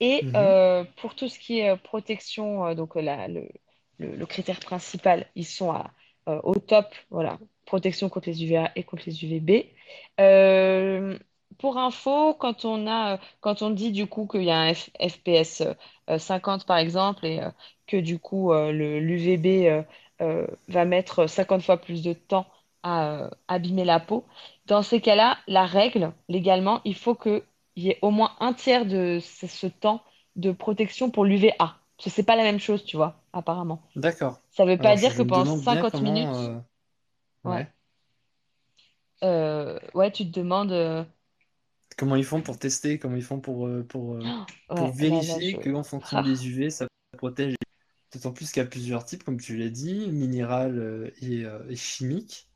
Et 0.00 0.24
Mhm. 0.24 0.88
pour 0.96 1.14
tout 1.16 1.28
ce 1.28 1.38
qui 1.38 1.60
est 1.60 1.76
protection, 1.78 2.74
donc 2.74 2.94
la- 2.96 3.28
le, 3.28 3.48
le- 3.98 4.16
le 4.16 4.26
critère 4.26 4.60
principal, 4.60 5.26
ils 5.36 5.44
sont 5.46 5.72
à, 5.72 5.90
au 6.26 6.54
top, 6.56 6.86
voilà, 7.10 7.38
protection 7.66 8.08
contre 8.08 8.28
les 8.30 8.44
UVA 8.44 8.70
et 8.76 8.84
contre 8.84 9.04
les 9.06 9.24
UVB. 9.24 9.66
Pour 11.58 11.78
info, 11.78 12.34
quand 12.34 12.64
on 12.64 12.86
a, 12.86 13.18
quand 13.40 13.62
on 13.62 13.70
dit 13.70 13.90
du 13.92 14.06
coup 14.06 14.26
qu'il 14.26 14.44
y 14.44 14.50
a 14.50 14.58
un 14.58 14.72
F- 14.72 14.90
FPS 15.10 15.62
euh, 16.08 16.18
50 16.18 16.66
par 16.66 16.78
exemple 16.78 17.26
et 17.26 17.40
que 17.86 17.96
du 17.96 18.18
coup 18.20 18.52
l'UVB 18.52 19.84
va 20.68 20.84
mettre 20.84 21.26
50 21.26 21.62
fois 21.62 21.78
plus 21.78 22.02
de 22.02 22.12
temps 22.12 22.46
à 22.82 23.24
euh, 23.26 23.30
abîmer 23.48 23.84
la 23.84 24.00
peau, 24.00 24.24
dans 24.66 24.82
ces 24.82 25.00
cas-là, 25.00 25.38
la 25.48 25.66
règle, 25.66 26.12
légalement, 26.28 26.80
il 26.84 26.94
faut 26.96 27.14
que 27.14 27.44
il 27.76 27.84
y 27.84 27.90
ait 27.90 27.98
au 28.02 28.10
moins 28.10 28.34
un 28.40 28.52
tiers 28.54 28.86
de 28.86 29.18
ce, 29.20 29.46
ce 29.46 29.66
temps 29.68 30.02
de 30.36 30.52
protection 30.52 31.10
pour 31.10 31.24
l'UVA. 31.24 31.76
Parce 31.96 32.04
que 32.04 32.10
c'est 32.10 32.24
pas 32.24 32.36
la 32.36 32.42
même 32.44 32.58
chose, 32.60 32.84
tu 32.84 32.96
vois, 32.96 33.22
apparemment. 33.32 33.82
D'accord. 33.96 34.40
Ça 34.50 34.64
veut 34.66 34.78
pas 34.80 34.96
Alors 34.96 34.96
dire 34.96 35.14
que 35.16 35.22
pendant 35.22 35.44
demande 35.44 35.64
bien 35.64 35.84
50 35.84 35.86
comment... 35.86 36.02
minutes, 36.02 36.52
euh, 36.56 36.60
ouais, 37.44 37.64
Ouais. 37.64 37.72
euh, 39.22 39.78
ouais, 39.94 40.10
tu 40.12 40.30
te 40.30 40.38
demandes, 40.40 40.72
euh, 40.72 41.04
Comment 41.96 42.16
ils 42.16 42.24
font 42.24 42.42
pour 42.42 42.58
tester, 42.58 42.98
comment 42.98 43.16
ils 43.16 43.22
font 43.24 43.40
pour, 43.40 43.68
pour, 43.88 44.18
pour 44.74 44.92
ouais, 44.98 45.08
là, 45.08 45.22
là, 45.22 45.38
je, 45.40 45.48
vérifier 45.48 45.58
qu'en 45.58 45.82
fonction 45.82 46.18
Ah, 46.18 46.22
des 46.22 46.46
UV, 46.48 46.70
ça 46.70 46.86
protège. 47.16 47.56
D'autant 48.12 48.32
plus 48.32 48.52
qu'il 48.52 48.62
y 48.62 48.66
a 48.66 48.68
plusieurs 48.68 49.04
types, 49.06 49.24
comme 49.24 49.40
tu 49.40 49.56
l'as 49.56 49.70
dit, 49.70 50.10
minéral 50.10 51.12
et, 51.22 51.44
et 51.70 51.76
chimique. 51.76 52.47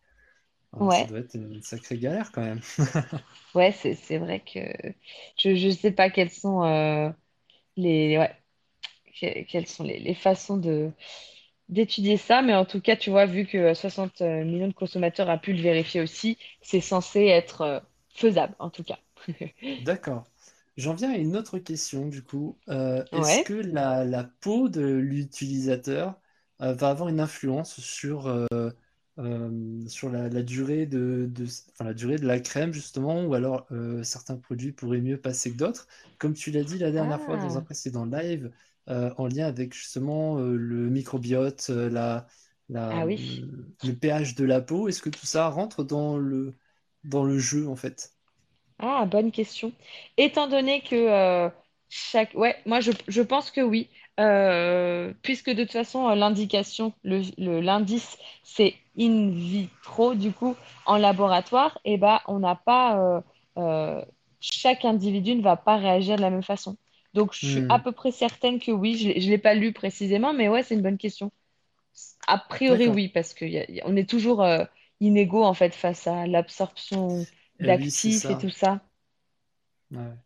Ça 0.90 1.04
ouais, 1.04 1.06
doit 1.06 1.18
être 1.20 1.34
une 1.34 1.62
sacrée 1.62 1.98
galère 1.98 2.32
quand 2.32 2.42
même. 2.42 2.60
ouais, 3.54 3.72
c'est, 3.72 3.94
c'est 3.94 4.18
vrai 4.18 4.40
que 4.40 4.60
je, 5.38 5.54
je 5.56 5.68
sais 5.70 5.92
pas 5.92 6.10
quelles 6.10 6.30
sont 6.30 6.62
euh, 6.64 7.10
les, 7.76 8.18
ouais, 8.18 8.36
que- 9.20 9.44
quelles 9.44 9.66
sont 9.68 9.84
les, 9.84 9.98
les 10.00 10.14
façons 10.14 10.56
de, 10.58 10.92
d'étudier 11.70 12.16
ça, 12.16 12.42
mais 12.42 12.54
en 12.54 12.66
tout 12.66 12.80
cas, 12.80 12.96
tu 12.96 13.10
vois, 13.10 13.26
vu 13.26 13.46
que 13.46 13.74
60 13.74 14.22
millions 14.22 14.68
de 14.68 14.74
consommateurs 14.74 15.30
a 15.30 15.38
pu 15.38 15.52
le 15.54 15.62
vérifier 15.62 16.00
aussi, 16.02 16.38
c'est 16.62 16.80
censé 16.82 17.26
être 17.26 17.62
euh, 17.62 17.80
faisable, 18.14 18.56
en 18.58 18.70
tout 18.70 18.84
cas. 18.84 18.98
D'accord. 19.78 20.24
J'en 20.76 20.94
viens 20.94 21.10
à 21.12 21.16
une 21.16 21.36
autre 21.36 21.58
question 21.58 22.06
du 22.08 22.22
coup. 22.22 22.58
Euh, 22.68 23.04
est-ce 23.12 23.38
Ouais. 23.38 23.44
que 23.44 23.52
la, 23.54 24.04
la 24.04 24.24
peau 24.24 24.68
de 24.68 24.80
l'utilisateur 24.82 26.18
euh, 26.62 26.72
va 26.74 26.90
avoir 26.90 27.08
une 27.08 27.20
influence 27.20 27.80
sur, 27.80 28.26
euh, 28.28 28.46
euh, 28.54 28.70
sur 29.88 30.10
la, 30.10 30.28
la 30.28 30.42
durée 30.42 30.86
de, 30.86 31.26
de- 31.30 31.44
enfin, 31.72 31.84
la 31.84 31.94
durée 31.94 32.16
de 32.16 32.26
la 32.26 32.40
crème 32.40 32.72
justement, 32.72 33.24
ou 33.24 33.34
alors 33.34 33.66
euh, 33.72 34.02
certains 34.02 34.36
produits 34.36 34.72
pourraient 34.72 35.00
mieux 35.00 35.20
passer 35.20 35.52
que 35.52 35.56
d'autres? 35.58 35.86
Comme 36.18 36.34
tu 36.34 36.50
l'as 36.50 36.64
dit 36.64 36.78
la 36.78 36.90
dernière 36.92 37.20
fois 37.22 37.36
dans 37.36 37.56
un 37.58 37.60
Ah, 37.60 37.64
précédent 37.64 38.04
live, 38.06 38.50
euh, 38.88 39.12
en 39.18 39.26
lien 39.28 39.46
avec 39.46 39.74
justement 39.74 40.38
euh, 40.38 40.56
le 40.56 40.88
microbiote, 40.90 41.68
euh, 41.70 41.88
la, 41.90 42.26
la, 42.68 42.90
ah 42.90 43.04
oui. 43.06 43.20
le 43.82 43.92
pH 43.94 44.34
de 44.34 44.44
la 44.44 44.60
peau, 44.60 44.88
est-ce 44.88 45.02
que 45.02 45.10
tout 45.10 45.26
ça 45.26 45.48
rentre 45.48 45.84
dans 45.84 46.16
le, 46.18 46.54
dans 47.04 47.24
le 47.24 47.38
jeu 47.38 47.68
en 47.68 47.76
fait? 47.76 48.14
Ah, 48.78 49.06
bonne 49.06 49.30
question. 49.32 49.72
Étant 50.16 50.48
donné 50.48 50.82
que 50.82 50.94
euh, 50.96 51.48
chaque... 51.88 52.34
Ouais, 52.34 52.56
moi 52.66 52.80
je, 52.80 52.90
je 53.08 53.22
pense 53.22 53.50
que 53.50 53.60
oui. 53.60 53.88
Euh, 54.20 55.14
puisque 55.22 55.50
de 55.50 55.62
toute 55.62 55.72
façon, 55.72 56.08
euh, 56.08 56.14
l'indication, 56.14 56.92
l'indice, 57.04 58.18
c'est 58.42 58.74
in 58.98 59.30
vitro, 59.30 60.14
du 60.14 60.32
coup, 60.32 60.56
en 60.84 60.96
laboratoire, 60.98 61.78
et 61.84 61.96
ben 61.96 62.20
on 62.26 62.38
n'a 62.40 62.54
pas... 62.56 62.98
euh, 63.18 63.20
euh, 63.58 64.04
chaque 64.40 64.84
individu 64.84 65.34
ne 65.34 65.42
va 65.42 65.56
pas 65.56 65.76
réagir 65.76 66.16
de 66.16 66.22
la 66.22 66.30
même 66.30 66.42
façon. 66.42 66.76
Donc 67.14 67.32
je 67.32 67.38
suis 67.40 67.64
à 67.68 67.78
Hmm, 67.78 67.80
peu 67.80 67.92
près 67.92 68.10
certaine 68.12 68.58
que 68.60 68.70
oui. 68.72 68.96
Je 68.98 69.08
ne 69.08 69.30
l'ai 69.30 69.38
pas 69.38 69.54
lu 69.54 69.72
précisément, 69.72 70.32
mais 70.34 70.48
ouais, 70.48 70.62
c'est 70.62 70.74
une 70.74 70.82
bonne 70.82 70.98
question. 70.98 71.32
A 72.26 72.38
priori, 72.38 72.88
oui, 72.88 73.08
parce 73.08 73.34
qu'on 73.34 73.46
est 73.96 74.10
toujours 74.10 74.44
inégaux 75.00 75.44
en 75.44 75.54
fait 75.54 75.74
face 75.74 76.06
à 76.08 76.26
l'absorption 76.26 77.26
Eh 77.60 77.72
oui, 77.72 77.94
d'actifs 78.00 78.30
et 78.30 78.36
tout 78.38 78.50
ça. 78.50 78.80
Ouais. 79.92 80.16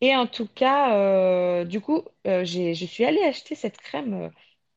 Et 0.00 0.14
en 0.14 0.26
tout 0.26 0.46
cas, 0.48 0.94
euh, 0.98 1.64
du 1.64 1.80
coup, 1.80 2.02
euh, 2.26 2.44
j'ai, 2.44 2.74
je 2.74 2.84
suis 2.84 3.04
allée 3.04 3.22
acheter 3.22 3.54
cette 3.54 3.78
crème 3.78 4.14
euh, 4.14 4.30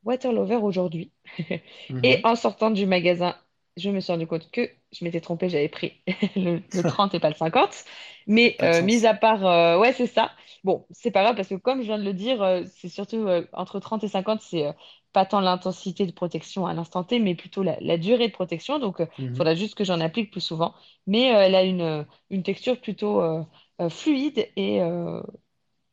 Water 0.03 0.31
Lover 0.31 0.55
aujourd'hui. 0.57 1.11
Et 2.03 2.19
Mhm. 2.19 2.23
en 2.23 2.35
sortant 2.35 2.71
du 2.71 2.85
magasin, 2.85 3.35
je 3.77 3.89
me 3.89 3.99
suis 3.99 4.11
rendu 4.13 4.27
compte 4.27 4.49
que 4.51 4.69
je 4.93 5.03
m'étais 5.03 5.19
trompée, 5.21 5.49
j'avais 5.49 5.67
pris 5.69 6.01
le, 6.35 6.61
le 6.73 6.83
30 6.85 7.13
et 7.13 7.19
pas 7.19 7.29
le 7.29 7.35
50. 7.35 7.83
Mais 8.27 8.57
Pas 8.57 8.67
de 8.69 8.73
euh, 8.73 8.81
mis 8.81 9.05
chance. 9.05 9.05
à 9.05 9.13
part, 9.13 9.45
euh, 9.45 9.77
ouais, 9.79 9.91
c'est 9.93 10.07
ça. 10.07 10.31
Bon, 10.63 10.85
c'est 10.91 11.11
pas 11.11 11.23
grave 11.23 11.35
parce 11.35 11.49
que 11.49 11.55
comme 11.55 11.79
je 11.81 11.85
viens 11.87 11.97
de 11.99 12.03
le 12.03 12.13
dire, 12.13 12.41
euh, 12.41 12.63
c'est 12.77 12.89
surtout 12.89 13.17
euh, 13.27 13.45
entre 13.53 13.79
30 13.79 14.03
et 14.03 14.07
50, 14.07 14.41
c'est 14.41 14.65
euh, 14.67 14.73
pas 15.13 15.25
tant 15.25 15.41
l'intensité 15.41 16.05
de 16.05 16.11
protection 16.11 16.65
à 16.65 16.73
l'instant 16.73 17.03
T, 17.03 17.19
mais 17.19 17.35
plutôt 17.35 17.63
la, 17.63 17.77
la 17.81 17.97
durée 17.97 18.27
de 18.27 18.33
protection. 18.33 18.79
Donc, 18.79 18.99
il 18.99 19.07
Mhm. 19.17 19.35
faudra 19.35 19.55
juste 19.55 19.75
que 19.75 19.83
j'en 19.83 19.99
applique 19.99 20.31
plus 20.31 20.41
souvent. 20.41 20.73
Mais 21.07 21.35
euh, 21.35 21.39
elle 21.41 21.55
a 21.55 21.63
une, 21.63 22.05
une 22.29 22.43
texture 22.43 22.79
plutôt 22.79 23.21
euh, 23.21 23.43
fluide 23.89 24.49
et 24.57 24.81
euh, 24.81 25.21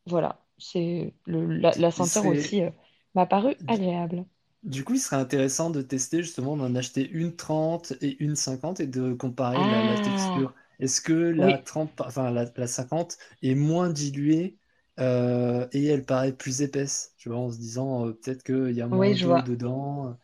voilà, 0.07 0.45
c'est 0.57 1.13
la, 1.27 1.75
la 1.77 1.91
senteur 1.91 2.25
aussi 2.27 2.63
euh, 2.63 2.71
m'a 3.15 3.25
paru 3.27 3.55
agréable. 3.67 4.25
du 4.63 4.83
coup, 4.83 4.93
il 4.95 4.99
serait 4.99 5.15
intéressant 5.17 5.69
de 5.69 5.81
tester 5.81 6.23
justement 6.23 6.57
d'en 6.57 6.75
acheter 6.75 7.07
une 7.09 7.35
30 7.35 7.93
et 8.01 8.21
une 8.23 8.35
50 8.35 8.79
et 8.79 8.87
de 8.87 9.13
comparer 9.13 9.63
la, 9.63 9.81
la 9.83 9.97
Ah, 9.97 9.97
texture. 9.97 10.53
Est-ce 10.79 11.01
que 11.01 11.13
la 11.13 11.57
oui, 11.57 11.59
30, 11.59 11.95
par- 11.95 12.07
enfin 12.07 12.31
la, 12.31 12.45
la 12.55 12.67
50 12.67 13.17
est 13.41 13.55
moins 13.55 13.89
diluée 13.89 14.57
euh, 14.99 15.67
et 15.71 15.85
elle 15.85 16.05
paraît 16.05 16.33
plus 16.35 16.61
épaisse, 16.61 17.13
tu 17.17 17.29
vois, 17.29 17.37
en 17.39 17.51
se 17.51 17.57
disant 17.57 18.07
euh, 18.07 18.13
peut-être 18.13 18.43
qu'il 18.43 18.71
y 18.75 18.81
a 18.81 18.87
oui, 18.91 19.13
moins 19.13 19.15
je 19.15 19.27
d'eau 19.27 19.41
dedans. 19.41 20.17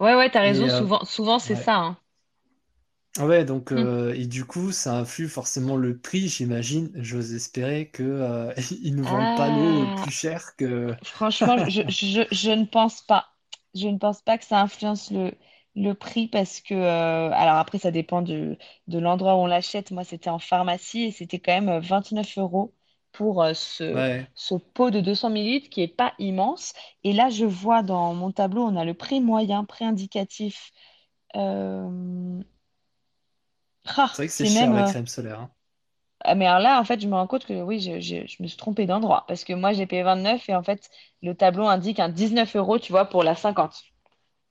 Ouais, 0.00 0.14
ouais, 0.16 0.28
t'as 0.30 0.40
raison, 0.40 0.66
Et 0.66 0.70
euh, 0.70 0.82
souvent, 0.82 1.04
souvent 1.04 1.38
c'est 1.38 1.54
ouais. 1.54 1.56
ça, 1.56 1.76
hein. 1.76 1.96
Ouais, 3.18 3.44
donc, 3.44 3.72
Hmm. 3.74 3.84
euh, 3.84 4.14
et 4.14 4.26
du 4.26 4.44
coup, 4.44 4.70
ça 4.70 4.96
influe 4.98 5.28
forcément 5.28 5.76
le 5.76 5.98
prix, 5.98 6.28
j'imagine. 6.28 6.90
J'ose 6.94 7.34
espérer 7.34 7.90
que, 7.90 8.02
euh, 8.04 8.52
ils 8.82 8.94
ne 8.94 9.02
vendent 9.02 9.34
pas 9.34 9.50
l'eau 9.50 9.88
Ah, 9.90 9.96
plus 9.96 10.10
cher 10.12 10.54
que. 10.56 10.94
franchement, 11.04 11.58
je, 11.68 11.82
je, 11.88 12.22
je 12.32 12.50
ne 12.50 12.64
pense 12.64 13.02
pas. 13.02 13.28
Je 13.74 13.88
ne 13.88 13.98
pense 13.98 14.22
pas 14.22 14.38
que 14.38 14.44
ça 14.44 14.60
influence 14.60 15.10
le, 15.10 15.32
le 15.76 15.94
prix 15.94 16.28
parce 16.28 16.60
que, 16.60 16.74
euh, 16.74 17.30
alors 17.32 17.56
après, 17.56 17.78
ça 17.78 17.90
dépend 17.90 18.22
de, 18.22 18.58
de 18.88 18.98
l'endroit 18.98 19.34
où 19.36 19.38
on 19.40 19.46
l'achète. 19.46 19.90
Moi, 19.90 20.04
c'était 20.04 20.30
en 20.30 20.38
pharmacie 20.38 21.04
et 21.04 21.12
c'était 21.12 21.38
quand 21.40 21.52
même 21.52 21.68
euh, 21.68 21.80
29 21.80 22.38
euros 22.38 22.74
pour 23.12 23.42
euh, 23.42 23.54
ce, 23.54 24.04
Ouais, 24.04 24.30
ce 24.34 24.54
pot 24.56 24.90
de 24.90 25.00
200 25.00 25.30
millilitres 25.30 25.70
qui 25.70 25.82
est 25.82 25.88
pas 25.88 26.14
immense. 26.18 26.72
Et 27.04 27.12
là, 27.12 27.30
je 27.30 27.44
vois 27.44 27.82
dans 27.82 28.14
mon 28.14 28.32
tableau, 28.32 28.62
on 28.64 28.76
a 28.76 28.84
le 28.84 28.94
prix 28.94 29.20
moyen, 29.20 29.64
prix 29.64 29.84
indicatif. 29.84 30.72
Euh, 33.88 33.94
c'est 34.12 34.16
Ah, 34.16 34.18
vrai 34.22 34.26
que 34.28 34.32
c'est 34.34 34.46
cher 34.46 34.72
même. 34.72 34.74
la 34.74 34.82
euh, 34.82 34.84
crème 34.84 35.06
solaire. 35.06 35.40
hein. 35.40 35.50
ah, 36.24 36.34
mais 36.34 36.46
alors 36.46 36.60
là, 36.60 36.80
en 36.80 36.84
fait, 36.84 37.00
je 37.00 37.06
me 37.08 37.14
rends 37.14 37.26
compte 37.26 37.46
que 37.46 37.62
oui, 37.62 37.80
je, 37.80 38.00
je- 38.00 38.26
je 38.26 38.42
me 38.42 38.48
suis 38.48 38.56
trompée 38.56 38.86
d'endroit. 38.86 39.24
Parce 39.28 39.44
que 39.44 39.52
moi, 39.52 39.72
j'ai 39.72 39.86
payé 39.86 40.02
29 40.02 40.48
et 40.48 40.54
en 40.54 40.62
fait, 40.62 40.90
le 41.22 41.34
tableau 41.34 41.66
indique 41.66 42.00
un 42.00 42.08
19 42.08 42.56
euros, 42.56 42.78
tu 42.78 42.92
vois, 42.92 43.04
pour 43.06 43.22
la 43.22 43.34
50. 43.36 43.82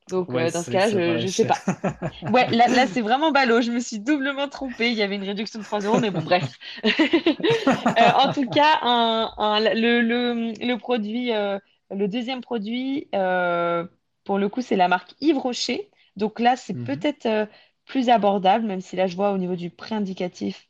Donc, 0.10 0.34
Ouais, 0.34 0.36
euh, 0.36 0.52
dans 0.52 0.64
ce 0.64 0.70
c'est 0.70 0.72
vrai 0.72 0.78
que 0.80 0.84
cas-là, 0.84 0.90
ça 0.90 1.02
je, 1.18 1.18
paraît 1.18 1.26
je 1.26 1.28
sais 1.28 1.46
cher. 1.46 1.48
pas. 1.48 1.64
Ouais, 2.30 2.48
là, 2.52 2.70
là 2.70 2.88
c'est 2.88 3.02
vraiment 3.02 3.32
ballot. 3.32 3.62
Je 3.62 3.72
me 3.72 3.80
suis 3.82 4.00
doublement 4.00 4.50
trompée. 4.50 4.92
Il 4.92 4.98
y 4.98 5.04
avait 5.04 5.16
une 5.18 5.24
réduction 5.26 5.60
de 5.60 5.66
3 5.66 5.82
euros, 5.82 6.00
mais 6.00 6.12
bon, 6.12 6.24
bref. 6.24 6.58
Euh, 8.00 8.12
en 8.16 8.30
tout 8.32 8.50
cas, 8.50 8.80
un, 8.84 9.32
un- 9.38 9.60
le, 9.60 10.02
le, 10.02 10.54
le 10.66 10.78
produit, 10.78 11.34
euh, 11.34 11.60
le 11.92 12.08
deuxième 12.08 12.42
produit, 12.42 13.10
euh, 13.16 13.86
pour 14.24 14.38
le 14.40 14.50
coup, 14.50 14.62
c'est 14.62 14.76
la 14.76 14.88
marque 14.88 15.14
Yves 15.22 15.38
Rocher. 15.40 15.90
Donc 16.16 16.40
là, 16.40 16.56
c'est 16.56 16.74
Mhm. 16.74 17.08
peut-être 17.24 17.48
plus 17.88 18.10
abordable, 18.10 18.68
même 18.68 18.82
si 18.82 18.98
là, 18.98 19.08
je 19.08 19.18
vois 19.18 19.32
au 19.34 19.40
niveau 19.40 19.56
du 19.58 19.72
prix 19.72 19.96
indicatif. 19.96 20.68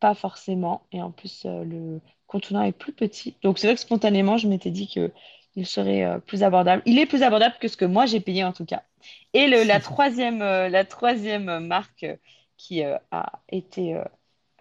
Pas 0.00 0.14
forcément. 0.14 0.86
Et 0.92 1.00
en 1.02 1.10
plus, 1.12 1.44
euh, 1.46 1.64
le 1.64 2.00
contenant 2.26 2.62
est 2.62 2.72
plus 2.72 2.92
petit. 2.92 3.36
Donc, 3.42 3.58
c'est 3.58 3.66
vrai 3.66 3.74
que 3.76 3.80
spontanément, 3.80 4.36
je 4.38 4.48
m'étais 4.48 4.70
dit 4.70 4.88
que 4.92 5.12
il 5.56 5.66
serait 5.66 6.04
euh, 6.04 6.18
plus 6.18 6.42
abordable. 6.42 6.82
Il 6.86 6.98
est 6.98 7.06
plus 7.06 7.22
abordable 7.22 7.56
que 7.60 7.68
ce 7.68 7.76
que 7.76 7.84
moi 7.84 8.06
j'ai 8.06 8.20
payé 8.20 8.44
en 8.44 8.52
tout 8.52 8.64
cas. 8.66 8.82
Et 9.34 9.46
le, 9.48 9.64
la 9.64 9.80
troisième, 9.80 10.42
euh, 10.42 10.68
la 10.68 10.84
troisième 10.84 11.66
marque 11.66 12.04
euh, 12.04 12.16
qui 12.56 12.82
euh, 12.84 12.98
a 13.12 13.40
été 13.50 13.94
euh, 13.94 14.04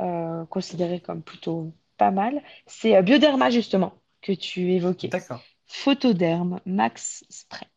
euh, 0.02 0.46
considérée 0.48 1.00
comme 1.00 1.24
plutôt 1.24 1.74
pas 1.98 2.12
mal, 2.12 2.42
c'est 2.68 2.96
euh, 2.96 3.02
Bioderma 3.02 3.50
justement 3.50 3.94
que 4.22 4.32
tu 4.34 4.72
évoquais. 4.74 5.10
D'accord. 5.10 5.42
Photoderme 5.68 6.60
Max 6.66 7.24
Spray. 7.30 7.68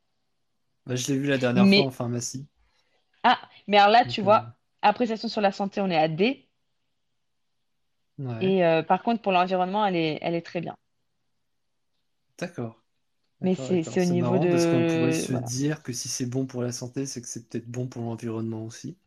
Bah, 0.87 0.97
je 0.97 1.13
l'ai 1.13 1.19
vu 1.19 1.27
la 1.27 1.39
dernière 1.39 1.71
fois 1.73 1.85
en 1.85 1.91
Mais 1.91 1.91
pharmacie. 1.91 2.47
Ah, 3.29 3.41
mais 3.69 3.79
alors 3.79 3.91
là, 3.93 4.05
tu 4.07 4.23
Donc, 4.23 4.23
vois, 4.23 4.57
appréciation 4.83 5.29
sur 5.29 5.41
la 5.41 5.53
santé, 5.53 5.81
on 5.81 5.91
est 5.91 5.97
à 5.97 6.09
D. 6.09 6.49
Ouais, 8.19 8.51
Et 8.51 8.65
euh, 8.65 8.83
par 8.83 9.03
contre, 9.03 9.21
pour 9.23 9.33
l'environnement, 9.33 9.85
elle 9.87 9.97
est, 9.97 10.19
elle 10.23 10.35
est 10.35 10.41
très 10.43 10.61
bien. 10.63 10.75
d'accord. 12.39 12.83
Mais 13.41 13.55
c'est, 13.55 13.83
au 14.01 14.05
niveau 14.05 14.39
marrant 14.39 14.47
parce 14.47 14.67
qu'on 14.67 14.85
pourrait 14.85 15.13
de... 15.13 15.27
se 15.27 15.33
Voilà. 15.33 15.51
dire 15.59 15.83
que 15.83 15.93
si 15.93 16.09
c'est 16.09 16.27
bon 16.27 16.47
pour 16.47 16.63
la 16.63 16.73
santé, 16.73 17.07
c'est 17.07 17.23
que 17.23 17.29
c'est 17.29 17.49
peut-être 17.49 17.69
bon 17.71 17.87
pour 17.89 18.03
l'environnement 18.03 18.65
aussi. 18.67 18.99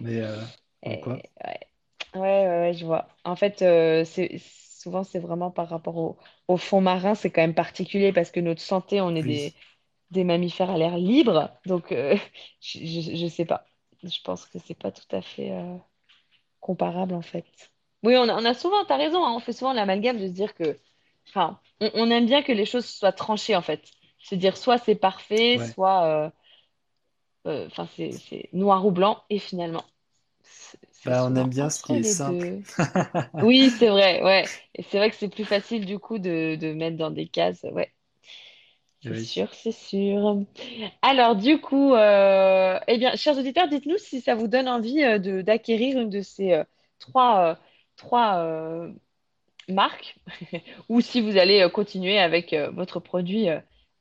Mais 0.00 0.20
euh, 0.22 0.44
Eh, 0.82 0.96
quoi. 1.00 1.22
ouais. 1.44 1.60
Ouais, 2.14 2.20
ouais, 2.20 2.48
ouais, 2.60 2.74
je 2.74 2.86
vois. 2.86 3.08
En 3.24 3.36
fait, 3.36 3.62
euh, 3.62 4.04
souvent, 4.38 5.04
c'est 5.04 5.18
vraiment 5.20 5.50
par 5.50 5.68
rapport 5.68 5.96
au, 5.98 6.18
au 6.48 6.56
fond 6.56 6.80
marin, 6.80 7.14
c'est 7.14 7.30
quand 7.30 7.42
même 7.42 7.54
particulier 7.54 8.12
parce 8.12 8.30
que 8.30 8.40
notre 8.40 8.62
santé, 8.62 9.00
on 9.00 9.14
est 9.16 9.22
Oui. 9.22 9.24
des 9.24 9.54
mammifères 10.24 10.70
à 10.70 10.78
l'air 10.78 10.96
libre. 10.98 11.50
Donc, 11.66 11.92
euh, 11.92 12.16
je, 12.60 12.78
je 13.16 13.26
sais 13.28 13.44
pas. 13.44 13.66
Je 14.02 14.20
pense 14.22 14.46
que 14.46 14.58
c'est 14.58 14.74
pas 14.78 14.92
tout 14.92 15.06
à 15.16 15.22
fait 15.22 15.52
euh, 15.52 15.76
comparable, 16.60 17.14
en 17.14 17.22
fait. 17.22 17.46
Oui, 18.04 18.16
on 18.16 18.28
a, 18.28 18.34
on 18.40 18.44
a 18.44 18.54
souvent, 18.54 18.84
t'as 18.84 18.96
raison, 18.96 19.24
hein, 19.24 19.32
on 19.34 19.40
fait 19.40 19.52
souvent 19.52 19.72
l'amalgame 19.72 20.18
de 20.18 20.26
se 20.28 20.32
dire 20.32 20.54
que, 20.54 20.78
enfin, 21.28 21.60
on, 21.80 21.90
on 21.94 22.10
aime 22.10 22.26
bien 22.26 22.42
que 22.42 22.52
les 22.52 22.64
choses 22.66 22.86
soient 22.86 23.12
tranchées, 23.12 23.56
en 23.56 23.62
fait. 23.62 23.82
Se 24.20 24.34
dire 24.34 24.56
soit 24.56 24.78
c'est 24.78 24.94
parfait, 24.94 25.58
Ouais. 25.58 25.74
soit, 25.74 26.04
euh, 26.06 26.30
euh, 27.46 27.66
enfin, 27.66 27.86
c'est, 27.96 28.48
noir 28.52 28.86
ou 28.86 28.90
blanc, 28.92 29.22
et 29.30 29.38
finalement, 29.38 29.84
Bah, 31.04 31.24
on 31.26 31.34
aime 31.36 31.48
bien 31.50 31.70
ce 31.70 31.82
qui 31.82 31.96
est 31.96 32.02
simple. 32.02 32.46
Oui, 33.40 33.70
c'est 33.70 33.88
vrai, 33.88 34.22
ouais. 34.22 34.54
Et 34.74 34.82
c'est 34.82 34.98
vrai 34.98 35.10
que 35.10 35.16
c'est 35.16 35.28
plus 35.28 35.44
facile, 35.44 35.86
du 35.86 35.98
coup, 35.98 36.18
de, 36.18 36.56
de 36.56 36.72
mettre 36.72 36.96
dans 36.96 37.10
des 37.10 37.28
cases, 37.28 37.62
ouais. 37.72 37.92
C'est 39.00 39.14
Oui. 39.14 39.16
sûr, 39.16 39.54
c'est 39.54 39.72
sûr. 39.72 40.42
Alors, 41.02 41.36
du 41.36 41.60
coup, 41.60 41.94
euh, 41.94 42.78
eh 42.88 42.98
bien, 42.98 43.16
chers 43.16 43.38
auditeurs, 43.38 43.68
dites-nous 43.68 43.98
si 43.98 44.20
ça 44.20 44.34
vous 44.34 44.48
donne 44.48 44.68
envie 44.68 45.02
euh, 45.04 45.42
d'acquérir 45.42 45.98
une 45.98 46.10
de 46.10 46.20
ces 46.22 46.52
euh, 46.54 46.64
trois, 46.98 47.58
trois 47.96 48.88
marques 49.68 50.16
ou 50.88 51.00
si 51.00 51.20
vous 51.20 51.36
allez 51.36 51.68
continuer 51.72 52.18
avec 52.18 52.54
votre 52.72 53.00
produit 53.00 53.48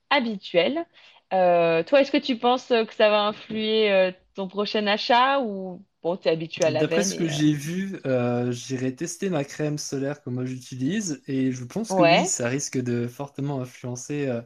habituel. 0.10 0.86
Toi, 1.32 2.02
est-ce 2.02 2.12
que 2.12 2.18
tu 2.18 2.38
penses 2.38 2.68
que 2.70 2.94
ça 2.94 3.10
va 3.10 3.24
influer 3.28 4.14
ton 4.36 4.48
prochain 4.48 4.88
achat 4.88 5.42
ou 5.42 5.84
bon, 6.04 6.18
tu 6.18 6.28
es 6.30 6.32
habitué 6.32 6.66
à 6.66 6.72
D'après 6.72 6.72
L'aven 6.72 7.04
ce 7.04 7.16
que 7.16 7.28
euh, 7.28 7.28
j'ai 7.28 7.54
vu, 7.54 8.00
euh, 8.06 8.52
j'irai 8.52 8.96
tester 8.96 9.30
ma 9.30 9.44
crème 9.44 9.78
solaire 9.78 10.22
que 10.22 10.30
moi 10.32 10.44
j'utilise 10.46 11.22
et 11.28 11.52
je 11.52 11.64
pense 11.64 11.94
que 11.94 12.04
oui, 12.04 12.26
ça 12.26 12.48
risque 12.50 12.78
de 12.80 13.08
fortement 13.08 13.62
influencer 13.62 14.28
euh, 14.28 14.42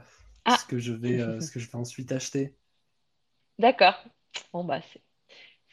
Ah, 0.46 0.58
ce 0.58 0.66
que 0.66 0.78
je 0.80 0.94
vais, 0.94 1.20
euh, 1.20 1.42
ce 1.42 1.52
que 1.52 1.60
je 1.60 1.70
vais 1.70 1.76
ensuite 1.78 2.12
acheter. 2.12 2.56
d'accord. 3.60 4.04
Bon, 4.54 4.64
bah, 4.64 4.82
c'est 4.94 5.02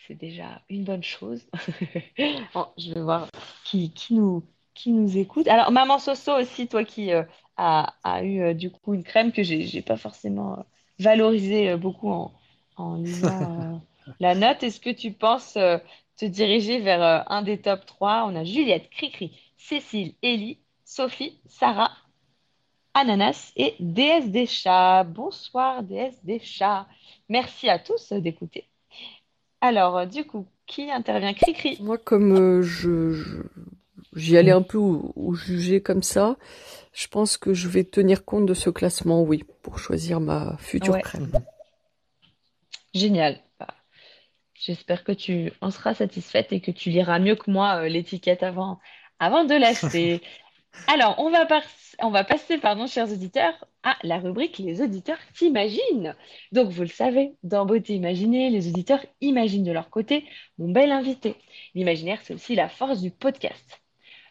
c'est 0.07 0.15
déjà 0.17 0.63
une 0.71 0.85
bonne 0.85 1.03
chose. 1.05 1.47
Bon, 2.55 2.69
je 2.79 2.95
vais 2.95 3.01
voir 3.03 3.29
qui, 3.65 3.93
qui 3.93 4.15
nous, 4.15 4.45
qui 4.75 4.93
nous 4.93 5.19
écoute. 5.19 5.49
Alors, 5.49 5.73
Maman 5.73 5.99
Soso 5.99 6.33
aussi, 6.39 6.69
toi 6.69 6.85
qui 6.85 7.13
euh, 7.13 7.25
a, 7.57 7.95
a 8.05 8.25
eu 8.25 8.41
euh, 8.43 8.55
du 8.55 8.71
coup 8.71 8.95
une 8.95 9.05
crème 9.05 9.33
que 9.33 9.43
j'ai 9.45 9.83
pas 9.83 9.97
forcément 9.99 10.59
euh, 10.61 10.63
valorisée 11.01 11.77
beaucoup 11.77 12.11
en, 12.11 12.35
en 12.77 12.97
lisant 12.97 13.83
la 14.21 14.35
note. 14.35 14.63
Est-ce 14.65 14.81
que 14.81 14.91
tu 14.91 15.13
penses 15.13 15.55
te 15.55 16.25
diriger 16.27 16.81
vers 16.81 17.31
un 17.31 17.43
des 17.43 17.61
top 17.61 17.87
3? 17.87 18.25
On 18.27 18.37
a 18.37 18.45
Juliette, 18.45 18.91
Cricri, 18.91 19.39
Cécile, 19.59 20.15
Ellie, 20.23 20.61
Sophie, 20.85 21.41
Sarah, 21.47 21.93
Ananas 22.99 23.53
et 23.57 23.77
déesse 23.79 24.29
des 24.31 24.47
chats. 24.47 25.05
Bonsoir, 25.05 25.83
déesse 25.85 26.19
des 26.25 26.41
chats. 26.41 26.87
Merci 27.29 27.69
à 27.69 27.79
tous 27.79 28.13
d'écouter. 28.13 28.67
Alors, 29.61 29.99
euh, 29.99 30.07
du 30.07 30.25
coup, 30.25 30.47
qui 30.67 30.91
intervient? 30.91 31.33
Cricri. 31.33 31.79
Moi, 31.81 31.97
comme 31.99 32.33
euh, 32.33 32.63
je, 32.63 33.13
je- 33.13 33.43
j'y 34.17 34.37
allais 34.37 34.51
un 34.51 34.63
peu 34.63 34.79
au, 34.79 35.13
au 35.15 35.35
jugé 35.35 35.81
comme 35.81 36.03
ça, 36.03 36.37
je 36.93 37.07
pense 37.07 37.37
que 37.37 37.55
je 37.55 37.69
vais 37.69 37.85
tenir 37.85 38.25
compte 38.25 38.47
de 38.47 38.55
ce 38.55 38.71
classement, 38.71 39.23
oui, 39.23 39.45
pour 39.63 39.79
choisir 39.79 40.21
ma 40.21 40.57
future 40.59 40.95
Ouais, 40.95 41.03
crème. 41.03 41.31
génial. 42.95 43.41
Bah, 43.59 43.69
j'espère 44.55 45.05
que 45.05 45.13
tu 45.13 45.53
en 45.61 45.71
seras 45.71 45.95
satisfaite 45.95 46.53
et 46.53 46.61
que 46.61 46.71
tu 46.71 46.91
liras 46.91 47.19
mieux 47.19 47.37
que 47.37 47.51
moi 47.51 47.85
euh, 47.85 47.89
l'étiquette 47.89 48.43
avant, 48.43 48.81
avant 49.19 49.45
de 49.45 49.55
l'acheter. 49.55 50.23
Alors, 50.87 51.17
on 51.19 51.31
va, 51.31 51.45
par- 51.47 51.63
on 52.01 52.11
va 52.11 52.25
passer, 52.25 52.59
pardon, 52.59 52.87
chers 52.87 53.11
auditeurs, 53.13 53.67
à 53.83 53.97
la 54.03 54.19
rubrique 54.19 54.59
Les 54.59 54.81
auditeurs 54.81 55.19
t'imaginent. 55.35 56.15
Donc, 56.53 56.71
vous 56.71 56.83
le 56.83 56.89
savez, 56.89 57.33
dans 57.43 57.67
Beauté 57.67 57.95
Imaginée, 57.95 58.51
les 58.51 58.69
auditeurs 58.69 59.05
imaginent 59.21 59.65
de 59.65 59.73
leur 59.73 59.91
côté 59.91 60.25
mon 60.59 60.71
bel 60.71 60.93
invité. 60.93 61.35
L'imaginaire, 61.75 62.21
c'est 62.23 62.35
aussi 62.35 62.55
la 62.55 62.69
force 62.69 63.01
du 63.01 63.11
podcast. 63.11 63.83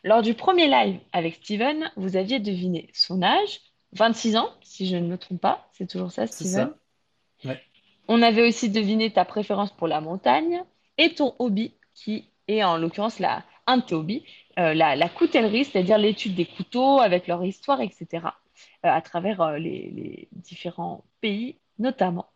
Lors 0.03 0.21
du 0.21 0.33
premier 0.33 0.67
live 0.67 0.99
avec 1.11 1.35
Steven, 1.35 1.91
vous 1.95 2.15
aviez 2.15 2.39
deviné 2.39 2.89
son 2.93 3.21
âge, 3.21 3.61
26 3.93 4.35
ans, 4.37 4.49
si 4.63 4.87
je 4.87 4.95
ne 4.95 5.07
me 5.07 5.17
trompe 5.17 5.41
pas. 5.41 5.69
C'est 5.73 5.87
toujours 5.87 6.11
ça, 6.11 6.27
Steven? 6.27 6.71
ça. 7.43 7.49
Ouais. 7.49 7.61
On 8.07 8.21
avait 8.21 8.47
aussi 8.47 8.69
deviné 8.69 9.11
ta 9.11 9.25
préférence 9.25 9.71
pour 9.71 9.87
la 9.87 10.01
montagne 10.01 10.63
et 10.97 11.13
ton 11.13 11.35
hobby, 11.39 11.73
qui 11.93 12.29
est 12.47 12.63
en 12.63 12.77
l'occurrence 12.77 13.19
la, 13.19 13.43
un 13.67 13.83
hobbies, 13.91 14.23
euh, 14.59 14.73
la, 14.73 14.95
la 14.95 15.09
coutellerie, 15.09 15.65
c'est-à-dire 15.65 15.97
l'étude 15.97 16.35
des 16.35 16.45
couteaux 16.45 16.99
avec 16.99 17.27
leur 17.27 17.43
histoire, 17.43 17.81
etc., 17.81 18.07
euh, 18.85 18.89
à 18.89 19.01
travers 19.01 19.41
euh, 19.41 19.57
les, 19.57 19.91
les 19.91 20.27
différents 20.31 21.03
pays 21.21 21.57
notamment. 21.79 22.27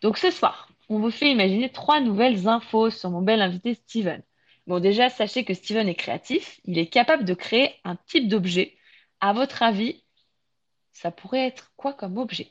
Donc 0.00 0.16
ce 0.18 0.30
soir, 0.30 0.70
on 0.88 0.98
vous 0.98 1.10
fait 1.10 1.30
imaginer 1.30 1.70
trois 1.70 2.00
nouvelles 2.00 2.48
infos 2.48 2.90
sur 2.90 3.10
mon 3.10 3.20
bel 3.22 3.42
invité 3.42 3.74
Steven. 3.74 4.22
Bon, 4.66 4.80
déjà, 4.80 5.08
sachez 5.10 5.44
que 5.44 5.54
Steven 5.54 5.88
est 5.88 5.94
créatif, 5.94 6.60
il 6.64 6.78
est 6.78 6.88
capable 6.88 7.24
de 7.24 7.34
créer 7.34 7.74
un 7.84 7.96
type 8.06 8.28
d'objet. 8.28 8.76
À 9.20 9.32
votre 9.32 9.62
avis, 9.62 10.02
ça 10.92 11.10
pourrait 11.10 11.46
être 11.46 11.72
quoi 11.76 11.92
comme 11.94 12.18
objet? 12.18 12.48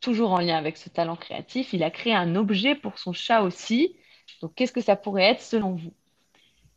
Toujours 0.00 0.32
en 0.32 0.40
lien 0.40 0.56
avec 0.56 0.76
ce 0.76 0.88
talent 0.88 1.16
créatif, 1.16 1.72
il 1.72 1.82
a 1.82 1.90
créé 1.90 2.14
un 2.14 2.36
objet 2.36 2.74
pour 2.74 2.98
son 2.98 3.12
chat 3.12 3.42
aussi. 3.42 3.96
Donc, 4.42 4.54
qu'est-ce 4.54 4.72
que 4.72 4.80
ça 4.80 4.96
pourrait 4.96 5.24
être 5.24 5.42
selon 5.42 5.72
vous? 5.74 5.92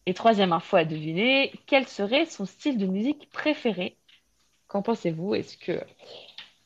Et 0.10 0.16
troisième 0.16 0.54
info 0.54 0.76
à 0.76 0.86
deviner, 0.86 1.54
quel 1.68 1.88
serait 1.88 2.26
son 2.26 2.48
style 2.48 2.80
de 2.80 2.88
musique 2.88 3.30
préféré? 3.32 3.96
Qu'en 4.68 4.82
pensez-vous? 4.82 5.36
Est-ce 5.36 5.56
que 5.56 5.84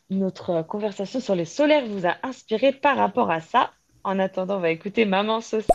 notre 0.10 0.62
conversation 0.62 1.20
sur 1.20 1.36
les 1.36 1.44
solaires 1.44 1.86
vous 1.86 2.08
a 2.08 2.16
inspiré 2.24 2.72
par 2.72 2.96
rapport 2.96 3.30
à 3.30 3.42
ça? 3.42 3.72
En 4.06 4.18
attendant, 4.18 4.56
on 4.56 4.60
va 4.62 4.70
écouter 4.70 5.04
Maman 5.04 5.42
Soso. 5.42 5.66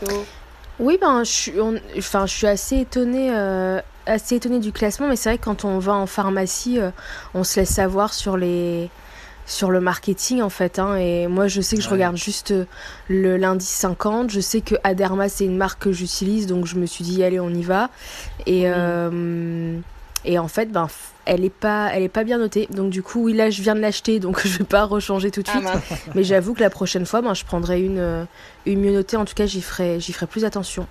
Oui, 0.79 0.97
ben, 0.99 1.25
je 1.25 1.31
suis, 1.31 1.53
enfin, 1.99 2.25
assez 2.45 2.79
étonnée, 2.79 3.37
euh, 3.37 3.83
assez 4.07 4.37
étonnée 4.37 4.61
du 4.61 4.73
classement, 4.73 5.07
mais 5.07 5.17
c'est 5.17 5.29
vrai 5.29 5.37
que 5.37 5.45
quand 5.45 5.67
on 5.67 5.79
va 5.79 5.93
en 5.93 6.07
pharmacie, 6.07 6.81
euh, 6.81 6.91
on 7.35 7.45
se 7.45 7.61
laisse 7.61 7.75
savoir 7.75 8.15
sur 8.15 8.39
les, 8.39 8.89
sur 9.49 9.71
le 9.71 9.81
marketing 9.81 10.43
en 10.43 10.51
fait. 10.51 10.79
Hein, 10.79 10.97
et 10.97 11.27
moi, 11.27 11.49
je 11.49 11.61
sais 11.61 11.77
que 11.77 11.83
je 11.83 11.89
Ouais. 11.89 11.95
regarde 11.95 12.17
juste 12.17 12.53
euh, 12.53 12.67
le 13.09 13.37
l'indice 13.37 13.69
50. 13.71 14.31
Je 14.31 14.41
sais 14.41 14.61
que 14.61 14.77
Aderma 14.85 15.29
c'est 15.29 15.47
une 15.47 15.57
marque 15.57 15.83
que 15.83 15.93
j'utilise, 15.93 16.47
donc 16.47 16.67
je 16.67 16.77
me 16.77 16.87
suis 16.87 17.05
dit 17.05 17.25
allez, 17.25 17.41
on 17.41 17.51
y 17.51 17.63
va. 17.63 17.91
Et 18.47 18.65
Oui. 18.67 18.73
euh, 18.75 19.79
et 20.25 20.39
en 20.39 20.49
fait, 20.49 20.67
ben, 20.73 20.89
elle 21.27 21.45
est 21.45 21.51
pas, 21.51 21.91
elle 21.95 22.03
est 22.03 22.09
pas 22.09 22.25
bien 22.25 22.39
notée. 22.39 22.69
Donc 22.71 22.91
du 22.91 23.03
coup, 23.03 23.25
oui, 23.25 23.35
là, 23.35 23.51
je 23.51 23.63
viens 23.63 23.75
de 23.75 23.81
l'acheter, 23.81 24.21
donc 24.21 24.47
je 24.47 24.59
vais 24.59 24.65
pas 24.65 24.85
rechanger 24.85 25.31
tout 25.31 25.43
de 25.43 25.49
Ah 25.49 25.51
suite. 25.51 25.69
Mais 26.15 26.25
j'avoue 26.25 26.55
que 26.55 26.61
la 26.61 26.71
prochaine 26.71 27.07
fois, 27.07 27.23
ben, 27.23 27.35
je 27.35 27.45
prendrai 27.45 27.83
une, 27.83 27.99
euh, 27.99 28.25
une 28.67 28.81
mieux 28.81 28.93
notée. 28.93 29.17
En 29.17 29.25
tout 29.25 29.35
cas, 29.35 29.47
j'y 29.47 29.63
ferai, 29.63 30.01
j'y 30.01 30.13
ferai 30.13 30.27
plus 30.27 30.45
attention. 30.45 30.87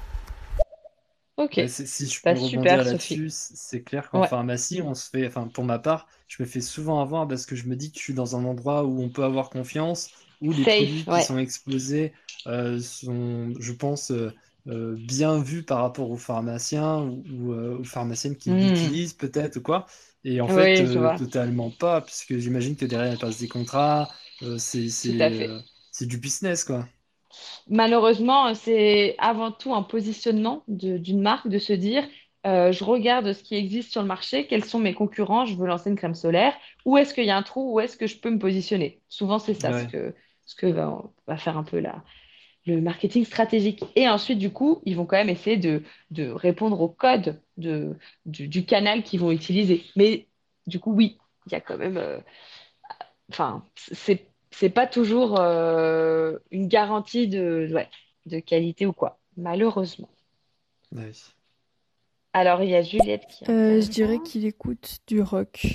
Ok. 1.38 1.54
C'est- 1.68 1.86
si 1.86 2.08
je 2.08 2.22
Bah, 2.24 2.34
peux 2.34 2.36
super, 2.36 2.62
rebondir 2.62 2.84
là-dessus, 2.84 3.30
c'est 3.30 3.84
clair 3.84 4.10
qu'en 4.10 4.22
Ouais. 4.22 4.28
pharmacie, 4.28 4.82
on 4.82 4.94
se 4.96 5.10
fait, 5.10 5.28
enfin 5.28 5.48
pour 5.48 5.64
ma 5.66 5.78
part, 5.80 6.08
je 6.28 6.42
me 6.44 6.48
fais 6.48 6.62
souvent 6.62 7.02
avoir 7.02 7.28
parce 7.28 7.46
que 7.46 7.56
je 7.56 7.68
me 7.68 7.76
dis 7.76 7.92
que 7.92 7.98
je 8.00 8.04
suis 8.04 8.14
dans 8.14 8.36
un 8.36 8.46
endroit 8.46 8.84
où 8.86 9.02
on 9.02 9.10
peut 9.10 9.24
avoir 9.24 9.50
confiance, 9.50 10.12
où 10.42 10.52
les 10.54 10.66
Safe, 10.66 10.68
produits 10.68 11.08
qui 11.08 11.22
sont 11.22 11.38
exposés 11.38 12.14
euh, 12.48 12.80
sont, 12.80 13.54
je 13.60 13.72
pense, 13.74 14.12
euh, 14.12 14.34
euh, 14.68 14.96
bien 14.98 15.42
vus 15.42 15.64
par 15.64 15.80
rapport 15.82 16.10
aux 16.12 16.18
pharmaciens 16.18 17.00
ou, 17.02 17.24
ou, 17.30 17.54
aux 17.54 17.84
pharmaciennes 17.84 18.36
qui 18.38 18.52
Hmm. 18.52 18.52
l'utilisent 18.54 19.14
peut-être 19.14 19.58
ou 19.58 19.62
quoi. 19.62 19.86
Et 20.24 20.42
en 20.42 20.48
Oui, 20.48 20.50
fait, 20.50 21.14
totalement 21.16 21.72
pas, 21.72 22.02
puisque 22.02 22.38
j'imagine 22.38 22.76
que 22.76 22.86
derrière, 22.86 23.14
il 23.14 23.20
passe 23.20 23.38
des 23.40 23.48
contrats, 23.48 24.10
c'est, 24.58 24.88
du 26.02 26.18
business, 26.18 26.64
quoi. 26.64 26.88
Malheureusement, 27.70 28.54
c'est 28.54 29.16
avant 29.20 29.52
tout 29.52 29.74
un 29.74 29.84
positionnement 29.84 30.64
d'une 30.68 31.22
marque 31.22 31.48
de 31.50 31.60
se 31.60 31.74
dire, 31.74 32.08
euh, 32.48 32.72
je 32.72 32.84
regarde 32.84 33.34
ce 33.34 33.44
qui 33.44 33.56
existe 33.56 33.92
sur 33.92 34.02
le 34.02 34.08
marché, 34.08 34.48
quels 34.48 34.66
sont 34.66 34.80
mes 34.80 34.94
concurrents, 34.94 35.46
je 35.46 35.56
veux 35.56 35.68
lancer 35.68 35.90
une 35.90 35.98
crème 35.98 36.16
solaire, 36.16 36.54
où 36.86 36.98
est-ce 36.98 37.14
qu'il 37.14 37.26
y 37.26 37.30
a 37.30 37.38
un 37.38 37.44
trou, 37.44 37.74
où 37.74 37.80
est-ce 37.80 37.98
que 37.98 38.08
je 38.08 38.18
peux 38.18 38.32
me 38.32 38.40
positionner? 38.40 39.02
Souvent, 39.10 39.40
c'est 39.40 39.54
ça 39.54 39.72
ce 39.80 39.86
que, 39.92 40.16
ce 40.46 40.56
que 40.56 40.68
va, 40.68 41.04
va 41.28 41.38
faire 41.38 41.58
un 41.58 41.64
peu 41.64 41.80
la, 41.80 42.04
le 42.66 42.82
marketing 42.82 43.26
stratégique. 43.26 43.84
Et 43.96 44.08
ensuite, 44.08 44.40
du 44.40 44.52
coup, 44.52 44.82
ils 44.86 44.96
vont 44.96 45.06
quand 45.06 45.18
même 45.18 45.30
essayer 45.30 45.58
de, 45.58 45.84
de 46.12 46.30
répondre 46.30 46.80
au 46.82 46.90
code 46.90 47.40
de, 47.58 47.96
du, 48.26 48.48
du 48.48 48.66
canal 48.66 49.04
qu'ils 49.04 49.20
vont 49.20 49.32
utiliser. 49.32 49.84
Mais 49.96 50.28
du 50.68 50.80
coup, 50.80 50.94
oui, 50.94 51.18
il 51.46 51.52
y 51.52 51.56
a 51.56 51.62
quand 51.62 51.78
même... 51.78 51.98
euh, 51.98 52.20
enfin, 53.30 53.66
c'est 53.76 54.28
c'est 54.52 54.70
pas 54.70 54.88
toujours 54.88 55.40
euh, 55.40 56.38
une 56.52 56.68
garantie 56.68 57.28
de, 57.28 57.70
ouais, 57.74 57.90
de 58.26 58.40
qualité 58.40 58.86
ou 58.86 58.94
quoi, 58.94 59.20
malheureusement. 59.36 60.10
Oui. 60.92 61.12
Alors, 62.38 62.64
il 62.64 62.70
y 62.70 62.76
a 62.76 62.82
Juliette 62.84 63.28
qui 63.28 63.46
a 63.46 63.50
Euh, 63.50 63.80
je 63.82 63.88
dirais 63.90 64.20
qu'il 64.20 64.46
écoute 64.46 65.00
du 65.08 65.22
rock. 65.22 65.66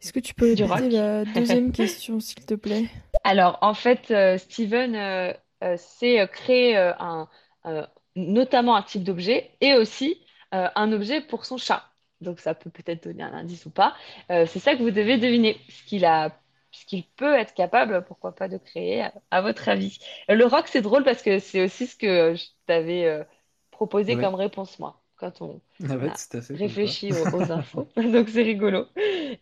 Est-ce 0.00 0.12
que 0.12 0.20
tu 0.20 0.34
peux 0.34 0.46
Du 0.52 0.64
répéter 0.64 0.64
rock. 0.64 0.90
la 0.90 1.24
deuxième 1.24 1.72
question, 1.72 2.20
s'il 2.20 2.44
te 2.44 2.54
plaît? 2.54 2.88
Alors, 3.24 3.58
en 3.62 3.74
fait, 3.74 4.10
euh, 4.10 4.38
Steven 4.38 4.94
euh, 4.94 5.32
euh, 5.64 5.76
sait 5.76 6.26
créer 6.32 6.76
euh, 6.76 6.92
un, 6.98 7.28
euh, 7.66 7.86
notamment 8.16 8.76
un 8.76 8.82
type 8.82 9.04
d'objet 9.04 9.50
et 9.60 9.74
aussi 9.74 10.24
euh, 10.54 10.68
un 10.74 10.92
objet 10.92 11.20
pour 11.20 11.44
son 11.44 11.56
chat. 11.58 11.84
Donc, 12.20 12.40
ça 12.40 12.54
peut 12.54 12.70
peut-être 12.70 13.04
donner 13.04 13.22
un 13.22 13.32
indice 13.34 13.66
ou 13.66 13.70
pas. 13.70 13.94
Euh, 14.30 14.46
c'est 14.46 14.58
ça 14.58 14.74
que 14.76 14.82
vous 14.82 14.90
devez 14.90 15.18
deviner, 15.18 15.58
ce 15.68 15.82
qu'il 15.84 16.04
a, 16.04 16.40
ce 16.70 16.84
qu'il 16.86 17.04
peut 17.04 17.34
être 17.34 17.54
capable, 17.54 18.04
pourquoi 18.04 18.34
pas, 18.34 18.48
de 18.48 18.58
créer, 18.58 19.02
à, 19.02 19.12
à 19.30 19.40
votre 19.42 19.68
avis. 19.68 19.98
Le 20.28 20.44
rock, 20.46 20.68
c'est 20.68 20.82
drôle 20.82 21.04
parce 21.04 21.22
que 21.22 21.38
c'est 21.38 21.64
aussi 21.64 21.86
ce 21.86 21.96
que 21.96 22.34
je 22.34 22.44
t'avais 22.66 23.06
euh, 23.06 23.24
proposé 23.70 24.16
Ouais. 24.16 24.18
comme 24.18 24.34
réponse, 24.34 24.78
moi, 24.78 24.99
quand 25.20 25.42
on, 25.42 25.60
Ah 25.88 25.96
ouais, 25.98 26.12
Ah, 26.12 26.20
réfléchit 26.52 27.14
aux, 27.14 27.28
aux 27.32 27.52
infos. 27.52 27.88
Donc 27.96 28.28
c'est 28.30 28.42
rigolo. 28.42 28.86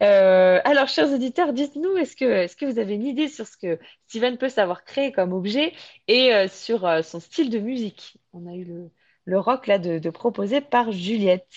Euh, 0.03 0.61
alors, 0.65 0.89
chers 0.89 1.11
auditeurs, 1.13 1.53
dites-nous, 1.55 1.97
est-ce 1.97 2.17
que, 2.17 2.25
est-ce 2.27 2.57
que 2.57 2.67
vous 2.67 2.79
avez 2.79 2.95
une 2.95 3.07
idée 3.07 3.29
sur 3.29 3.47
ce 3.47 3.57
que 3.57 3.79
Steven 4.09 4.39
peut 4.39 4.49
savoir 4.51 4.85
créer 4.85 5.13
comme 5.13 5.33
objet 5.33 5.75
et 6.09 6.35
euh, 6.35 6.49
sur 6.49 6.87
euh, 6.87 7.03
son 7.03 7.21
style 7.21 7.51
de 7.51 7.59
musique? 7.61 8.19
On 8.35 8.47
a 8.47 8.55
eu 8.57 8.65
le, 8.65 8.91
le 9.25 9.39
rock 9.41 9.67
là 9.69 9.79
de, 9.79 9.99
de 9.99 10.11
proposé 10.11 10.61
par 10.61 10.93
Juliette. 10.93 11.49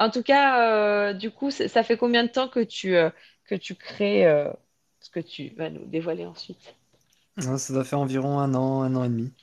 En 0.00 0.10
tout 0.10 0.22
cas, 0.22 1.12
du 1.14 1.30
coup, 1.30 1.50
ça 1.50 1.82
fait 1.82 1.96
combien 1.96 2.24
de 2.24 2.28
temps 2.30 2.48
que 2.48 2.60
tu, 2.60 2.94
que 3.46 3.54
tu 3.56 3.74
crées 3.74 4.24
ce 5.00 5.10
que 5.10 5.20
tu 5.20 5.50
vas 5.56 5.70
nous 5.70 5.86
dévoiler 5.86 6.24
ensuite? 6.26 6.76
Ouais, 7.38 7.56
Ça 7.58 7.72
doit 7.72 7.84
faire 7.84 7.98
environ 8.00 8.38
un 8.38 8.54
an, 8.54 8.82
un 8.82 8.94
an 8.94 9.02
et 9.04 9.08
demi. 9.08 9.34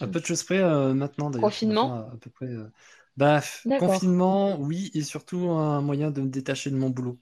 À 0.00 0.06
Mhm. 0.06 0.06
peu 0.06 0.20
de 0.20 0.24
choses 0.26 0.44
près 0.44 0.60
euh, 0.60 0.94
maintenant 0.94 1.30
d'ailleurs. 1.30 1.52
Confinement? 1.52 1.80
faire 1.80 1.90
à, 1.92 2.12
à 2.12 2.16
peu 2.20 2.30
près. 2.30 2.46
euh, 2.46 2.68
Bah, 3.16 3.42
D'accord. 3.66 4.04
confinement, 4.16 4.58
oui, 4.60 4.90
et 4.94 5.02
surtout 5.02 5.50
un 5.50 5.80
moyen 5.82 6.10
de 6.10 6.20
me 6.22 6.28
détacher 6.28 6.70
de 6.70 6.76
mon 6.76 6.90
boulot, 6.90 7.20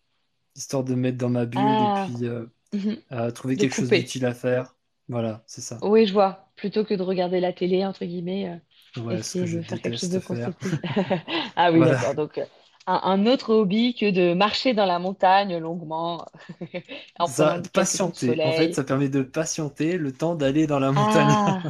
histoire 0.57 0.85
de 0.85 0.95
me 0.95 1.01
mettre 1.03 1.19
dans 1.19 1.31
ma 1.31 1.47
bulle 1.47 1.71
Ah, 1.71 1.83
et 1.83 1.91
puis 1.91 2.27
euh, 2.27 2.47
mhm. 2.73 3.03
euh, 3.13 3.31
trouver 3.33 3.57
De 3.57 3.65
quelque 3.65 3.75
chose 3.75 3.93
couper. 3.93 3.93
d'utile 3.93 4.27
à 4.27 4.35
faire. 4.35 4.77
Voilà, 5.09 5.45
c'est 5.49 5.63
ça. 5.63 5.83
Oui, 5.83 6.07
je 6.07 6.13
vois. 6.13 6.49
Plutôt 6.57 6.85
que 6.85 6.95
de 6.95 7.03
regarder 7.03 7.41
la 7.41 7.53
télé, 7.53 7.85
entre 7.85 8.05
guillemets. 8.05 8.49
euh, 8.49 8.57
Ouais, 8.97 9.23
ce 9.23 9.35
que 9.37 9.45
Essayer 9.45 9.47
je 9.47 9.59
de 9.59 9.63
faire 9.63 9.81
quelque 9.81 9.99
chose 9.99 10.11
de 10.11 10.19
déteste 10.19 10.21
faire. 10.21 10.53
constructif. 10.61 10.75
Ah 11.57 11.73
oui, 11.73 11.83
Voilà. 11.83 11.85
d'accord. 11.85 12.15
Donc, 12.15 12.39
euh, 12.39 12.47
un, 12.87 13.01
un 13.05 13.27
autre 13.27 13.53
hobby 13.55 13.95
que 13.95 14.11
de 14.11 14.35
marcher 14.35 14.75
dans 14.75 14.87
la 14.87 14.99
montagne 14.99 15.57
longuement 15.59 16.27
en 17.19 17.29
prenant 17.31 17.51
Ça, 17.51 17.71
quelques 17.75 17.99
coups 18.01 18.15
de 18.17 18.21
patienter. 18.21 18.39
En 18.43 18.53
fait, 18.53 18.75
soleil. 18.75 18.75
ça 18.75 18.85
permet 18.85 19.09
de 19.09 19.23
patienter 19.23 19.97
le 19.97 20.13
temps 20.13 20.35
d'aller 20.35 20.67
dans 20.67 20.79
la 20.81 20.93
montagne, 20.93 21.37
Ah, 21.45 21.63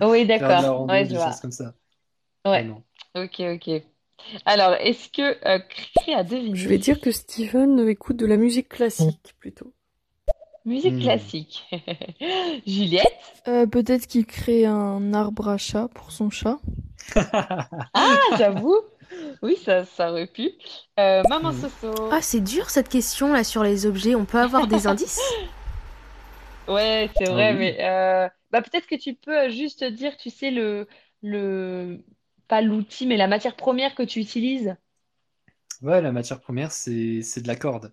oui, 0.00 0.26
faire 0.38 0.56
de 0.56 0.62
la 0.62 0.70
d'accord. 0.70 0.72
rando, 0.72 0.88
Ouais, 0.88 1.06
des 1.06 1.14
je 1.14 1.16
vois. 1.16 1.40
comme 1.40 1.52
ça. 1.52 1.74
Ouais, 2.46 2.64
Vraiment. 2.64 2.84
ok, 3.14 3.40
ok. 3.54 3.82
Alors, 4.46 4.74
est-ce 4.74 5.10
que 5.10 5.22
euh, 5.48 5.58
Cricri 5.60 6.14
a 6.14 6.24
Je 6.52 6.68
vais 6.68 6.78
dire 6.78 7.00
que 7.00 7.10
Steven 7.10 7.88
écoute 7.88 8.16
de 8.16 8.24
la 8.24 8.36
musique 8.36 8.68
classique 8.68 9.34
plutôt. 9.40 9.74
musique 10.64 10.98
Hmm. 10.98 11.00
classique? 11.00 11.64
Juliette? 12.66 13.42
Euh, 13.48 13.66
peut-être 13.66 14.06
qu'il 14.06 14.26
crée 14.26 14.66
un 14.66 15.12
arbre 15.14 15.48
à 15.48 15.58
chat 15.58 15.88
pour 15.88 16.12
son 16.12 16.30
chat. 16.30 16.58
Ah, 17.94 18.16
j'avoue. 18.36 18.76
Oui, 19.42 19.56
ça, 19.56 19.84
ça 19.84 20.10
aurait 20.10 20.26
pu. 20.26 20.50
Euh, 20.98 21.24
Maman 21.24 21.52
Hmm. 21.52 21.52
Soso. 21.52 21.88
Ah, 22.10 22.22
c'est 22.22 22.40
dur 22.40 22.70
cette 22.70 22.88
question 22.88 23.32
là 23.32 23.44
sur 23.44 23.62
les 23.62 23.86
objets. 23.86 24.14
On 24.14 24.24
peut 24.24 24.38
avoir 24.38 24.66
des 24.66 24.86
indices? 24.86 25.38
Ouais, 26.68 27.10
c'est 27.16 27.26
Ah 27.26 27.28
vrai, 27.28 27.52
oui. 27.52 27.54
mais 27.54 27.76
euh, 27.84 28.28
bah, 28.50 28.62
peut-être 28.62 28.86
que 28.86 28.94
tu 28.94 29.14
peux 29.14 29.48
juste 29.50 29.82
dire, 29.84 30.16
tu 30.16 30.30
sais, 30.30 30.50
le, 30.50 30.86
le, 31.22 32.04
pas 32.50 32.62
l'outil, 32.62 33.06
mais 33.08 33.16
la 33.18 33.28
matière 33.28 33.56
première 33.56 33.96
que 33.96 34.04
tu 34.04 34.20
utilises. 34.20 34.76
Ouais, 35.82 36.00
la 36.00 36.10
matière 36.10 36.40
première, 36.40 36.72
c'est 36.72 37.20
c'est 37.22 37.42
de 37.42 37.46
la 37.48 37.54
corde. 37.56 37.92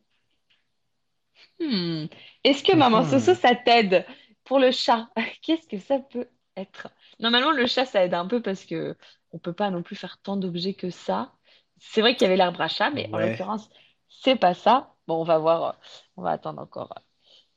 Hmm. 1.60 2.06
Est-ce 2.44 2.64
que 2.64 2.76
Maman 2.76 3.04
Soso, 3.04 3.34
Mhm. 3.34 3.36
ça 3.36 3.56
t'aide 3.56 4.06
pour 4.44 4.60
le 4.60 4.72
chat? 4.72 5.10
Qu'est-ce 5.42 5.68
que 5.68 5.80
ça 5.80 6.00
peut 6.00 6.28
être? 6.56 6.90
Normalement, 7.20 7.52
le 7.52 7.66
chat, 7.68 7.86
ça 7.86 8.04
aide 8.04 8.14
un 8.14 8.28
peu 8.28 8.42
parce 8.42 8.66
que 8.66 8.96
on 9.32 9.40
peut 9.40 9.54
pas 9.54 9.70
non 9.72 9.84
plus 9.84 9.96
faire 9.96 10.18
tant 10.22 10.38
d'objets 10.38 10.74
que 10.74 10.90
ça. 10.90 11.34
C'est 11.80 12.02
vrai 12.02 12.14
qu'il 12.16 12.24
y 12.24 12.26
avait 12.26 12.38
l'arbre 12.38 12.62
à 12.62 12.68
chat, 12.68 12.90
mais 12.92 13.10
en 13.14 13.18
Ouais. 13.18 13.20
l'occurrence, 13.20 13.70
c'est 14.10 14.36
pas 14.38 14.54
ça. 14.54 14.96
Bon, 15.08 15.22
on 15.22 15.24
va 15.24 15.38
voir, 15.38 15.64
euh, 15.64 15.72
on 16.18 16.22
va 16.24 16.32
attendre 16.32 16.62
encore 16.62 16.94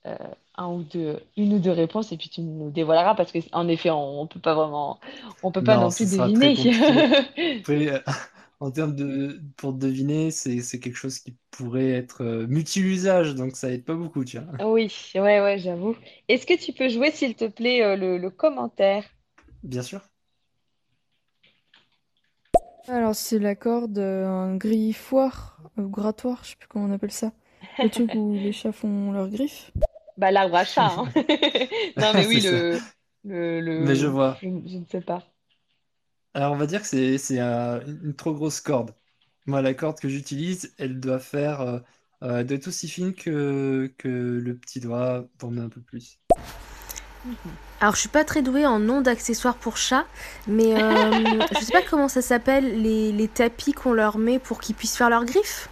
euh, 0.06 0.16
un 0.60 0.68
ou 0.68 0.82
deux, 0.84 1.20
une 1.36 1.54
ou 1.54 1.58
deux 1.58 1.70
réponses 1.72 2.12
et 2.12 2.16
puis 2.16 2.28
tu 2.28 2.42
nous 2.42 2.70
dévoileras 2.70 3.14
parce 3.14 3.32
que 3.32 3.38
en 3.52 3.68
effet, 3.68 3.90
on, 3.90 4.22
on 4.22 4.26
peut 4.28 4.40
pas 4.40 4.54
vraiment, 4.54 5.00
on 5.42 5.52
peut 5.52 5.62
pas 5.62 5.78
Non, 5.78 5.90
plus 5.90 6.06
deviner. 6.10 6.54
Après, 7.60 7.88
euh, 7.88 8.00
en 8.60 8.70
termes 8.70 8.94
de 8.94 9.40
pour 9.56 9.72
deviner, 9.72 10.30
c'est 10.30 10.60
c'est 10.62 10.80
quelque 10.80 10.96
chose 10.96 11.18
qui 11.18 11.36
pourrait 11.50 11.90
être 11.90 12.22
euh, 12.22 12.46
multi-usage, 12.46 13.34
donc 13.34 13.56
ça 13.56 13.70
aide 13.72 13.84
pas 13.84 13.94
beaucoup, 13.94 14.24
tiens. 14.24 14.46
Oui, 14.60 14.92
ouais, 15.16 15.40
ouais, 15.40 15.58
j'avoue. 15.58 15.96
Est-ce 16.28 16.46
que 16.46 16.54
tu 16.56 16.72
peux 16.72 16.88
jouer, 16.88 17.10
s'il 17.10 17.34
te 17.34 17.46
plaît, 17.48 17.82
euh, 17.82 17.96
le, 17.96 18.16
le 18.16 18.30
commentaire? 18.30 19.04
Bien 19.62 19.82
sûr. 19.82 20.00
Alors, 22.88 23.14
c'est 23.14 23.38
la 23.38 23.54
corde, 23.54 23.98
un 23.98 24.56
griffoir, 24.56 25.60
grattoir, 25.78 26.40
je 26.44 26.50
sais 26.50 26.56
plus 26.56 26.68
comment 26.68 26.86
on 26.86 26.92
appelle 26.92 27.12
ça. 27.12 27.32
Le 27.80 27.88
truc 27.88 28.14
où 28.14 28.38
les 28.38 28.52
chats 28.52 28.72
font 28.72 29.12
leurs 29.12 29.28
griffes. 29.28 29.72
Bah, 30.20 30.30
l'arbre 30.30 30.56
à 30.56 30.64
chat, 30.64 30.86
hein. 30.92 31.08
Non, 31.96 32.14
mais 32.14 32.26
oui, 32.26 32.40
C'est 32.40 32.40
ça. 32.40 32.64
le, 32.72 32.82
le, 33.24 33.60
le- 33.60 33.66
Mais 33.78 33.96
je 33.96 34.06
vois. 34.06 34.38
je, 34.42 34.46
je 34.66 34.78
ne 34.78 34.84
sais 34.86 35.00
pas. 35.00 35.24
Alors, 36.34 36.52
on 36.52 36.56
va 36.56 36.66
dire 36.66 36.80
que 36.82 36.86
c'est 36.88 37.18
c'est 37.18 37.38
un- 37.40 37.80
une 37.86 38.14
trop 38.16 38.32
grosse 38.34 38.60
corde. 38.60 38.94
Moi, 39.46 39.62
la 39.62 39.74
corde 39.74 39.98
que 40.00 40.08
j'utilise, 40.08 40.74
elle 40.78 41.00
doit 41.00 41.18
faire 41.20 41.60
euh, 41.60 41.80
euh, 42.22 42.38
elle 42.40 42.46
doit 42.46 42.56
être 42.56 42.68
aussi 42.68 42.88
fine 42.88 43.14
que, 43.14 43.92
que 43.98 44.08
le 44.08 44.56
petit 44.58 44.80
doigt, 44.80 45.28
pour 45.38 45.50
un 45.52 45.68
peu 45.68 45.80
plus. 45.80 46.20
Alors, 47.80 47.94
je 47.94 48.00
suis 48.00 48.08
pas 48.08 48.24
très 48.24 48.42
douée 48.42 48.66
en 48.66 48.78
nom 48.78 49.00
d'accessoires 49.00 49.56
pour 49.56 49.76
chat, 49.78 50.04
mais 50.46 50.74
euh, 50.76 51.42
je 51.50 51.64
sais 51.64 51.72
pas 51.72 51.82
comment 51.82 52.08
ça 52.08 52.20
s'appelle, 52.20 52.82
les, 52.82 53.10
les 53.12 53.28
tapis 53.28 53.72
qu'on 53.72 53.92
leur 53.94 54.18
met 54.18 54.38
pour 54.38 54.60
qu'ils 54.60 54.74
puissent 54.74 54.96
faire 54.96 55.10
leurs 55.10 55.24
griffes. 55.24 55.68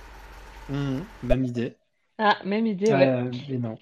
Mhm, 0.69 1.11
même 1.23 1.45
idée. 1.45 1.79
Ah, 2.19 2.39
même 2.45 2.67
idée, 2.67 2.95
ouais. 2.95 3.13
Euh, 3.13 3.33
mais 3.49 3.59
non. 3.59 3.79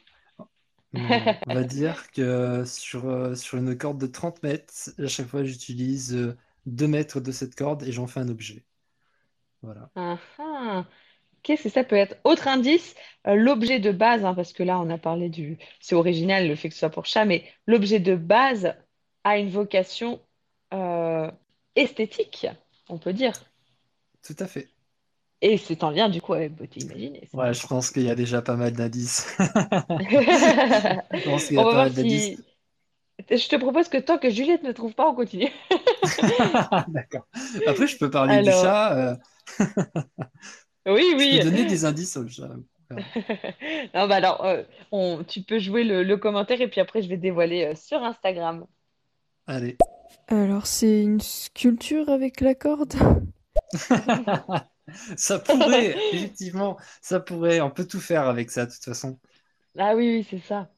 On 1.46 1.52
va 1.52 1.64
dire 1.64 2.10
que 2.10 2.64
sur, 2.64 3.08
euh, 3.08 3.34
sur 3.34 3.58
une 3.58 3.76
corde 3.76 3.98
de 4.00 4.06
30 4.06 4.42
mètres, 4.42 4.72
à 4.98 5.06
chaque 5.08 5.26
fois, 5.26 5.44
j'utilise 5.44 6.14
euh, 6.14 6.36
2 6.66 6.88
mètres 6.88 7.20
de 7.20 7.32
cette 7.32 7.54
corde 7.54 7.82
et 7.82 7.92
j'en 7.92 8.06
fais 8.06 8.20
un 8.20 8.28
objet. 8.28 8.64
Voilà. 9.62 9.90
Ah, 9.94 10.18
ah. 10.38 10.86
Qu'est-ce 11.42 11.64
que 11.64 11.68
ça 11.70 11.84
peut 11.84 11.96
être? 11.96 12.16
Autre 12.24 12.48
indice, 12.48 12.94
euh, 13.26 13.34
l'objet 13.36 13.78
de 13.78 13.92
base, 13.92 14.24
hein, 14.24 14.34
parce 14.34 14.52
que 14.52 14.62
là, 14.62 14.80
on 14.80 14.90
a 14.90 14.98
parlé 14.98 15.28
du... 15.28 15.58
C'est 15.80 15.94
original 15.94 16.48
le 16.48 16.56
fait 16.56 16.68
que 16.68 16.74
ce 16.74 16.80
soit 16.80 16.90
pour 16.90 17.06
chat, 17.06 17.24
mais 17.24 17.44
l'objet 17.66 18.00
de 18.00 18.16
base 18.16 18.74
a 19.24 19.38
une 19.38 19.50
vocation 19.50 20.20
euh, 20.74 21.30
esthétique, 21.76 22.46
on 22.88 22.98
peut 22.98 23.12
dire. 23.12 23.34
Tout 24.22 24.36
à 24.40 24.46
fait. 24.46 24.68
Et 25.42 25.58
c'est 25.58 25.84
en 25.84 25.90
lien, 25.90 26.08
du 26.08 26.20
coup, 26.22 26.32
avec 26.34 26.54
beauté 26.54 26.80
imaginée. 26.80 27.28
Ouais, 27.32 27.52
je 27.52 27.66
pense 27.66 27.90
qu'il 27.90 28.02
y 28.02 28.10
a 28.10 28.14
déjà 28.14 28.40
pas 28.42 28.56
mal 28.56 28.72
d'indices. 28.72 29.36
Je 29.38 31.24
pense 31.24 31.44
qu'il 31.46 31.56
y 31.56 31.60
a 31.60 31.64
pas 31.64 31.74
mal 31.74 31.92
d'indices. 31.92 32.36
si... 32.36 32.38
Je 33.30 33.48
te 33.48 33.56
propose 33.56 33.88
que 33.88 33.98
tant 33.98 34.18
que 34.18 34.30
Juliette 34.30 34.62
ne 34.62 34.72
trouve 34.72 34.94
pas, 34.94 35.08
on 35.08 35.14
continue. 35.14 35.50
D'accord. 36.88 37.26
Après, 37.66 37.86
je 37.86 37.96
peux 37.98 38.10
parler 38.10 38.42
du 38.42 38.48
Alors, 38.48 38.62
chat. 38.62 38.96
euh, 38.96 39.16
oui, 40.86 41.02
je 41.12 41.16
oui. 41.16 41.38
peux 41.38 41.44
donner 41.50 41.64
des 41.64 41.84
indices 41.84 42.16
au 42.16 42.26
chat. 42.28 42.48
Non, 43.94 44.06
bah 44.06 44.16
alors, 44.16 44.44
euh, 44.44 44.62
on... 44.92 45.24
tu 45.24 45.42
peux 45.42 45.58
jouer 45.58 45.82
le, 45.84 46.04
le 46.04 46.16
commentaire 46.16 46.60
et 46.60 46.68
puis 46.68 46.80
après, 46.80 47.02
je 47.02 47.08
vais 47.08 47.16
dévoiler 47.16 47.64
euh, 47.64 47.74
sur 47.74 48.02
Instagram. 48.02 48.64
Allez. 49.48 49.76
Alors, 50.28 50.66
c'est 50.66 51.02
une 51.02 51.20
sculpture 51.20 52.08
avec 52.10 52.40
la 52.40 52.54
corde? 52.54 52.94
Ça 55.16 55.38
pourrait, 55.38 56.00
effectivement, 56.12 56.78
ça 57.02 57.20
pourrait. 57.20 57.60
On 57.60 57.70
peut 57.70 57.86
tout 57.86 58.00
faire 58.00 58.26
avec 58.28 58.50
ça, 58.50 58.66
de 58.66 58.72
toute 58.72 58.84
façon. 58.84 59.18
Ah 59.78 59.94
oui, 59.94 60.08
oui, 60.18 60.24
c'est 60.28 60.38
ça. 60.40 60.70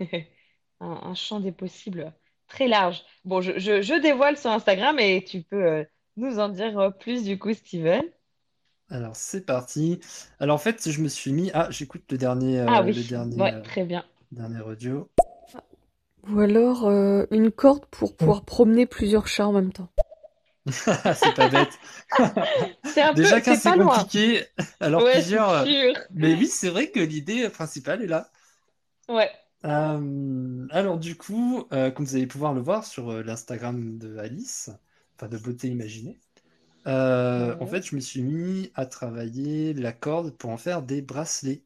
Un, 0.80 0.88
un 1.04 1.14
champ 1.14 1.40
des 1.40 1.52
possibles 1.52 2.12
très 2.48 2.68
large. 2.68 3.04
Bon, 3.24 3.40
je, 3.42 3.58
je, 3.58 3.82
je 3.82 3.94
dévoile 4.02 4.36
sur 4.38 4.50
Instagram 4.50 4.98
et 5.00 5.24
tu 5.24 5.42
peux 5.42 5.64
euh, 5.64 5.84
nous 6.16 6.38
en 6.40 6.48
dire 6.50 6.78
euh, 6.78 6.90
plus 6.90 7.24
du 7.24 7.38
coup, 7.38 7.54
Steven. 7.54 8.04
Alors, 8.90 9.16
c'est 9.16 9.44
parti. 9.46 9.98
Alors, 10.38 10.54
en 10.56 10.58
fait, 10.58 10.88
je 10.90 11.00
me 11.02 11.08
suis 11.08 11.32
mis. 11.32 11.50
Ah, 11.54 11.68
j'écoute 11.70 12.04
le 12.10 12.18
dernier, 12.18 12.60
Ah 12.66 12.82
euh, 12.82 12.90
le 12.90 13.02
oui, 13.02 13.04
dernier, 13.04 13.36
ouais, 13.40 13.62
très 13.62 13.84
bien. 13.84 14.04
dernier 14.32 14.60
audio. 14.60 15.10
Ou 16.28 16.40
alors 16.40 16.88
euh, 16.88 17.26
une 17.30 17.52
corde 17.52 17.86
pour 17.86 18.16
pouvoir 18.16 18.44
promener 18.44 18.86
plusieurs 18.86 19.28
chats 19.28 19.46
en 19.46 19.52
même 19.52 19.72
temps. 19.72 19.88
C'est 21.14 21.32
pas 21.34 21.48
bête. 21.48 21.78
C'est 22.84 23.02
un 23.02 23.14
peu, 23.14 23.20
Déjà 23.24 23.40
qu'un 23.40 23.56
c'est 23.56 23.72
loin. 23.72 24.06
compliqué, 24.06 24.44
alors 24.80 25.04
Ouais, 25.04 25.10
plusieurs. 25.10 25.50
euh. 25.50 25.66
Mais 26.10 26.34
oui, 26.34 26.46
c'est 26.46 26.70
vrai 26.70 26.90
que 26.90 27.00
l'idée 27.00 27.48
principale 27.50 28.02
est 28.02 28.06
là. 28.06 28.30
Ouais. 29.08 29.30
Euh, 29.64 30.66
alors 30.70 30.98
du 30.98 31.16
coup, 31.16 31.64
euh, 31.72 31.90
comme 31.90 32.04
vous 32.04 32.16
allez 32.16 32.26
pouvoir 32.26 32.52
le 32.54 32.60
voir 32.60 32.84
sur 32.84 33.10
euh, 33.10 33.22
l'Instagram 33.22 33.96
de 33.98 34.16
Alice, 34.18 34.70
enfin 35.16 35.28
de 35.28 35.38
Beauté 35.38 35.68
Imaginée, 35.68 36.18
en 36.86 37.66
fait, 37.66 37.82
je 37.86 37.94
me 37.96 38.00
suis 38.00 38.22
mis 38.22 38.70
à 38.74 38.86
travailler 38.86 39.74
la 39.74 39.92
corde 39.92 40.32
pour 40.36 40.50
en 40.50 40.56
faire 40.58 40.82
des 40.82 41.02
bracelets. 41.02 41.64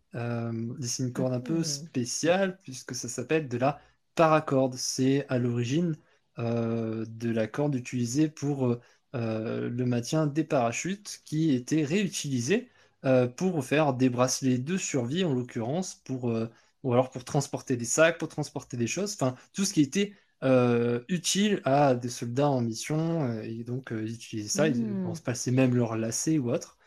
C'est 0.82 1.02
une 1.05 1.12
corde 1.12 1.32
un 1.35 1.40
peu 1.40 1.62
Mhm. 1.62 1.64
spéciale 1.64 2.59
puisque 2.62 2.94
ça 2.94 3.09
s'appelle 3.09 3.48
de 3.48 3.59
la 3.59 3.81
paracorde. 4.14 4.74
C'est 4.77 5.27
à 5.28 5.39
l'origine 5.39 5.97
de 6.38 7.30
la 7.30 7.46
corde 7.46 7.74
utilisée 7.74 8.28
pour 8.28 8.66
euh, 8.66 8.80
euh, 9.14 9.68
le 9.70 9.86
maintien 9.86 10.26
des 10.26 10.44
parachutes 10.44 11.20
qui 11.24 11.54
était 11.54 11.84
réutilisée 11.84 12.70
euh, 13.04 13.26
pour 13.28 13.64
faire 13.64 13.94
des 13.94 14.08
bracelets 14.10 14.58
de 14.58 14.76
survie 14.76 15.24
en 15.24 15.32
l'occurrence, 15.34 15.94
pour, 16.04 16.30
euh, 16.30 16.50
ou 16.82 16.92
alors 16.92 17.10
pour 17.10 17.24
transporter 17.24 17.76
des 17.76 17.84
sacs, 17.84 18.18
pour 18.18 18.28
transporter 18.28 18.76
des 18.76 18.86
choses, 18.86 19.14
enfin 19.14 19.34
tout 19.52 19.64
ce 19.64 19.72
qui 19.74 19.80
était 19.82 20.14
euh, 20.42 21.02
utile 21.08 21.60
à 21.64 21.94
des 21.94 22.08
soldats 22.08 22.48
en 22.50 22.60
mission, 22.60 23.24
euh, 23.24 23.42
et 23.42 23.64
donc 23.64 23.92
euh, 23.92 24.02
ils 24.04 24.14
utilisaient 24.14 24.48
ça, 24.48 24.68
ils 24.68 24.96
Mhm. 25.04 25.14
se 25.14 25.22
passer 25.22 25.50
même 25.50 25.74
leur 25.74 25.96
lacets 25.96 26.38
ou 26.38 26.50
autre. 26.50 26.78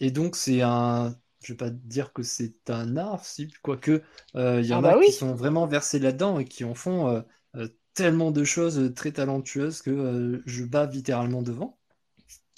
Et 0.00 0.10
donc 0.10 0.36
c'est 0.36 0.62
un, 0.62 1.16
je 1.42 1.52
vais 1.52 1.56
pas 1.56 1.70
dire 1.70 2.12
que 2.12 2.22
c'est 2.22 2.70
un 2.70 2.96
art, 2.96 3.24
si, 3.24 3.48
quoique 3.62 4.02
euh, 4.36 4.60
il 4.60 4.66
y 4.66 4.72
Ah 4.72 4.76
en 4.76 4.84
a 4.86 4.94
bah 4.94 4.96
qui 4.96 5.12
sont 5.12 5.34
vraiment 5.34 5.66
versés 5.66 5.98
là-dedans 5.98 6.38
et 6.38 6.44
qui 6.44 6.64
en 6.64 6.74
font 6.74 7.08
euh, 7.08 7.20
euh, 7.20 7.22
tellement 7.94 8.30
de 8.30 8.44
choses 8.44 8.92
très 8.94 9.12
talentueuses 9.12 9.82
que 9.82 9.90
euh, 9.90 10.42
je 10.46 10.64
bats 10.64 10.86
littéralement 10.86 11.42
devant. 11.42 11.78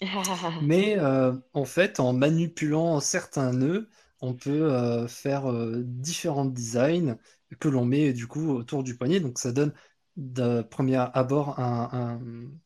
Mais 0.61 0.98
euh, 0.98 1.32
en 1.52 1.65
fait, 1.65 2.01
en 2.01 2.12
manipulant 2.12 3.01
certains 3.01 3.52
nœuds, 3.52 3.89
on 4.20 4.35
peut 4.35 4.73
euh, 4.73 5.06
faire 5.09 5.51
euh, 5.51 5.82
différents 5.85 6.44
designs 6.47 7.16
que 7.61 7.69
l'on 7.69 7.85
met 7.85 8.12
du 8.12 8.27
coup 8.27 8.51
autour 8.51 8.82
du 8.82 8.97
poignet. 8.97 9.20
Donc 9.20 9.39
ça 9.39 9.52
donne 9.52 9.73
de 10.16 10.62
premier 10.62 10.97
abord 11.15 11.59
un, 11.61 11.89
un, 11.93 12.20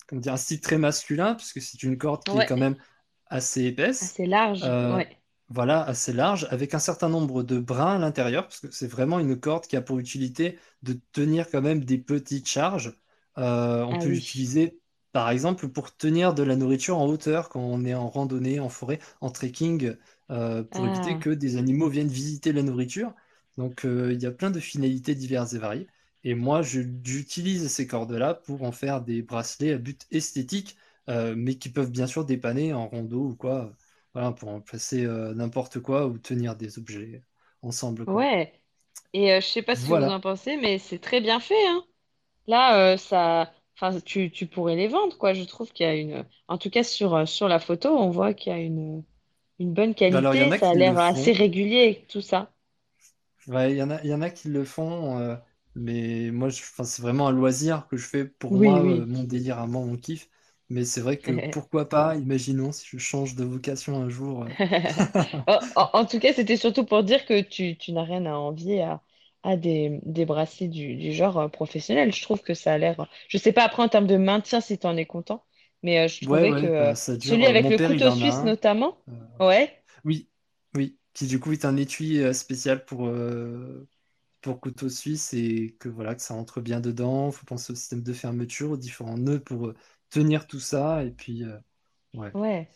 comment 0.06 0.20
dire, 0.20 0.32
un 0.34 0.36
style 0.36 0.60
très 0.60 0.78
masculin, 0.78 1.34
puisque 1.34 1.60
c'est 1.62 1.82
une 1.82 1.98
corde 1.98 2.24
qui 2.24 2.38
est 2.38 2.44
quand 2.44 2.56
même 2.56 2.76
assez 3.26 3.64
épaisse, 3.64 4.16
assez 4.16 4.26
large. 4.26 4.62
euh, 4.62 4.96
Ouais. 4.96 5.17
Voilà, 5.48 5.82
assez 5.84 6.12
large, 6.12 6.46
avec 6.50 6.74
un 6.74 6.78
certain 6.78 7.08
nombre 7.08 7.42
de 7.42 7.58
brins 7.58 7.96
à 7.96 7.98
l'intérieur, 7.98 8.44
parce 8.44 8.60
que 8.60 8.70
c'est 8.70 8.86
vraiment 8.86 9.18
une 9.18 9.38
corde 9.38 9.66
qui 9.66 9.76
a 9.76 9.82
pour 9.82 9.98
utilité 9.98 10.58
de 10.82 11.00
tenir 11.12 11.48
quand 11.50 11.62
même 11.62 11.84
des 11.84 11.98
petites 11.98 12.48
charges. 12.48 12.98
Euh, 13.38 13.82
on 13.84 13.96
Ah 13.96 13.96
peut 13.96 14.08
oui. 14.08 14.10
l'utiliser, 14.10 14.78
par 15.12 15.30
exemple, 15.30 15.68
pour 15.68 15.96
tenir 15.96 16.34
de 16.34 16.42
la 16.42 16.56
nourriture 16.56 16.98
en 16.98 17.06
hauteur 17.06 17.48
quand 17.48 17.60
on 17.60 17.84
est 17.84 17.94
en 17.94 18.08
randonnée, 18.10 18.60
en 18.60 18.68
forêt, 18.68 18.98
en 19.20 19.30
trekking, 19.30 19.96
euh, 20.30 20.62
pour 20.64 20.86
éviter 20.86 21.16
Ah, 21.16 21.18
que 21.18 21.30
des 21.30 21.56
animaux 21.56 21.88
viennent 21.88 22.08
visiter 22.08 22.52
la 22.52 22.62
nourriture. 22.62 23.14
Donc, 23.56 23.84
euh, 23.84 24.12
il 24.12 24.22
y 24.22 24.26
a 24.26 24.30
plein 24.32 24.50
de 24.50 24.60
finalités 24.60 25.14
diverses 25.14 25.52
et 25.54 25.58
variées. 25.58 25.86
Et 26.24 26.34
moi, 26.34 26.62
j'utilise 26.62 27.68
ces 27.68 27.86
cordes-là 27.86 28.34
pour 28.34 28.62
en 28.64 28.72
faire 28.72 29.02
des 29.02 29.22
bracelets 29.22 29.72
à 29.72 29.78
but 29.78 30.06
esthétique, 30.10 30.76
mais 31.08 31.54
qui 31.56 31.70
peuvent 31.70 31.90
bien 31.90 32.06
sûr 32.06 32.24
dépanner 32.26 32.74
en 32.74 32.86
rando 32.88 33.28
ou 33.30 33.34
quoi. 33.36 33.74
Voilà, 34.18 34.32
pour 34.32 34.50
en 34.50 34.60
placer 34.60 35.04
euh, 35.06 35.34
n'importe 35.34 35.80
quoi 35.80 36.06
ou 36.08 36.18
tenir 36.18 36.56
des 36.56 36.78
objets 36.78 37.24
ensemble, 37.62 38.06
quoi. 38.06 38.30
ouais. 38.30 38.52
Et 39.14 39.32
euh, 39.34 39.40
je 39.40 39.46
sais 39.46 39.62
pas 39.62 39.76
ce 39.76 39.86
que 39.86 39.94
vous 39.94 40.08
en 40.08 40.20
pensez, 40.20 40.56
mais 40.56 40.78
c'est 40.78 40.98
très 41.00 41.20
bien 41.20 41.40
fait, 41.40 41.66
hein. 41.68 41.84
Là, 42.48 42.94
euh, 42.94 42.96
ça, 42.98 43.52
enfin, 43.76 44.00
tu, 44.00 44.30
tu 44.32 44.46
pourrais 44.48 44.76
les 44.76 44.88
vendre, 44.88 45.18
quoi. 45.18 45.34
Je 45.34 45.44
trouve 45.44 45.72
qu'il 45.72 45.86
y 45.86 45.90
a 45.90 45.94
une, 45.96 46.26
en 46.48 46.58
tout 46.58 46.70
cas 46.70 46.84
sur 46.84 47.14
euh, 47.16 47.26
sur 47.26 47.48
la 47.48 47.60
photo, 47.60 47.90
on 47.98 48.10
voit 48.10 48.34
qu'il 48.34 48.52
y 48.52 48.56
a 48.56 48.60
une 48.60 49.04
une 49.60 49.74
bonne 49.74 49.94
Bah 50.08 50.18
alors, 50.18 50.34
il 50.34 50.40
y 50.40 50.44
en 50.44 50.50
qualité. 50.50 50.50
a 50.50 50.58
Ça 50.58 50.70
a 50.70 50.74
qui 50.74 50.82
le 50.82 50.94
l'air 50.94 50.98
assez 50.98 51.32
font. 51.32 51.34
régulier, 51.34 52.06
tout 52.10 52.20
ça. 52.22 52.52
Ouais, 53.46 53.72
il 53.72 53.76
y 53.78 53.82
en 53.82 53.90
a, 53.90 54.02
il 54.02 54.10
y 54.10 54.14
en 54.14 54.20
a 54.20 54.30
qui 54.30 54.48
le 54.48 54.64
font, 54.64 55.18
euh, 55.18 55.36
mais 55.74 56.30
moi, 56.30 56.48
je, 56.50 56.62
c'est 56.84 57.00
vraiment 57.02 57.28
un 57.28 57.32
loisir 57.32 57.86
que 57.88 57.96
je 57.96 58.06
fais 58.06 58.24
pour 58.26 58.56
Oui, 58.56 58.58
moi, 58.58 58.82
euh, 58.84 59.06
oui. 59.06 59.06
mon 59.06 59.24
délire 59.24 59.58
à 59.58 59.66
moi, 59.66 59.84
mon 59.86 59.96
kiff. 59.96 60.28
Mais 60.70 60.84
c'est 60.84 61.00
vrai 61.00 61.18
que 61.18 61.32
pourquoi 61.50 61.88
pas, 61.88 62.16
imaginons 62.16 62.72
si 62.72 62.86
je 62.86 62.98
change 62.98 63.34
de 63.34 63.44
vocation 63.44 63.96
un 64.02 64.08
jour. 64.08 64.44
euh. 64.44 64.48
En, 65.76 66.04
tout 66.06 66.18
cas, 66.20 66.32
c'était 66.32 66.56
surtout 66.56 66.84
pour 66.84 67.02
dire 67.02 67.24
que 67.26 67.40
tu, 67.40 67.76
tu 67.76 67.92
n'as 67.92 68.04
rien 68.04 68.26
à 68.26 68.32
envier 68.34 68.82
à, 68.82 69.02
à 69.42 69.56
des, 69.56 70.00
des 70.02 70.24
bracelets 70.26 70.68
du, 70.68 70.96
du 70.96 71.12
genre 71.12 71.38
euh, 71.38 71.48
professionnel. 71.48 72.12
Je 72.14 72.22
trouve 72.22 72.42
que 72.42 72.54
ça 72.54 72.72
a 72.74 72.78
l'air. 72.78 73.06
Je 73.28 73.38
sais 73.38 73.52
pas 73.52 73.64
après 73.64 73.82
en 73.82 73.88
termes 73.88 74.06
de 74.06 74.16
maintien 74.16 74.60
si 74.60 74.78
tu 74.78 74.86
en 74.86 74.96
es 74.96 75.06
content, 75.06 75.44
mais 75.82 76.00
euh, 76.00 76.08
je 76.08 76.20
trouvais 76.20 76.54
que 76.54 76.66
ouais, 76.66 76.74
bah, 76.76 76.94
celui 77.18 77.46
avec 77.46 77.68
mon 77.68 77.70
le 77.70 77.78
père, 77.78 77.92
il 77.92 78.02
couteau 78.02 78.10
suisse 78.10 78.42
notamment, 78.42 78.98
Euh, 79.08 79.12
ouais, 79.40 79.82
oui, 80.04 80.28
oui, 80.74 80.98
qui 81.12 81.26
du 81.26 81.40
coup 81.40 81.52
est 81.52 81.64
un 81.64 81.76
étui 81.76 82.22
spécial 82.34 82.84
pour, 82.84 83.06
euh, 83.08 83.86
pour 84.42 84.60
couteau 84.60 84.88
suisse 84.88 85.34
et 85.34 85.76
que 85.80 85.88
voilà, 85.90 86.14
que 86.14 86.22
ça 86.22 86.34
entre 86.34 86.60
bien 86.60 86.80
dedans. 86.80 87.32
Faut 87.32 87.46
penser 87.46 87.72
au 87.72 87.76
système 87.76 88.02
de 88.02 88.12
fermeture, 88.12 88.72
aux 88.72 88.76
différents 88.76 89.18
nœuds 89.18 89.40
pour 89.40 89.72
tenir 90.10 90.46
tout 90.46 90.60
ça. 90.60 91.04
Et 91.04 91.10
puis, 91.12 91.44
euh, 91.44 91.58
ouais. 92.14 92.34
ouais. 92.34 92.68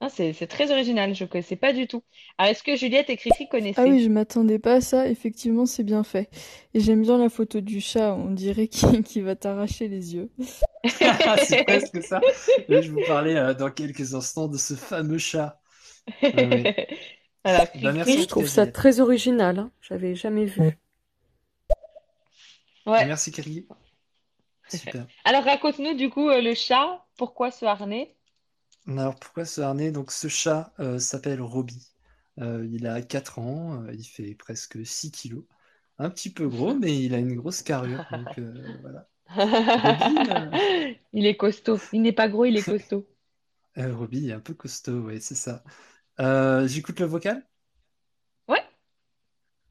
Ah, 0.00 0.10
c'est, 0.10 0.32
c'est 0.34 0.46
très 0.48 0.72
original, 0.72 1.14
je 1.14 1.24
ne 1.24 1.28
connaissais 1.30 1.56
pas 1.56 1.72
du 1.74 1.86
tout. 1.88 2.04
Alors, 2.38 2.52
est-ce 2.52 2.62
que 2.64 2.76
Juliette 2.76 3.10
et 3.10 3.16
Cricri 3.18 3.48
Ah 3.76 3.86
oui, 3.86 4.02
connaissaient? 4.02 4.02
je 4.02 4.08
m'attendais 4.08 4.58
pas 4.58 4.74
à 4.74 4.80
ça. 4.80 5.08
Effectivement, 5.08 5.64
c'est 5.66 5.84
bien 5.84 6.02
fait. 6.02 6.28
Et 6.74 6.80
j'aime 6.80 7.02
bien 7.02 7.18
la 7.18 7.28
photo 7.28 7.60
du 7.60 7.80
chat. 7.80 8.14
On 8.14 8.30
dirait 8.32 8.68
qu'il 8.68 9.02
qu'il 9.02 9.22
va 9.24 9.36
t'arracher 9.36 9.88
les 9.88 10.14
yeux. 10.14 10.30
C'est 11.38 11.56
presque 11.64 12.02
ça. 12.02 12.26
Là, 12.68 12.80
je 12.80 12.90
vous 12.90 13.02
parlais 13.02 13.36
euh, 13.36 13.54
dans 13.54 13.70
quelques 13.70 14.14
instants 14.14 14.48
de 14.48 14.58
ce 14.58 14.74
fameux 14.74 15.18
chat. 15.18 15.60
Alors, 17.44 17.66
Bah, 17.74 17.92
merci 17.92 18.20
Je 18.22 18.26
Cricri, 18.26 18.28
trouve 18.28 18.46
ça 18.48 18.66
très 18.66 19.00
original, 19.00 19.58
hein. 19.58 19.72
J'avais 19.82 20.14
jamais 20.14 20.46
vu. 20.46 20.78
ouais. 22.86 23.06
Merci, 23.06 23.32
Kerry. 23.32 23.66
Super. 24.70 25.06
Alors, 25.24 25.44
raconte-nous 25.44 25.94
du 25.94 26.10
coup 26.10 26.28
euh, 26.28 26.40
le 26.40 26.54
chat, 26.54 27.06
pourquoi 27.16 27.50
ce 27.50 27.64
harnais? 27.64 28.16
Alors, 28.86 29.16
pourquoi 29.16 29.44
ce 29.44 29.60
harnais? 29.60 29.90
Donc, 29.92 30.10
ce 30.10 30.28
chat 30.28 30.72
euh, 30.80 30.98
s'appelle 30.98 31.40
Roby. 31.40 31.92
Euh, 32.38 32.66
il 32.70 32.86
a 32.86 33.02
4 33.02 33.38
ans, 33.38 33.82
euh, 33.82 33.92
il 33.92 34.04
fait 34.04 34.34
presque 34.34 34.84
6 34.84 35.10
kilos. 35.10 35.44
Un 35.98 36.10
petit 36.10 36.30
peu 36.32 36.48
gros, 36.48 36.74
mais 36.74 36.98
il 37.02 37.14
a 37.14 37.18
une 37.18 37.34
grosse 37.34 37.62
carrure. 37.62 38.04
Donc, 38.10 38.38
euh, 38.38 38.52
voilà. 38.80 39.08
Roby, 39.82 40.28
euh, 40.30 40.94
Il 41.12 41.26
est 41.26 41.36
costaud. 41.36 41.78
Il 41.92 42.02
n'est 42.02 42.12
pas 42.12 42.28
gros, 42.28 42.44
il 42.44 42.56
est 42.56 42.62
costaud. 42.62 43.06
euh, 43.78 43.94
Roby 43.94 44.30
est 44.30 44.32
un 44.32 44.40
peu 44.40 44.54
costaud, 44.54 45.00
ouais, 45.02 45.20
c'est 45.20 45.34
ça. 45.34 45.62
Euh, 46.20 46.66
j'écoute 46.66 47.00
le 47.00 47.06
vocal? 47.06 47.46
Ouais. 48.48 48.62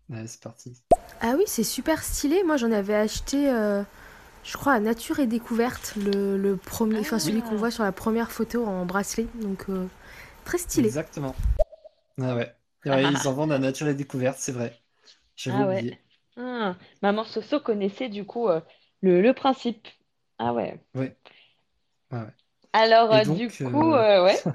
Ouais, 0.09 0.25
c'est 0.27 0.41
parti. 0.41 0.73
Ah 1.21 1.35
oui, 1.37 1.43
c'est 1.45 1.63
super 1.63 2.03
stylé. 2.03 2.43
Moi, 2.43 2.57
j'en 2.57 2.71
avais 2.71 2.95
acheté, 2.95 3.49
euh, 3.49 3.83
je 4.49 4.57
crois, 4.57 4.73
à 4.73 4.79
Nature 4.81 5.19
et 5.19 5.27
Découverte, 5.27 5.93
le, 5.97 6.37
le 6.37 6.57
premier, 6.57 6.99
enfin 6.99 7.19
celui 7.19 7.41
qu'on 7.43 7.55
Ah, 7.55 7.57
voit 7.57 7.71
sur 7.71 7.83
la 7.83 7.91
première 7.91 8.31
photo 8.31 8.65
en 8.65 8.85
bracelet. 8.85 9.27
Donc, 9.35 9.65
euh, 9.69 9.87
très 10.45 10.57
stylé. 10.59 10.93
Exactement. 10.93 11.35
Ah 12.21 12.35
ouais. 12.35 12.55
Ouais, 12.85 13.09
ils 13.11 13.27
en 13.27 13.33
vendent 13.33 13.51
à 13.53 13.59
Nature 13.59 13.87
et 13.89 13.95
Découverte, 13.95 14.39
c'est 14.39 14.51
vrai. 14.53 14.81
J'avais 15.35 15.63
ah 15.63 15.67
ouais. 15.67 15.85
Ah, 16.37 16.77
Maman 17.01 17.25
Soso 17.25 17.59
connaissait 17.59 18.09
du 18.09 18.25
coup 18.25 18.47
euh, 18.49 18.61
le, 19.01 19.21
le 19.21 19.33
principe. 19.33 19.87
Ah 20.37 20.53
ouais. 20.53 20.79
Ouais, 20.93 21.17
ouais, 22.11 22.19
ouais. 22.19 22.33
Alors, 22.73 23.13
euh, 23.13 23.25
du 23.25 23.51
coup, 23.51 23.93
euh, 23.93 23.93
euh, 23.93 24.23
ouais. 24.25 24.49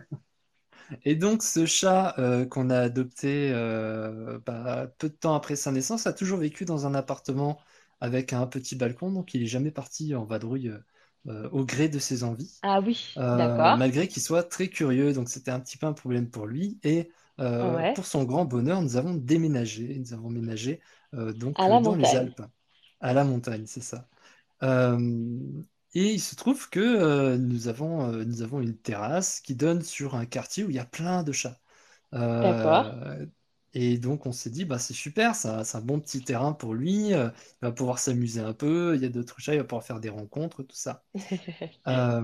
et 1.04 1.14
donc 1.16 1.42
ce 1.42 1.66
chat 1.66 2.14
euh, 2.18 2.46
qu'on 2.46 2.70
a 2.70 2.78
adopté 2.78 3.50
euh, 3.52 4.38
bah, 4.46 4.88
peu 4.98 5.08
de 5.08 5.14
temps 5.14 5.34
après 5.34 5.56
sa 5.56 5.72
naissance 5.72 6.06
a 6.06 6.12
toujours 6.12 6.38
vécu 6.38 6.64
dans 6.64 6.86
un 6.86 6.94
appartement 6.94 7.60
avec 8.04 8.32
un 8.32 8.46
petit 8.46 8.76
balcon, 8.76 9.12
donc 9.12 9.34
il 9.34 9.42
est 9.42 9.46
jamais 9.46 9.70
parti 9.70 10.14
en 10.14 10.24
vadrouille 10.24 10.68
euh, 10.68 10.78
euh, 11.28 11.48
au 11.50 11.64
gré 11.64 11.88
de 11.88 11.98
ses 11.98 12.24
envies. 12.24 12.60
Ah 12.62 12.80
oui, 12.80 13.14
Euh, 13.18 13.22
d'accord. 13.36 13.78
malgré 13.78 14.08
qu'il 14.08 14.22
soit 14.22 14.42
très 14.42 14.68
curieux, 14.68 15.12
donc 15.12 15.28
c'était 15.28 15.50
un 15.52 15.60
petit 15.60 15.78
peu 15.78 15.86
un 15.86 15.92
problème 15.92 16.30
pour 16.30 16.46
lui. 16.46 16.78
Et 16.82 17.10
Ouais. 17.60 17.94
pour 17.94 18.06
son 18.06 18.24
grand 18.24 18.44
bonheur, 18.44 18.80
nous 18.82 18.96
avons 18.96 19.14
déménagé, 19.14 19.98
nous 19.98 20.12
avons 20.14 20.30
ménagé 20.30 20.80
donc 21.12 21.68
dans 21.82 21.94
les. 21.96 22.14
Alpes, 22.14 22.42
à 23.00 23.12
la 23.12 23.24
montagne, 23.24 23.66
c'est 23.66 23.80
ça. 23.82 24.08
Et 25.94 26.12
il 26.14 26.20
se 26.20 26.34
trouve 26.34 26.68
que 26.70 26.80
euh, 26.80 27.38
nous 27.38 27.68
avons, 27.68 28.12
euh, 28.12 28.24
nous 28.24 28.42
avons 28.42 28.60
une 28.60 28.76
terrasse 28.76 29.40
qui 29.40 29.54
donne 29.54 29.82
sur 29.82 30.14
un 30.16 30.26
quartier 30.26 30.64
où 30.64 30.70
il 30.70 30.76
y 30.76 30.78
a 30.80 30.84
plein 30.84 31.22
de 31.22 31.32
chats. 31.32 31.60
D'accord. 32.40 32.92
Euh, 32.94 33.26
et 33.74 33.98
donc 33.98 34.26
on 34.26 34.32
s'est 34.32 34.50
dit, 34.50 34.64
bah, 34.64 34.78
c'est 34.78 34.94
super, 34.94 35.34
ça, 35.34 35.64
c'est 35.64 35.78
un 35.78 35.80
bon 35.82 36.00
petit 36.00 36.22
terrain 36.24 36.52
pour 36.52 36.74
lui, 36.74 37.12
euh, 37.14 37.30
il 37.62 37.66
va 37.66 37.72
pouvoir 37.72 37.98
s'amuser 37.98 38.40
un 38.40 38.54
peu, 38.54 38.94
il 38.96 39.02
y 39.02 39.06
a 39.06 39.08
d'autres 39.08 39.40
chats, 39.40 39.54
il 39.54 39.58
va 39.58 39.64
pouvoir 39.64 39.84
faire 39.84 40.00
des 40.00 40.10
rencontres, 40.10 40.62
tout 40.62 40.76
ça. 40.76 41.04
Euh, 41.88 42.22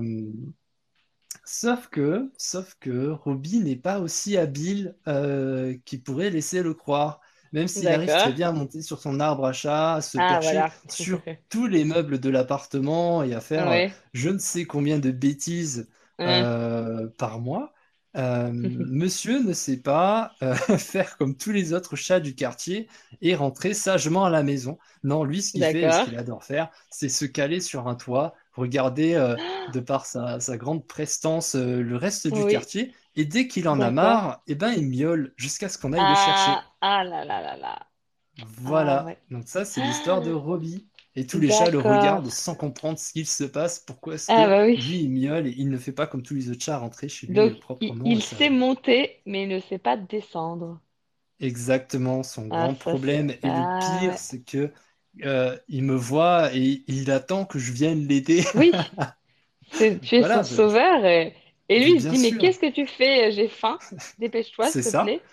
Sauf 1.45 1.87
que, 1.89 2.31
sauf 2.37 2.75
que 2.79 3.09
Roby 3.09 3.59
n'est 3.59 3.75
pas 3.75 3.99
aussi 3.99 4.37
habile 4.37 4.95
euh, 5.07 5.77
qu'il 5.85 6.03
pourrait 6.03 6.29
laisser 6.29 6.61
le 6.63 6.73
croire. 6.73 7.21
Même 7.51 7.67
s'il 7.67 7.91
arrive 7.91 8.15
très 8.15 8.31
bien 8.31 8.49
à 8.49 8.51
monter 8.53 8.81
sur 8.81 8.99
son 9.01 9.19
arbre 9.19 9.45
à 9.45 9.53
chat, 9.53 9.95
à 9.95 10.01
se 10.01 10.17
Ah, 10.17 10.27
percher 10.27 10.41
voilà. 10.41 10.73
sur 10.87 11.21
tous 11.49 11.67
les 11.67 11.83
meubles 11.83 12.19
de 12.19 12.29
l'appartement 12.29 13.23
et 13.23 13.33
à 13.33 13.41
faire 13.41 13.67
Ouais. 13.67 13.91
je 14.13 14.29
ne 14.29 14.37
sais 14.37 14.65
combien 14.65 14.99
de 14.99 15.11
bêtises 15.11 15.89
par 17.17 17.39
mois, 17.39 17.73
euh, 18.17 18.51
monsieur 18.53 19.41
ne 19.43 19.53
sait 19.53 19.77
pas 19.81 20.33
euh, 20.43 20.53
faire 20.77 21.17
comme 21.17 21.35
tous 21.37 21.51
les 21.51 21.73
autres 21.73 21.95
chats 21.95 22.19
du 22.19 22.35
quartier 22.35 22.89
et 23.21 23.35
rentrer 23.35 23.73
sagement 23.73 24.25
à 24.25 24.29
la 24.29 24.43
maison. 24.43 24.77
Non, 25.03 25.23
lui, 25.23 25.41
ce 25.41 25.53
qu'il 25.53 25.65
fait 25.67 25.85
et 25.85 25.91
ce 25.91 26.01
qu'il 26.01 26.17
adore 26.17 26.43
faire, 26.43 26.69
c'est 26.89 27.09
se 27.09 27.25
caler 27.25 27.61
sur 27.61 27.87
un 27.87 27.95
toit 27.95 28.33
regarder 28.53 29.13
euh, 29.15 29.37
de 29.67 29.79
par 29.79 30.05
sa, 30.05 30.39
sa 30.39 30.57
grande 30.57 30.85
prestance 30.85 31.55
le 31.55 31.95
reste 31.95 32.27
du 32.27 32.45
Oui, 32.45 32.45
quartier. 32.45 32.93
Et 33.15 33.25
dès 33.25 33.47
qu'il 33.47 33.67
en 33.69 33.79
a 33.81 33.91
marre, 33.91 34.41
eh 34.47 34.55
ben, 34.55 34.71
il 34.71 34.87
miaule 34.87 35.33
jusqu'à 35.37 35.69
ce 35.69 35.77
qu'on 35.77 35.93
aille 35.93 36.05
le 36.05 36.15
chercher. 36.15 36.51
Ah, 36.51 36.73
ah 36.81 37.03
là 37.03 37.25
là 37.25 37.41
là 37.41 37.57
là. 37.57 37.87
Ah 38.63 38.97
Voilà. 38.97 39.03
ouais. 39.03 39.17
Donc 39.29 39.47
ça, 39.47 39.65
c'est 39.65 39.81
l'histoire 39.81 40.21
de 40.21 40.31
Robbie. 40.31 40.87
Et 41.15 41.27
tous 41.27 41.39
les 41.39 41.51
chats 41.51 41.69
le 41.69 41.79
regardent 41.79 42.29
sans 42.29 42.55
comprendre 42.55 42.99
ce 42.99 43.11
qu'il 43.13 43.27
se 43.27 43.43
passe. 43.43 43.79
Pourquoi 43.79 44.15
est-ce 44.15 44.29
Ah 44.29 44.47
que 44.47 44.49
bah 44.49 44.65
oui. 44.65 44.79
lui, 44.79 45.01
il 45.03 45.09
miaule 45.11 45.47
et 45.47 45.53
il 45.57 45.69
ne 45.69 45.77
fait 45.77 45.91
pas 45.93 46.07
comme 46.07 46.23
tous 46.23 46.35
les 46.35 46.49
autres 46.49 46.63
chats 46.63 46.77
rentrer 46.77 47.09
chez 47.09 47.27
lui 47.27 47.45
Donc, 47.45 47.57
euh, 47.57 47.57
il, 47.79 48.21
sait 48.21 48.51
monter, 48.51 49.23
mais 49.25 49.41
il 49.41 49.49
ne 49.49 49.59
sait 49.59 49.79
pas 49.79 49.97
descendre. 49.97 50.79
Exactement, 51.39 52.21
son 52.23 52.47
Ah, 52.49 52.67
grand 52.67 52.75
problème. 52.75 53.33
Et 53.41 53.49
le 53.49 53.65
Ah 53.65 53.77
pire, 53.79 54.17
c'est 54.17 54.41
que 54.43 54.71
euh, 55.23 55.57
il 55.67 55.83
me 55.83 55.95
voit 55.95 56.53
et 56.55 56.83
il 56.87 57.09
attend 57.11 57.45
que 57.45 57.57
je 57.59 57.71
vienne 57.71 58.07
l'aider. 58.07 58.43
Oui, 58.53 58.75
tu 60.01 60.15
es 60.15 60.23
Voilà, 60.23 60.43
son 60.43 60.43
sauveur. 60.43 61.05
Et, 61.05 61.35
et 61.69 61.79
lui, 61.79 61.93
il 61.97 62.01
se 62.01 62.07
dit, 62.07 62.19
mais 62.19 62.37
qu'est-ce 62.37 62.59
que 62.59 62.71
tu 62.71 62.85
fais? 62.87 63.31
J'ai 63.31 63.47
faim. 63.47 63.79
Dépêche-toi, 64.17 64.71
C'est 64.71 64.81
s'il 64.81 64.93
te 64.93 64.97
ça, 64.97 64.99
plaît. 64.99 65.23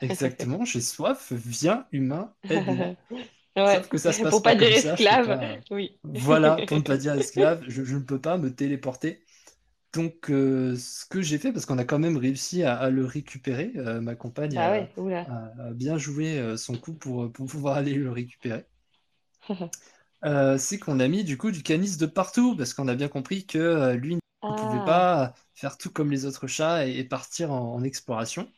exactement. 0.00 0.64
J'ai 0.64 0.80
soif, 0.82 1.32
viens, 1.32 1.86
humain, 1.92 2.34
aide-moi. 2.48 2.94
Ouais, 3.56 3.80
Sauf 3.80 3.88
que 3.88 3.98
ça 3.98 4.12
se 4.12 4.20
passe 4.20 4.40
pour 4.40 4.42
pas 4.42 4.52
pas 4.52 4.54
dire 4.54 4.72
comme 4.72 4.74
ça, 4.74 4.96
je 4.96 5.08
peux 5.08 5.18
esclave. 5.18 5.38
pas. 5.38 5.60
Oui. 5.70 5.98
Voilà, 6.04 6.62
pour 6.62 6.78
ne 6.78 6.82
pas 6.84 6.96
dire 6.96 7.14
esclave, 7.14 7.64
je, 7.68 7.84
je 7.84 7.96
ne 7.96 8.02
peux 8.02 8.20
pas 8.20 8.38
me 8.38 8.54
téléporter. 8.54 9.24
Donc, 9.94 10.30
euh, 10.30 10.76
ce 10.76 11.06
que 11.06 11.22
j'ai 11.22 11.38
fait, 11.38 11.52
parce 11.52 11.66
qu'on 11.66 11.78
a 11.78 11.84
quand 11.84 11.98
même 12.00 12.16
réussi 12.18 12.62
à, 12.64 12.76
à 12.78 12.90
le 12.90 13.04
récupérer, 13.06 13.72
euh, 13.76 14.00
ma 14.00 14.16
compagne 14.16 14.56
Ah 14.56 14.70
a, 14.70 14.70
ouais, 14.70 14.90
oula. 14.96 15.26
a- 15.26 15.52
a 15.70 15.72
bien 15.74 15.98
joué 15.98 16.38
euh, 16.38 16.56
son 16.58 16.78
coup 16.78 16.94
pour, 16.94 17.32
pour 17.32 17.46
pouvoir 17.46 17.76
aller 17.78 17.94
le 17.94 18.10
récupérer. 18.12 18.66
Euh, 20.24 20.56
c'est 20.58 20.78
qu'on 20.78 21.00
a 21.00 21.08
mis 21.08 21.24
du 21.24 21.36
coup 21.36 21.50
du 21.50 21.62
canis 21.62 21.96
de 21.96 22.06
partout, 22.06 22.56
parce 22.56 22.74
qu'on 22.74 22.88
a 22.88 22.94
bien 22.94 23.08
compris 23.08 23.44
que 23.46 23.92
lui 23.94 24.16
ne 24.48 24.54
pouvait 24.54 24.80
Ah, 24.80 24.82
pas 24.82 25.34
faire 25.54 25.76
tout 25.78 25.90
comme 25.90 26.10
les 26.12 26.26
autres 26.26 26.46
chats 26.46 26.86
et, 26.86 26.98
et 26.98 27.04
partir 27.04 27.50
en, 27.52 27.74
en 27.74 27.82
exploration. 27.82 28.48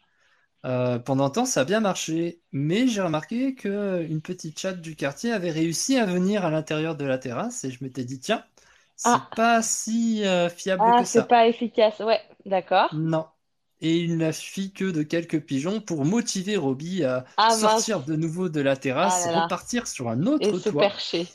Euh, 0.65 0.99
pendant 0.99 1.27
un 1.27 1.31
temps, 1.31 1.45
ça 1.47 1.61
a 1.61 1.65
bien 1.65 1.81
marché, 1.81 2.43
mais 2.53 2.89
j'ai 2.89 3.03
remarqué 3.03 3.55
que 3.55 4.03
une 4.09 4.23
petite 4.23 4.59
chatte 4.59 4.81
du 4.81 4.97
quartier 4.97 5.33
avait 5.33 5.51
réussi 5.51 5.99
à 5.99 6.07
venir 6.07 6.45
à 6.45 6.51
l'intérieur 6.51 6.97
de 6.97 7.05
la 7.05 7.19
terrasse 7.19 7.65
et 7.65 7.71
je 7.71 7.85
m'étais 7.85 8.05
dit, 8.05 8.19
tiens, 8.21 8.45
c'est 8.97 9.23
ah, 9.23 9.35
pas 9.35 9.63
si 9.63 10.25
euh, 10.25 10.49
fiable 10.49 10.95
ah, 10.95 10.95
que 10.95 11.05
c'est 11.05 11.23
ça. 11.23 11.29
pas 11.29 11.47
efficace. 11.49 12.01
Ouais, 12.01 12.23
d'accord. 12.47 12.91
Non. 12.93 13.29
Et 13.81 13.99
il 13.99 14.17
n'a 14.17 14.33
suffi 14.33 14.73
que 14.73 14.91
de 14.91 15.03
quelques 15.03 15.45
pigeons 15.45 15.81
pour 15.83 16.05
motiver 16.07 16.57
Robbie 16.57 17.05
à 17.05 17.27
Ah 17.37 17.57
mince. 17.57 17.85
sortir 17.85 18.03
de 18.05 18.17
nouveau 18.17 18.49
de 18.49 18.61
la 18.63 18.77
Ah 19.01 19.21
terrasse, 19.21 19.21
là 19.21 19.31
là. 19.33 19.51
repartir 19.51 19.87
sur 19.87 20.09
un 20.09 20.27
Et 20.39 20.53
autre 20.53 20.55
se 20.55 20.69
toit 20.69 20.71
percher. 20.71 21.27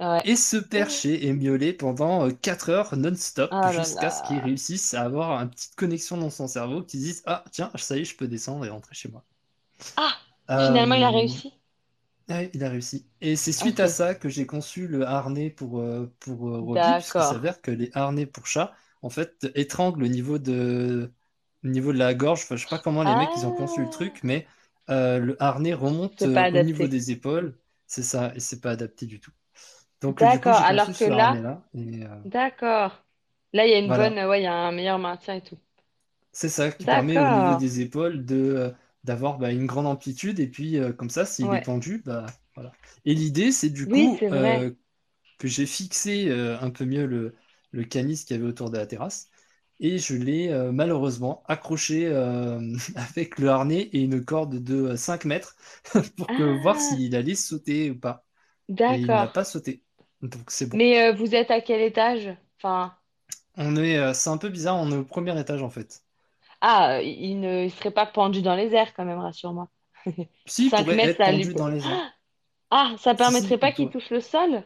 Ouais. 0.00 0.24
et 0.24 0.36
se 0.36 0.56
percher 0.58 1.26
et 1.26 1.32
miauler 1.32 1.72
pendant 1.72 2.30
4 2.30 2.68
heures 2.70 2.96
non-stop 2.96 3.56
Ah 3.60 3.72
là 3.72 3.86
jusqu'à 3.86 4.10
ce 4.10 4.22
qu'il 4.22 4.40
là. 4.40 4.44
réussisse 4.44 4.94
à 4.94 5.02
avoir 5.04 5.40
une 5.42 5.50
petite 5.50 5.74
connexion 5.76 6.18
dans 6.18 6.30
son 6.30 6.48
cerveau 6.48 6.82
qui 6.82 6.98
dise 6.98 7.22
Ah, 7.26 7.44
tiens, 7.52 7.70
ça 7.76 7.96
y 7.96 8.00
est, 8.02 8.04
je 8.04 8.16
peux 8.16 8.28
descendre 8.28 8.64
et 8.66 8.70
rentrer 8.70 8.94
chez 8.94 9.08
moi. 9.08 9.24
Ah, 9.96 10.16
finalement, 10.56 10.94
il 10.94 11.02
a 11.02 11.10
Euh, 11.10 11.10
réussi. 11.10 11.52
ouais, 12.28 12.50
il 12.54 12.64
a 12.64 12.70
réussi. 12.70 13.08
Et 13.20 13.36
c'est 13.36 13.52
suite 13.52 13.80
à 13.80 13.88
Ok. 13.88 13.88
ça 13.88 14.14
que 14.14 14.28
j'ai 14.28 14.46
conçu 14.46 14.86
le 14.88 15.04
harnais 15.06 15.50
pour, 15.50 15.80
euh, 15.80 16.12
pour 16.20 16.48
euh, 16.48 16.60
Robbie, 16.60 16.94
puisqu'il 16.94 17.22
D'accord. 17.22 17.24
s'avère 17.24 17.60
que 17.62 17.70
les 17.70 17.90
harnais 17.94 18.26
pour 18.26 18.46
chat, 18.46 18.74
en 19.02 19.10
fait, 19.10 19.46
étranglent 19.54 20.04
au 20.04 20.08
niveau 20.08 20.38
de, 20.38 21.12
au 21.64 21.68
niveau 21.68 21.92
de 21.92 21.98
la 21.98 22.14
gorge. 22.14 22.42
Enfin, 22.44 22.56
je 22.56 22.62
sais 22.62 22.68
pas 22.68 22.78
comment 22.78 23.02
les 23.04 23.16
mecs 23.16 23.36
ils 23.36 23.46
ont 23.46 23.52
conçu 23.52 23.82
le 23.82 23.90
Ah, 23.90 23.90
truc, 23.90 24.20
mais 24.22 24.46
euh, 24.90 25.18
le 25.18 25.40
harnais 25.42 25.74
remonte 25.74 26.22
c'est 26.22 26.32
pas 26.32 26.42
euh, 26.42 26.48
au 26.52 26.58
niveau 26.58 26.88
adapté. 26.88 26.88
des 26.88 27.10
épaules. 27.10 27.58
C'est 27.86 28.02
ça, 28.02 28.32
et 28.34 28.40
c'est 28.40 28.60
pas 28.60 28.72
adapté 28.72 29.06
du 29.06 29.20
tout. 29.20 29.30
Donc, 30.00 30.24
du 30.24 30.40
coup, 30.40 30.50
D'accord. 30.50 30.62
Alors 30.62 30.92
que 30.94 31.04
là, 31.04 31.42
euh, 31.76 32.24
d'accord. 32.24 33.04
Là, 33.54 33.66
il 33.66 33.70
y 33.72 33.74
a 33.74 33.78
une 33.80 33.92
voilà. 33.92 33.94
bonne, 33.94 34.18
ouais, 34.20 34.40
il 34.42 34.44
y 34.44 34.46
a 34.46 34.54
un 34.54 34.72
meilleur 34.72 34.98
maintien 35.00 35.36
et 35.36 35.42
tout. 35.42 35.58
C'est 36.32 36.48
ça 36.48 36.70
qui 36.72 36.86
permet 36.86 37.18
au 37.18 37.28
niveau 37.28 37.54
D'accord. 37.54 37.56
des 37.56 37.80
épaules 37.80 38.24
de 38.26 38.36
euh, 38.36 38.70
d'avoir 39.04 39.38
bah, 39.38 39.52
une 39.52 39.66
grande 39.66 39.86
amplitude 39.86 40.40
et 40.40 40.48
puis 40.48 40.78
euh, 40.78 40.92
comme 40.92 41.10
ça 41.10 41.24
s'il 41.26 41.54
est 41.54 41.58
pendu 41.60 42.02
bah 42.04 42.26
voilà. 42.54 42.76
Et 43.04 43.14
l'idée 43.14 43.52
c'est 43.52 43.70
du 43.70 43.86
Oui, 43.86 43.88
coup 43.88 44.26
euh, 44.32 44.70
que 45.38 45.48
j'ai 45.48 45.66
fixé 45.66 46.28
euh, 46.30 46.58
un 46.60 46.70
peu 46.70 46.84
mieux 46.86 47.06
le, 47.06 47.36
le 47.72 47.84
canis 47.84 48.24
qu'il 48.24 48.36
y 48.36 48.40
avait 48.40 48.48
autour 48.48 48.70
de 48.70 48.78
la 48.78 48.86
terrasse 48.86 49.28
et 49.80 49.98
je 49.98 50.14
l'ai 50.16 50.50
malheureusement 50.72 51.44
accroché 51.48 52.08
avec 52.96 53.38
le 53.40 53.48
harnais 53.50 53.82
et 53.92 54.02
une 54.02 54.24
corde 54.24 54.56
de 54.64 54.96
5 54.96 55.24
mètres 55.26 55.56
pour 56.16 56.32
que 56.32 56.42
voir 56.44 56.80
Ah, 56.80 56.80
s'il 56.80 57.14
allait 57.16 57.34
sauter 57.36 57.90
ou 57.92 57.98
pas. 58.00 58.24
Et 58.88 58.96
il 59.00 59.16
n'a 59.16 59.28
d'accord. 59.28 59.30
pas 59.30 59.44
sauté. 59.44 59.84
Donc 60.22 60.50
c'est 60.50 60.66
bon. 60.66 60.78
Mais 60.78 61.02
euh, 61.02 61.12
vous 61.12 61.34
êtes 61.34 61.50
à 61.50 61.60
quel 61.60 61.80
étage? 61.80 62.36
Enfin, 62.58 62.96
On 63.58 63.76
est, 63.76 63.98
euh, 63.98 64.14
c'est 64.14 64.30
un 64.30 64.38
peu 64.38 64.48
bizarre, 64.48 64.76
on 64.76 64.90
est 64.92 64.96
au 64.96 65.04
premier 65.04 65.38
étage 65.38 65.60
en 65.62 65.68
fait. 65.68 66.02
ah, 66.60 67.00
il 67.02 67.40
ne 67.40 67.64
il 67.64 67.70
serait 67.70 67.90
pas 67.90 68.06
pendu 68.06 68.42
dans 68.42 68.54
les 68.56 68.74
airs 68.74 68.94
quand 68.94 69.04
même, 69.04 69.18
rassure-moi. 69.18 69.68
Si, 70.44 70.64
il 70.66 70.72
5 70.72 70.90
pourrait 70.94 71.00
mètres, 71.00 71.14
être 71.14 71.18
ça 71.18 71.32
lui... 71.32 71.46
pendu 71.46 71.54
dans 71.54 71.68
les 71.68 71.88
airs. 71.88 72.02
Ah, 72.70 72.94
ça 72.98 73.14
Si, 73.16 73.32
si, 73.32 73.46
permettrait 73.46 73.58
pas 73.58 73.72
il 73.72 73.72
qu'il 73.72 73.90
touche 73.90 74.10
le 74.10 74.20
sol? 74.20 74.64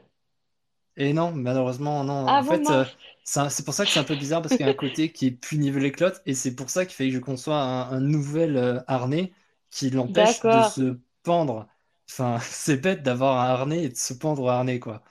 Et 0.97 1.13
non, 1.13 1.33
malheureusement, 1.33 2.05
non. 2.05 2.13
Ah 2.27 2.41
En 2.41 2.43
bon, 2.43 2.61
fait, 2.61 2.71
euh, 2.71 2.85
c'est 3.25 3.65
pour 3.65 3.75
ça 3.75 3.87
que 3.87 3.91
c'est 3.93 3.99
un 4.01 4.05
peu 4.05 4.17
bizarre 4.17 4.43
parce 4.43 4.55
qu'il 4.55 4.65
y 4.65 4.69
a 4.69 4.71
un 4.73 4.75
côté 4.75 5.13
qui 5.13 5.27
est 5.27 5.31
plus 5.31 5.59
nivelé 5.59 5.93
l'autre 6.01 6.21
et 6.27 6.35
c'est 6.35 6.55
pour 6.55 6.69
ça 6.71 6.85
qu'il 6.85 6.95
fallait 6.97 7.11
que 7.11 7.17
je 7.17 7.21
conçois 7.21 7.57
un, 7.63 7.91
un 7.93 8.01
nouvel 8.01 8.85
harnais 8.87 9.33
qui 9.71 9.91
l'empêche 9.91 10.47
de 10.49 10.63
se 10.63 10.99
pendre. 11.23 11.69
Enfin, 12.11 12.39
c'est 12.43 12.77
bête 12.77 13.03
d'avoir 13.03 13.41
un 13.41 13.49
harnais 13.51 13.85
et 13.85 13.89
de 13.89 13.97
se 13.97 14.13
pendre 14.15 14.43
au 14.43 14.49
harnais, 14.49 14.79
quoi. 14.81 15.03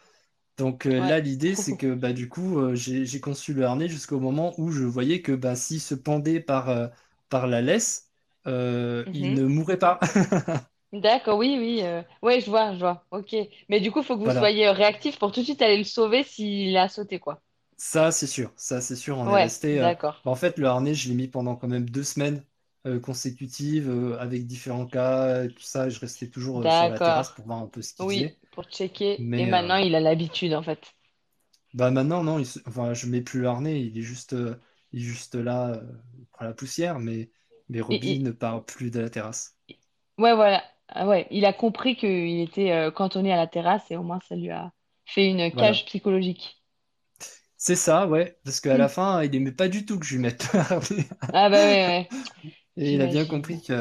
Donc 0.60 0.86
euh, 0.86 0.99
Ouais. 0.99 1.10
là, 1.10 1.19
l'idée, 1.19 1.56
c'est 1.56 1.77
que 1.77 1.94
bah, 1.95 2.14
du 2.14 2.30
coup, 2.30 2.60
euh, 2.60 2.76
j'ai 2.76 3.19
conçu 3.22 3.53
le 3.53 3.64
harnais 3.65 3.88
jusqu'au 3.90 4.19
moment 4.19 4.53
où 4.60 4.72
je 4.72 4.84
voyais 4.84 5.22
que 5.22 5.31
bah, 5.31 5.56
s'il 5.56 5.81
se 5.81 5.95
pendait 5.95 6.40
par, 6.41 6.69
euh, 6.69 6.88
par 7.30 7.48
la 7.48 7.61
laisse, 7.61 8.10
il 8.45 9.03
Mhm. 9.06 9.34
ne 9.34 9.45
mourrait 9.45 9.77
pas. 9.80 9.99
D'accord, 10.94 11.38
oui, 11.40 11.56
oui. 11.60 11.84
Ouais, 12.22 12.41
je 12.41 12.49
vois, 12.49 12.73
je 12.73 12.80
vois. 12.80 13.03
Ok. 13.11 13.36
Mais 13.69 13.80
du 13.80 13.91
coup, 13.91 13.99
il 13.99 14.06
faut 14.06 14.15
que 14.18 14.22
vous 14.23 14.30
Voilà. 14.30 14.31
soyez 14.31 14.69
réactif 14.69 15.18
pour 15.19 15.31
tout 15.31 15.40
de 15.41 15.45
suite 15.45 15.61
aller 15.64 15.77
le 15.77 15.84
sauver 15.84 16.23
s'il 16.23 16.76
a 16.77 16.88
sauté, 16.90 17.19
quoi. 17.19 17.41
Ça, 17.77 18.11
c'est 18.11 18.27
sûr. 18.27 18.52
Ça, 18.57 18.81
c'est 18.81 18.95
sûr. 18.95 19.18
On 19.18 19.30
est 19.30 19.36
resté. 19.38 19.80
d'accord. 19.80 20.23
bah, 20.23 20.31
en 20.31 20.36
fait, 20.36 20.57
le 20.57 20.68
harnais, 20.68 20.94
je 20.94 21.07
l'ai 21.10 21.15
mis 21.15 21.27
pendant 21.27 21.56
quand 21.56 21.68
même 21.68 21.90
deux 21.90 22.03
semaines 22.03 22.44
consécutives 23.03 23.90
avec 24.19 24.48
différents 24.48 24.88
cas, 24.88 25.48
tout 25.49 25.61
ça. 25.61 25.90
Je 25.90 25.99
restais 25.99 26.27
toujours 26.30 26.72
sur 26.72 26.88
la 26.88 26.99
terrasse 26.99 27.30
pour 27.31 27.45
voir 27.45 27.60
un 27.60 27.68
peu 27.68 27.81
ce 27.81 27.94
qu'il 27.94 28.07
Oui, 28.07 28.10
faisait. 28.10 28.38
Pour 28.52 28.66
checker. 28.66 29.28
Et 29.36 29.46
Mais 29.46 29.52
euh, 29.52 29.58
maintenant, 29.58 29.78
il 29.78 29.96
a 29.96 30.00
l'habitude, 30.00 30.54
en 30.54 30.64
fait. 30.64 30.94
bah 31.74 31.92
maintenant, 31.92 32.24
non, 32.24 32.40
il 32.40 32.48
enfin, 32.68 32.94
je 32.94 33.08
mets 33.08 33.22
plus 33.22 33.42
le 33.42 33.48
harnais. 33.48 33.82
Il 33.86 33.98
est 33.98 34.02
juste, 34.02 34.34
euh, 34.34 34.56
il 34.92 35.02
est 35.02 35.04
juste 35.06 35.36
là, 35.36 35.72
euh, 35.76 35.92
il 36.18 36.26
prend 36.28 36.46
la 36.46 36.54
poussière, 36.54 37.00
mais, 37.00 37.32
mais 37.70 37.82
Et, 37.90 38.24
ne 38.24 38.32
part 38.32 38.66
plus 38.66 38.92
de 38.92 39.00
la 39.00 39.10
terrasse. 39.10 39.58
Ouais, 40.20 40.36
voilà. 40.36 40.64
Ah 40.90 41.08
ouais, 41.08 41.28
il 41.32 41.46
a 41.46 41.54
compris 41.54 41.96
qu'il 41.96 42.40
était 42.42 42.72
euh, 42.72 42.92
cantonné 42.92 43.32
à 43.34 43.38
la 43.38 43.48
terrasse 43.48 43.90
et 43.92 43.96
au 43.98 44.04
moins, 44.04 44.20
ça 44.22 44.36
lui 44.36 44.50
a 44.52 44.72
fait 45.06 45.28
une 45.30 45.52
Voilà. 45.52 45.56
cage 45.56 45.86
psychologique. 45.86 46.62
C'est 47.58 47.76
ça, 47.76 48.08
ouais, 48.08 48.40
parce 48.46 48.60
qu'à 48.62 48.78
la 48.78 48.88
fin, 48.90 49.22
il 49.24 49.36
aimait 49.36 49.52
pas 49.52 49.68
du 49.68 49.86
tout 49.86 50.00
que 50.00 50.06
je 50.06 50.14
lui 50.16 50.22
mette 50.22 50.52
le 50.54 50.60
harnais. 50.60 51.10
Ah 51.32 51.50
bah 51.50 51.58
ouais, 51.68 51.86
ouais, 51.86 52.10
Et 52.78 52.94
il 52.96 53.02
a 53.02 53.08
bien 53.08 53.26
compris 53.28 53.62
qu'il 53.62 53.76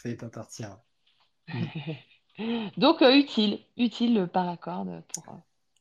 fallait 0.00 0.16
pas 0.16 0.28
partir. 0.30 0.78
Donc, 2.78 3.02
euh, 3.02 3.14
utile, 3.14 3.60
utile 3.76 4.14
le 4.14 4.26
paracorde 4.26 5.02
pour 5.12 5.28
euh, 5.28 5.36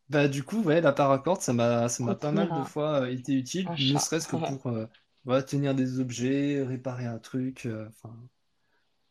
Bah 0.10 0.28
du 0.28 0.44
coup 0.44 0.62
ouais 0.64 0.82
la 0.82 0.92
paracorde 0.94 1.42
ça 1.42 1.54
m'a 1.54 1.90
ça 1.90 2.04
m'a 2.04 2.16
pas 2.16 2.32
mal 2.32 2.52
de 2.54 2.64
fois 2.64 3.02
euh, 3.02 3.12
été 3.12 3.34
utile 3.34 3.72
un 3.72 3.76
ne 3.78 3.98
chat. 3.98 4.00
serait-ce 4.00 4.28
que 4.28 4.36
pour 4.36 4.72
voilà, 5.26 5.42
tenir 5.44 5.74
des 5.76 6.00
objets 6.00 6.62
réparer 6.64 7.06
un 7.06 7.18
truc 7.20 7.68
enfin 7.88 8.16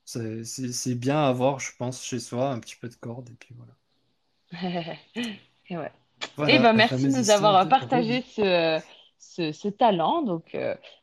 c'est 0.06 0.44
c'est 0.44 0.72
c'est 0.72 0.94
bien 0.94 1.18
à 1.18 1.28
avoir 1.28 1.60
je 1.60 1.72
pense 1.76 2.02
chez 2.04 2.20
soi 2.20 2.50
un 2.52 2.58
petit 2.60 2.76
peu 2.76 2.88
de 2.88 2.94
corde 2.94 3.28
et 3.30 3.34
puis 3.34 3.54
voilà 3.54 3.76
Et 5.70 5.76
ouais. 5.78 5.92
Eh 6.46 6.58
voilà 6.58 6.58
ben, 6.58 6.72
merci 6.72 7.08
de 7.08 7.14
nous 7.14 7.30
avoir 7.30 7.68
partagé 7.68 8.22
ce, 8.22 8.80
ce, 9.18 9.52
ce 9.52 9.68
talent. 9.68 10.22
Donc, 10.22 10.56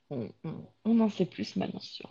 on, 0.09 0.29
on- 0.43 0.67
on 0.85 0.99
en 0.99 1.09
sait 1.09 1.25
plus 1.25 1.55
maintenant 1.55 1.79
sur 1.79 2.09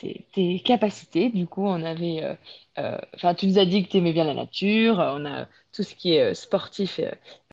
tes, 0.00 0.26
tes 0.32 0.60
capacités. 0.60 1.30
Du 1.30 1.46
coup, 1.46 1.64
on 1.66 1.82
avait, 1.84 2.22
euh, 2.24 2.34
euh, 2.78 2.98
enfin, 3.14 3.34
tu 3.34 3.46
nous 3.46 3.58
as 3.58 3.64
dit 3.66 3.84
que 3.84 3.90
tu 3.90 3.98
aimais 3.98 4.12
bien 4.12 4.24
la 4.24 4.34
nature. 4.34 5.00
euh, 5.00 5.16
On 5.18 5.24
a 5.26 5.46
tout 5.72 5.82
ce 5.82 5.94
qui 5.94 6.14
est 6.14 6.22
euh, 6.32 6.34
sportif. 6.34 7.00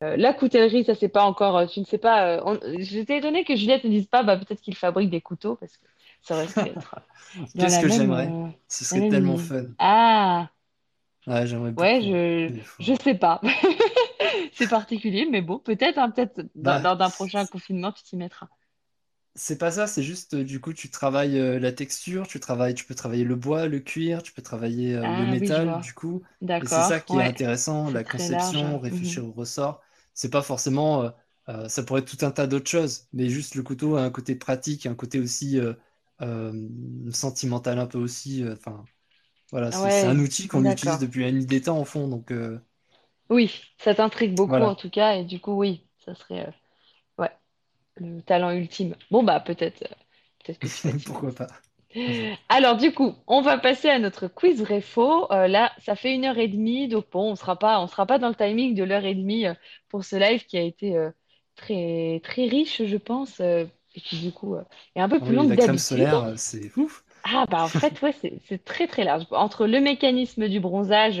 la 0.00 0.32
coutellerie, 0.34 0.84
ça 0.84 0.94
c'est 0.94 1.08
pas 1.08 1.24
encore. 1.24 1.68
Tu 1.70 1.80
ne 1.80 1.84
sais 1.84 1.98
pas. 1.98 2.42
on- 2.44 2.58
J'étais 2.78 3.18
étonnée 3.18 3.44
que 3.44 3.56
Juliette 3.56 3.84
ne 3.84 3.90
dise 3.90 4.06
pas. 4.06 4.22
Bah, 4.22 4.36
peut-être 4.36 4.60
qu'il 4.60 4.74
fabrique 4.76 5.10
des 5.10 5.20
couteaux 5.20 5.56
parce 5.56 5.76
que 5.76 5.86
ça 6.22 6.34
aurait 6.34 6.48
pu 6.48 6.66
être 6.68 6.96
dans 7.54 7.54
qu'est-ce 7.58 7.78
que 7.78 7.88
j'aimerais 7.88 8.34
ce 8.68 8.84
serait 8.84 9.00
même 9.00 9.08
tellement 9.08 9.36
fun 9.36 9.66
Ah, 9.78 10.50
ouais 11.26 11.46
j'aimerais 11.46 11.72
ouais, 11.76 12.00
je, 12.02 12.52
je 12.84 12.94
sais 13.02 13.14
pas. 13.14 13.40
C'est 14.52 14.68
particulier, 14.68 15.26
mais 15.30 15.42
bon, 15.42 15.58
peut-être, 15.58 15.98
hein, 15.98 16.10
peut-être 16.10 16.40
dans, 16.54 16.80
bah 16.80 16.80
dans 16.80 16.98
un 17.00 17.10
prochain 17.10 17.46
confinement, 17.46 17.92
tu 17.92 18.02
t'y 18.02 18.16
mettras. 18.16 18.48
C'est 19.38 19.58
pas 19.58 19.70
ça, 19.72 19.86
c'est 19.86 20.02
juste 20.02 20.34
euh, 20.34 20.44
du 20.44 20.60
coup 20.60 20.72
tu 20.74 20.90
travailles 20.90 21.38
euh, 21.38 21.58
la 21.60 21.72
texture, 21.72 22.26
tu 22.28 22.40
travailles, 22.40 22.74
tu 22.74 22.84
peux 22.84 22.94
travailler 22.96 23.24
le 23.24 23.36
bois, 23.36 23.68
le 23.68 23.80
cuir, 23.80 24.22
tu 24.22 24.32
peux 24.32 24.42
travailler 24.42 24.94
euh, 24.96 25.12
le 25.12 25.26
Ah 25.26 25.36
oui, 25.40 25.52
je 25.52 25.60
métal 25.60 25.66
vois. 25.66 25.80
du 25.80 25.94
coup, 25.94 26.22
et 26.60 26.66
c'est 26.66 26.82
ça 26.82 27.00
qui 27.00 27.18
est 27.18 27.22
ouais. 27.22 27.28
intéressant, 27.28 27.90
C'est 27.90 28.00
la 28.00 28.04
très 28.04 28.28
large. 28.28 28.64
conception, 28.64 28.78
Mhm. 28.90 29.20
réfléchir 29.20 29.24
au 29.26 29.32
ressort. 29.32 29.80
C'est 30.14 30.30
pas 30.30 30.42
forcément 30.42 31.02
euh, 31.04 31.10
Euh, 31.50 31.66
ça 31.70 31.82
pourrait 31.82 32.02
être 32.02 32.10
tout 32.18 32.26
un 32.26 32.30
tas 32.30 32.46
d'autres 32.46 32.68
choses, 32.70 33.08
mais 33.14 33.30
juste 33.30 33.54
le 33.54 33.62
couteau 33.62 33.96
a 33.96 34.02
un 34.02 34.10
côté 34.10 34.34
pratique, 34.36 34.84
un 34.86 34.94
côté 34.94 35.18
aussi 35.18 35.58
euh, 35.58 35.72
euh, 36.20 36.52
sentimental 37.10 37.78
un 37.78 37.86
peu 37.86 37.96
aussi. 37.98 38.44
Enfin, 38.52 38.84
voilà, 39.52 39.72
c'est 39.72 40.06
un 40.06 40.18
outil 40.20 40.48
qu'on 40.48 40.66
utilise 40.66 40.98
d'accord. 40.98 41.00
depuis 41.00 41.22
la 41.22 41.32
nuit 41.32 41.46
des 41.46 41.62
temps, 41.62 41.78
en 41.78 41.84
fond. 41.86 42.08
Donc, 42.08 42.32
Oui, 43.30 43.50
ça 43.78 43.94
t'intrigue 43.94 44.34
beaucoup 44.34 44.64
en 44.64 44.74
voilà. 44.74 44.74
tout 44.74 44.90
cas, 44.90 45.14
et 45.16 45.24
du 45.24 45.40
coup, 45.40 45.52
oui, 45.52 45.86
ça 46.04 46.14
serait 46.14 46.46
euh, 46.46 46.50
le 48.00 48.22
talent 48.22 48.50
ultime. 48.52 48.96
Bon, 49.10 49.22
bah, 49.22 49.40
peut-être 49.40 49.82
euh, 49.84 49.94
peut-être 50.44 50.58
que 50.60 50.68
tu 50.68 50.82
Pourquoi 51.04 51.32
pas? 51.34 51.48
Alors, 52.48 52.76
du 52.76 52.92
coup, 52.92 53.14
on 53.26 53.40
va 53.40 53.58
passer 53.58 53.88
à 53.88 53.98
notre 53.98 54.28
quiz 54.28 54.60
vrai-faux. 54.62 55.30
Euh, 55.32 55.48
là, 55.48 55.72
ça 55.78 55.96
fait 55.96 56.14
une 56.14 56.24
heure 56.24 56.38
et 56.38 56.48
demie, 56.48 56.88
donc 56.88 57.10
bon, 57.10 57.32
on 57.32 57.36
sera 57.36 57.58
pas, 57.58 57.80
on 57.80 57.86
sera 57.86 58.06
pas 58.06 58.18
dans 58.18 58.28
le 58.28 58.34
timing 58.34 58.74
de 58.74 58.84
l'heure 58.84 59.04
et 59.04 59.14
demie 59.14 59.46
euh, 59.46 59.54
pour 59.88 60.04
ce 60.04 60.16
live 60.16 60.44
qui 60.46 60.58
a 60.58 60.62
été 60.62 60.96
euh, 60.96 61.10
très, 61.56 62.20
très 62.24 62.46
riche, 62.46 62.84
je 62.84 62.96
pense, 62.96 63.40
et 63.40 64.00
qui 64.02 64.18
du 64.18 64.32
coup 64.32 64.56
est 64.94 65.00
un 65.00 65.08
peu 65.08 65.20
plus 65.20 65.34
Oui, 65.34 65.36
long 65.36 65.48
que 65.48 65.54
d'habitude. 65.54 65.78
solaire, 65.78 66.34
c'est 66.36 66.76
ouf. 66.76 67.04
Ah, 67.24 67.46
bah 67.50 67.64
en 67.64 67.70
fait, 67.70 68.00
ouais, 68.02 68.12
c'est 68.12 68.38
c'est 68.46 68.64
très 68.64 68.86
très 68.86 69.04
large. 69.04 69.26
Entre 69.32 69.66
le 69.66 69.80
mécanisme 69.80 70.48
du 70.48 70.60
bronzage, 70.60 71.20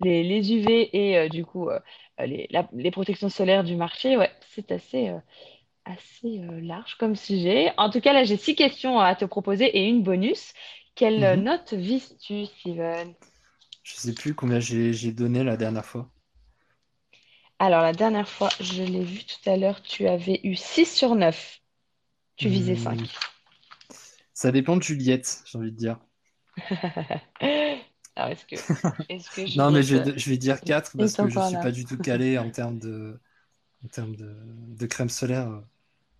les, 0.00 0.22
les 0.24 0.52
UV 0.54 0.90
et 1.24 1.28
du 1.28 1.44
coup 1.44 1.68
les, 2.18 2.46
la- 2.50 2.68
les 2.72 2.90
protections 2.90 3.28
solaires 3.28 3.64
du 3.64 3.76
marché, 3.76 4.16
ouais, 4.16 4.30
c'est 4.42 4.72
assez, 4.72 5.10
assez 5.84 6.40
euh, 6.40 6.60
large 6.60 6.96
comme 6.98 7.16
sujet. 7.16 7.72
En 7.78 7.90
tout 7.90 8.00
cas, 8.00 8.12
là, 8.12 8.24
j'ai 8.24 8.36
six 8.36 8.54
questions 8.54 8.98
à 9.00 9.14
te 9.14 9.24
proposer 9.24 9.66
et 9.66 9.86
une 9.88 10.02
bonus. 10.02 10.52
Quelle 10.94 11.34
Mhm. 11.34 11.42
note 11.42 11.72
vises-tu, 11.74 12.46
Steven? 12.46 13.14
Je 13.84 13.94
sais 13.94 14.12
plus 14.12 14.34
combien 14.34 14.58
j'ai 14.58 15.12
donné 15.12 15.44
la 15.44 15.56
dernière 15.56 15.86
fois. 15.86 16.10
Alors, 17.58 17.80
la 17.80 17.94
dernière 17.94 18.28
fois, 18.28 18.50
je 18.60 18.82
l'ai 18.82 19.02
vu 19.04 19.24
tout 19.24 19.48
à 19.48 19.56
l'heure, 19.56 19.80
tu 19.82 20.06
avais 20.06 20.40
eu 20.44 20.54
6 20.54 20.84
sur 20.84 21.14
9. 21.14 21.62
Tu 22.36 22.48
visais 22.50 22.76
5. 22.76 23.00
Hmm, 23.00 23.08
ça 24.34 24.52
dépend 24.52 24.76
de 24.76 24.82
Juliette, 24.82 25.42
j'ai 25.46 25.56
envie 25.58 25.72
de 25.72 25.76
dire. 25.76 25.98
Alors, 28.16 28.30
est-ce 28.30 28.46
que, 28.46 28.56
Non, 29.54 29.70
mais 29.70 29.82
je 29.82 29.96
vais, 29.96 30.18
je 30.18 30.30
vais 30.30 30.36
dire 30.38 30.62
4 30.64 30.96
parce 30.98 31.16
que 31.16 31.28
je 31.28 31.38
encore 31.38 31.48
suis 31.48 31.56
pas 31.58 31.72
du 31.72 31.84
tout 31.86 31.98
calé 32.00 32.38
en 32.38 32.50
termes 32.50 32.78
de, 32.78 33.20
en 33.84 33.88
termes 33.88 34.16
de, 34.16 34.34
de 34.78 34.86
crème 34.86 35.08
solaire. 35.08 35.48
euh, 35.50 35.60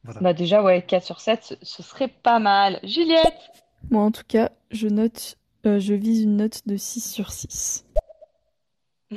Voilà. 0.04 0.22
Bah 0.22 0.32
déjà, 0.32 0.62
ouais, 0.62 0.80
4 0.86 1.04
sur 1.04 1.20
7, 1.20 1.42
ce, 1.44 1.54
ce 1.60 1.82
serait 1.82 2.08
pas 2.08 2.38
mal. 2.38 2.80
Juliette! 2.82 3.34
Moi, 3.90 4.02
en 4.02 4.10
tout 4.10 4.24
cas, 4.26 4.50
je 4.72 4.88
note, 4.88 5.36
euh, 5.66 5.78
je 5.78 5.94
vise 5.94 6.22
une 6.22 6.36
note 6.36 6.66
de 6.66 6.76
6 6.76 7.00
sur 7.12 7.30
6. 7.32 7.84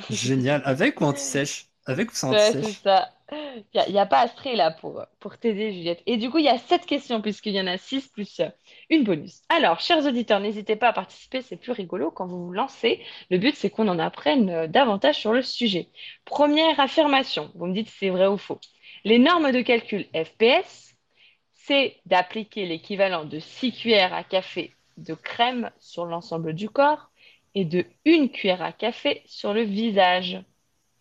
Génial. 0.09 0.63
Avec 0.65 0.99
ou 0.99 1.03
anti-sèche? 1.05 1.69
Avec 1.85 2.11
ou 2.11 2.15
sans 2.15 2.29
Ouais, 2.29 2.53
c'est 2.61 2.73
anti-sèche? 2.73 2.83
ça. 2.83 3.11
Il 3.73 3.91
n'y 3.91 3.97
a, 3.97 4.01
a 4.01 4.05
pas 4.05 4.27
se 4.27 4.55
là 4.55 4.71
pour, 4.71 5.03
pour 5.19 5.37
t'aider, 5.37 5.73
Juliette. 5.73 6.01
Et 6.05 6.17
du 6.17 6.29
coup, 6.29 6.37
il 6.37 6.45
y 6.45 6.49
a 6.49 6.57
7 6.57 6.85
questions, 6.85 7.21
puisqu'il 7.21 7.53
y 7.53 7.61
en 7.61 7.67
a 7.67 7.77
6 7.77 8.07
plus 8.09 8.39
euh, 8.39 8.49
une 8.89 9.03
bonus. 9.03 9.41
Alors, 9.49 9.79
chers 9.79 10.05
auditeurs, 10.05 10.39
n'hésitez 10.39 10.75
pas 10.75 10.89
à 10.89 10.93
participer, 10.93 11.41
c'est 11.41 11.57
plus 11.57 11.71
rigolo 11.71 12.11
quand 12.11 12.27
vous 12.27 12.45
vous 12.47 12.53
lancez. 12.53 13.03
Le 13.31 13.37
but, 13.37 13.55
c'est 13.55 13.69
qu'on 13.69 13.87
en 13.87 13.99
apprenne 13.99 14.49
euh, 14.49 14.67
davantage 14.67 15.19
sur 15.19 15.33
le 15.33 15.41
sujet. 15.41 15.89
Première 16.25 16.79
affirmation, 16.79 17.51
vous 17.55 17.65
me 17.67 17.73
dites 17.73 17.89
si 17.89 17.97
c'est 17.99 18.09
vrai 18.09 18.27
ou 18.27 18.37
faux. 18.37 18.59
Les 19.03 19.19
normes 19.19 19.51
de 19.51 19.61
calcul 19.61 20.05
FPS, 20.13 20.95
c'est 21.53 21.97
d'appliquer 22.05 22.65
l'équivalent 22.67 23.25
de 23.25 23.39
6 23.39 23.71
cuillères 23.73 24.13
à 24.13 24.23
café 24.23 24.73
de 24.97 25.13
crème 25.15 25.71
sur 25.79 26.05
l'ensemble 26.05 26.53
du 26.53 26.69
corps 26.69 27.11
et 27.55 27.65
de 27.65 27.85
1 28.05 28.27
cuillère 28.29 28.61
à 28.61 28.71
café 28.71 29.23
sur 29.25 29.53
le 29.53 29.63
visage. 29.63 30.39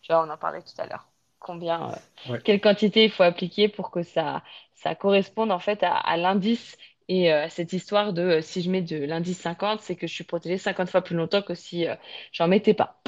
Tu 0.01 0.13
vois, 0.13 0.25
on 0.25 0.29
en 0.31 0.37
parlait 0.37 0.61
tout 0.63 0.79
à 0.81 0.87
l'heure. 0.87 1.09
Combien, 1.45 1.91
euh, 1.93 1.95
Ouais. 2.25 2.43
quelle 2.43 2.59
quantité 2.61 3.05
il 3.05 3.11
faut 3.11 3.23
appliquer 3.23 3.69
pour 3.69 3.91
que 3.91 4.03
ça, 4.03 4.43
ça 4.73 4.95
corresponde 4.95 5.51
en 5.51 5.59
fait 5.59 5.83
à, 5.83 5.95
à 5.95 6.17
l'indice 6.17 6.77
et 7.07 7.31
euh, 7.31 7.45
à 7.45 7.49
cette 7.49 7.73
histoire 7.73 8.13
de 8.13 8.21
euh, 8.23 8.41
si 8.41 8.61
je 8.63 8.71
mets 8.71 8.81
de 8.81 8.97
l'indice 8.97 9.39
50, 9.41 9.81
c'est 9.81 9.95
que 9.95 10.07
je 10.07 10.13
suis 10.13 10.23
protégée 10.25 10.57
50 10.57 10.89
fois 10.89 11.01
plus 11.03 11.15
longtemps 11.15 11.43
que 11.43 11.53
si 11.55 11.87
euh, 11.87 11.95
j'en 12.31 12.47
mettais 12.47 12.73
pas. 12.73 13.01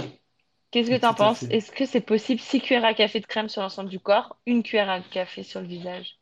Qu'est-ce 0.71 0.89
que 0.91 0.99
tu 0.99 1.05
en 1.05 1.15
penses? 1.15 1.47
Est-ce 1.51 1.71
que 1.71 1.85
c'est 1.85 2.01
possible 2.01 2.41
6 2.41 2.61
cuillères 2.61 2.85
à 2.85 2.93
café 2.95 3.19
de 3.21 3.27
crème 3.27 3.49
sur 3.49 3.61
l'ensemble 3.63 3.89
du 3.89 3.99
corps, 3.99 4.37
une 4.47 4.63
cuillère 4.63 4.89
à 4.91 5.01
café 5.01 5.43
sur 5.43 5.61
le 5.61 5.67
visage? 5.67 6.19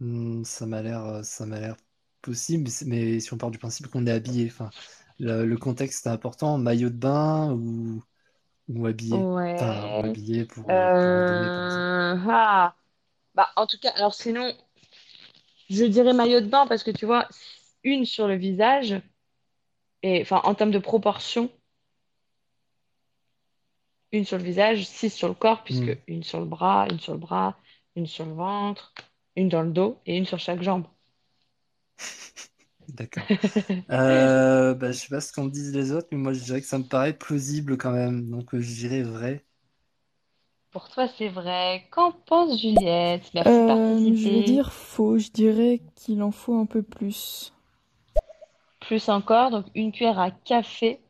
Hmm, 0.00 0.44
ça 0.44 0.66
m'a 0.66 0.82
l'air, 0.82 1.04
euh, 1.04 1.22
ça 1.22 1.46
m'a 1.46 1.60
l'air 1.60 1.76
possible, 2.22 2.68
mais, 2.86 3.20
si 3.20 3.32
on 3.32 3.38
part 3.38 3.50
du 3.50 3.58
principe 3.58 3.86
qu'on 3.88 4.06
est 4.06 4.10
habillé, 4.10 4.46
enfin, 4.46 4.72
le, 5.18 5.46
le 5.46 5.56
contexte 5.58 6.06
est 6.06 6.10
important, 6.10 6.58
maillot 6.58 6.90
de 6.90 6.96
bain 6.96 7.52
ou, 7.52 8.02
ou 8.68 8.86
habillé, 8.86 9.30
enfin, 9.54 9.72
Ouais. 9.74 10.04
habillé 10.04 10.44
pour, 10.44 10.72
euh, 10.74 10.90
pour. 10.90 11.14
Euh, 11.14 12.16
ah. 12.28 12.76
Bah, 13.34 13.50
en 13.56 13.66
tout 13.66 13.78
cas, 13.80 13.90
alors 13.92 14.14
sinon, 14.14 14.54
je 15.68 15.84
dirais 15.84 16.12
maillot 16.14 16.40
de 16.40 16.46
bain 16.46 16.66
parce 16.66 16.82
que 16.82 16.90
tu 16.90 17.04
vois, 17.06 17.28
une 17.82 18.06
sur 18.06 18.28
le 18.28 18.36
visage, 18.36 18.94
et 20.04 20.22
enfin 20.22 20.40
en 20.44 20.54
termes 20.54 20.70
de 20.70 20.78
proportion, 20.78 21.50
une 24.12 24.24
sur 24.24 24.38
le 24.38 24.44
visage, 24.44 24.86
six 24.86 25.10
sur 25.10 25.28
le 25.28 25.34
corps, 25.34 25.62
puisque 25.62 25.90
Hmm, 25.90 25.98
une 26.06 26.22
sur 26.22 26.40
le 26.40 26.46
bras, 26.46 26.86
une 26.90 26.98
sur 26.98 27.12
le 27.12 27.18
bras, 27.18 27.58
une 27.96 28.06
sur 28.06 28.24
le 28.26 28.32
ventre, 28.32 28.94
une 29.36 29.48
dans 29.50 29.60
le 29.62 29.72
dos 29.72 30.00
et 30.06 30.16
une 30.16 30.24
sur 30.26 30.38
chaque 30.38 30.62
jambe. 30.62 30.86
d'accord. 32.88 33.28
Euh, 33.90 34.74
bah, 34.74 34.92
je 34.92 34.98
sais 34.98 35.08
pas 35.08 35.20
ce 35.20 35.32
qu'en 35.32 35.46
disent 35.46 35.74
les 35.74 35.92
autres, 35.92 36.08
mais 36.12 36.18
moi 36.18 36.32
je 36.32 36.40
dirais 36.44 36.60
que 36.62 36.66
ça 36.66 36.78
me 36.78 36.84
paraît 36.84 37.16
plausible 37.18 37.76
quand 37.78 37.92
même, 37.92 38.30
donc 38.30 38.54
euh, 38.54 38.60
je 38.60 38.74
dirais 38.74 39.02
vrai. 39.02 39.44
Pour 40.72 40.90
toi, 40.90 41.08
c'est 41.08 41.30
vrai. 41.30 41.88
Qu'en 41.90 42.12
pense 42.12 42.60
Juliette? 42.60 43.32
Merci 43.32 43.60
de 43.62 43.64
Euh, 43.66 44.12
je 44.14 44.28
vais 44.28 44.42
participer. 44.42 44.42
dire 44.42 44.70
faux. 44.70 45.16
Je 45.18 45.30
dirais 45.30 45.80
qu'il 45.94 46.22
en 46.22 46.30
faut 46.30 46.58
un 46.58 46.66
peu 46.66 46.82
plus. 46.82 47.54
Plus 48.78 49.08
encore, 49.08 49.50
donc 49.50 49.66
une 49.74 49.90
cuillère 49.90 50.20
à 50.20 50.30
café 50.30 51.00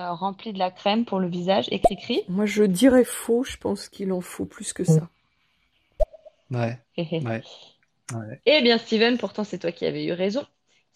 euh, 0.00 0.12
remplie 0.12 0.52
de 0.52 0.58
la 0.58 0.72
crème 0.72 1.04
pour 1.04 1.20
le 1.20 1.28
visage 1.28 1.68
et 1.70 1.78
cri-cri. 1.78 2.22
Moi, 2.28 2.46
je 2.46 2.62
dirais 2.62 3.02
faux, 3.02 3.42
je 3.42 3.56
pense 3.56 3.88
qu'il 3.88 4.12
en 4.12 4.20
faut 4.20 4.46
plus 4.46 4.72
que 4.72 4.84
ça. 4.84 5.10
Ouais, 6.50 6.78
ouais, 7.20 7.46
ouais. 8.12 8.42
Eh 8.46 8.62
bien, 8.62 8.78
Steven, 8.78 9.16
pourtant, 9.16 9.44
c'est 9.44 9.60
toi 9.60 9.70
qui 9.70 9.86
avais 9.86 10.04
eu 10.04 10.12
raison. 10.12 10.44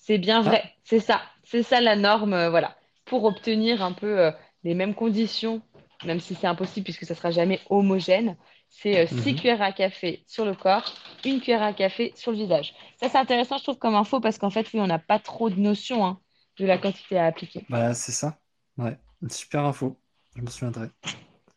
C'est 0.02 0.18
bien 0.18 0.40
Ah, 0.40 0.48
vrai. 0.48 0.74
C'est 0.82 0.98
ça. 0.98 1.22
C'est 1.44 1.62
ça 1.62 1.80
la 1.80 1.94
norme, 1.94 2.34
euh, 2.34 2.50
voilà. 2.50 2.76
Pour 3.04 3.24
obtenir 3.24 3.82
un 3.82 3.92
peu 3.92 4.18
euh, 4.18 4.32
les 4.64 4.74
mêmes 4.74 4.94
conditions, 4.94 5.62
même 6.04 6.18
si 6.18 6.34
c'est 6.34 6.48
impossible 6.48 6.84
puisque 6.84 7.04
ça 7.04 7.14
sera 7.14 7.30
jamais 7.30 7.60
homogène, 7.70 8.36
c'est 8.68 8.98
euh, 8.98 9.06
6 9.06 9.32
mhm. 9.32 9.38
cuillères 9.38 9.62
à 9.62 9.70
café 9.70 10.24
sur 10.26 10.44
le 10.44 10.54
corps, 10.54 10.92
une 11.24 11.40
cuillère 11.40 11.62
à 11.62 11.72
café 11.72 12.12
sur 12.16 12.32
le 12.32 12.38
visage. 12.38 12.74
Ça, 13.00 13.08
c'est 13.08 13.18
intéressant, 13.18 13.58
je 13.58 13.62
trouve, 13.62 13.78
comme 13.78 13.94
info 13.94 14.18
parce 14.18 14.38
qu'en 14.38 14.50
fait, 14.50 14.66
oui, 14.74 14.80
on 14.80 14.88
n'a 14.88 14.98
pas 14.98 15.20
trop 15.20 15.50
de 15.50 15.60
notion 15.60 16.04
hein, 16.04 16.18
de 16.58 16.66
la 16.66 16.78
quantité 16.78 17.16
à 17.16 17.26
appliquer. 17.26 17.64
Voilà, 17.68 17.94
c'est 17.94 18.12
ça. 18.12 18.40
Ouais, 18.78 18.98
une 19.22 19.30
super 19.30 19.64
info. 19.64 19.96
Je 20.34 20.42
me 20.42 20.50
souviendrai. 20.50 20.88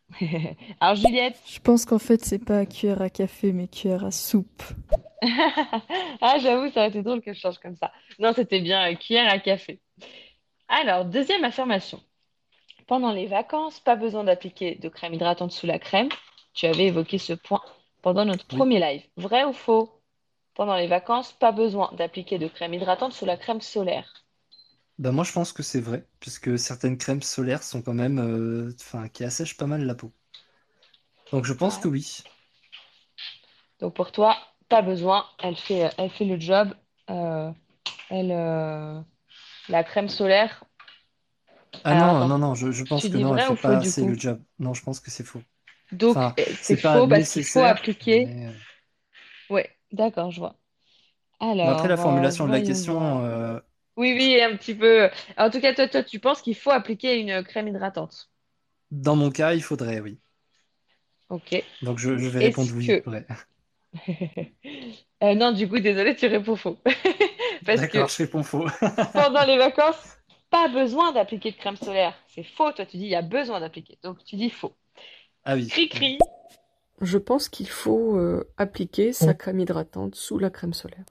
Alors, 0.80 0.94
Juliette, 0.96 1.40
Je 1.44 1.58
pense 1.60 1.84
qu'en 1.84 1.98
fait, 1.98 2.24
c'est 2.24 2.38
pas 2.44 2.66
cuillère 2.66 3.02
à 3.02 3.10
café, 3.10 3.52
mais 3.52 3.68
cuillère 3.68 4.04
à 4.04 4.10
soupe. 4.10 4.62
ah, 6.20 6.38
j'avoue, 6.38 6.70
ça 6.70 6.80
aurait 6.80 6.88
été 6.88 7.02
drôle 7.02 7.22
que 7.22 7.32
je 7.32 7.40
change 7.40 7.58
comme 7.58 7.76
ça. 7.76 7.92
Non, 8.18 8.32
c'était 8.34 8.60
bien 8.60 8.90
euh, 8.92 8.94
cuillère 8.94 9.30
à 9.32 9.38
café. 9.38 9.80
Alors, 10.68 11.04
deuxième 11.04 11.44
affirmation. 11.44 12.00
Pendant 12.86 13.12
les 13.12 13.26
vacances, 13.26 13.80
pas 13.80 13.96
besoin 13.96 14.24
d'appliquer 14.24 14.76
de 14.76 14.88
crème 14.88 15.14
hydratante 15.14 15.52
sous 15.52 15.66
la 15.66 15.78
crème. 15.78 16.08
Tu 16.54 16.66
avais 16.66 16.86
évoqué 16.86 17.18
ce 17.18 17.32
point 17.34 17.62
pendant 18.02 18.24
notre 18.24 18.46
Oui. 18.52 18.56
premier 18.56 18.80
live. 18.80 19.02
Vrai 19.16 19.44
ou 19.44 19.52
faux? 19.52 19.90
Pendant 20.54 20.76
les 20.76 20.86
vacances, 20.88 21.32
pas 21.32 21.52
besoin 21.52 21.90
d'appliquer 21.94 22.38
de 22.38 22.48
crème 22.48 22.74
hydratante 22.74 23.12
sous 23.12 23.26
la 23.26 23.36
crème 23.36 23.60
solaire. 23.60 24.25
Bah 24.98 25.10
moi 25.12 25.24
je 25.24 25.32
pense 25.32 25.52
que 25.54 25.62
c'est 25.62 25.80
vrai, 25.80 26.06
puisque 26.20 26.58
certaines 26.58 26.98
crèmes 26.98 27.22
solaires 27.22 27.62
sont 27.62 27.80
quand 27.82 27.94
même, 27.94 28.18
euh, 28.18 28.72
enfin, 28.80 29.08
qui 29.08 29.24
assèchent 29.24 29.56
pas 29.56 29.66
mal 29.66 29.84
la 29.84 29.94
peau. 29.94 30.12
Donc 31.30 31.44
je 31.44 31.52
pense 31.52 31.78
Ouais. 31.78 31.78
que 31.78 31.86
oui. 31.86 32.24
Donc 33.80 33.94
pour 33.94 34.12
toi, 34.12 34.36
pas 34.68 34.82
besoin. 34.82 35.24
Elle 35.42 35.56
fait, 35.56 35.90
elle 35.98 36.10
fait 36.10 36.24
le 36.24 36.38
job. 36.40 36.74
Euh, 37.10 37.50
elle, 38.10 38.32
euh, 38.32 39.00
la 39.68 39.84
crème 39.84 40.08
solaire. 40.08 40.64
Ah 41.84 41.94
Alors 41.94 42.10
non, 42.10 42.22
attends, 42.22 42.26
non, 42.26 42.38
non, 42.38 42.54
je, 42.54 42.70
je 42.72 42.84
tu 42.94 43.08
pense 43.08 43.08
que 43.08 43.16
dis 43.16 43.24
non, 43.24 43.34
elle 43.34 43.40
vrai 43.40 43.46
ou 43.48 43.54
fait 43.54 43.56
faux 43.56 43.76
pas 43.76 43.76
du 43.76 43.92
assez 43.92 44.04
coup? 44.04 44.04
le 44.04 44.18
job. 44.18 44.42
Non, 44.58 44.74
je 44.74 44.82
pense 44.82 45.00
que 45.00 45.10
c'est 45.10 45.24
faux. 45.24 45.42
Donc 45.90 46.18
Enfin, 46.18 46.38
euh, 46.38 46.44
c'est 46.60 46.76
c'est 46.76 46.80
pas 46.80 47.02
faux 47.02 47.08
parce 47.08 47.28
qu'il 47.28 47.44
faut 47.44 47.64
nécessaire, 47.64 47.64
appliquer. 47.64 48.28
mais... 48.28 48.48
euh, 48.48 48.54
Ouais, 49.50 49.76
d'accord, 49.92 50.30
je 50.30 50.38
vois. 50.40 50.56
Bon, 51.62 51.70
après 51.70 51.88
la 51.88 51.96
Alors, 51.96 52.06
euh, 52.06 52.32
formulation 52.32 52.46
de 52.46 52.52
la 52.52 52.60
voyons 52.60 52.62
question, 52.62 53.24
voir. 53.24 53.60
Oui, 53.96 54.12
oui, 54.14 54.40
un 54.42 54.56
petit 54.56 54.74
peu. 54.74 55.10
En 55.36 55.50
tout 55.50 55.60
cas, 55.60 55.74
toi, 55.74 55.88
toi, 55.88 56.02
tu 56.02 56.20
penses 56.20 56.42
qu'il 56.42 56.54
faut 56.56 56.70
appliquer 56.70 57.18
une 57.18 57.42
crème 57.42 57.68
hydratante. 57.68 58.30
dans 58.90 59.14
mon 59.16 59.30
cas, 59.30 59.54
il 59.54 59.62
faudrait, 59.62 60.00
oui. 60.00 60.18
Ok. 61.28 61.64
Donc 61.82 61.98
je, 61.98 62.16
je 62.16 62.28
vais 62.28 62.40
répondre 62.40 62.72
oui, 62.74 62.86
que... 62.86 63.02
Euh, 65.22 65.34
non, 65.34 65.52
du 65.52 65.66
coup, 65.66 65.78
désolé, 65.80 66.14
tu 66.14 66.26
réponds 66.26 66.56
faux. 66.56 66.76
Parce 67.64 67.86
que 67.86 67.96
D'accord, 67.96 68.08
je 68.08 68.18
réponds 68.18 68.42
faux. 68.42 68.66
pendant 69.14 69.44
les 69.46 69.56
vacances, 69.56 70.18
pas 70.50 70.68
besoin 70.68 71.12
d'appliquer 71.12 71.52
de 71.52 71.56
crème 71.56 71.76
solaire. 71.76 72.14
C'est 72.28 72.44
faux, 72.44 72.70
toi, 72.72 72.84
tu 72.84 72.98
dis 72.98 73.04
il 73.04 73.10
y 73.10 73.14
a 73.14 73.22
besoin 73.22 73.60
d'appliquer. 73.60 73.98
Donc, 74.02 74.22
tu 74.24 74.36
dis 74.36 74.50
faux. 74.50 74.76
Ah 75.44 75.54
oui. 75.54 75.66
Cri-cri, 75.68 76.18
Je 77.00 77.18
pense 77.18 77.48
qu'il 77.48 77.68
faut 77.70 78.16
euh, 78.18 78.52
appliquer 78.58 79.12
sa 79.14 79.32
crème 79.34 79.60
hydratante 79.60 80.14
sous 80.14 80.38
la 80.38 80.50
crème 80.50 80.74
solaire. 80.74 81.06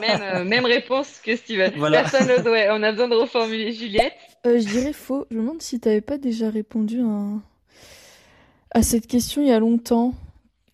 Même, 0.00 0.22
euh, 0.22 0.44
même 0.44 0.64
réponse 0.64 1.18
que 1.24 1.36
Steven. 1.36 1.72
Voilà. 1.76 2.02
Personne 2.02 2.28
n'ose, 2.28 2.46
ouais, 2.46 2.68
on 2.70 2.82
a 2.82 2.92
besoin 2.92 3.08
de 3.08 3.14
reformuler 3.16 3.72
Juliette. 3.72 4.14
Euh, 4.46 4.58
je 4.60 4.66
dirais 4.66 4.92
faux. 4.92 5.26
Je 5.30 5.36
me 5.36 5.42
demande 5.42 5.62
si 5.62 5.78
t'avais 5.80 6.00
pas 6.00 6.18
déjà 6.18 6.50
répondu 6.50 7.00
à, 7.02 8.78
à 8.78 8.82
cette 8.82 9.06
question 9.06 9.42
il 9.42 9.48
y 9.48 9.52
a 9.52 9.58
longtemps. 9.60 10.14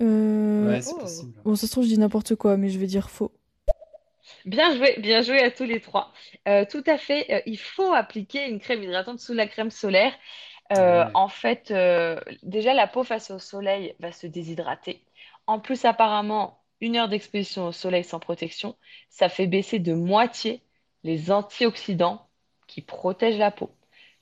Euh, 0.01 0.69
Ouais, 0.71 0.81
c'est 0.81 0.93
Oh. 0.95 0.99
possible. 1.01 1.33
Bon, 1.45 1.57
ça 1.57 1.67
se 1.67 1.73
trouve, 1.73 1.85
je 1.85 1.89
dis 1.89 1.99
n'importe 1.99 2.35
quoi, 2.37 2.57
mais 2.57 2.69
je 2.69 2.79
vais 2.79 2.87
dire 2.87 3.11
faux. 3.11 3.33
Bien 4.45 4.75
joué, 4.77 4.97
bien 4.99 5.23
joué 5.23 5.41
à 5.43 5.51
tous 5.51 5.65
les 5.65 5.81
trois. 5.81 6.13
Euh, 6.47 6.65
tout 6.71 6.85
à 6.87 6.97
fait, 6.97 7.27
euh, 7.31 7.41
il 7.47 7.59
faut 7.59 7.93
appliquer 7.93 8.49
une 8.49 8.61
crème 8.61 8.83
hydratante 8.83 9.19
sous 9.21 9.35
la 9.35 9.47
crème 9.47 9.71
solaire. 9.71 10.13
Euh, 10.77 11.05
Ouais. 11.07 11.11
en 11.15 11.29
fait, 11.29 11.71
euh, 11.71 12.19
déjà, 12.43 12.75
la 12.75 12.87
peau 12.87 13.03
face 13.03 13.31
au 13.31 13.39
soleil 13.39 13.95
va 14.01 14.13
se 14.13 14.27
déshydrater. 14.27 15.03
En 15.47 15.61
plus, 15.61 15.85
apparemment, 15.87 16.59
une 16.81 16.97
heure 16.97 17.09
d'exposition 17.09 17.67
au 17.69 17.73
soleil 17.73 18.05
sans 18.05 18.21
protection, 18.21 18.77
ça 19.11 19.29
fait 19.29 19.47
baisser 19.47 19.79
de 19.79 19.93
moitié 19.93 20.63
les 21.05 21.31
antioxydants 21.31 22.29
qui 22.67 22.83
protègent 22.83 23.39
la 23.39 23.51
peau. 23.51 23.71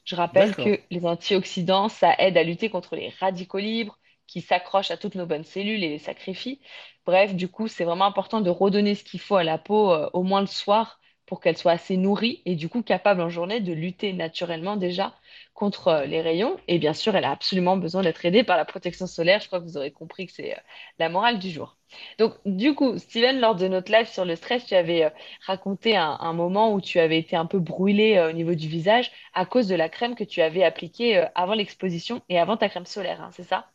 Je 0.04 0.14
rappelle 0.14 0.54
que 0.54 0.80
les 0.90 1.04
antioxydants, 1.04 1.88
ça 1.88 2.14
aide 2.18 2.36
à 2.36 2.44
lutter 2.44 2.70
contre 2.70 2.94
les 2.94 3.08
radicaux 3.20 3.58
libres 3.58 3.98
qui 4.26 4.40
s'accrochent 4.40 4.90
à 4.90 4.96
toutes 4.96 5.16
nos 5.16 5.26
bonnes 5.26 5.44
cellules 5.44 5.82
et 5.82 5.88
les 5.88 5.98
sacrifient. 5.98 6.60
Bref, 7.06 7.34
du 7.34 7.48
coup, 7.48 7.68
c'est 7.68 7.84
vraiment 7.84 8.06
important 8.06 8.40
de 8.40 8.50
redonner 8.50 8.94
ce 8.94 9.04
qu'il 9.04 9.20
faut 9.20 9.36
à 9.36 9.44
la 9.44 9.58
peau, 9.58 9.92
euh, 9.92 10.08
au 10.12 10.22
moins 10.22 10.40
le 10.40 10.46
soir, 10.46 11.00
pour 11.26 11.40
qu'elle 11.40 11.56
soit 11.56 11.72
assez 11.72 11.96
nourrie 11.96 12.40
et 12.44 12.54
du 12.54 12.68
coup 12.68 12.82
capable 12.82 13.20
en 13.20 13.28
journée 13.28 13.60
de 13.60 13.72
lutter 13.72 14.12
naturellement 14.12 14.76
déjà 14.76 15.14
contre 15.56 15.88
euh, 15.88 16.04
les 16.06 16.20
rayons. 16.20 16.56
Et 16.68 16.78
bien 16.78 16.92
sûr, 16.92 17.16
elle 17.16 17.24
a 17.24 17.32
absolument 17.32 17.76
besoin 17.76 18.02
d'être 18.02 18.24
aidée 18.24 18.44
par 18.44 18.56
la 18.56 18.64
protection 18.64 19.06
solaire. 19.08 19.40
Je 19.40 19.48
crois 19.48 19.58
que 19.60 19.64
vous 19.64 19.76
aurez 19.76 19.90
compris 19.90 20.26
que 20.26 20.32
c'est 20.32 20.54
euh, 20.54 20.60
la 21.00 21.08
morale 21.08 21.38
du 21.40 21.50
jour. 21.50 21.76
Donc, 22.18 22.34
du 22.44 22.74
coup, 22.74 22.98
Steven, 22.98 23.40
lors 23.40 23.56
de 23.56 23.66
notre 23.68 23.90
live 23.92 24.06
sur 24.06 24.24
le 24.24 24.36
stress, 24.36 24.66
tu 24.66 24.74
avais 24.74 25.04
euh, 25.04 25.10
raconté 25.46 25.96
un, 25.96 26.32
moment 26.32 26.72
où 26.72 26.80
tu 26.80 27.00
avais 27.00 27.18
été 27.18 27.36
un 27.36 27.46
peu 27.46 27.58
brûlé 27.58 28.16
euh, 28.16 28.30
au 28.30 28.32
niveau 28.32 28.54
du 28.54 28.68
visage 28.68 29.10
à 29.34 29.46
cause 29.46 29.66
de 29.68 29.74
la 29.74 29.88
crème 29.88 30.14
que 30.14 30.24
tu 30.24 30.42
avais 30.42 30.62
appliquée 30.64 31.26
avant 31.34 31.54
l'exposition 31.54 32.22
et 32.28 32.38
avant 32.38 32.56
ta 32.56 32.68
crème 32.68 32.86
solaire, 32.86 33.22
hein, 33.22 33.30
c'est 33.32 33.44
ça? 33.44 33.70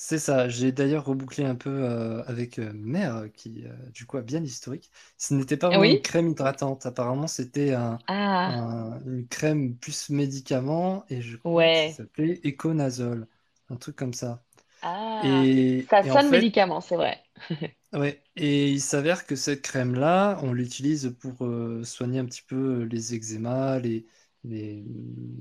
C'est 0.00 0.18
ça, 0.20 0.48
j'ai 0.48 0.70
d'ailleurs 0.70 1.04
rebouclé 1.06 1.44
un 1.44 1.56
peu 1.56 1.70
euh, 1.70 2.22
avec 2.26 2.58
euh, 2.60 2.72
mère, 2.72 3.24
qui 3.34 3.64
euh, 3.66 3.74
du 3.90 4.06
coup 4.06 4.16
a 4.16 4.22
bien 4.22 4.38
l'historique. 4.40 4.90
Ce 5.16 5.34
n'était 5.34 5.56
pas 5.56 5.70
vraiment 5.70 5.84
une 5.84 6.00
crème 6.00 6.28
hydratante, 6.28 6.86
apparemment 6.86 7.26
c'était 7.26 7.72
un, 7.74 7.98
Ah, 8.06 8.58
un- 8.58 9.00
une 9.06 9.26
crème 9.26 9.76
plus 9.76 10.10
médicament, 10.10 11.04
et 11.08 11.20
je 11.20 11.36
crois 11.36 11.66
que 11.66 11.78
ça 11.78 11.88
ouais. 11.88 12.00
s'appelait 12.04 12.40
Econazole, 12.44 13.26
un 13.70 13.76
truc 13.76 13.96
comme 13.96 14.14
ça. 14.14 14.44
Ah, 14.82 15.04
Et, 15.20 15.90
ça 15.90 16.02
et 16.02 16.10
en 16.12 16.20
sonne 16.20 16.28
fait, 16.28 16.30
médicament, 16.30 16.80
c'est 16.80 16.96
vrai. 16.96 17.22
ouais, 17.92 18.22
et 18.36 18.70
il 18.70 18.80
s'avère 18.80 19.26
que 19.26 19.36
cette 19.36 19.62
crème-là, 19.62 20.38
on 20.42 20.52
l'utilise 20.52 21.14
pour 21.20 21.44
euh, 21.46 21.84
soigner 21.84 22.18
un 22.18 22.24
petit 22.26 22.42
peu 22.42 22.82
les 22.84 23.14
eczémas, 23.14 23.78
les, 23.78 24.06
les, 24.44 24.84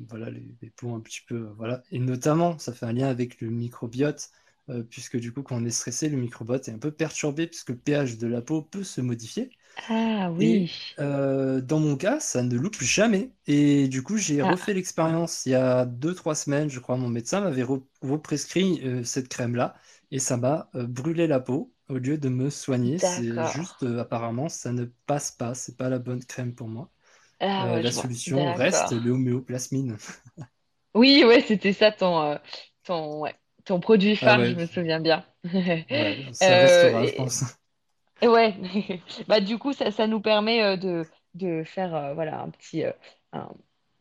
voilà, 0.10 0.30
les, 0.30 0.46
les 0.62 0.70
peaux 0.70 0.94
un 0.96 1.00
petit 1.02 1.22
peu, 1.28 1.38
voilà. 1.58 1.84
Et 1.92 2.00
notamment, 2.00 2.58
ça 2.60 2.74
fait 2.74 2.86
un 2.86 2.94
lien 2.94 3.08
avec 3.10 3.42
le 3.42 3.50
microbiote, 3.50 4.32
euh, 4.70 4.84
puisque 4.84 5.18
du 5.18 5.34
coup, 5.34 5.44
quand 5.44 5.58
on 5.62 5.66
est 5.66 5.70
stressé, 5.72 6.10
le 6.10 6.18
microbiote 6.18 6.68
est 6.68 6.72
un 6.74 6.80
peu 6.80 6.92
perturbé, 6.92 7.48
puisque 7.48 7.70
le 7.70 7.78
pH 7.78 8.18
de 8.18 8.28
la 8.28 8.42
peau 8.42 8.62
peut 8.62 8.84
se 8.84 9.02
modifier. 9.02 9.50
Ah 9.90 10.30
Et 10.40 10.68
oui. 10.70 10.98
euh, 11.00 11.62
dans 11.62 11.80
mon 11.80 11.96
cas, 11.98 12.20
ça 12.20 12.44
ne 12.44 12.56
loupe 12.58 12.82
jamais. 12.82 13.32
Et 13.48 13.88
du 13.88 14.04
coup, 14.04 14.18
j'ai 14.18 14.42
Ah, 14.42 14.44
refait 14.44 14.74
l'expérience 14.74 15.46
il 15.46 15.52
y 15.52 15.56
a 15.56 15.86
deux, 15.86 16.14
trois 16.16 16.36
semaines, 16.36 16.70
je 16.70 16.80
crois. 16.80 16.98
Mon 16.98 17.10
médecin 17.10 17.42
m'avait 17.42 17.64
re- 17.64 17.84
represcrit 18.02 18.82
euh, 18.86 19.04
cette 19.04 19.30
crème-là 19.30 19.76
et 20.12 20.20
ça 20.20 20.38
m'a 20.38 20.70
euh, 20.76 20.86
brûlé 20.88 21.28
la 21.28 21.40
peau 21.40 21.74
au 21.90 21.98
lieu 21.98 22.18
de 22.18 22.30
me 22.30 22.50
soigner. 22.50 23.00
C'est 23.00 23.44
juste, 23.44 23.84
apparemment, 23.84 24.50
ça 24.50 24.72
ne 24.74 24.86
passe 25.08 25.32
pas. 25.32 25.54
C'est 25.56 25.78
pas 25.78 25.90
la 25.90 26.00
bonne 26.00 26.24
crème 26.24 26.54
pour 26.56 26.68
moi. 26.68 26.92
Ah 27.40 27.72
ouais, 27.72 27.82
la 27.84 27.92
solution 27.92 28.54
reste 28.54 28.92
D'accord. 28.92 28.94
le 28.94 29.12
homéoplasmine. 29.12 29.98
Oui, 30.94 31.24
ouais, 31.24 31.42
c'était 31.42 31.74
ça 31.74 31.92
ton, 31.92 32.40
ton, 32.84 33.22
ouais, 33.22 33.36
ton 33.68 33.80
produit 33.80 34.16
Ah 34.22 34.32
phare, 34.32 34.46
je 34.46 34.56
me 34.56 34.66
souviens 34.66 35.00
bien. 35.00 35.26
ouais, 35.90 36.26
ça 36.34 36.38
Euh, 36.44 36.48
restera, 36.58 37.06
je 37.06 37.14
et- 37.14 37.16
pense. 37.16 37.44
et 38.22 38.28
ouais, 38.28 38.56
bah 39.28 39.40
du 39.42 39.58
coup, 39.58 39.74
ça, 39.74 39.92
ça 39.92 40.08
nous 40.08 40.22
permet 40.22 40.64
euh, 40.64 40.78
de, 40.78 41.08
de 41.36 41.64
faire 41.66 41.96
euh, 41.96 42.14
voilà, 42.14 42.42
un 42.42 42.50
petit, 42.50 42.84
euh, 42.86 42.92
un- 43.34 43.50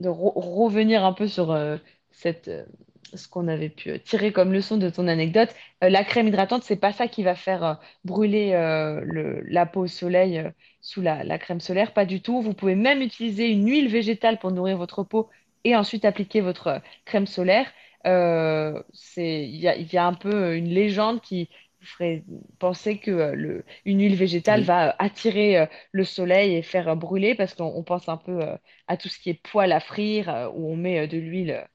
de 0.01 0.09
re- 0.09 0.33
revenir 0.37 1.05
un 1.05 1.13
peu 1.13 1.29
sur 1.29 1.51
euh, 1.53 1.79
cette, 2.11 2.49
euh, 2.49 2.67
ce 3.15 3.29
qu'on 3.29 3.49
avait 3.49 3.69
pu 3.71 3.91
euh, 3.91 3.99
tirer 3.99 4.33
comme 4.33 4.53
leçon 4.53 4.77
de 4.79 4.91
ton 4.91 5.09
anecdote. 5.09 5.51
Euh, 5.85 5.89
la 5.91 6.05
crème 6.05 6.29
hydratante, 6.29 6.63
c'est 6.65 6.77
pas 6.77 6.93
ça 6.93 7.09
qui 7.09 7.23
va 7.23 7.35
faire 7.35 7.65
euh, 7.65 7.75
brûler 8.05 8.53
euh, 8.55 9.01
le, 9.05 9.41
la 9.49 9.67
peau 9.67 9.83
au 9.83 9.87
soleil 9.87 10.39
euh, 10.39 10.51
sous 10.81 11.01
la, 11.03 11.25
la 11.25 11.39
crème 11.39 11.61
solaire, 11.61 11.93
pas 11.93 12.07
du 12.07 12.23
tout. 12.23 12.43
Vous 12.43 12.55
pouvez 12.55 12.75
même 12.75 13.03
utiliser 13.03 13.49
une 13.51 13.69
huile 13.69 13.89
végétale 13.89 14.39
pour 14.39 14.51
nourrir 14.53 14.77
votre 14.79 15.03
peau 15.05 15.31
et 15.65 15.77
ensuite 15.77 16.05
appliquer 16.05 16.41
votre 16.41 16.67
euh, 16.69 16.79
crème 17.05 17.27
solaire. 17.27 17.67
Euh, 18.07 18.83
il 19.16 19.57
y 19.57 19.69
a, 19.69 19.77
il 19.77 19.93
y 19.93 19.97
a 19.99 20.07
un 20.07 20.15
peu 20.15 20.33
euh, 20.33 20.57
une 20.57 20.69
légende 20.69 21.20
qui 21.20 21.49
ferait 21.81 22.24
penser 22.59 22.99
que 22.99 23.11
euh, 23.11 23.35
le, 23.35 23.65
une 23.85 24.01
huile 24.01 24.15
végétale 24.16 24.62
Oui, 24.62 24.65
va 24.65 24.91
euh, 24.91 24.93
attirer 24.99 25.69
le 25.93 26.05
soleil 26.05 26.55
et 26.55 26.62
faire 26.62 26.95
brûler 26.97 27.35
parce 27.35 27.55
qu'on 27.55 27.65
on 27.66 27.83
pense 27.85 28.09
un 28.09 28.16
peu 28.16 28.41
à 28.89 28.97
tout 28.97 29.09
ce 29.09 29.19
qui 29.19 29.31
est 29.31 29.35
poêle 29.43 29.73
à 29.73 29.81
frire 29.81 30.51
où 30.55 30.73
on 30.73 30.77
met 30.77 31.07
de 31.09 31.19
l'huile 31.19 31.66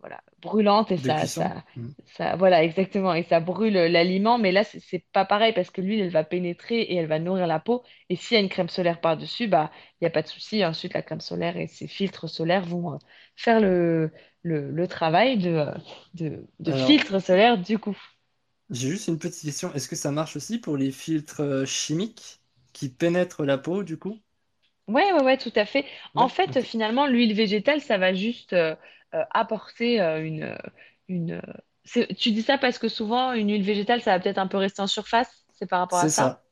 voilà, 0.00 0.20
brûlante 0.40 0.90
et 0.92 0.96
ça, 0.98 1.26
cuisson. 1.26 1.26
ça, 1.28 1.64
ça, 2.06 2.36
voilà, 2.36 2.64
exactement, 2.64 3.14
et 3.14 3.22
ça 3.22 3.40
brûle 3.40 3.74
l'aliment, 3.74 4.38
mais 4.38 4.50
là, 4.52 4.64
c'est 4.64 5.04
pas 5.12 5.24
pareil 5.24 5.52
parce 5.52 5.70
que 5.70 5.80
l'huile, 5.80 6.00
elle 6.00 6.10
va 6.10 6.24
pénétrer 6.24 6.80
et 6.80 6.96
elle 6.96 7.06
va 7.06 7.18
nourrir 7.20 7.46
la 7.46 7.60
peau, 7.60 7.84
et 8.08 8.16
s'il 8.16 8.34
y 8.36 8.38
a 8.38 8.42
une 8.42 8.48
crème 8.48 8.68
solaire 8.68 9.00
par-dessus, 9.00 9.46
bah, 9.46 9.70
il 10.00 10.04
n'y 10.04 10.08
a 10.08 10.10
pas 10.10 10.22
de 10.22 10.26
souci, 10.28 10.64
ensuite 10.64 10.94
la 10.94 11.02
crème 11.02 11.20
solaire 11.20 11.56
et 11.56 11.68
ses 11.68 11.86
filtres 11.86 12.28
solaires 12.28 12.64
vont 12.64 12.98
faire 13.36 13.60
le, 13.60 14.10
le, 14.42 14.70
le 14.70 14.88
travail 14.88 15.38
de, 15.38 15.66
de, 16.14 16.46
de 16.60 16.72
Alors, 16.72 16.72
filtre 16.72 17.18
solaire 17.20 17.58
du 17.58 17.78
coup. 17.78 17.96
j'ai 18.70 18.90
juste 18.90 19.06
une 19.08 19.20
petite 19.20 19.42
question. 19.42 19.72
Est-ce 19.72 19.88
que 19.88 19.94
ça 19.96 20.10
marche 20.10 20.34
aussi 20.36 20.58
pour 20.58 20.76
les 20.76 20.90
filtres 20.90 21.42
euh, 21.42 21.64
chimiques 21.64 22.42
qui 22.72 22.88
pénètrent 22.88 23.44
la 23.44 23.56
peau, 23.58 23.84
du 23.84 23.96
coup? 23.98 24.18
Ouais, 24.88 25.12
ouais, 25.12 25.22
ouais, 25.22 25.38
tout 25.38 25.52
à 25.54 25.64
fait. 25.64 25.86
En 26.16 26.28
Ouais, 26.28 26.28
fait, 26.28 26.60
finalement, 26.62 27.06
l'huile 27.06 27.34
végétale, 27.34 27.80
ça 27.80 27.98
va 27.98 28.12
juste 28.14 28.52
euh, 28.52 28.74
euh, 29.14 29.24
apporter 29.30 30.00
euh, 30.00 30.24
une, 30.24 30.58
une... 31.08 31.40
Tu 32.18 32.30
dis 32.32 32.42
ça 32.42 32.58
parce 32.58 32.78
que 32.78 32.88
souvent, 32.88 33.32
une 33.32 33.50
huile 33.50 33.62
végétale, 33.64 34.02
ça 34.02 34.12
va 34.12 34.20
peut-être 34.20 34.38
un 34.38 34.46
peu 34.48 34.56
rester 34.58 34.82
en 34.82 34.86
surface, 34.86 35.46
c'est 35.54 35.66
par 35.68 35.80
rapport 35.80 35.98
à 36.00 36.08
ça? 36.08 36.32
ça. 36.32 36.44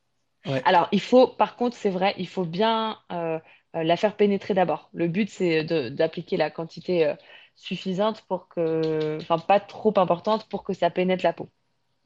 Ouais. 0.47 0.65
Alors, 0.65 0.89
il 0.93 1.01
faut, 1.01 1.29
par 1.29 1.57
contre, 1.57 1.77
c'est 1.77 1.91
vrai, 1.91 2.15
il 2.19 2.29
faut 2.29 2.45
bien 2.47 2.99
euh, 3.13 3.39
la 3.75 3.97
faire 3.97 4.17
pénétrer 4.17 4.55
d'abord. 4.55 4.91
Le 4.93 5.09
but, 5.09 5.29
c'est 5.31 5.65
d'appliquer 5.65 6.37
la 6.37 6.51
quantité 6.51 7.07
euh, 7.07 7.15
suffisante 7.57 8.23
pour 8.29 8.49
que, 8.49 9.19
enfin, 9.23 9.39
pas 9.39 9.61
trop 9.61 9.93
importante 9.99 10.49
pour 10.49 10.65
que 10.65 10.73
ça 10.73 10.91
pénètre 10.91 11.25
la 11.25 11.33
peau. 11.33 11.51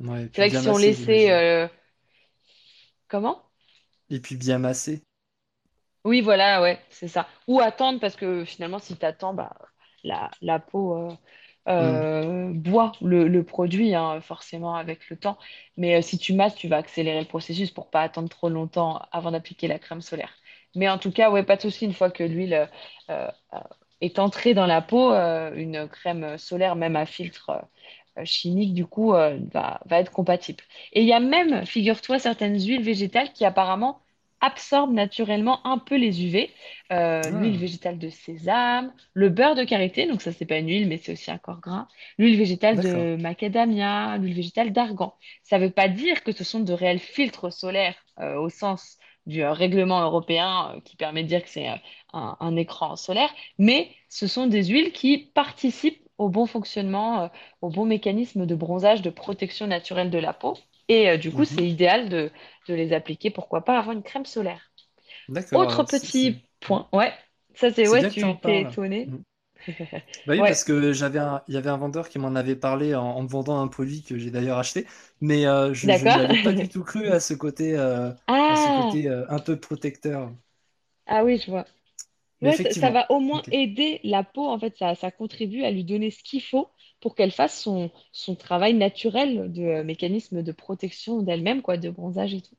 Ouais, 0.00 0.30
C'est 0.32 0.42
vrai 0.42 0.50
que 0.50 0.56
si 0.56 0.68
on 0.70 0.78
laissait, 0.78 1.30
euh, 1.32 1.68
comment? 3.08 3.42
Et 4.08 4.18
puis 4.18 4.36
bien 4.36 4.58
massé. 4.58 5.02
Oui, 6.04 6.20
voilà, 6.20 6.60
ouais, 6.60 6.78
c'est 6.90 7.08
ça. 7.08 7.26
Ou 7.48 7.60
attendre 7.60 7.98
parce 8.00 8.16
que 8.16 8.44
finalement, 8.44 8.78
si 8.78 8.96
tu 8.96 9.06
attends, 9.06 9.32
bah, 9.32 9.54
la, 10.02 10.30
la 10.42 10.58
peau 10.58 10.94
euh, 10.94 11.16
Mm. 11.80 12.04
euh, 12.48 12.52
boit 12.52 12.92
le, 13.00 13.26
le 13.26 13.42
produit, 13.44 13.94
hein, 13.94 14.20
forcément, 14.20 14.74
avec 14.76 15.08
le 15.08 15.16
temps. 15.18 15.38
Mais 15.78 15.96
euh, 15.96 16.02
si 16.02 16.18
tu 16.18 16.34
masses, 16.34 16.56
tu 16.56 16.68
vas 16.68 16.76
accélérer 16.76 17.20
le 17.20 17.26
processus 17.26 17.70
pour 17.70 17.88
pas 17.90 18.02
attendre 18.02 18.28
trop 18.28 18.50
longtemps 18.50 19.00
avant 19.12 19.30
d'appliquer 19.30 19.66
la 19.66 19.78
crème 19.78 20.02
solaire. 20.02 20.34
Mais 20.74 20.88
en 20.88 20.98
tout 20.98 21.12
cas, 21.12 21.30
ouais, 21.30 21.42
pas 21.44 21.56
de 21.56 21.62
souci, 21.62 21.84
une 21.84 21.92
fois 21.94 22.10
que 22.10 22.22
l'huile 22.24 22.54
euh, 23.10 23.28
euh, 23.52 23.58
est 24.00 24.18
entrée 24.18 24.54
dans 24.54 24.66
la 24.66 24.82
peau, 24.82 25.12
euh, 25.12 25.52
une 25.54 25.88
crème 25.88 26.38
solaire, 26.38 26.76
même 26.76 26.96
à 26.96 27.06
filtre 27.06 27.50
euh, 28.18 28.24
chimique, 28.24 28.74
du 28.74 28.86
coup, 28.86 29.10
va, 29.12 29.80
va 29.86 29.98
être 30.00 30.12
compatible. 30.12 30.62
Et 30.92 31.02
il 31.02 31.06
y 31.08 31.12
a 31.12 31.20
même, 31.20 31.66
figure-toi, 31.66 32.18
certaines 32.18 32.58
huiles 32.60 32.82
végétales 32.82 33.32
qui 33.32 33.44
apparemment 33.44 34.00
absorbent 34.40 34.92
naturellement 34.94 35.66
un 35.66 35.78
peu 35.78 35.96
les 35.96 36.22
UV. 36.24 36.50
Euh, 36.92 37.30
l'huile 37.30 37.56
Ah, 37.56 37.58
végétale 37.58 37.98
de 37.98 38.10
sésame, 38.10 38.92
le 39.14 39.30
beurre 39.30 39.54
de 39.54 39.64
karité, 39.64 40.06
donc 40.06 40.20
ça 40.22 40.32
c'est 40.32 40.44
pas 40.46 40.58
une 40.58 40.68
huile 40.68 40.86
mais 40.86 40.98
c'est 40.98 41.12
aussi 41.12 41.30
un 41.30 41.38
corps 41.38 41.60
gras, 41.60 41.88
l'huile 42.18 42.36
végétale 42.36 42.78
de 42.78 43.16
macadamia, 43.18 44.18
l'huile 44.18 44.34
végétale 44.34 44.72
d'argan. 44.72 45.14
Ça 45.42 45.58
ne 45.58 45.64
veut 45.64 45.70
pas 45.72 45.88
dire 45.88 46.22
que 46.22 46.32
ce 46.32 46.44
sont 46.44 46.60
de 46.60 46.72
réels 46.74 46.98
filtres 46.98 47.52
solaires 47.52 47.96
au 48.18 48.48
sens 48.50 48.98
du 49.26 49.42
euh, 49.42 49.52
règlement 49.52 50.02
européen 50.02 50.74
euh, 50.76 50.80
qui 50.80 50.96
permet 50.96 51.22
de 51.22 51.28
dire 51.28 51.42
que 51.42 51.48
c'est 51.48 51.68
euh, 51.70 51.76
un, 52.12 52.36
un 52.40 52.56
écran 52.56 52.96
solaire, 52.96 53.30
mais 53.58 53.90
ce 54.08 54.26
sont 54.26 54.46
des 54.46 54.64
huiles 54.66 54.92
qui 54.92 55.18
participent 55.18 56.02
au 56.18 56.28
bon 56.28 56.46
fonctionnement, 56.46 57.30
au 57.60 57.70
bon 57.70 57.84
mécanisme 57.86 58.46
de 58.46 58.54
bronzage, 58.54 59.02
de 59.02 59.10
protection 59.10 59.66
naturelle 59.66 60.10
de 60.10 60.18
la 60.18 60.32
peau. 60.32 60.56
Et 60.88 61.18
du 61.18 61.32
coup, 61.32 61.44
c'est 61.44 61.62
Mhm. 61.62 61.68
idéal 61.68 62.08
de, 62.08 62.30
de 62.68 62.74
les 62.74 62.92
appliquer, 62.92 63.30
pourquoi 63.30 63.64
pas, 63.64 63.78
avant 63.78 63.90
une 63.92 64.02
crème 64.04 64.24
solaire. 64.26 64.70
Autre 65.52 65.82
c'est 65.86 66.06
c'est- 66.06 66.34
petit 66.34 66.46
point, 66.60 66.88
ouais, 66.92 67.12
ça 67.54 67.70
c'est, 67.72 67.88
c'est 67.88 67.98
ouais, 67.98 68.06
tu 68.06 68.38
t'es 68.40 68.62
étonné. 68.62 69.10
Mm. 69.10 69.22
Bah 70.26 70.34
oui, 70.34 70.42
Ouais, 70.42 70.44
parce 70.44 70.64
que 70.64 70.92
j'avais 70.92 71.18
un... 71.18 71.42
il 71.48 71.54
y 71.54 71.56
avait 71.58 71.68
un 71.70 71.76
vendeur 71.76 72.08
qui 72.08 72.18
m'en 72.18 72.34
avait 72.34 72.56
parlé 72.56 72.94
en, 72.94 73.02
en 73.04 73.22
me 73.22 73.28
vendant 73.28 73.60
un 73.60 73.68
produit 73.68 74.02
que 74.02 74.18
j'ai 74.18 74.30
d'ailleurs 74.30 74.58
acheté, 74.58 74.86
mais 75.20 75.46
euh, 75.46 75.74
je, 75.74 75.92
je 75.92 76.06
d'accord. 76.06 76.18
n'avais 76.18 76.38
pas 76.38 76.52
du 76.54 76.68
tout 76.68 76.82
cru 76.82 77.08
à 77.08 77.20
ce 77.20 77.34
côté, 77.34 77.76
euh, 77.76 78.10
à 78.48 78.56
ce 78.56 78.68
Ah, 78.68 78.68
côté 78.70 79.08
euh, 79.08 79.26
un 79.28 79.38
peu 79.38 79.58
protecteur. 79.60 80.32
ah 81.06 81.24
oui, 81.24 81.38
je 81.38 81.50
vois. 81.50 81.64
Mais 82.42 82.50
Ouais, 82.50 82.58
ça, 82.58 82.74
ça 82.74 82.90
effectivement, 82.90 82.92
va 82.92 83.10
au 83.12 83.20
moins 83.20 83.42
ok. 83.42 83.50
aider 83.52 84.00
la 84.04 84.24
peau, 84.24 84.46
en 84.48 84.58
fait, 84.60 84.76
ça, 84.78 84.94
ça 84.96 85.10
contribue 85.12 85.64
à 85.64 85.70
lui 85.72 85.84
donner 85.84 86.10
ce 86.12 86.22
qu'il 86.24 86.42
faut 86.42 86.70
pour 87.00 87.14
qu'elle 87.16 87.32
fasse 87.32 87.60
son, 87.60 87.90
son 88.12 88.36
travail 88.36 88.74
naturel 88.74 89.52
de 89.52 89.62
euh, 89.64 89.84
mécanisme 89.84 90.42
de 90.42 90.52
protection 90.52 91.22
d'elle-même, 91.22 91.62
quoi, 91.62 91.76
de 91.78 91.90
bronzage 91.90 92.34
et 92.34 92.42
tout. 92.42 92.56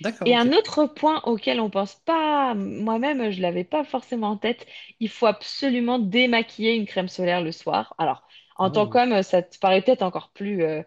D'accord, 0.00 0.26
Et 0.26 0.34
un 0.34 0.52
autre 0.52 0.86
point 0.86 1.22
auquel 1.24 1.60
on 1.60 1.70
pense 1.70 1.96
pas, 1.96 2.54
moi-même, 2.54 3.30
je 3.30 3.40
l'avais 3.42 3.64
pas 3.64 3.84
forcément 3.84 4.30
en 4.30 4.36
tête, 4.36 4.66
il 5.00 5.08
faut 5.08 5.26
absolument 5.26 5.98
démaquiller 5.98 6.74
une 6.76 6.86
crème 6.86 7.08
solaire 7.08 7.42
le 7.42 7.52
soir. 7.52 7.94
Alors, 7.98 8.22
en 8.56 8.70
tant 8.70 8.86
Oh. 8.86 8.88
qu'homme, 8.88 9.22
ça 9.22 9.42
te 9.42 9.58
paraît 9.58 9.82
peut-être 9.82 10.02
encore 10.02 10.30
plus 10.32 10.62
euh, 10.62 10.82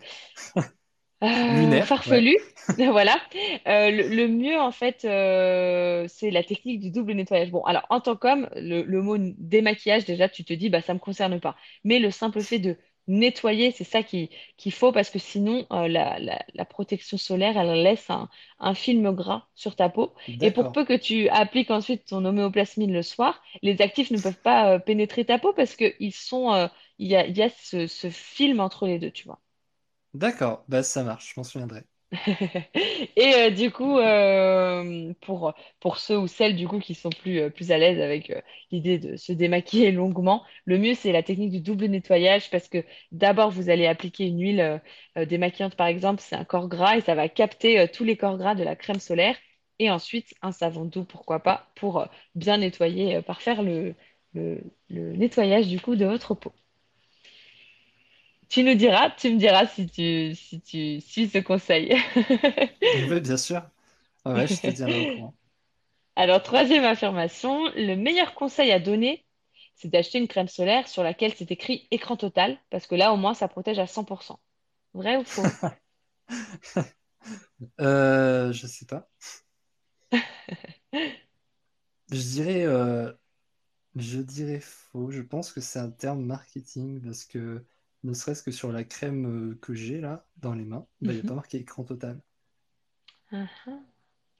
euh, 1.24 1.82
ouais. 2.06 2.22
farfelu, 2.22 2.36
voilà. 2.78 3.18
Euh, 3.68 3.90
le, 3.92 4.08
le 4.16 4.28
mieux, 4.28 4.58
en 4.60 4.72
fait, 4.72 5.04
euh, 5.06 6.06
c'est 6.08 6.32
la 6.32 6.44
technique 6.44 6.80
du 6.80 6.92
double 6.92 7.14
nettoyage. 7.14 7.52
Bon, 7.52 7.64
alors, 7.64 7.86
en 7.90 8.02
tant 8.02 8.16
qu'homme, 8.16 8.48
le, 8.56 8.84
le 8.84 9.02
mot 9.02 9.18
démaquillage, 9.20 10.06
déjà, 10.06 10.30
tu 10.30 10.44
te 10.46 10.54
dis, 10.54 10.70
bah, 10.70 10.82
ça 10.82 10.94
me 10.94 11.00
concerne 11.00 11.40
pas. 11.40 11.56
Mais 11.84 12.00
le 12.00 12.12
simple 12.12 12.42
fait 12.44 12.60
de 12.60 12.78
nettoyer, 13.08 13.72
c'est 13.72 13.84
ça 13.84 14.04
qui, 14.04 14.30
qu'il 14.58 14.72
faut, 14.74 14.92
parce 14.92 15.10
que 15.10 15.20
sinon, 15.20 15.66
euh, 15.72 15.88
la, 15.88 16.20
la, 16.20 16.40
la 16.54 16.66
protection 16.66 17.18
solaire, 17.18 17.58
elle 17.58 17.84
laisse 17.84 18.10
un, 18.10 18.30
un 18.60 18.74
film 18.74 19.12
gras 19.12 19.48
sur 19.56 19.76
ta 19.76 19.90
peau. 19.90 20.14
Et 20.42 20.52
pour 20.52 20.72
peu 20.72 20.86
que 20.86 20.94
tu 20.98 21.30
appliques 21.30 21.72
ensuite 21.72 22.06
ton 22.06 22.24
homéoplasmine 22.26 22.94
le 22.94 23.02
soir, 23.04 23.42
les 23.62 23.82
actifs 23.82 24.12
ne 24.12 24.20
peuvent 24.20 24.42
pas 24.42 24.74
euh, 24.76 24.80
pénétrer 24.80 25.26
ta 25.26 25.40
peau 25.40 25.54
parce 25.54 25.76
que 25.76 25.94
ils 26.00 26.14
sont, 26.14 26.54
euh, 26.54 26.68
y 27.00 27.16
a, 27.16 27.28
y 27.28 27.42
a 27.42 27.50
ce, 27.50 27.88
ce 27.88 28.10
film 28.10 28.60
entre 28.60 28.88
les 28.88 29.00
deux, 29.00 29.12
tu 29.12 29.26
vois. 29.26 29.40
D'accord, 30.14 30.66
bah 30.68 30.84
ça 30.84 31.02
marche, 31.06 31.34
je 31.34 31.40
m'en 31.40 31.44
souviendrai. 31.46 31.86
Et 33.18 33.34
euh, 33.36 33.50
du 33.50 33.70
coup, 33.72 33.98
euh, 33.98 35.14
pour, 35.22 35.54
ceux 35.98 36.18
ou 36.18 36.28
celles 36.28 36.56
du 36.56 36.68
coup 36.68 36.80
qui 36.80 36.96
sont 36.96 37.10
plus, 37.10 37.40
euh, 37.40 37.50
à 37.70 37.78
l'aise 37.78 38.00
avec 38.00 38.32
l'idée 38.72 38.98
de 38.98 39.18
se 39.18 39.34
démaquiller 39.34 39.92
longuement, 39.94 40.44
le 40.66 40.78
mieux 40.78 40.94
c'est 40.94 41.12
la 41.12 41.22
technique 41.24 41.52
du 41.52 41.60
double 41.62 41.86
nettoyage 41.86 42.50
parce 42.50 42.70
que 42.70 42.84
d'abord 43.12 43.52
vous 43.52 43.70
allez 43.70 43.88
appliquer 43.88 44.26
une 44.28 44.40
huile 44.42 44.82
démaquillante 45.18 45.76
par 45.76 45.88
exemple, 45.88 46.22
c'est 46.22 46.36
un 46.36 46.46
corps 46.46 46.70
gras 46.70 46.98
et 46.98 47.02
ça 47.02 47.16
va 47.16 47.28
capter 47.30 47.88
tous 47.94 48.04
les 48.06 48.16
corps 48.18 48.38
gras 48.38 48.56
de 48.56 48.64
la 48.64 48.76
crème 48.76 49.00
solaire 49.00 49.36
et 49.80 49.92
ensuite 49.92 50.34
un 50.42 50.52
savon 50.54 50.86
doux 50.86 51.04
pourquoi 51.04 51.40
pas 51.42 51.70
pour 51.76 52.08
bien 52.36 52.58
nettoyer, 52.58 53.22
par 53.22 53.42
faire 53.42 53.62
le, 53.64 53.96
le, 54.34 54.62
le 54.90 55.14
nettoyage 55.14 55.68
du 55.68 55.80
coup 55.82 55.96
de 55.96 56.06
votre 56.06 56.36
peau. 56.36 56.54
Tu 58.50 58.64
nous 58.64 58.76
diras, 58.76 59.10
tu 59.12 59.32
me 59.34 59.38
diras 59.40 59.66
si 59.68 59.88
tu, 59.88 60.34
si 60.36 60.62
tu 60.62 61.02
suis 61.02 61.28
ce 61.28 61.40
conseil. 61.40 61.96
Oui, 62.94 63.22
bien 63.22 63.38
sûr. 63.38 63.70
Ouais, 64.26 64.48
je 64.48 64.62
te 64.62 64.84
au 64.98 65.06
courant. 65.06 65.36
Alors, 66.16 66.44
troisième 66.44 66.84
affirmation, 66.84 67.66
le 67.76 67.96
meilleur 67.96 68.34
conseil 68.36 68.72
à 68.72 68.80
donner, 68.80 69.26
c'est 69.76 69.88
d'acheter 69.90 70.18
une 70.20 70.28
crème 70.28 70.48
solaire 70.48 70.88
sur 70.88 71.04
laquelle 71.04 71.34
c'est 71.36 71.52
écrit 71.52 71.88
écran 71.92 72.18
total, 72.18 72.58
parce 72.70 72.88
que 72.88 72.96
là, 72.96 73.14
au 73.14 73.18
moins, 73.18 73.34
ça 73.34 73.48
protège 73.48 73.80
à 73.80 73.88
100%. 73.88 74.40
Vrai 74.94 75.18
ou 75.18 75.24
faux? 75.24 75.54
Euh, 77.82 78.52
je 78.54 78.68
sais 78.68 78.86
pas. 78.86 79.10
Je 82.12 82.18
dirais, 82.22 82.66
euh, 82.66 83.12
je 83.96 84.20
dirais 84.22 84.62
faux. 84.62 85.12
Je 85.12 85.22
pense 85.22 85.52
que 85.54 85.62
c'est 85.62 85.80
un 85.80 85.92
terme 85.92 86.24
marketing 86.26 87.02
parce 87.02 87.26
que 87.26 87.66
ne 88.08 88.14
serait-ce 88.16 88.44
que 88.44 88.52
sur 88.52 88.72
la 88.72 88.84
crème 88.84 89.52
euh, 89.54 89.56
que 89.62 89.74
j'ai 89.76 90.02
là 90.02 90.26
dans 90.38 90.54
les 90.56 90.66
mains, 90.66 90.88
bah, 91.02 91.14
il 91.14 91.18
n'y 91.18 91.22
a 91.22 91.24
Mhm. 91.24 91.26
pas 91.26 91.36
marqué 91.36 91.58
écran 91.60 91.84
total. 91.84 92.22
Ah, 93.32 93.48
ah. 93.68 93.80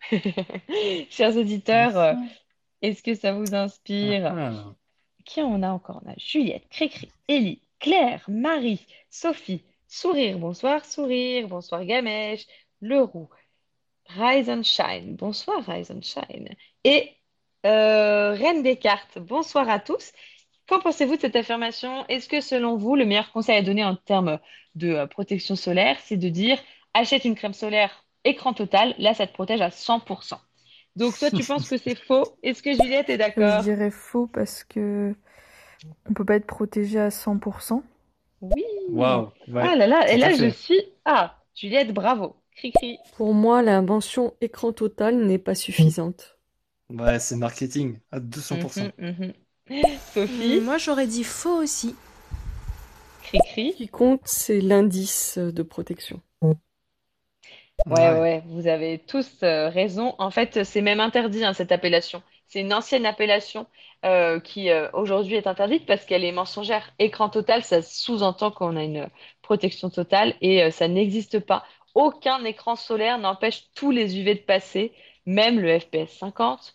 Chers 1.10 1.38
Ah, 1.72 1.78
auditeurs, 1.78 1.98
euh, 1.98 2.14
ah, 2.14 2.30
est-ce 2.82 3.04
que 3.04 3.16
ça 3.16 3.34
vous 3.34 3.56
ah, 4.02 4.20
inspire? 4.26 4.36
ah. 4.36 4.76
Qui 5.26 5.42
on 5.42 5.64
a 5.64 5.70
encore? 5.72 6.02
On 6.06 6.12
a 6.12 6.16
Juliette, 6.18 6.68
Cricri, 6.70 7.12
Ellie, 7.28 7.62
Claire, 7.80 8.24
Marie, 8.30 8.86
Sophie, 9.10 9.64
Sourire, 9.88 10.40
bonsoir, 10.40 10.86
Sourire, 10.86 11.48
bonsoir, 11.50 11.86
Gamèche, 11.86 12.48
Leroux, 12.82 13.30
Rise 14.10 14.50
and 14.50 14.64
Shine, 14.64 15.16
bonsoir, 15.18 15.64
Rise 15.68 15.92
and 15.92 16.02
Shine, 16.04 16.56
et 16.84 17.12
euh, 17.66 18.34
Reine 18.34 18.64
Descartes, 18.64 19.20
bonsoir 19.20 19.70
à 19.70 19.80
tous. 19.80 20.12
Qu'en 20.68 20.80
pensez-vous 20.82 21.16
de 21.16 21.22
cette 21.22 21.36
affirmation? 21.36 22.06
Est-ce 22.08 22.30
que 22.30 22.42
selon 22.42 22.78
vous, 22.78 22.96
le 22.96 23.06
meilleur 23.06 23.32
conseil 23.32 23.58
à 23.58 23.62
donner 23.64 23.84
en 23.84 23.96
termes 23.96 24.40
de 24.76 24.90
euh, 24.90 25.08
protection 25.08 25.56
solaire, 25.56 25.98
c'est 26.02 26.18
de 26.18 26.30
dire 26.30 26.60
achète 26.94 27.26
une 27.26 27.36
crème 27.36 27.54
solaire 27.54 28.06
écran 28.24 28.54
total, 28.54 28.94
là 28.98 29.14
ça 29.14 29.28
te 29.28 29.34
protège 29.34 29.62
à 29.62 29.72
100%. 29.72 30.42
Donc 30.96 31.18
toi 31.20 31.32
tu 31.32 31.46
penses 31.46 31.68
que 31.68 31.78
c'est 31.78 31.96
faux? 31.96 32.38
Est-ce 32.44 32.62
que 32.64 32.74
Juliette 32.74 33.10
est 33.10 33.18
Je 33.38 33.44
d'accord? 33.46 33.64
dirais 33.64 33.90
faux 33.92 34.28
parce 34.28 34.64
que 34.66 35.16
on 36.10 36.14
peut 36.14 36.26
pas 36.26 36.36
être 36.38 36.48
protégé 36.48 37.00
à 37.00 37.12
100%. 37.12 37.84
Oui. 38.42 38.64
Waouh, 38.88 39.32
Ah 39.60 39.76
ouais, 39.76 39.78
là 39.78 39.88
là, 39.88 40.12
et 40.12 40.18
tout 40.18 40.24
à 40.24 40.30
là 40.30 40.34
je 40.36 40.50
fait. 40.50 40.52
suis... 40.52 40.82
Ah, 41.06 41.44
Juliette, 41.56 41.94
bravo. 41.94 42.42
Cri-cri. 42.56 43.00
Pour 43.12 43.34
moi, 43.34 43.62
la 43.64 43.82
mention 43.82 44.34
écran 44.40 44.72
total 44.72 45.26
n'est 45.26 45.40
pas 45.40 45.56
suffisante. 45.56 46.38
Ouais, 46.90 47.20
c'est 47.20 47.36
marketing 47.38 48.00
à 48.12 48.20
200%. 48.20 48.88
Mhm, 48.88 48.94
mhm. 48.98 49.34
Sophie, 50.14 50.62
Moi, 50.62 50.78
j'aurais 50.78 51.08
dit 51.08 51.24
faux 51.24 51.58
aussi. 51.62 51.96
cri-cri. 53.24 53.72
Ce 53.74 53.78
qui 53.78 53.88
compte, 53.88 54.22
c'est 54.26 54.62
l'indice 54.62 55.38
de 55.38 55.64
protection. 55.64 56.22
Ouais, 56.42 56.56
Ouais. 57.86 58.20
ouais, 58.20 58.44
vous 58.48 58.68
avez 58.68 59.00
tous 59.00 59.30
euh, 59.44 59.70
raison. 59.70 60.16
En 60.18 60.32
fait, 60.32 60.64
c'est 60.64 60.82
même 60.82 61.00
interdit, 61.00 61.44
hein, 61.44 61.54
cette 61.54 61.72
appellation. 61.72 62.24
C'est 62.48 62.62
une 62.62 62.74
ancienne 62.74 63.06
appellation 63.06 63.68
euh, 64.06 64.40
qui 64.40 64.70
euh, 64.72 64.90
aujourd'hui 64.94 65.36
est 65.36 65.48
interdite 65.48 65.86
parce 65.86 66.06
qu'elle 66.06 66.24
est 66.24 66.32
mensongère. 66.32 66.92
Écran 67.00 67.30
total, 67.30 67.64
ça 67.64 67.82
sous-entend 67.82 68.52
qu'on 68.52 68.76
a 68.78 68.84
une 68.84 69.10
protection 69.42 69.90
totale 69.90 70.36
et 70.42 70.64
euh, 70.64 70.72
ça 70.72 70.88
n'existe 70.88 71.40
pas. 71.40 71.66
Aucun 71.94 72.44
écran 72.46 72.76
solaire 72.76 73.18
n'empêche 73.20 73.66
tous 73.76 73.92
les 73.92 74.18
UV 74.18 74.36
de 74.36 74.40
passer, 74.40 74.92
même 75.26 75.60
le 75.60 75.78
FPS 75.80 76.18
50. 76.20 76.74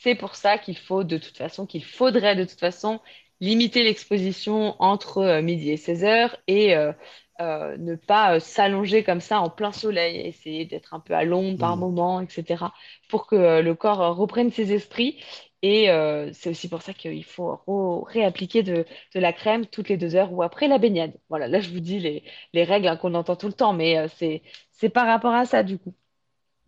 C'est 0.00 0.14
pour 0.14 0.36
ça 0.36 0.58
qu'il 0.58 0.76
faut 0.76 1.02
de 1.02 1.18
toute 1.18 1.36
façon, 1.36 1.66
qu'il 1.66 1.84
faudrait 1.84 2.36
de 2.36 2.44
toute 2.44 2.60
façon 2.60 3.00
limiter 3.40 3.82
l'exposition 3.82 4.76
entre 4.80 5.18
euh, 5.18 5.42
midi 5.42 5.70
et 5.70 5.76
16 5.76 6.04
heures 6.04 6.36
et 6.46 6.76
euh, 6.76 6.92
euh, 7.40 7.76
ne 7.78 7.96
pas 7.96 8.38
s'allonger 8.38 9.02
comme 9.02 9.20
ça 9.20 9.40
en 9.40 9.50
plein 9.50 9.72
soleil, 9.72 10.20
essayer 10.20 10.66
d'être 10.66 10.94
un 10.94 11.00
peu 11.00 11.14
à 11.14 11.24
l'ombre 11.24 11.58
par 11.58 11.76
moment, 11.76 12.20
etc. 12.20 12.66
pour 13.08 13.26
que 13.26 13.60
le 13.60 13.74
corps 13.74 14.16
reprenne 14.16 14.50
ses 14.50 14.72
esprits. 14.72 15.20
Et 15.62 15.88
c'est 16.32 16.50
aussi 16.50 16.68
pour 16.68 16.82
ça 16.82 16.92
qu'il 16.92 17.24
faut 17.24 18.04
réappliquer 18.08 18.62
de, 18.62 18.84
la 19.14 19.32
crème 19.32 19.66
toutes 19.66 19.88
les 19.88 19.96
deux 19.96 20.14
heures 20.14 20.32
ou 20.32 20.42
après 20.42 20.68
la 20.68 20.78
baignade. 20.78 21.12
Voilà, 21.28 21.48
là 21.48 21.58
je 21.60 21.70
vous 21.70 21.80
dis 21.80 22.22
les, 22.52 22.64
règles 22.64 22.86
hein, 22.86 22.96
qu'on 22.96 23.14
entend 23.14 23.34
tout 23.34 23.48
le 23.48 23.52
temps, 23.52 23.72
mais 23.72 24.06
c'est 24.08 24.88
par 24.88 25.06
rapport 25.06 25.34
à 25.34 25.46
ça 25.46 25.64
du 25.64 25.78
coup. 25.78 25.94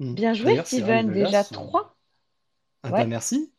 Bien 0.00 0.34
joué, 0.34 0.60
Steven, 0.64 1.12
déjà 1.12 1.44
trois. 1.44 1.96
Ah 2.82 2.90
bah, 2.90 3.06
merci. 3.06 3.52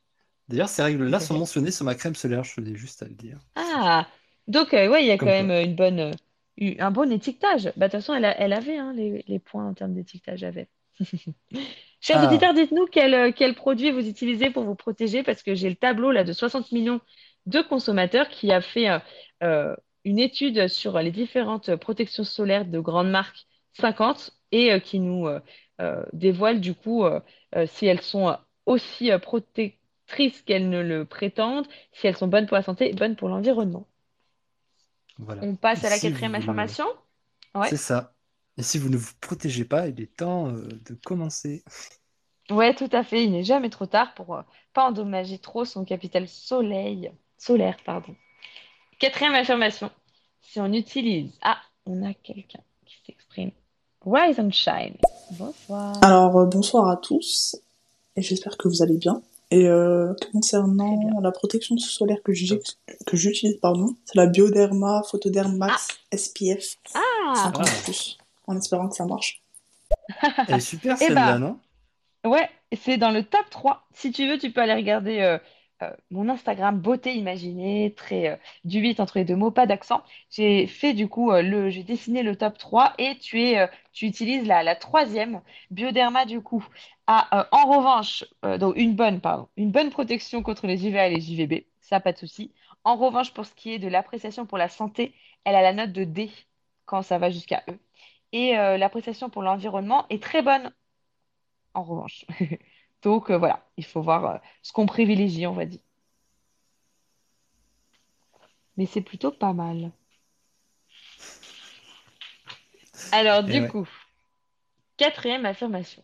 D'ailleurs, 0.52 0.70
ces 0.70 0.84
règles-là 0.84 1.20
sont 1.20 1.38
mentionnées 1.38 1.72
sur 1.72 1.86
ma 1.86 1.96
crème 1.96 2.16
solaire, 2.16 2.44
je 2.44 2.56
tenais 2.56 2.76
juste 2.76 3.02
à 3.04 3.06
le 3.06 3.14
dire. 3.14 3.40
Ah, 3.56 4.08
donc 4.48 4.74
euh, 4.74 4.90
ouais, 4.90 5.04
il 5.04 5.08
y 5.08 5.12
a 5.12 5.18
quand 5.18 5.26
même 5.26 5.52
euh, 5.52 5.64
une 5.64 5.76
bonne, 5.76 6.00
euh, 6.00 6.76
un 6.80 6.92
bon 6.92 7.10
étiquetage. 7.12 7.72
Bah, 7.78 7.88
de 7.88 7.92
toute 7.92 8.02
façon, 8.02 8.14
elle, 8.14 8.36
elle 8.38 8.52
avait 8.52 8.78
hein, 8.78 8.94
les, 8.94 9.24
les 9.28 9.40
points 9.40 9.66
en 9.66 9.74
termes 9.74 9.94
d'étiquetage, 9.94 10.44
avait. 10.44 10.68
Chers 12.02 12.18
ah. 12.18 12.28
auditeurs, 12.28 12.54
dites-nous 12.54 12.86
quel, 12.88 13.14
euh, 13.14 13.32
quel 13.34 13.56
produit 13.56 13.92
vous 13.92 14.08
utilisez 14.08 14.50
pour 14.50 14.64
vous 14.64 14.76
protéger, 14.76 15.24
parce 15.24 15.42
que 15.42 15.56
j'ai 15.56 15.70
le 15.70 15.76
tableau 15.76 16.12
là 16.12 16.26
de 16.26 16.34
60 16.34 16.72
millions 16.74 17.00
de 17.46 17.62
consommateurs 17.62 18.28
qui 18.28 18.52
a 18.52 18.62
fait 18.62 18.88
une 20.04 20.20
étude 20.20 20.68
sur 20.68 21.00
les 21.00 21.10
différentes 21.10 21.76
protections 21.76 22.24
solaires 22.24 22.66
de 22.66 22.80
grandes 22.80 23.10
marques 23.10 23.48
50 23.80 24.32
et 24.52 24.80
qui 24.82 25.00
nous 25.00 25.28
dévoile 26.14 26.62
du 26.62 26.76
coup 26.76 27.04
si 27.66 27.88
elles 27.88 28.02
sont 28.02 28.38
aussi 28.66 29.12
euh, 29.12 29.20
protectrices 29.20 30.42
qu'elles 30.44 30.70
ne 30.70 30.82
le 30.82 31.06
prétendent, 31.06 31.68
si 31.94 32.08
elles 32.08 32.18
sont 32.18 32.28
bonnes 32.28 32.48
pour 32.48 32.58
la 32.58 32.64
santé 32.64 32.90
et 32.90 32.94
bonnes 32.94 33.16
pour 33.16 33.30
l'environnement. 33.30 33.88
voilà. 35.18 35.44
On 35.44 35.56
passe 35.56 35.84
Et 35.84 35.86
à 35.86 35.90
la 35.90 36.00
si 36.00 36.02
quatrième 36.02 36.36
vous... 36.36 36.38
affirmation? 36.38 36.86
Ouais. 37.56 37.70
C'est 37.70 37.78
ça. 37.78 38.14
Et 38.58 38.64
si 38.64 38.78
vous 38.78 38.90
ne 38.90 38.98
vous 38.98 39.12
protégez 39.22 39.66
pas, 39.66 39.88
il 39.88 40.00
est 40.02 40.16
temps 40.18 40.48
euh, 40.50 40.68
de 40.86 40.94
commencer. 40.96 41.64
Ouais, 42.50 42.74
tout 42.76 42.90
à 42.92 43.04
fait. 43.04 43.24
Il 43.24 43.32
n'est 43.32 43.44
jamais 43.44 43.70
trop 43.70 43.86
tard 43.86 44.14
pour 44.14 44.36
euh, 44.36 44.42
pas 44.74 44.86
endommager 44.88 45.40
trop 45.40 45.66
son 45.66 45.86
capital 45.86 46.28
soleil, 46.28 47.12
solaire, 47.38 47.78
pardon. 47.86 48.16
Quatrième 49.00 49.34
affirmation. 49.36 49.92
Si 50.42 50.60
on 50.60 50.72
utilise... 50.74 51.38
Ah, 51.42 51.62
on 51.86 52.04
a 52.06 52.14
quelqu'un 52.14 52.60
qui 52.86 53.02
s'exprime. 53.06 53.52
Rise 54.06 54.40
and 54.40 54.52
shine. 54.52 54.98
Bonsoir. 55.30 55.96
Alors, 56.04 56.38
euh, 56.38 56.46
bonsoir 56.46 56.90
à 56.90 56.98
tous, 56.98 57.56
et 58.16 58.22
j'espère 58.22 58.58
que 58.58 58.68
vous 58.68 58.82
allez 58.82 58.98
bien. 58.98 59.22
Et 59.52 59.68
euh, 59.68 60.14
concernant 60.32 61.20
la 61.22 61.32
protection 61.32 61.78
solaire 61.78 62.20
que 62.24 62.32
j'utilise, 62.32 63.58
pardon, 63.62 63.96
c'est 64.06 64.16
la 64.16 64.28
Bioderma 64.28 65.04
Photoderm 65.04 65.58
Max 65.58 66.00
SPF 66.16 66.78
Ah 66.94 67.36
50 67.36 67.68
plus, 67.84 68.18
en 68.48 68.56
espérant 68.56 68.88
que 68.88 68.96
ça 68.96 69.06
marche. 69.06 69.44
Elle 70.48 70.56
est 70.56 70.60
super 70.62 70.96
Eh 71.02 71.06
celle-là, 71.06 71.34
bah, 71.34 71.40
non? 71.40 71.60
Ouais, 72.24 72.50
c'est 72.82 72.98
dans 72.98 73.12
le 73.12 73.24
top 73.24 73.50
3. 73.50 73.84
Si 73.94 74.12
tu 74.12 74.28
veux, 74.28 74.38
tu 74.38 74.52
peux 74.52 74.62
aller 74.62 74.76
regarder 74.76 75.20
euh, 75.20 75.38
mon 76.12 76.30
Instagram 76.30 76.80
Beauté 76.80 77.14
Imaginée, 77.16 77.94
très 77.96 78.30
euh, 78.30 78.36
du 78.64 78.80
8 78.80 79.00
entre 79.00 79.18
les 79.18 79.26
deux 79.26 79.36
mots, 79.36 79.52
pas 79.52 79.66
d'accent. 79.66 80.04
J'ai 80.30 80.68
fait 80.68 80.94
du 80.94 81.08
coup 81.08 81.32
euh, 81.32 81.42
le, 81.42 81.70
j'ai 81.70 81.84
dessiné 81.84 82.24
le 82.24 82.36
top 82.36 82.58
3 82.58 82.94
et 82.98 83.18
tu 83.20 83.42
es, 83.42 83.60
euh, 83.60 83.68
tu 83.94 84.06
utilises 84.06 84.46
la, 84.48 84.64
la 84.64 84.76
troisième, 84.76 85.42
Bioderma 85.72 86.26
du 86.26 86.42
coup. 86.42 86.66
A 87.08 87.42
euh, 87.42 87.46
en 87.52 87.66
revanche, 87.78 88.24
euh, 88.46 88.58
donc 88.58 88.76
une 88.78 88.96
bonne, 88.96 89.22
pardon, 89.22 89.48
une 89.58 89.72
bonne 89.72 89.90
protection 89.90 90.44
contre 90.44 90.68
les 90.68 90.88
UVA 90.88 91.08
et 91.08 91.16
les 91.16 91.34
UVB, 91.34 91.66
ça 91.82 92.00
pas 92.00 92.14
de 92.14 92.18
souci. 92.18 92.54
En 92.84 92.96
revanche, 92.96 93.34
pour 93.34 93.46
ce 93.46 93.54
qui 93.54 93.72
est 93.74 93.80
de 93.80 93.88
l'appréciation 93.88 94.46
pour 94.46 94.58
la 94.58 94.70
santé, 94.70 95.14
elle 95.44 95.56
a 95.56 95.62
la 95.62 95.74
note 95.74 95.92
de 95.92 96.04
D 96.04 96.32
quand 96.86 97.02
ça 97.02 97.18
va 97.18 97.30
jusqu'à 97.30 97.64
E. 97.70 97.74
Et 98.34 98.58
euh, 98.58 98.78
l'appréciation 98.78 99.30
pour 99.30 99.42
l'environnement 99.44 100.06
est 100.10 100.22
très 100.24 100.42
bonne 100.42 100.72
en 101.74 101.84
revanche. 101.84 102.26
Donc 103.04 103.32
voilà, 103.32 103.66
il 103.78 103.86
faut 103.86 104.02
voir 104.02 104.26
euh, 104.26 104.38
ce 104.64 104.74
qu'on 104.74 104.86
privilégie, 104.88 105.46
on 105.48 105.54
va 105.54 105.66
dire. 105.66 105.82
Mais 108.76 108.86
c'est 108.86 109.00
plutôt 109.00 109.32
pas 109.32 109.54
mal. 109.54 109.94
Alors 113.12 113.44
Et 113.46 113.52
du 113.52 113.62
ouais. 113.62 113.68
coup, 113.68 113.88
quatrième 114.98 115.46
affirmation. 115.46 116.04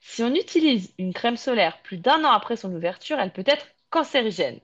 Si 0.00 0.22
on 0.24 0.34
utilise 0.34 0.94
une 0.98 1.14
crème 1.14 1.36
solaire 1.38 1.82
plus 1.82 1.98
d'un 1.98 2.24
an 2.24 2.32
après 2.32 2.56
son 2.56 2.74
ouverture, 2.74 3.18
elle 3.20 3.32
peut 3.32 3.44
être 3.46 3.66
cancérigène. 3.90 4.60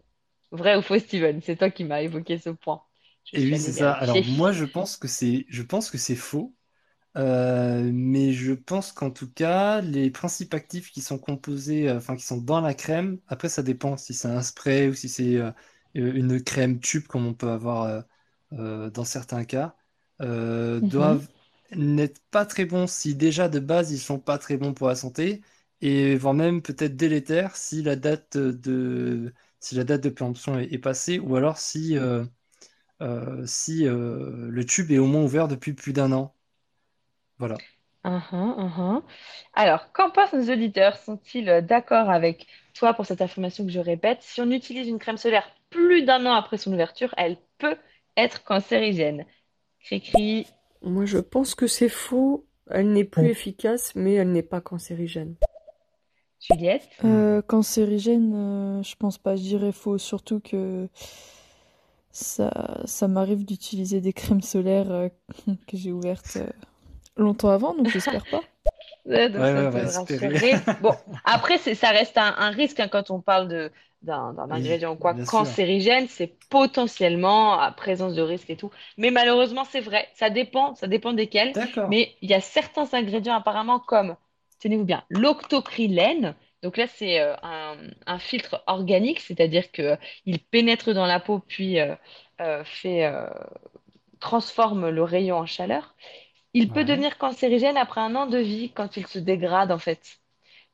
Vrai 0.53 0.77
ou 0.77 0.83
faux, 0.83 0.99
Steven? 0.99 1.43
C'est 1.43 1.57
toi 1.57 1.71
qui 1.71 1.85
m'as 1.85 2.03
évoqué 2.03 2.39
ce 2.39 2.51
point. 2.51 2.83
Je 3.25 3.37
Et 3.37 3.41
suis 3.41 3.47
oui, 3.47 3.59
c'est 3.59 3.73
ça. 3.73 3.93
Alors 3.93 4.25
moi, 4.25 4.53
je 4.53 4.65
pense 4.65 4.97
que 4.97 5.09
c'est, 5.09 5.45
je 5.49 5.63
pense 5.63 5.91
que 5.91 5.99
c'est 5.99 6.17
faux. 6.17 6.55
Euh, 7.17 7.91
mais 7.93 8.33
je 8.33 8.53
pense 8.55 8.91
qu'en 8.93 9.11
tout 9.11 9.31
cas, 9.33 9.81
les 9.81 10.11
principes 10.11 10.53
actifs 10.55 10.91
qui 10.91 11.01
sont 11.01 11.19
composés, 11.19 11.89
euh, 11.89 11.99
enfin 11.99 12.17
qui 12.17 12.25
sont 12.25 12.39
dans 12.39 12.61
la 12.61 12.75
crème, 12.75 13.21
après 13.29 13.49
ça 13.49 13.63
dépend 13.63 13.97
si 13.97 14.15
c'est 14.15 14.29
un 14.29 14.43
spray 14.43 14.89
ou 14.89 14.95
si 14.95 15.09
c'est 15.09 15.37
euh, 15.37 15.53
une 15.95 16.43
crème 16.43 16.81
tube 16.81 17.07
comme 17.07 17.27
on 17.27 17.35
peut 17.35 17.51
avoir 17.51 18.05
dans 18.51 19.05
certains 19.05 19.45
cas, 19.45 19.77
Mhm. 20.81 21.19
doivent 21.21 21.29
n'être 21.73 22.21
pas 22.31 22.47
très 22.47 22.65
bons 22.67 22.87
si 22.87 23.15
déjà 23.17 23.49
de 23.49 23.59
base 23.59 23.91
ils 23.93 23.99
sont 23.99 24.19
pas 24.21 24.39
très 24.39 24.57
bons 24.57 24.75
pour 24.75 24.89
la 24.89 24.95
santé 24.97 25.43
et 25.81 26.17
voire 26.17 26.35
même 26.35 26.63
peut-être 26.63 26.97
délétères 26.97 27.57
si 27.57 27.83
la 27.83 27.97
date 27.97 28.37
de 28.37 29.33
si 29.61 29.75
la 29.75 29.85
date 29.85 30.03
de 30.05 30.11
péremption 30.11 30.59
est, 30.59 30.73
est 30.73 30.79
passée 30.79 31.19
ou 31.19 31.37
alors 31.37 31.59
si 31.59 31.97
si 33.47 33.85
le 33.85 34.65
tube 34.67 34.91
est 34.91 34.99
au 34.99 35.07
moins 35.07 35.23
ouvert 35.25 35.49
depuis 35.49 35.75
plus 35.75 35.93
d'un 35.93 36.13
an. 36.13 36.34
Voilà. 37.39 37.57
Uhum, 38.05 38.55
uhum. 38.59 39.03
Alors, 39.55 39.91
qu'en 39.93 40.11
pensent 40.11 40.35
nos 40.35 40.53
auditeurs? 40.53 40.97
Sont-ils 40.97 41.49
euh, 41.49 41.61
d'accord 41.63 42.11
avec 42.11 42.47
toi 42.75 42.93
pour 42.93 43.07
cette 43.07 43.23
affirmation 43.23 43.65
que 43.65 43.73
je 43.73 43.81
répète? 43.81 44.19
Si 44.21 44.41
on 44.41 44.51
utilise 44.51 44.89
une 44.89 44.99
crème 44.99 45.17
solaire 45.17 45.49
plus 45.71 46.05
d'un 46.05 46.27
an 46.27 46.35
après 46.35 46.59
son 46.59 46.73
ouverture, 46.73 47.15
elle 47.17 47.39
peut 47.59 47.77
être 48.17 48.45
cancérigène. 48.45 49.25
Cri-cri. 49.81 50.47
Moi, 50.83 51.07
je 51.07 51.19
pense 51.19 51.55
que 51.55 51.67
c'est 51.67 51.89
faux. 51.89 52.47
Elle 52.71 52.93
n'est 52.93 53.05
plus 53.05 53.27
efficace, 53.27 53.95
mais 53.95 54.15
elle 54.15 54.33
n'est 54.33 54.43
pas 54.43 54.61
cancérigène. 54.61 55.37
Juliette? 56.41 56.89
Euh, 57.05 57.41
cancérigène, 57.43 58.33
euh, 58.35 58.83
je 58.83 58.95
pense 58.97 59.17
pas, 59.17 59.35
je 59.35 59.43
dirais 59.43 59.73
faux, 59.73 59.97
surtout 59.97 60.41
que 60.41 60.89
ça, 62.11 62.83
ça 62.85 63.09
m'arrive 63.09 63.45
d'utiliser 63.45 64.01
des 64.01 64.13
crèmes 64.13 64.43
solaires 64.43 64.91
euh, 64.91 65.09
que 65.67 65.77
j'ai 65.77 65.93
ouvertes 65.93 66.37
euh, 66.37 66.47
longtemps 67.17 67.51
avant, 67.51 67.75
donc 67.75 67.89
j'espère 67.89 68.27
pas. 68.27 68.45
Ouais, 69.07 69.29
donc 69.29 69.47
Ouais, 69.47 69.53
ça 69.53 69.63
ouais. 69.69 70.65
Bon, 70.81 70.95
après, 71.25 71.59
c'est, 71.59 71.75
ça 71.75 71.91
reste 71.91 72.17
un, 72.19 72.35
un 72.39 72.51
risque 72.51 72.81
hein, 72.81 72.89
quand 72.89 73.11
on 73.11 73.21
parle 73.21 73.49
de, 73.49 73.71
d'un, 74.03 74.35
Oui, 74.51 74.51
ingrédient 74.51 74.93
ou 74.95 74.97
quoi 74.97 75.15
bien 75.15 75.25
sûr. 75.27 75.47
cancérigène, 75.47 76.09
c'est 76.09 76.39
potentiellement 76.49 77.59
à 77.61 77.71
présence 77.73 78.15
de 78.15 78.23
risque 78.23 78.51
et 78.51 78.57
tout. 78.57 78.71
Mais 78.97 79.11
malheureusement, 79.11 79.65
c'est 79.65 79.81
vrai, 79.81 80.09
ça 80.15 80.31
dépend, 80.31 80.75
ça 80.75 80.87
dépend 80.87 81.13
desquels. 81.13 81.57
Mais 81.87 82.17
il 82.23 82.31
y 82.31 82.35
a 82.35 82.41
certains 82.41 82.89
ingrédients 82.95 83.35
apparemment 83.35 83.79
comme, 83.81 84.17
tenez-vous 84.61 84.85
bien, 84.85 85.05
l'octocrylène. 85.11 86.35
Donc 86.63 86.79
là, 86.79 86.87
c'est 86.87 87.21
euh, 87.21 87.35
un, 87.43 87.77
un 88.07 88.19
filtre 88.19 88.63
organique, 88.67 89.21
c'est-à-dire 89.21 89.71
que 89.71 89.99
il 90.25 90.41
pénètre 90.41 90.95
dans 90.95 91.07
la 91.07 91.21
peau 91.21 91.41
puis 91.41 91.79
euh, 91.79 91.95
euh, 92.41 92.65
fait, 92.65 93.05
euh, 93.07 93.27
transforme 94.21 94.89
le 94.91 95.03
rayon 95.03 95.37
en 95.39 95.47
chaleur. 95.47 95.95
Il 96.55 96.73
peut 96.73 96.85
Ouais. 96.85 96.85
devenir 96.85 97.19
cancérigène 97.19 97.77
après 97.77 98.01
un 98.01 98.15
an 98.17 98.27
de 98.27 98.39
vie 98.39 98.73
quand 98.73 98.97
il 98.97 99.07
se 99.07 99.19
dégrade 99.19 99.71
en 99.73 99.79
fait. 99.79 100.19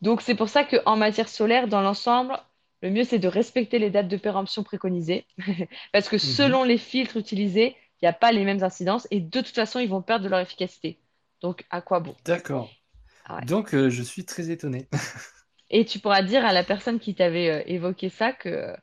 Donc 0.02 0.22
c'est 0.22 0.34
pour 0.36 0.48
ça 0.50 0.64
qu'en 0.64 0.96
matière 0.96 1.28
solaire, 1.28 1.68
dans 1.68 1.82
l'ensemble, 1.82 2.38
le 2.82 2.90
mieux 2.90 3.04
c'est 3.04 3.18
de 3.20 3.28
respecter 3.28 3.78
les 3.80 3.90
dates 3.90 4.08
de 4.08 4.16
péremption 4.18 4.62
préconisées. 4.64 5.26
Parce 5.92 6.08
que 6.08 6.18
Mhm. 6.22 6.56
selon 6.58 6.64
les 6.64 6.78
filtres 6.78 7.16
utilisés, 7.18 7.76
il 8.02 8.04
n'y 8.06 8.08
a 8.08 8.12
pas 8.14 8.32
les 8.32 8.44
mêmes 8.44 8.64
incidences 8.64 9.08
et 9.10 9.20
de 9.20 9.40
toute 9.40 9.48
façon, 9.54 9.80
ils 9.80 9.88
vont 9.90 10.02
perdre 10.02 10.24
de 10.24 10.30
leur 10.30 10.40
efficacité. 10.40 11.00
Donc 11.42 11.66
à 11.70 11.80
quoi 11.82 12.00
bon? 12.00 12.16
D'accord. 12.24 12.76
Ah 13.24 13.36
ouais. 13.36 13.42
Donc 13.42 13.74
euh, 13.74 13.90
je 13.90 14.02
suis 14.02 14.24
très 14.26 14.50
étonné. 14.50 14.88
Et 15.70 15.84
tu 15.84 15.98
pourras 16.00 16.22
dire 16.22 16.44
à 16.44 16.52
la 16.52 16.64
personne 16.64 16.98
qui 17.00 17.14
t'avait 17.14 17.50
euh, 17.50 17.62
évoqué 17.66 18.08
ça 18.08 18.32
que 18.32 18.48
euh, 18.48 18.76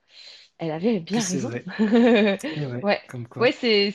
elle 0.60 0.72
avait 0.72 1.00
bien 1.00 1.20
Que 1.20 1.22
c'est 1.22 1.40
raison. 1.40 1.40
vrai. 1.40 1.68
Et 2.52 2.66
ouais, 2.66 2.84
Ouais, 2.84 3.02
comme 3.08 3.28
quoi. 3.28 3.48
ouais, 3.48 3.52
c'est 3.52 3.92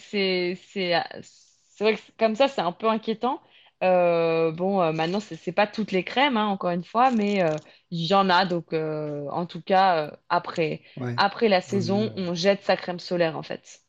c'est 1.83 1.85
vrai 1.85 1.97
que 1.97 2.01
comme 2.19 2.35
ça 2.37 2.49
c'est 2.49 2.61
un 2.61 2.73
peu 2.73 2.89
inquiétant. 2.89 3.41
Euh, 3.83 4.53
bon, 4.53 4.81
euh, 4.81 4.93
maintenant 4.93 5.19
c'est 5.21 5.37
c'est 5.37 5.53
pas 5.53 5.67
toutes 5.67 5.91
les 5.93 6.05
crèmes, 6.05 6.37
hein, 6.37 6.47
encore 6.47 6.71
une 6.71 6.85
fois, 6.85 7.11
mais 7.11 7.43
euh, 7.43 7.59
il 7.91 8.07
y 8.07 8.15
en 8.15 8.31
a. 8.31 8.47
Donc, 8.47 8.73
en 8.75 9.47
tout 9.47 9.63
cas, 9.63 10.17
après 10.29 10.83
Ouais. 10.97 11.17
après 11.17 11.49
la 11.49 11.61
saison, 11.61 12.13
on 12.17 12.35
jette 12.35 12.63
sa 12.63 12.77
crème 12.77 13.01
solaire 13.01 13.37
en 13.37 13.43
fait, 13.43 13.81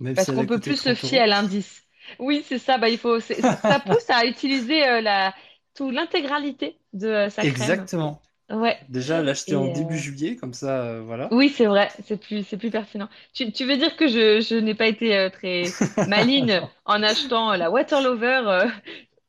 Même 0.00 0.16
parce 0.16 0.30
si 0.32 0.32
qu'on 0.32 0.46
peut 0.46 0.60
plus 0.60 0.76
se 0.76 0.94
30 0.94 0.96
fier 0.96 1.20
à 1.22 1.26
l'indice. 1.26 1.84
Oui, 2.20 2.44
c'est 2.48 2.58
ça. 2.58 2.78
Bah, 2.78 2.88
il 2.90 2.98
faut, 2.98 3.20
ça 3.20 3.80
pousse 3.80 4.10
à 4.10 4.26
utiliser 4.26 5.02
la 5.02 5.34
tout 5.74 5.90
l'intégralité 5.90 6.80
de 6.94 7.28
sa 7.30 7.46
crème. 7.46 7.80
Exactement. 7.80 8.20
Ouais. 8.50 8.78
Déjà 8.88 9.22
l'acheter 9.22 9.54
en 9.54 9.68
Et 9.68 9.68
début 9.68 9.96
euh, 9.96 9.98
juillet, 9.98 10.34
comme 10.36 10.52
ça, 10.54 10.82
euh, 10.82 11.02
voilà. 11.02 11.32
oui, 11.32 11.48
c'est 11.50 11.66
vrai, 11.66 11.90
c'est 12.04 12.16
plus, 12.18 12.44
c'est 12.46 12.56
plus 12.56 12.70
pertinent. 12.70 13.08
Tu, 13.34 13.50
tu 13.52 13.64
veux 13.64 13.76
dire 13.76 13.96
que 13.96 14.06
je, 14.06 14.40
je 14.40 14.54
n'ai 14.56 14.74
pas 14.76 14.86
été 14.86 15.16
euh, 15.16 15.28
très 15.30 15.76
maligne 16.06 16.62
en 16.84 17.02
achetant 17.02 17.52
euh, 17.52 17.56
la 17.56 17.68
Water 17.70 18.00
Lover 18.00 18.42
euh, 18.46 18.68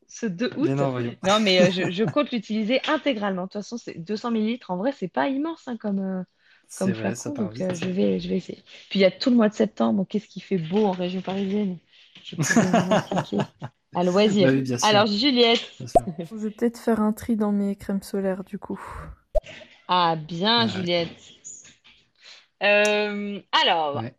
ce 0.08 0.26
2 0.26 0.52
Mais 0.56 0.76
août? 0.76 0.76
non. 0.76 1.18
Non, 1.24 1.40
mais 1.40 1.60
euh, 1.62 1.72
je, 1.72 1.90
je 1.92 2.04
compte 2.04 2.32
l'utiliser 2.32 2.82
intégralement. 2.88 3.44
De 3.44 3.48
toute 3.48 3.54
façon, 3.62 3.78
c'est 3.78 3.96
200 3.96 4.30
millilitres. 4.32 4.72
En 4.72 4.78
vrai, 4.78 4.92
c'est 4.92 5.08
pas 5.08 5.28
immense 5.30 5.68
hein, 5.68 5.78
comme, 5.78 6.00
euh, 6.00 6.24
C'est 6.70 6.92
comme 6.92 6.94
vrai, 6.94 7.14
ça 7.16 7.30
flacon, 7.30 7.32
donc 7.32 7.60
euh, 7.62 7.74
vite. 7.74 7.76
je 7.76 7.90
vais, 7.90 8.20
je 8.20 8.30
vais 8.30 8.38
essayer. 8.38 8.64
Puis 8.90 9.00
il 9.00 9.02
y 9.02 9.06
a 9.06 9.12
tout 9.12 9.30
le 9.32 9.36
mois 9.38 9.50
de 9.50 9.56
septembre. 9.56 10.06
Qu'est-ce 10.10 10.28
qui 10.28 10.42
fait 10.42 10.58
beau 10.60 10.86
en 10.86 10.92
région 10.94 11.22
parisienne? 11.22 11.80
Je 12.24 12.36
à 14.00 14.04
Bah 14.04 14.12
loisir. 14.12 14.50
oui, 14.50 14.62
bien 14.62 14.78
sûr. 14.78 14.88
Alors, 14.88 15.08
Juliette. 15.08 15.72
Bien 15.80 15.88
sûr. 15.88 16.02
Je 16.20 16.36
vais 16.36 16.52
peut-être 16.52 16.78
faire 16.78 17.02
un 17.02 17.14
tri 17.14 17.36
dans 17.36 17.52
mes 17.52 17.76
crèmes 17.76 18.02
solaires 18.04 18.44
du 18.44 18.58
coup. 18.60 18.80
Ah, 19.88 20.16
bien, 20.16 20.64
Ouais. 20.66 20.70
Juliette. 20.70 21.10
Euh, 22.64 23.40
alors. 23.64 23.98
Ouais. 24.02 24.14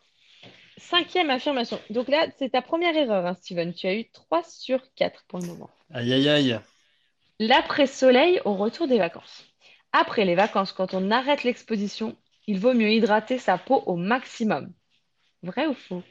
Cinquième 0.79 1.29
affirmation. 1.31 1.79
Donc 1.91 2.09
là, 2.09 2.27
c'est 2.39 2.51
ta 2.51 2.63
première 2.63 2.97
erreur, 2.97 3.27
hein, 3.27 3.35
Steven. 3.35 3.75
Tu 3.75 3.87
as 3.87 3.95
eu 3.95 4.09
3 4.11 4.43
sur 4.45 4.81
4 4.95 5.25
pour 5.29 5.39
le 5.41 5.47
moment. 5.47 5.71
Aïe, 5.93 6.13
aïe, 6.15 6.29
aïe. 6.29 6.61
L'après-soleil 7.41 8.41
au 8.45 8.55
retour 8.55 8.89
des 8.89 8.99
vacances. 8.99 9.45
Après 9.93 10.25
les 10.25 10.35
vacances, 10.35 10.73
quand 10.73 10.95
on 10.95 11.11
arrête 11.11 11.45
l'exposition, 11.45 12.17
il 12.47 12.59
vaut 12.59 12.75
mieux 12.75 12.91
hydrater 12.91 13.39
sa 13.39 13.59
peau 13.59 13.83
au 13.87 13.97
maximum. 13.97 14.73
Vrai 15.43 15.67
ou 15.67 15.75
faux? 15.75 16.03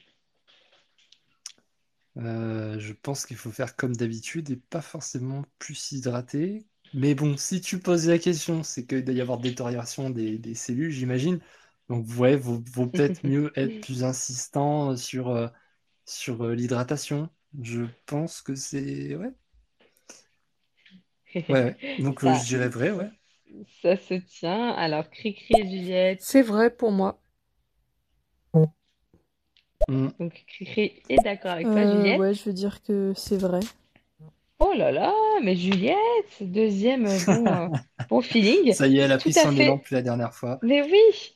Euh, 2.18 2.80
je 2.80 2.94
pense 2.94 3.26
qu'il 3.26 3.38
faut 3.38 3.52
faire 3.52 3.76
comme 3.76 3.96
d'habitude 3.96 4.50
et 4.50 4.56
pas 4.58 4.82
forcément 4.82 5.44
plus 5.60 5.92
hydraté. 5.92 6.66
Mais 6.94 7.16
bon, 7.16 7.38
si 7.38 7.62
tu 7.62 7.80
poses 7.80 8.08
la 8.08 8.18
question, 8.20 8.64
c'est 8.64 8.86
qu'il 8.88 9.04
doit 9.06 9.14
y 9.16 9.22
avoir 9.22 9.40
détérioration 9.40 10.10
des, 10.10 10.38
des 10.40 10.56
cellules, 10.56 10.92
j'imagine. 10.92 11.40
Donc, 11.90 12.08
ouais, 12.18 12.36
vaut, 12.36 12.64
vaut 12.74 12.88
peut-être 12.88 13.24
mieux 13.24 13.52
être 13.60 13.80
plus 13.82 14.04
insistant 14.04 14.96
sur, 14.98 15.30
euh, 15.30 15.48
sur 16.06 16.44
euh, 16.46 16.56
l'hydratation. 16.56 17.30
Je 17.62 17.84
pense 18.08 18.42
que 18.42 18.56
c'est... 18.56 19.16
Ouais, 19.16 19.34
ouais, 21.50 21.64
ouais. 21.64 21.78
Donc, 21.98 22.22
Ça, 22.24 22.32
je 22.34 22.46
dirais 22.46 22.70
vrai, 22.70 22.92
ouais. 22.92 23.10
ça 23.82 23.96
se 23.98 24.16
tient. 24.16 24.72
Alors, 24.72 25.10
Cricri 25.10 25.60
et 25.60 25.68
Juliette. 25.70 26.22
C'est 26.22 26.42
vrai 26.44 26.70
pour 26.70 26.92
moi. 26.92 27.20
Mm. 29.88 30.08
Donc, 30.20 30.44
Cricri 30.48 31.02
est 31.10 31.18
d'accord 31.24 31.52
avec 31.52 31.68
toi, 31.68 31.82
Euh, 31.82 31.92
Juliette. 31.98 32.20
ouais, 32.20 32.34
je 32.34 32.44
veux 32.46 32.54
dire 32.54 32.82
que 32.84 33.14
c'est 33.16 33.38
vrai. 33.38 33.60
Oh 34.60 34.74
là 34.76 34.92
là, 34.92 35.14
mais 35.44 35.56
Juliette, 35.56 35.98
deuxième 36.42 37.04
bon, 37.04 37.48
euh, 37.48 37.68
bon 38.10 38.22
feeling. 38.22 38.74
Ça 38.74 38.88
y 38.88 38.98
est, 38.98 39.02
elle 39.02 39.12
a 39.12 39.18
pris 39.20 39.32
son 39.32 39.56
élan 39.56 39.76
depuis 39.78 39.94
la 39.94 40.02
dernière 40.02 40.34
fois. 40.34 40.58
Mais 40.64 40.82
oui, 40.82 41.36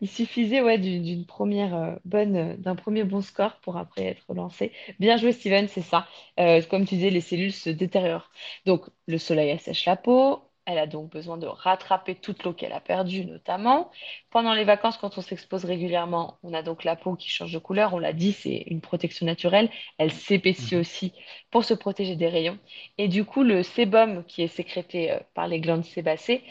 il 0.00 0.08
suffisait 0.08 0.62
ouais, 0.62 0.78
d'une 0.78 1.02
d'une 1.02 1.26
première 1.26 1.74
euh, 1.74 1.94
bonne, 2.06 2.56
d'un 2.56 2.74
premier 2.74 3.04
bon 3.04 3.20
score 3.20 3.56
pour 3.60 3.76
après 3.76 4.04
être 4.06 4.22
relancé. 4.28 4.72
Bien 4.98 5.18
joué, 5.18 5.32
Steven, 5.32 5.68
c'est 5.68 5.82
ça. 5.82 6.06
Euh, 6.40 6.62
comme 6.62 6.86
tu 6.86 6.94
disais, 6.94 7.10
les 7.10 7.20
cellules 7.20 7.52
se 7.52 7.68
détériorent. 7.68 8.30
Donc, 8.64 8.86
le 9.06 9.18
soleil 9.18 9.50
assèche 9.50 9.84
la 9.84 9.96
peau. 9.96 10.40
Elle 10.66 10.78
a 10.78 10.86
donc 10.86 11.10
besoin 11.10 11.36
de 11.36 11.46
rattraper 11.46 12.14
toute 12.14 12.42
l'eau 12.42 12.54
qu'elle 12.54 12.72
a 12.72 12.80
perdue, 12.80 13.26
notamment. 13.26 13.90
Pendant 14.30 14.54
les 14.54 14.64
vacances, 14.64 14.96
quand 14.96 15.18
on 15.18 15.20
s'expose 15.20 15.64
régulièrement, 15.66 16.38
on 16.42 16.54
a 16.54 16.62
donc 16.62 16.84
la 16.84 16.96
peau 16.96 17.16
qui 17.16 17.28
change 17.28 17.52
de 17.52 17.58
couleur. 17.58 17.92
On 17.94 17.98
l'a 17.98 18.14
dit, 18.14 18.32
c'est 18.32 18.64
une 18.68 18.80
protection 18.80 19.26
naturelle. 19.26 19.70
Elle 19.98 20.10
s'épaissit 20.12 20.76
Mhm. 20.76 20.80
aussi 20.80 21.12
pour 21.50 21.64
se 21.64 21.74
protéger 21.74 22.16
des 22.16 22.28
rayons. 22.28 22.58
Et 22.98 23.08
du 23.08 23.24
coup, 23.26 23.42
le 23.42 23.62
sébum 23.62 24.24
qui 24.24 24.42
est 24.42 24.48
sécrété 24.48 25.12
euh, 25.12 25.18
par 25.34 25.48
les 25.48 25.60
glandes 25.60 25.84
sébacées 25.84 26.42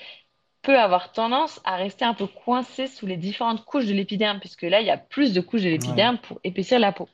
peut 0.61 0.80
avoir 0.80 1.11
tendance 1.11 1.60
à 1.65 1.76
rester 1.76 2.06
un 2.06 2.14
peu 2.14 2.27
coincé 2.27 2.88
sous 2.88 3.06
les 3.06 3.18
différentes 3.18 3.65
couches 3.65 3.85
de 3.85 3.94
l'épiderme, 3.94 4.40
puisque 4.40 4.61
là, 4.64 4.80
il 4.81 4.88
y 4.88 4.91
a 4.91 4.98
plus 4.98 5.34
de 5.34 5.41
couches 5.41 5.64
de 5.64 5.69
Ouais. 5.76 5.77
l'épiderme 5.77 6.18
pour 6.19 6.40
épaissir 6.44 6.80
la 6.80 6.91
peau. 6.94 7.10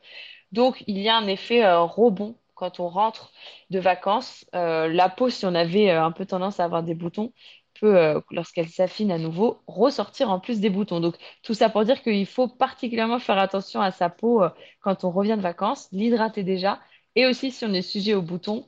Donc, 0.51 0.83
il 0.87 0.99
y 0.99 1.09
a 1.09 1.17
un 1.17 1.27
effet 1.27 1.63
euh, 1.65 1.81
rebond 1.83 2.35
quand 2.59 2.79
on 2.79 2.89
rentre 2.89 3.31
de 3.69 3.79
vacances. 3.79 4.45
Euh, 4.53 4.87
la 4.89 5.09
peau, 5.09 5.29
si 5.29 5.45
on 5.45 5.55
avait 5.55 5.89
euh, 5.91 6.03
un 6.03 6.11
peu 6.11 6.25
tendance 6.25 6.59
à 6.59 6.65
avoir 6.65 6.83
des 6.83 6.93
boutons, 6.93 7.31
peut, 7.79 7.97
euh, 7.97 8.19
lorsqu'elle 8.31 8.67
s'affine 8.67 9.11
à 9.11 9.17
nouveau, 9.17 9.61
ressortir 9.65 10.29
en 10.29 10.39
plus 10.39 10.59
des 10.59 10.69
boutons. 10.69 10.99
Donc, 10.99 11.15
tout 11.41 11.53
ça 11.53 11.69
pour 11.69 11.85
dire 11.85 12.03
qu'il 12.03 12.25
faut 12.25 12.49
particulièrement 12.49 13.19
faire 13.19 13.37
attention 13.37 13.81
à 13.81 13.91
sa 13.91 14.09
peau 14.09 14.43
quand 14.81 15.05
on 15.05 15.11
revient 15.11 15.37
de 15.37 15.41
vacances, 15.41 15.87
l'hydrater 15.93 16.43
déjà, 16.43 16.79
et 17.15 17.25
aussi 17.25 17.51
si 17.51 17.63
on 17.65 17.73
est 17.73 17.81
sujet 17.81 18.13
aux 18.13 18.21
boutons, 18.21 18.65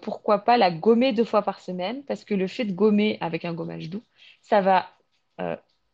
pourquoi 0.00 0.38
pas 0.44 0.56
la 0.56 0.70
gommer 0.70 1.12
deux 1.12 1.24
fois 1.24 1.42
par 1.42 1.60
semaine, 1.60 2.04
parce 2.04 2.24
que 2.24 2.34
le 2.34 2.46
fait 2.46 2.64
de 2.64 2.72
gommer 2.72 3.18
avec 3.20 3.44
un 3.44 3.52
gommage 3.52 3.90
doux, 3.90 4.04
ça 4.42 4.60
va 4.60 4.86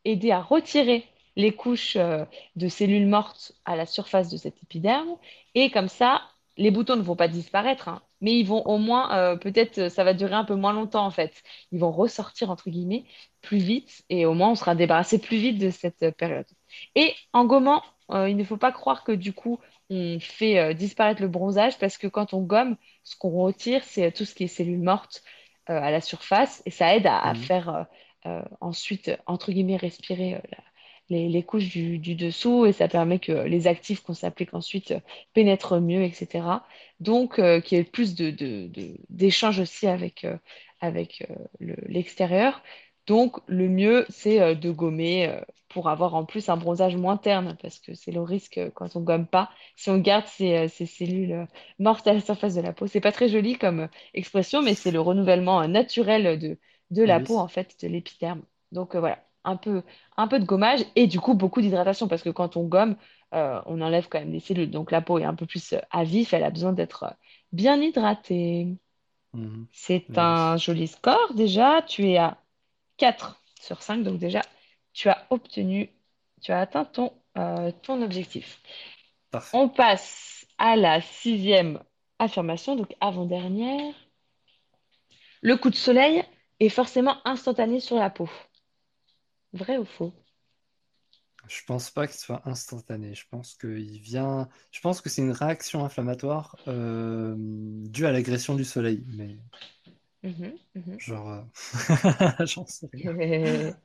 aider 0.05 0.31
à 0.31 0.41
retirer 0.43 1.07
les 1.37 1.53
couches 1.53 1.97
de 1.97 2.69
cellules 2.69 3.07
mortes 3.07 3.53
à 3.65 3.77
la 3.77 3.87
surface 3.87 4.29
de 4.29 4.37
cet 4.37 4.63
épiderme. 4.63 5.17
Et 5.55 5.71
comme 5.71 5.89
ça, 5.89 6.23
les 6.57 6.71
boutons 6.71 6.97
ne 6.97 7.03
vont 7.03 7.17
pas 7.17 7.29
disparaître, 7.29 7.89
hein, 7.89 8.03
mais 8.21 8.39
ils 8.39 8.45
vont 8.47 8.63
au 8.67 8.79
moins, 8.79 9.15
euh, 9.17 9.37
peut-être, 9.37 9.79
euh, 9.79 9.89
ça 9.89 10.05
va 10.05 10.15
durer 10.15 10.35
un 10.35 10.45
peu 10.45 10.55
moins 10.55 10.73
longtemps 10.73 11.05
en 11.07 11.11
fait. 11.11 11.43
Ils 11.73 11.81
vont 11.81 11.91
ressortir, 11.93 12.51
entre 12.51 12.71
guillemets, 12.71 13.05
plus 13.41 13.59
vite 13.59 14.03
et 14.09 14.27
au 14.27 14.35
moins 14.35 14.51
on 14.51 14.55
sera 14.55 14.75
débarrassé 14.75 15.19
plus 15.21 15.39
vite 15.39 15.59
de 15.59 15.71
cette 15.71 16.03
euh, 16.03 16.13
période. 16.13 16.47
Et 16.95 17.15
en 17.33 17.45
gommant, 17.45 17.83
euh, 18.11 18.29
il 18.29 18.37
ne 18.37 18.45
faut 18.45 18.57
pas 18.57 18.73
croire 18.73 19.05
que 19.05 19.13
du 19.13 19.33
coup, 19.33 19.59
on 19.91 20.19
fait 20.21 20.59
euh, 20.59 20.75
disparaître 20.75 21.23
le 21.23 21.29
bronzage 21.29 21.79
parce 21.79 21.99
que 21.99 22.07
quand 22.07 22.35
on 22.35 22.43
gomme, 22.43 22.77
ce 23.05 23.17
qu'on 23.17 23.31
retire, 23.31 23.83
c'est 23.85 24.13
tout 24.13 24.25
ce 24.25 24.35
qui 24.35 24.45
est 24.45 24.49
cellules 24.49 24.81
mortes 24.83 25.23
à 25.67 25.91
la 25.93 26.01
surface 26.01 26.61
et 26.67 26.71
ça 26.71 26.95
aide 26.97 27.07
à, 27.07 27.19
à 27.19 27.35
Mhm. 27.35 27.37
faire 27.37 27.87
ensuite, 28.61 29.11
entre 29.27 29.53
guillemets, 29.53 29.77
respirer 29.77 30.41
la- 30.51 30.59
les, 31.13 31.29
les 31.29 31.43
couches 31.45 31.69
du, 31.71 31.99
du 31.99 32.15
dessous 32.17 32.67
et 32.67 32.73
ça 32.73 32.89
permet 32.89 33.19
que 33.21 33.33
les 33.33 33.67
actifs 33.69 34.03
qu'on 34.03 34.15
s'applique 34.15 34.55
ensuite 34.55 34.93
euh, 34.93 35.01
pénètrent 35.35 35.81
mieux, 35.81 36.03
etc. 36.03 36.67
Donc, 37.01 37.39
euh, 37.39 37.61
qu'il 37.61 37.79
y 37.79 37.81
ait 37.81 37.85
plus 37.85 38.15
de, 38.17 38.31
de- 38.31 38.69
de- 38.69 38.97
d'échanges 39.11 39.61
aussi 39.61 39.87
avec, 39.87 40.25
euh, 40.25 40.37
avec 40.81 41.25
euh, 41.31 41.35
le- 41.61 41.77
l'extérieur. 41.87 42.63
Donc, 43.07 43.39
le 43.47 43.69
mieux, 43.69 44.07
c'est 44.11 44.55
de 44.55 44.71
gommer 44.71 45.41
pour 45.69 45.89
avoir 45.89 46.15
en 46.15 46.25
plus 46.25 46.49
un 46.49 46.57
bronzage 46.57 46.97
moins 46.97 47.17
terne 47.17 47.57
parce 47.61 47.79
que 47.81 47.95
c'est 47.95 48.13
le 48.13 48.23
risque 48.23 48.61
quand 48.75 48.95
on 48.97 49.01
gomme 49.01 49.27
pas. 49.27 49.51
Si 49.77 49.91
on 49.91 49.99
garde 49.99 50.27
ces, 50.27 50.69
ces 50.69 50.87
cellules 50.87 51.47
mortes 51.79 52.07
à 52.07 52.13
la 52.13 52.21
surface 52.21 52.55
de 52.55 52.61
la 52.61 52.73
peau, 52.73 52.87
c'est 52.87 53.01
pas 53.01 53.13
très 53.13 53.29
joli 53.29 53.59
comme 53.59 53.89
expression, 54.15 54.63
mais 54.63 54.75
c'est 54.75 54.91
le 54.93 55.01
renouvellement 55.01 55.67
naturel 55.69 56.39
de, 56.39 56.59
de 56.91 57.03
la 57.03 57.19
oui. 57.19 57.21
peau, 57.21 57.39
en 57.39 57.49
fait, 57.49 57.77
de 57.83 57.89
l'épiderme. 57.89 58.43
Donc, 58.71 58.95
voilà, 58.97 59.25
un 59.45 59.57
peu 59.57 59.83
un 60.17 60.29
peu 60.29 60.39
de 60.39 60.45
gommage 60.45 60.81
et 60.97 61.07
du 61.07 61.21
coup 61.21 61.35
beaucoup 61.35 61.61
d'hydratation 61.61 62.09
parce 62.09 62.23
que 62.23 62.31
quand 62.31 62.57
on 62.57 62.65
gomme, 62.65 62.97
euh, 63.35 63.61
on 63.67 63.81
enlève 63.81 64.09
quand 64.09 64.19
même 64.21 64.33
des 64.33 64.41
cellules. 64.41 64.71
Donc 64.71 64.91
la 64.91 65.01
peau 65.01 65.19
est 65.19 65.25
un 65.25 65.35
peu 65.35 65.47
plus 65.47 65.73
euh, 65.73 65.81
à 65.91 66.05
vif, 66.05 66.33
elle 66.33 66.45
a 66.45 66.51
besoin 66.51 66.73
d'être 66.73 67.05
euh, 67.05 67.11
bien 67.53 67.81
hydratée. 67.81 68.69
Mhm. 69.35 69.67
C'est 69.73 70.19
un 70.19 70.57
joli 70.57 70.89
score 70.89 71.35
déjà. 71.35 71.83
Tu 71.83 72.11
es 72.11 72.19
à 72.19 72.39
4 72.99 73.43
sur 73.61 73.83
5, 73.83 74.03
donc 74.03 74.19
déjà 74.19 74.43
tu 74.93 75.09
as 75.09 75.27
obtenu, 75.31 75.91
tu 76.43 76.53
as 76.53 76.61
atteint 76.61 76.85
ton, 76.85 77.13
euh, 77.39 77.71
ton 77.83 78.03
objectif. 78.03 78.61
Parfait. 79.31 79.57
On 79.57 79.69
passe 79.69 80.47
à 80.59 80.77
la 80.77 81.01
sixième 81.01 81.83
affirmation, 82.19 82.77
donc 82.77 82.95
avant-dernière. 83.01 83.95
Le 85.41 85.57
coup 85.57 85.71
de 85.71 85.75
soleil 85.75 86.23
est 86.61 86.69
forcément 86.69 87.17
instantané 87.25 87.81
sur 87.81 87.97
la 87.97 88.11
peau. 88.11 88.29
Vrai 89.55 89.79
ou 89.79 89.87
faux? 89.87 90.13
Je 91.49 91.61
pense 91.67 91.91
pas 91.91 92.07
qu'il 92.09 92.19
soit 92.19 92.43
instantané. 92.49 93.15
Je 93.15 93.27
pense 93.31 93.55
qu'il 93.55 94.01
vient. 94.01 94.49
Je 94.73 94.81
pense 94.81 95.01
que 95.01 95.09
c'est 95.09 95.23
une 95.23 95.31
réaction 95.33 95.85
inflammatoire 95.85 96.57
euh, 96.69 97.35
due 97.39 98.07
à 98.07 98.13
l'agression 98.13 98.55
du 98.55 98.65
soleil. 98.65 99.05
Mais 99.09 99.39
Mhm, 100.23 100.59
mhm. 100.75 100.99
genre, 100.99 101.29
euh, 101.31 101.43
j'en 102.47 102.67
sais 102.67 102.89
rien. 102.93 103.13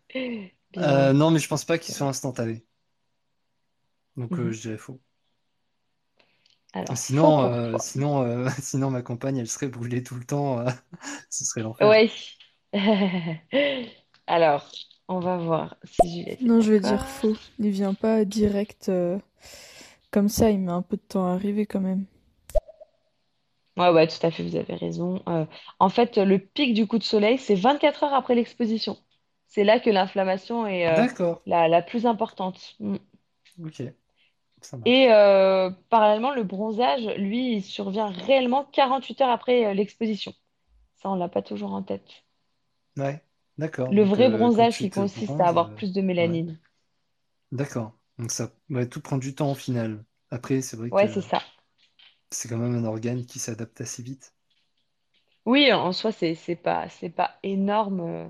Euh, 0.77 1.13
non, 1.13 1.31
mais 1.31 1.39
je 1.39 1.47
pense 1.47 1.65
pas 1.65 1.77
qu'il 1.77 1.93
soit 1.95 2.07
instantané. 2.07 2.65
Donc 4.17 4.31
Mhm. 4.31 4.51
je 4.51 4.59
dirais 4.61 4.77
faux. 4.77 4.99
Alors, 6.73 7.03
faux 7.11 7.35
Sinon, 7.35 7.43
euh, 7.43 7.77
sinon, 7.79 8.23
euh, 8.23 8.49
sinon 8.61 8.89
ma 8.91 9.01
compagne, 9.01 9.37
elle 9.37 9.47
serait 9.49 9.67
brûlée 9.67 10.03
tout 10.03 10.15
le 10.15 10.25
temps. 10.25 10.59
euh, 10.59 10.69
ce 11.29 11.45
serait 11.45 11.61
l'enfer. 11.61 11.77
Ouais. 11.81 12.11
Alors, 14.27 14.71
on 15.07 15.19
va 15.19 15.37
voir 15.37 15.75
si 15.83 16.19
Juliette 16.19 16.41
Non, 16.41 16.61
je 16.61 16.73
vais 16.73 16.79
dire 16.79 17.05
faux. 17.07 17.35
Il 17.59 17.69
vient 17.69 17.93
pas 17.93 18.25
direct 18.25 18.89
euh, 18.89 19.17
comme 20.11 20.29
ça, 20.29 20.49
il 20.49 20.59
met 20.59 20.71
un 20.71 20.81
peu 20.81 20.97
de 20.97 21.01
temps 21.01 21.27
à 21.27 21.33
arriver 21.33 21.65
quand 21.65 21.79
même. 21.81 22.05
Ouais, 23.77 23.89
ouais, 23.89 24.07
tout 24.07 24.25
à 24.25 24.31
fait, 24.31 24.43
vous 24.43 24.55
avez 24.55 24.75
raison. 24.75 25.21
Euh, 25.29 25.45
en 25.79 25.89
fait, 25.89 26.17
le 26.17 26.39
pic 26.39 26.73
du 26.73 26.87
coup 26.87 26.97
de 26.97 27.03
soleil, 27.03 27.37
c'est 27.37 27.55
24 27.55 28.03
heures 28.05 28.13
après 28.13 28.33
l'exposition. 28.33 28.97
C'est 29.45 29.63
là 29.63 29.79
que 29.79 29.89
l'inflammation 29.89 30.65
est 30.65 30.87
euh, 30.87 30.95
D'accord. 30.95 31.41
la, 31.45 31.67
la 31.67 31.81
plus 31.81 32.05
importante. 32.05 32.75
Mm. 32.79 32.95
Ok, 33.63 33.83
ça 34.61 34.77
marche. 34.77 34.89
Et 34.89 35.11
euh, 35.11 35.69
parallèlement, 35.89 36.31
le 36.33 36.43
bronzage, 36.43 37.05
lui, 37.17 37.57
il 37.57 37.61
survient 37.63 38.07
réellement 38.07 38.65
48 38.65 39.21
heures 39.21 39.29
après 39.29 39.65
euh, 39.65 39.73
l'exposition. 39.73 40.33
Ça, 40.95 41.09
on 41.09 41.15
l'a 41.15 41.29
pas 41.29 41.41
toujours 41.43 41.73
en 41.73 41.83
tête. 41.83 42.23
Ouais, 42.97 43.21
d'accord. 43.57 43.91
Le 43.91 44.03
vrai 44.03 44.29
euh, 44.29 44.29
bronzage 44.29 44.79
qui 44.79 44.89
te 44.89 44.89
consiste 44.89 45.41
à 45.41 45.49
avoir 45.49 45.73
euh, 45.73 45.75
plus 45.75 45.91
de 45.91 45.99
ouais, 46.17 46.39
mélanine. 46.39 46.57
d'accord. 47.51 47.97
Donc 48.17 48.31
ça 48.31 48.51
va 48.69 48.85
tout 48.85 49.01
prendre 49.01 49.21
du 49.21 49.35
temps 49.35 49.51
au 49.51 49.55
final. 49.55 50.05
Après, 50.31 50.61
c'est 50.61 50.77
vrai 50.77 50.91
Ouais, 50.91 51.07
que 51.07 51.07
c'est 51.07 51.21
ça. 51.21 51.53
c'est 52.31 52.47
quand 52.47 52.55
même 52.57 52.73
un 52.75 52.85
organe 52.85 53.25
qui 53.25 53.37
s'adapte 53.37 53.81
assez 53.81 54.01
vite. 54.01 54.33
Oui, 55.45 55.71
en 55.73 55.93
soi, 55.93 56.11
c'est 56.11 56.55
pas, 56.55 56.89
c'est 56.89 57.09
pas 57.09 57.37
énorme. 57.43 58.01
euh, 58.01 58.29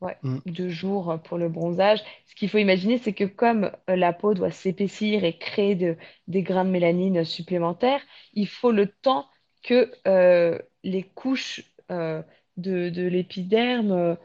Ouais, 0.00 0.18
Mm. 0.22 0.42
deux 0.46 0.68
jours 0.70 1.20
pour 1.24 1.38
le 1.38 1.48
bronzage. 1.48 2.00
Ce 2.26 2.34
qu'il 2.36 2.50
faut 2.50 2.58
imaginer, 2.58 2.98
c'est 2.98 3.14
que 3.14 3.24
comme 3.24 3.72
la 3.88 4.12
peau 4.12 4.34
doit 4.34 4.50
s'épaissir 4.52 5.24
et 5.24 5.38
créer 5.38 5.74
de- 5.76 5.96
des 6.28 6.42
grains 6.42 6.64
de 6.66 6.70
mélanine 6.70 7.24
supplémentaires, 7.24 8.02
il 8.34 8.48
faut 8.48 8.72
le 8.72 8.88
temps 8.88 9.28
que 9.64 9.92
euh, 10.08 10.58
les 10.84 11.04
couches 11.04 11.62
euh, 11.92 12.22
de, 12.56 12.90
de 12.90 13.02
l'épiderme 13.06 13.92
euh, 13.92 14.16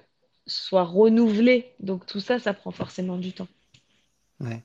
soient 0.47 0.83
renouvelées. 0.85 1.75
Donc 1.79 2.05
tout 2.05 2.19
ça, 2.19 2.39
ça 2.39 2.53
prend 2.53 2.71
forcément 2.71 3.17
du 3.17 3.33
temps. 3.33 3.47
Ouais. 4.39 4.63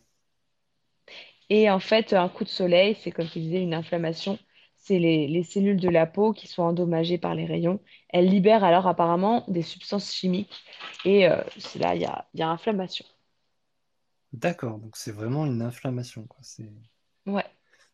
Et 1.51 1.70
en 1.70 1.78
fait, 1.80 2.12
un 2.12 2.28
coup 2.28 2.44
de 2.44 2.48
soleil, 2.48 2.97
c'est 3.01 3.10
comme 3.12 3.28
tu 3.28 3.38
disais, 3.40 3.62
une 3.62 3.74
inflammation. 3.74 4.38
C'est 4.76 4.98
les, 4.98 5.26
les 5.28 5.43
cellules 5.43 5.80
de 5.80 5.88
la 5.88 6.06
peau 6.06 6.32
qui 6.32 6.47
sont 6.47 6.62
endommagées 6.62 7.18
par 7.18 7.34
les 7.34 7.44
rayons. 7.47 7.80
Elles 8.10 8.28
libèrent 8.28 8.64
alors 8.64 8.86
apparemment 8.86 9.44
des 9.48 9.62
substances 9.62 10.12
chimiques. 10.12 10.64
Et 11.05 11.28
euh, 11.28 11.43
c'est 11.59 11.78
là, 11.78 11.94
il 11.94 12.02
y 12.02 12.38
y 12.38 12.43
a 12.43 12.48
inflammation. 12.51 13.05
D'accord, 14.32 14.78
donc 14.78 14.97
c'est 14.97 15.10
vraiment 15.10 15.47
une 15.47 15.62
inflammation, 15.62 16.28
quoi. 16.28 16.38
C'est... 16.43 16.70
Ouais, 17.26 17.44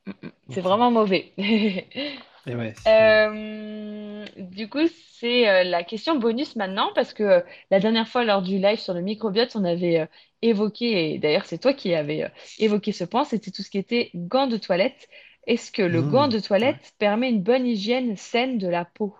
Mm, 0.06 0.12
mm. 0.26 0.30
c'est 0.50 0.60
vraiment 0.62 0.90
mauvais. 0.90 1.32
Et 2.46 2.54
ouais, 2.54 2.74
ouais. 2.98 3.20
Euh, 3.20 4.24
du 4.38 4.68
coup, 4.68 4.80
c'est 5.20 5.48
euh, 5.48 5.64
la 5.64 5.84
question 5.84 6.16
bonus 6.18 6.56
maintenant, 6.56 6.90
parce 6.94 7.12
que 7.14 7.22
euh, 7.22 7.40
la 7.70 7.78
dernière 7.80 8.08
fois, 8.08 8.24
lors 8.24 8.42
du 8.42 8.58
live 8.58 8.78
sur 8.80 8.92
le 8.94 9.00
microbiote, 9.02 9.54
on 9.56 9.64
avait 9.64 10.08
évoqué, 10.42 11.14
et 11.14 11.18
d'ailleurs, 11.18 11.44
c'est 11.46 11.58
toi 11.58 11.74
qui 11.74 11.94
avais 11.94 12.30
évoqué 12.58 12.90
ce 12.92 13.04
point, 13.04 13.24
c'était 13.24 13.52
tout 13.52 13.62
ce 13.62 13.70
qui 13.70 13.78
était 13.78 14.10
gants 14.14 14.48
de 14.48 14.56
toilette. 14.56 15.08
Est-ce 15.46 15.70
que 15.72 15.82
le 15.82 16.02
gant 16.02 16.26
Mmh, 16.26 16.30
de 16.30 16.40
ouais. 16.60 16.80
toilette 16.80 16.92
permet 16.98 17.30
une 17.30 17.42
bonne 17.42 17.66
hygiène 17.66 18.16
saine 18.16 18.58
de 18.58 18.68
la 18.68 18.84
peau? 18.84 19.14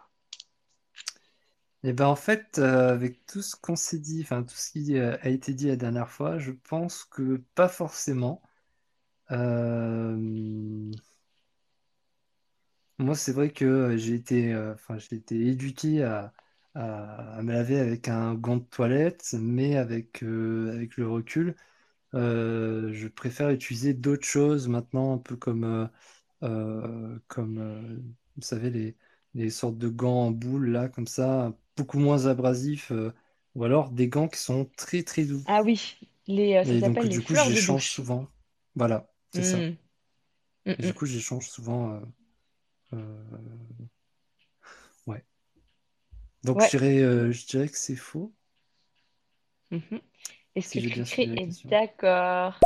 Et 1.84 1.92
ben 1.92 2.06
en 2.06 2.16
fait, 2.16 2.58
euh, 2.58 2.90
avec 2.92 3.26
tout 3.26 3.42
ce 3.42 3.56
qu'on 3.56 3.74
s'est 3.76 3.98
dit, 3.98 4.20
enfin 4.22 4.42
tout 4.44 4.54
ce 4.54 4.70
qui 4.70 4.96
euh, 4.98 5.16
a 5.22 5.28
été 5.28 5.52
dit 5.54 5.66
la 5.68 5.76
dernière 5.76 6.10
fois, 6.10 6.38
je 6.38 6.52
pense 6.52 7.04
que 7.04 7.38
pas 7.54 7.68
forcément. 7.68 8.40
Euh, 9.32 10.90
Moi, 13.02 13.14
c'est 13.16 13.32
vrai 13.32 13.50
que 13.52 13.64
euh, 13.64 13.96
j'ai 13.96 14.14
été, 14.14 14.52
euh, 14.52 14.74
enfin, 14.74 14.98
j'ai 14.98 15.16
été 15.16 15.36
éduqué 15.48 16.02
à, 16.04 16.32
à, 16.74 17.36
à 17.38 17.42
me 17.42 17.52
laver 17.52 17.78
avec 17.80 18.08
un 18.08 18.34
gant 18.34 18.56
de 18.58 18.64
toilette, 18.64 19.34
mais 19.38 19.76
avec, 19.76 20.22
euh, 20.22 20.72
avec 20.74 20.96
le 20.96 21.08
recul, 21.08 21.56
euh, 22.14 22.92
je 22.94 23.08
préfère 23.08 23.50
utiliser 23.50 23.94
d'autres 23.94 24.26
choses 24.26 24.68
maintenant, 24.68 25.14
un 25.14 25.18
peu 25.18 25.36
comme, 25.36 25.64
euh, 25.64 25.86
euh, 26.44 27.18
comme 27.28 27.58
euh, 27.58 27.98
vous 28.36 28.42
savez, 28.42 28.70
les, 28.70 28.96
les 29.34 29.50
sortes 29.50 29.78
de 29.78 29.88
gants 29.88 30.26
en 30.28 30.30
boule, 30.32 30.70
là, 30.70 30.88
comme 30.88 31.06
ça, 31.08 31.54
beaucoup 31.76 31.98
moins 32.00 32.26
abrasifs, 32.26 32.92
euh, 32.92 33.12
ou 33.56 33.64
alors 33.64 33.90
des 33.90 34.08
gants 34.08 34.28
qui 34.28 34.38
sont 34.40 34.66
très, 34.76 35.02
très 35.04 35.24
doux. 35.26 35.46
Ah 35.46 35.62
oui, 35.62 35.98
les, 36.26 36.56
euh, 36.56 36.64
ça 36.64 36.74
Et 36.74 36.82
donc, 36.82 36.94
s'appelle 36.94 37.08
les 37.08 37.18
du 37.18 37.22
coup, 37.22 37.34
fleurs 37.34 37.50
de 37.52 37.60
j'échange 37.60 37.88
douche. 37.90 37.92
souvent. 37.92 38.26
Voilà, 38.74 39.08
c'est 39.30 39.42
ça. 39.44 39.64
Et 40.78 40.82
hmm. 40.82 40.82
du 40.82 40.94
coup, 40.94 41.06
j'échange 41.06 41.48
souvent. 41.48 41.94
euh, 41.94 42.00
ouais. 45.06 45.24
Donc, 46.44 46.62
je 46.62 46.70
dirais, 46.70 46.98
euh, 46.98 47.32
je 47.32 47.46
dirais 47.46 47.68
que 47.68 47.76
c'est 47.78 47.96
faux, 47.96 48.32
Mhm. 49.70 50.00
Est-ce 50.54 50.66
que 50.66 50.72
si 50.72 50.80
j'ai 50.82 50.90
bien 50.90 51.04
suivi 51.04 51.34
Cricri 51.34 51.50
est 51.50 51.70
d'accord? 51.70 52.60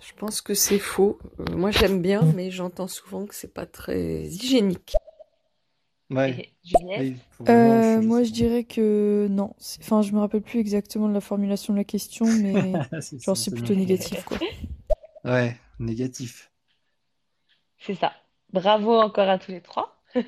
Je 0.00 0.12
pense 0.14 0.40
que 0.40 0.54
c'est 0.54 0.78
faux. 0.78 1.18
Euh, 1.40 1.56
moi, 1.56 1.70
j'aime 1.70 2.02
bien, 2.02 2.22
mais 2.36 2.50
j'entends 2.50 2.88
souvent 2.88 3.26
que 3.26 3.34
c'est 3.34 3.52
pas 3.54 3.66
très 3.66 4.24
hygiénique. 4.24 4.94
Ouais, 6.10 6.52
Euh, 7.48 8.02
moi, 8.02 8.24
je 8.24 8.30
dirais 8.30 8.64
que 8.64 9.26
non. 9.30 9.54
Enfin, 9.80 10.02
je 10.02 10.12
me 10.12 10.18
rappelle 10.18 10.42
plus 10.42 10.58
exactement 10.58 11.08
de 11.08 11.14
la 11.14 11.20
formulation 11.20 11.72
de 11.72 11.78
la 11.78 11.84
question, 11.84 12.26
mais 12.26 12.52
C'est 13.00 13.22
genre 13.22 13.36
c'est 13.36 13.52
plutôt 13.52 13.74
négatif, 13.74 14.22
quoi. 14.24 14.38
Ouais, 15.24 15.56
négatif. 15.78 16.50
C'est 17.78 17.94
ça. 17.94 18.12
Bravo 18.52 18.94
encore 19.00 19.28
à 19.28 19.38
tous 19.38 19.50
les 19.52 19.60
trois. 19.62 19.96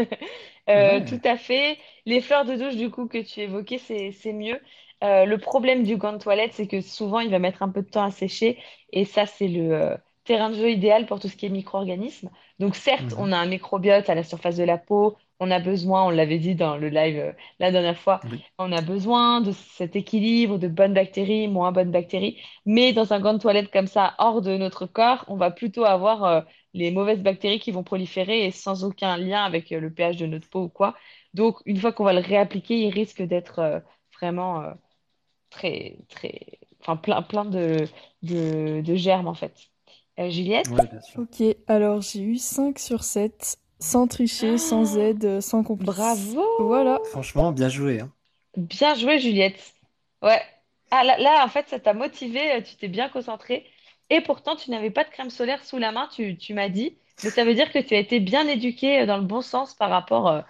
Euh, 0.68 1.00
tout 1.00 1.20
à 1.24 1.36
fait. 1.36 1.78
Les 2.06 2.20
fleurs 2.20 2.44
de 2.44 2.54
douche, 2.54 2.76
du 2.76 2.90
coup, 2.90 3.08
que 3.08 3.18
tu 3.18 3.40
évoquais, 3.40 3.78
c'est, 3.78 4.12
c'est 4.12 4.32
mieux. 4.32 4.60
Euh, 5.02 5.24
le 5.24 5.38
problème 5.38 5.82
du 5.82 5.96
gant 5.96 6.12
de 6.12 6.18
toilette, 6.18 6.52
c'est 6.52 6.68
que 6.68 6.80
souvent, 6.80 7.18
il 7.20 7.30
va 7.30 7.40
mettre 7.40 7.62
un 7.64 7.70
peu 7.70 7.82
de 7.82 7.88
temps 7.90 8.04
à 8.04 8.10
sécher. 8.12 8.62
Et 8.92 9.04
ça, 9.04 9.26
c'est 9.26 9.48
le 9.48 9.72
euh, 9.74 9.96
terrain 10.24 10.50
de 10.50 10.54
jeu 10.54 10.70
idéal 10.70 11.06
pour 11.06 11.18
tout 11.18 11.28
ce 11.28 11.34
qui 11.36 11.46
est 11.46 11.48
micro-organismes. 11.48 12.30
Donc, 12.60 12.76
certes, 12.76 13.14
on 13.18 13.24
Mhm. 13.24 13.32
a 13.32 13.36
un 13.38 13.46
microbiote 13.46 14.08
à 14.10 14.14
la 14.14 14.22
surface 14.22 14.56
de 14.56 14.64
la 14.64 14.78
peau. 14.78 15.16
On 15.42 15.50
a 15.50 15.58
besoin, 15.58 16.04
on 16.04 16.10
l'avait 16.10 16.38
dit 16.38 16.54
dans 16.54 16.76
le 16.76 16.88
live 16.90 17.16
euh, 17.18 17.32
la 17.58 17.70
dernière 17.72 17.98
fois, 17.98 18.20
Oui. 18.30 18.42
on 18.58 18.72
a 18.72 18.82
besoin 18.82 19.40
de 19.40 19.52
cet 19.52 19.96
équilibre 19.96 20.58
de 20.58 20.68
bonnes 20.68 20.92
bactéries, 20.94 21.48
moins 21.48 21.72
bonnes 21.72 21.90
bactéries. 21.90 22.38
Mais 22.66 22.92
dans 22.92 23.12
un 23.14 23.20
gant 23.20 23.32
de 23.32 23.38
toilette 23.38 23.70
comme 23.72 23.86
ça, 23.86 24.14
hors 24.18 24.42
de 24.42 24.56
notre 24.58 24.84
corps, 24.86 25.24
on 25.28 25.36
va 25.36 25.50
plutôt 25.50 25.84
avoir 25.84 26.24
euh, 26.24 26.40
les 26.74 26.90
mauvaises 26.90 27.20
bactéries 27.22 27.58
qui 27.58 27.70
vont 27.72 27.82
proliférer 27.82 28.44
et 28.46 28.50
sans 28.50 28.84
aucun 28.84 29.16
lien 29.16 29.42
avec 29.44 29.72
euh, 29.72 29.80
le 29.80 29.90
pH 29.92 30.16
de 30.18 30.26
notre 30.26 30.48
peau 30.50 30.64
ou 30.64 30.68
quoi. 30.68 30.94
Donc, 31.32 31.56
une 31.64 31.78
fois 31.78 31.92
qu'on 31.92 32.04
va 32.04 32.12
le 32.12 32.20
réappliquer, 32.20 32.78
il 32.78 32.90
risque 32.92 33.22
d'être 33.22 33.60
euh, 33.60 33.80
vraiment 34.20 34.60
euh, 34.62 34.72
très, 35.50 35.98
très, 36.08 36.58
enfin, 36.80 36.96
plein, 36.96 37.22
plein 37.22 37.44
de, 37.44 37.88
de, 38.22 38.80
de 38.82 38.94
germes, 38.94 39.28
en 39.28 39.34
fait. 39.34 39.54
Euh, 40.18 40.30
Juliette? 40.30 40.68
Ouais, 40.70 40.86
bien 40.86 41.00
sûr. 41.00 41.20
Ok, 41.20 41.42
alors 41.66 42.02
j'ai 42.02 42.22
eu 42.22 42.36
5 42.36 42.78
sur 42.78 43.02
7, 43.04 43.56
sans 43.80 44.06
tricher, 44.06 44.58
sans 44.58 44.96
Ah, 44.98 45.00
aide, 45.00 45.24
euh, 45.24 45.40
sans 45.40 45.62
complice. 45.64 45.86
bravo! 45.86 46.44
Voilà. 46.58 47.00
Franchement, 47.10 47.52
bien 47.52 47.68
joué, 47.68 48.00
hein. 48.00 48.12
Bien 48.56 48.94
joué, 48.94 49.18
Juliette. 49.18 49.74
Ouais. 50.22 50.42
Ah, 50.90 51.04
là, 51.04 51.18
là, 51.18 51.44
en 51.44 51.48
fait, 51.48 51.68
ça 51.68 51.78
t'a 51.80 51.94
motivé, 51.94 52.52
euh, 52.52 52.60
tu 52.62 52.76
t'es 52.76 52.88
bien 52.88 53.08
concentré. 53.08 53.66
Et 54.10 54.20
pourtant, 54.20 54.56
tu 54.56 54.70
n'avais 54.70 54.90
pas 54.90 55.04
de 55.04 55.10
crème 55.10 55.30
solaire 55.30 55.64
sous 55.64 55.78
la 55.78 55.92
main, 55.92 56.08
tu, 56.12 56.36
tu 56.36 56.52
m'as 56.54 56.68
dit. 56.68 56.98
Mais 57.22 57.30
ça 57.30 57.44
veut 57.44 57.54
dire 57.54 57.70
que 57.72 57.78
tu 57.78 57.94
as 57.94 57.98
été 57.98 58.18
bien 58.18 58.46
éduqué 58.48 59.00
euh, 59.00 59.06
dans 59.06 59.18
le 59.18 59.24
bon 59.24 59.40
sens 59.42 59.74
par 59.74 59.90
rapport 59.90 60.28
euh, 60.28 60.40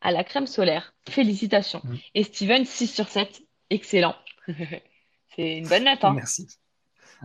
à 0.00 0.12
la 0.12 0.22
crème 0.24 0.46
solaire. 0.46 0.94
Félicitations. 1.08 1.80
Mm. 1.84 1.96
Et 2.14 2.22
Steven, 2.22 2.64
6 2.64 2.86
sur 2.86 3.08
7. 3.08 3.42
Excellent. 3.70 4.14
C'est 5.36 5.58
une 5.58 5.68
bonne 5.68 5.84
note, 5.84 6.04
hein. 6.04 6.12
Merci. 6.14 6.48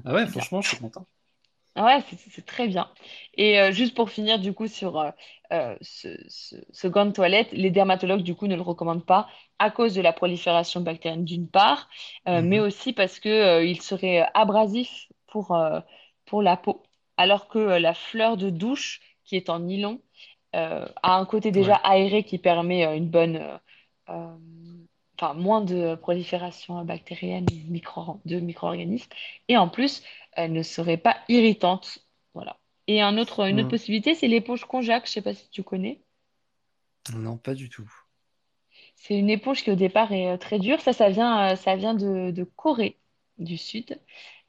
Ah 0.06 0.14
ouais, 0.14 0.26
franchement, 0.26 0.62
je 0.62 0.70
suis 0.70 0.78
content. 0.78 1.06
Ouais, 1.76 2.02
c'est 2.20 2.46
très 2.46 2.68
bien. 2.68 2.88
Et 3.34 3.60
euh, 3.60 3.72
juste 3.72 3.96
pour 3.96 4.12
finir 4.12 4.38
du 4.38 4.54
coup 4.54 4.68
sur 4.68 5.00
euh, 5.00 5.10
euh, 5.52 5.76
ce, 5.82 6.10
ce, 6.30 6.56
ce 6.72 6.88
gant 6.88 7.06
de 7.08 7.12
toilette, 7.12 7.52
les 7.52 7.72
dermatologues 7.72 8.22
du 8.22 8.36
coup 8.36 8.46
ne 8.46 8.56
le 8.56 8.62
recommandent 8.62 9.06
pas 9.06 9.28
à 9.58 9.72
cause 9.72 9.96
de 9.96 10.02
la 10.02 10.14
prolifération 10.14 10.82
bactérienne 10.82 11.26
d'une 11.26 11.50
part, 11.50 11.90
euh, 12.28 12.44
mais 12.44 12.60
Mhm. 12.60 12.60
aussi 12.60 12.94
parce 12.94 13.20
que 13.20 13.66
il 13.66 13.82
serait 13.82 14.24
abrasif 14.36 15.08
pour, 15.26 15.58
pour 16.26 16.44
la 16.44 16.58
peau, 16.58 16.84
alors 17.18 17.48
que 17.48 17.58
la 17.58 17.96
fleur 17.96 18.38
de 18.38 18.52
douche 18.52 19.02
qui 19.26 19.36
est 19.36 19.50
en 19.50 19.60
nylon 19.60 20.00
a 20.54 21.16
un 21.18 21.26
côté 21.26 21.52
déjà 21.52 21.74
Ouais. 21.74 21.78
aéré 21.78 22.24
qui 22.24 22.38
permet 22.38 22.84
une 22.96 23.10
bonne, 23.10 23.60
enfin 24.08 25.34
moins 25.34 25.62
de 25.62 25.96
prolifération 25.96 26.84
bactérienne 26.86 27.46
micro, 27.70 28.20
de 28.26 28.40
micro-organismes, 28.40 29.10
et 29.48 29.58
en 29.58 29.70
plus 29.70 30.04
elle 30.36 30.54
ne 30.54 30.64
serait 30.64 30.98
pas 30.98 31.18
irritante. 31.30 32.00
Voilà. 32.34 32.60
Et 32.88 33.02
un 33.02 33.18
autre, 33.18 33.42
une 33.48 33.60
autre 33.60 33.68
Mm. 33.68 33.72
possibilité, 33.72 34.16
c'est 34.16 34.28
l'éponge 34.28 34.66
Conjac. 34.66 35.06
Je 35.08 35.12
sais 35.12 35.22
pas 35.22 35.34
si 35.34 35.50
tu 35.50 35.64
connais. 35.64 36.02
Non, 37.14 37.38
pas 37.38 37.56
du 37.56 37.70
tout. 37.70 37.90
C'est 38.96 39.18
une 39.18 39.30
éponge 39.30 39.64
qui 39.64 39.72
au 39.72 39.76
départ 39.76 40.12
est 40.12 40.28
euh, 40.32 40.38
très 40.38 40.60
dure. 40.60 40.80
Ça, 40.82 40.94
ça 40.94 41.10
vient, 41.10 41.54
euh, 41.54 41.56
ça 41.56 41.76
vient 41.76 41.94
de, 41.94 42.32
de 42.32 42.44
Corée 42.44 43.00
du 43.38 43.58
Sud. 43.58 44.00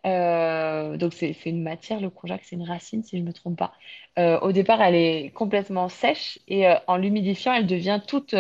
Euh, 0.07 0.97
donc 0.99 1.15
c'est 1.15 1.33
une 1.47 1.63
matière, 1.65 2.01
le 2.01 2.11
konjac, 2.11 2.43
c'est 2.45 2.57
une 2.57 2.63
racine 2.69 3.03
si 3.05 3.19
je 3.19 3.23
ne 3.23 3.29
me 3.29 3.33
trompe 3.33 3.59
pas. 3.59 3.73
Euh, 4.21 4.39
au 4.41 4.53
départ, 4.53 4.83
elle 4.83 4.95
est 4.95 5.33
complètement 5.33 5.89
sèche 5.89 6.39
et 6.49 6.69
euh, 6.69 6.77
en 6.89 6.97
l'humidifiant, 6.99 7.55
elle 7.55 7.67
devient 7.67 8.01
toute 8.07 8.35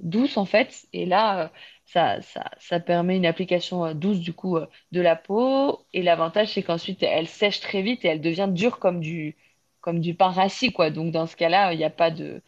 douce 0.00 0.36
en 0.36 0.44
fait. 0.44 0.86
Et 0.92 1.06
là, 1.06 1.52
ça, 1.86 2.20
ça, 2.22 2.50
ça 2.58 2.80
permet 2.80 3.16
une 3.16 3.26
application 3.26 3.86
euh, 3.86 3.94
douce 3.94 4.20
du 4.20 4.32
coup 4.34 4.56
euh, 4.56 4.66
de 4.92 5.00
la 5.00 5.16
peau. 5.16 5.86
Et 5.92 6.02
l'avantage, 6.02 6.52
c'est 6.54 6.62
qu'ensuite, 6.62 7.02
elle 7.02 7.28
sèche 7.28 7.60
très 7.60 7.82
vite 7.82 8.04
et 8.04 8.08
elle 8.08 8.20
devient 8.20 8.48
dure 8.50 8.78
comme 8.78 9.00
du, 9.00 9.36
comme 9.80 10.00
du 10.00 10.14
pain 10.14 10.30
rassis, 10.30 10.72
quoi. 10.72 10.90
Donc 10.90 11.12
dans 11.12 11.26
ce 11.26 11.36
cas-là, 11.36 11.72
il 11.72 11.78
n'y 11.78 11.84
a 11.84 11.90
pas 11.90 12.10
de 12.10 12.42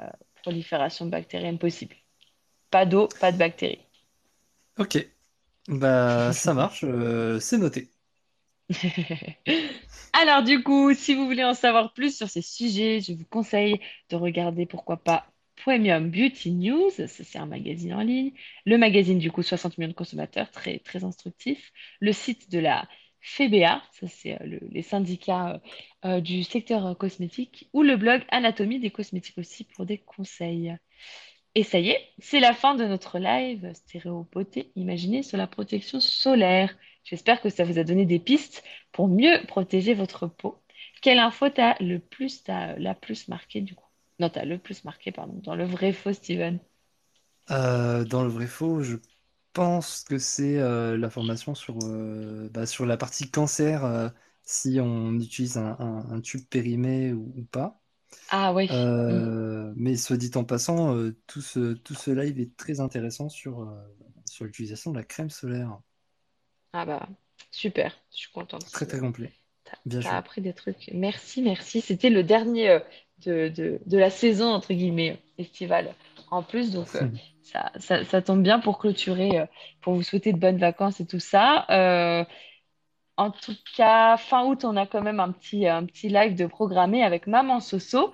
euh, 0.00 0.10
prolifération 0.42 1.06
bactérienne 1.06 1.58
possible. 1.58 1.96
Pas 2.70 2.86
d'eau, 2.86 3.08
pas 3.20 3.32
de 3.32 3.38
bactéries. 3.38 3.86
Ok, 4.78 4.96
bah 5.68 6.32
ça 6.32 6.54
marche, 6.54 6.84
euh, 6.84 7.40
c'est 7.40 7.58
noté. 7.58 7.90
Alors 10.12 10.42
du 10.42 10.62
coup, 10.62 10.92
si 10.94 11.14
vous 11.14 11.26
voulez 11.26 11.44
en 11.44 11.54
savoir 11.54 11.92
plus 11.92 12.16
sur 12.16 12.28
ces 12.28 12.42
sujets, 12.42 13.00
je 13.00 13.12
vous 13.12 13.24
conseille 13.26 13.80
de 14.10 14.16
regarder 14.16 14.66
pourquoi 14.66 14.96
pas 14.98 15.26
Premium 15.64 16.10
Beauty 16.10 16.52
News, 16.52 16.90
c'est 17.06 17.36
un 17.38 17.46
magazine 17.46 17.92
en 17.94 18.00
ligne, 18.02 18.32
le 18.66 18.78
magazine 18.78 19.18
du 19.18 19.30
coup 19.30 19.42
60 19.42 19.76
millions 19.78 19.90
de 19.90 19.94
consommateurs, 19.96 20.50
très 20.50 20.78
très 20.78 21.04
instructif, 21.04 21.72
le 22.00 22.12
site 22.12 22.50
de 22.50 22.58
la 22.58 22.88
FEBA, 23.20 23.82
ça 23.92 24.06
c'est 24.08 24.34
euh, 24.40 24.46
le- 24.46 24.60
les 24.70 24.82
syndicats 24.82 25.54
euh, 26.04 26.08
euh, 26.18 26.20
du 26.20 26.44
secteur 26.44 26.96
cosmétique, 26.96 27.68
ou 27.72 27.82
le 27.82 27.96
blog 27.96 28.22
Anatomie 28.30 28.80
des 28.80 28.90
cosmétiques 28.90 29.38
aussi 29.38 29.64
pour 29.64 29.84
des 29.86 29.98
conseils. 29.98 30.76
Et 31.54 31.64
ça 31.64 31.80
y 31.80 31.90
est, 31.90 32.10
c'est 32.20 32.40
la 32.40 32.54
fin 32.54 32.74
de 32.76 32.84
notre 32.86 33.18
live 33.18 33.72
stéréo 33.74 34.28
beauté 34.32 34.72
imaginée 34.76 35.22
sur 35.24 35.38
la 35.38 35.46
protection 35.48 36.00
solaire. 36.00 36.76
J'espère 37.04 37.40
que 37.42 37.50
ça 37.50 37.64
vous 37.64 37.78
a 37.78 37.84
donné 37.84 38.06
des 38.06 38.20
pistes 38.20 38.64
pour 38.92 39.08
mieux 39.08 39.40
protéger 39.48 39.94
votre 39.94 40.26
peau. 40.28 40.62
Quelle 41.02 41.18
info 41.20 41.50
t'as 41.50 41.76
le 41.80 41.98
plus, 42.00 42.44
t'as 42.44 42.76
la 42.78 42.94
plus 42.94 43.28
marqué 43.28 43.60
du 43.62 43.74
coup? 43.74 43.87
Non, 44.20 44.30
t'as 44.30 44.44
le 44.44 44.58
plus 44.58 44.84
marqué, 44.84 45.10
pardon, 45.10 45.40
dans 45.42 45.56
le 45.56 45.64
vrai 45.64 45.92
faux, 45.92 46.12
Steven. 46.12 46.60
Euh, 47.50 48.04
dans 48.04 48.22
le 48.22 48.28
vrai 48.28 48.46
faux, 48.46 48.82
je 48.82 48.96
pense 49.54 50.04
que 50.04 50.18
c'est 50.18 50.58
euh, 50.58 50.96
la 50.98 51.08
formation 51.10 51.54
sur, 51.54 51.78
euh, 51.84 52.48
bah, 52.52 52.66
sur 52.66 52.84
la 52.86 52.96
partie 52.98 53.30
cancer, 53.30 53.84
euh, 53.84 54.08
si 54.42 54.78
on 54.80 55.14
utilise 55.14 55.56
un, 55.58 55.76
un- 55.80 56.10
un 56.10 56.20
tube 56.20 56.44
périmé 56.48 57.12
ou, 57.12 57.32
ou 57.36 57.44
pas. 57.44 57.80
Ah 58.28 58.52
oui. 58.54 58.70
Euh, 58.70 59.72
mais 59.76 59.96
soit 59.96 60.16
dit 60.18 60.30
en 60.36 60.44
passant, 60.44 60.94
euh, 60.96 61.16
tout 61.26 61.42
ce, 61.42 61.74
tout 61.74 61.94
ce 61.94 62.10
live 62.12 62.40
est 62.40 62.56
très 62.56 62.80
intéressant 62.80 63.28
sur, 63.30 63.62
euh, 63.62 63.76
sur 64.26 64.44
l'utilisation 64.46 64.92
de 64.92 64.98
la 64.98 65.04
crème 65.04 65.30
solaire. 65.30 65.80
Ah 66.72 66.86
bah, 66.86 67.08
super, 67.50 67.92
je 68.10 68.16
suis 68.16 68.30
contente. 68.32 68.66
Très 68.72 68.86
très 68.86 68.98
complet. 69.00 69.34
T'as 69.64 69.78
Bien 69.86 70.00
t'as 70.00 70.16
joué. 70.16 70.18
appris 70.18 70.40
des 70.40 70.54
trucs. 70.54 70.90
Merci, 70.94 71.42
merci. 71.42 71.80
C'était 71.80 72.10
le 72.10 72.22
dernier 72.24 72.70
euh, 72.70 72.80
de, 73.24 73.48
de, 73.48 73.80
de 73.86 73.98
la 73.98 74.10
saison, 74.10 74.46
entre 74.48 74.72
guillemets, 74.74 75.18
estivale. 75.38 75.94
En 76.30 76.42
plus, 76.42 76.70
donc 76.72 76.88
euh, 76.94 77.08
ça, 77.42 77.70
ça, 77.78 78.04
ça 78.04 78.22
tombe 78.22 78.42
bien 78.42 78.60
pour 78.60 78.78
clôturer, 78.78 79.40
euh, 79.40 79.46
pour 79.80 79.94
vous 79.94 80.02
souhaiter 80.02 80.32
de 80.32 80.38
bonnes 80.38 80.58
vacances 80.58 81.00
et 81.00 81.06
tout 81.06 81.20
ça. 81.20 81.66
Euh, 81.70 82.24
en 83.16 83.30
tout 83.32 83.56
cas, 83.76 84.16
fin 84.16 84.44
août, 84.44 84.64
on 84.64 84.76
a 84.76 84.86
quand 84.86 85.02
même 85.02 85.18
un 85.20 85.32
petit, 85.32 85.66
un 85.66 85.84
petit 85.84 86.08
live 86.08 86.34
de 86.36 86.46
programmé 86.46 87.02
avec 87.02 87.26
Maman 87.26 87.58
Soso. 87.60 88.12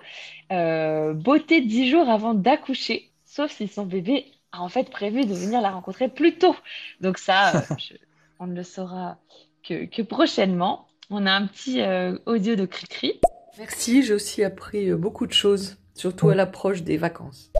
Beauté 0.49 1.61
10 1.61 1.89
jours 1.89 2.09
avant 2.09 2.33
d'accoucher, 2.33 3.11
sauf 3.25 3.51
si 3.51 3.67
son 3.67 3.85
bébé 3.85 4.25
a 4.51 4.61
en 4.61 4.69
fait 4.69 4.89
prévu 4.89 5.25
de 5.25 5.33
venir 5.35 5.61
la 5.61 5.69
rencontrer 5.71 6.07
plus 6.09 6.37
tôt. 6.37 6.55
Donc 7.01 7.17
ça, 7.19 7.67
je- 7.77 7.93
on 8.39 8.47
ne 8.47 8.55
le 8.55 8.63
saura 8.63 9.17
que, 9.63 9.85
que 9.85 10.01
prochainement. 10.01 10.87
On 11.11 11.27
a 11.27 11.31
un 11.31 11.45
petit 11.45 11.81
audio 12.25 12.55
de 12.55 12.65
Cricri. 12.65 13.19
Merci, 13.57 14.01
j'ai 14.03 14.13
aussi 14.13 14.43
appris 14.43 14.89
euh, 14.91 14.97
beaucoup 14.97 15.27
de 15.27 15.33
choses 15.33 15.77
surtout 15.93 16.29
à 16.29 16.35
l'approche 16.35 16.83
des 16.83 16.95
vacances. 16.97 17.51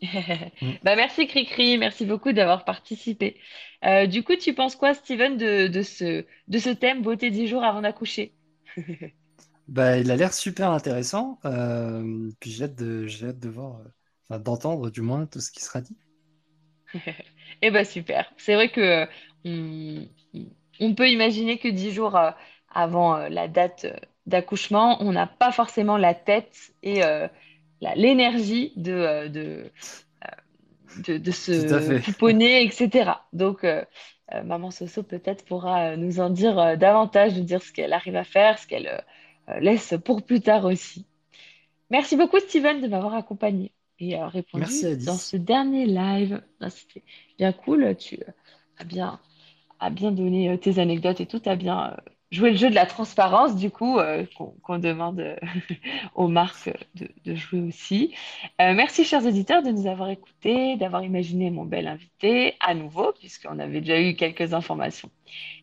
bah 0.82 0.96
merci 0.96 1.26
Cricri, 1.26 1.76
merci 1.78 2.06
beaucoup 2.06 2.32
d'avoir 2.32 2.64
participé. 2.64 3.38
Euh, 3.84 4.06
du 4.06 4.22
coup, 4.22 4.36
tu 4.36 4.54
penses 4.54 4.76
quoi, 4.76 4.94
Steven, 4.94 5.36
de, 5.36 5.66
de 5.68 5.82
ce, 5.82 6.24
de 6.48 6.58
ce 6.58 6.70
thème 6.70 7.02
beauté 7.02 7.30
10 7.30 7.46
jours 7.46 7.64
avant 7.64 7.82
d'accoucher? 7.82 8.34
Bah, 9.68 9.98
il 9.98 10.10
a 10.10 10.16
l'air 10.16 10.32
super 10.34 10.70
intéressant. 10.70 11.38
euh, 11.44 12.30
puis 12.40 12.50
j'ai 12.50 12.64
hâte 12.64 12.74
de, 12.76 13.06
j'ai 13.06 13.28
hâte 13.28 13.38
de 13.38 13.48
voir, 13.48 13.80
euh, 13.80 13.84
enfin, 14.28 14.40
d'entendre 14.40 14.90
du 14.90 15.00
moins 15.02 15.26
tout 15.26 15.40
ce 15.40 15.50
qui 15.52 15.60
sera 15.62 15.80
dit. 15.80 15.96
Eh 17.62 17.70
ben 17.70 17.84
super. 17.84 18.32
C'est 18.36 18.54
vrai 18.54 18.70
que 18.70 18.80
euh, 18.80 19.06
on, 19.44 20.08
on 20.80 20.94
peut 20.94 21.08
imaginer 21.10 21.58
que 21.58 21.68
10 21.68 21.92
jours 21.92 22.16
euh, 22.16 22.30
avant 22.70 23.16
euh, 23.16 23.28
la 23.28 23.48
date 23.48 23.84
euh, 23.86 23.96
d'accouchement, 24.26 25.02
on 25.02 25.12
n'a 25.12 25.26
pas 25.26 25.52
forcément 25.52 25.96
la 25.96 26.14
tête 26.14 26.72
et 26.82 27.04
euh, 27.04 27.28
l'énergie 27.96 28.72
de, 28.76 28.92
euh, 28.92 29.28
de, 29.28 29.72
de, 30.96 31.18
de 31.18 31.30
se 31.30 31.80
fait. 31.80 32.00
pouponner, 32.00 32.64
etc. 32.64 33.12
Donc, 33.32 33.64
euh, 33.64 33.84
euh, 34.34 34.42
Maman 34.42 34.70
Soso 34.70 35.02
peut-être 35.02 35.44
pourra 35.44 35.90
euh, 35.92 35.96
nous 35.96 36.20
en 36.20 36.30
dire 36.30 36.58
euh, 36.58 36.76
davantage, 36.76 37.36
nous 37.36 37.44
dire 37.44 37.62
ce 37.62 37.72
qu'elle 37.72 37.92
arrive 37.92 38.16
à 38.16 38.24
faire, 38.24 38.58
ce 38.58 38.66
qu'elle 38.66 38.86
euh, 38.88 38.98
euh, 39.50 39.60
laisse 39.60 39.94
pour 40.04 40.22
plus 40.22 40.40
tard 40.40 40.64
aussi. 40.64 41.06
Merci 41.90 42.16
beaucoup, 42.16 42.38
Steven, 42.38 42.80
de 42.80 42.88
m'avoir 42.88 43.14
accompagné 43.14 43.72
et 43.98 44.16
euh, 44.16 44.26
répondu 44.28 44.62
Merci 44.62 44.96
dans 44.98 45.16
ce 45.16 45.36
dernier 45.36 45.86
live. 45.86 46.42
Ah, 46.60 46.70
C'était 46.70 47.02
bien 47.38 47.52
cool. 47.52 47.96
Tu 47.96 48.16
euh, 48.16 48.32
as 48.78 48.84
bien, 48.84 49.20
as 49.80 49.90
bien 49.90 50.12
donné 50.12 50.50
euh, 50.50 50.56
tes 50.56 50.78
anecdotes 50.78 51.20
et 51.20 51.26
tout. 51.26 51.40
Tu 51.40 51.48
as 51.48 51.56
bien 51.56 51.96
joué 52.30 52.50
le 52.50 52.56
jeu 52.56 52.70
de 52.70 52.74
la 52.74 52.86
transparence, 52.86 53.56
du 53.56 53.70
coup, 53.70 53.98
euh, 53.98 54.24
qu'on 54.62 54.78
demande 54.78 55.20
euh, 55.20 55.36
aux 56.14 56.28
marques 56.28 56.70
de, 56.94 57.34
jouer 57.34 57.60
aussi. 57.60 58.14
Euh, 58.60 58.72
merci, 58.74 59.04
chers 59.04 59.26
auditeurs, 59.26 59.62
de 59.62 59.70
nous 59.70 59.86
avoir 59.88 60.10
écoutés, 60.10 60.76
d'avoir 60.76 61.02
imaginé 61.02 61.50
mon 61.50 61.64
bel 61.64 61.88
invité 61.88 62.54
à 62.60 62.74
nouveau, 62.74 63.12
puisqu'on 63.18 63.58
avait 63.58 63.80
déjà 63.80 64.00
eu 64.00 64.14
quelques 64.14 64.54
informations. 64.54 65.10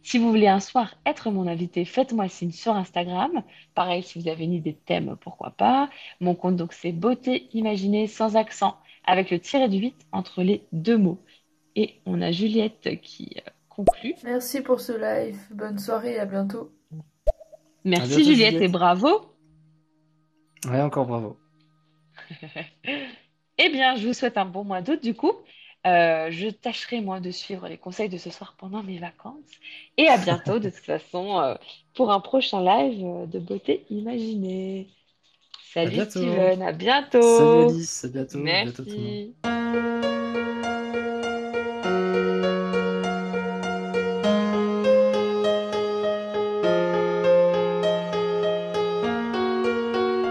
Si 0.04 0.18
vous 0.18 0.30
voulez 0.30 0.48
un 0.48 0.60
soir 0.60 0.96
être 1.06 1.32
mon 1.32 1.48
invité, 1.48 1.86
faites-moi 1.86 2.28
signe 2.28 2.52
sur 2.52 2.76
Instagram. 2.76 3.44
Pareil, 3.74 4.04
si 4.04 4.20
vous 4.20 4.28
avez 4.28 4.44
une 4.44 4.54
idée 4.54 4.74
de 4.74 4.78
thème, 4.86 5.16
pourquoi 5.22 5.52
pas. 5.52 5.90
Mon 6.20 6.36
compte, 6.36 6.58
donc, 6.58 6.74
c'est 6.74 6.92
beauté 6.92 7.48
imaginée 7.54 8.08
sans 8.08 8.36
accent, 8.36 8.78
avec 9.06 9.32
le 9.32 9.40
tiré 9.40 9.70
du 9.70 9.78
8 9.78 9.96
entre 10.12 10.44
les 10.44 10.64
deux 10.74 10.98
mots. 10.98 11.20
Et 11.76 12.02
on 12.06 12.22
a 12.22 12.32
Juliette 12.32 13.00
qui 13.02 13.38
Merci 14.24 14.62
pour 14.62 14.80
ce 14.80 14.94
live. 14.94 15.40
Bonne 15.52 15.78
soirée 15.80 16.14
et 16.16 16.20
à 16.20 16.26
bientôt. 16.26 16.72
Merci 17.84 18.08
bientôt, 18.08 18.24
Juliette, 18.24 18.54
Juliette. 18.54 18.62
et 18.62 18.68
bravo. 18.68 19.34
Ouais, 20.70 20.82
encore 20.82 21.06
bravo. 21.06 21.38
Eh 23.60 23.70
bien, 23.70 23.96
je 23.96 24.08
vous 24.08 24.14
souhaite 24.14 24.38
un 24.38 24.46
bon 24.46 24.64
mois 24.64 24.82
d'août 24.82 25.02
du 25.02 25.16
coup. 25.16 25.32
Euh, 25.88 26.28
je 26.30 26.50
tâcherai 26.50 27.02
moi 27.02 27.20
de 27.20 27.32
suivre 27.32 27.68
les 27.68 27.78
conseils 27.78 28.10
de 28.10 28.18
ce 28.18 28.30
soir 28.30 28.56
pendant 28.58 28.84
mes 28.84 29.00
vacances. 29.00 29.50
Et 29.98 30.08
à 30.08 30.18
bientôt 30.18 30.60
de 30.60 30.70
toute 30.70 30.80
façon 30.86 31.40
euh, 31.40 31.56
pour 31.96 32.12
un 32.12 32.20
prochain 32.20 32.62
live 32.64 33.28
de 33.28 33.40
beauté 33.40 33.86
imaginée. 33.90 34.90
Salut. 35.74 36.02
Steven, 36.02 36.62
à 36.62 36.66
Salut 36.66 36.78
bientôt. 36.78 37.70
Alice, 37.70 38.06
à 38.06 38.08
bientôt, 38.10 38.38
à 38.38 38.42
bientôt 38.42 38.84
tout 38.84 38.90
le 38.92 39.34
monde. 39.44 40.17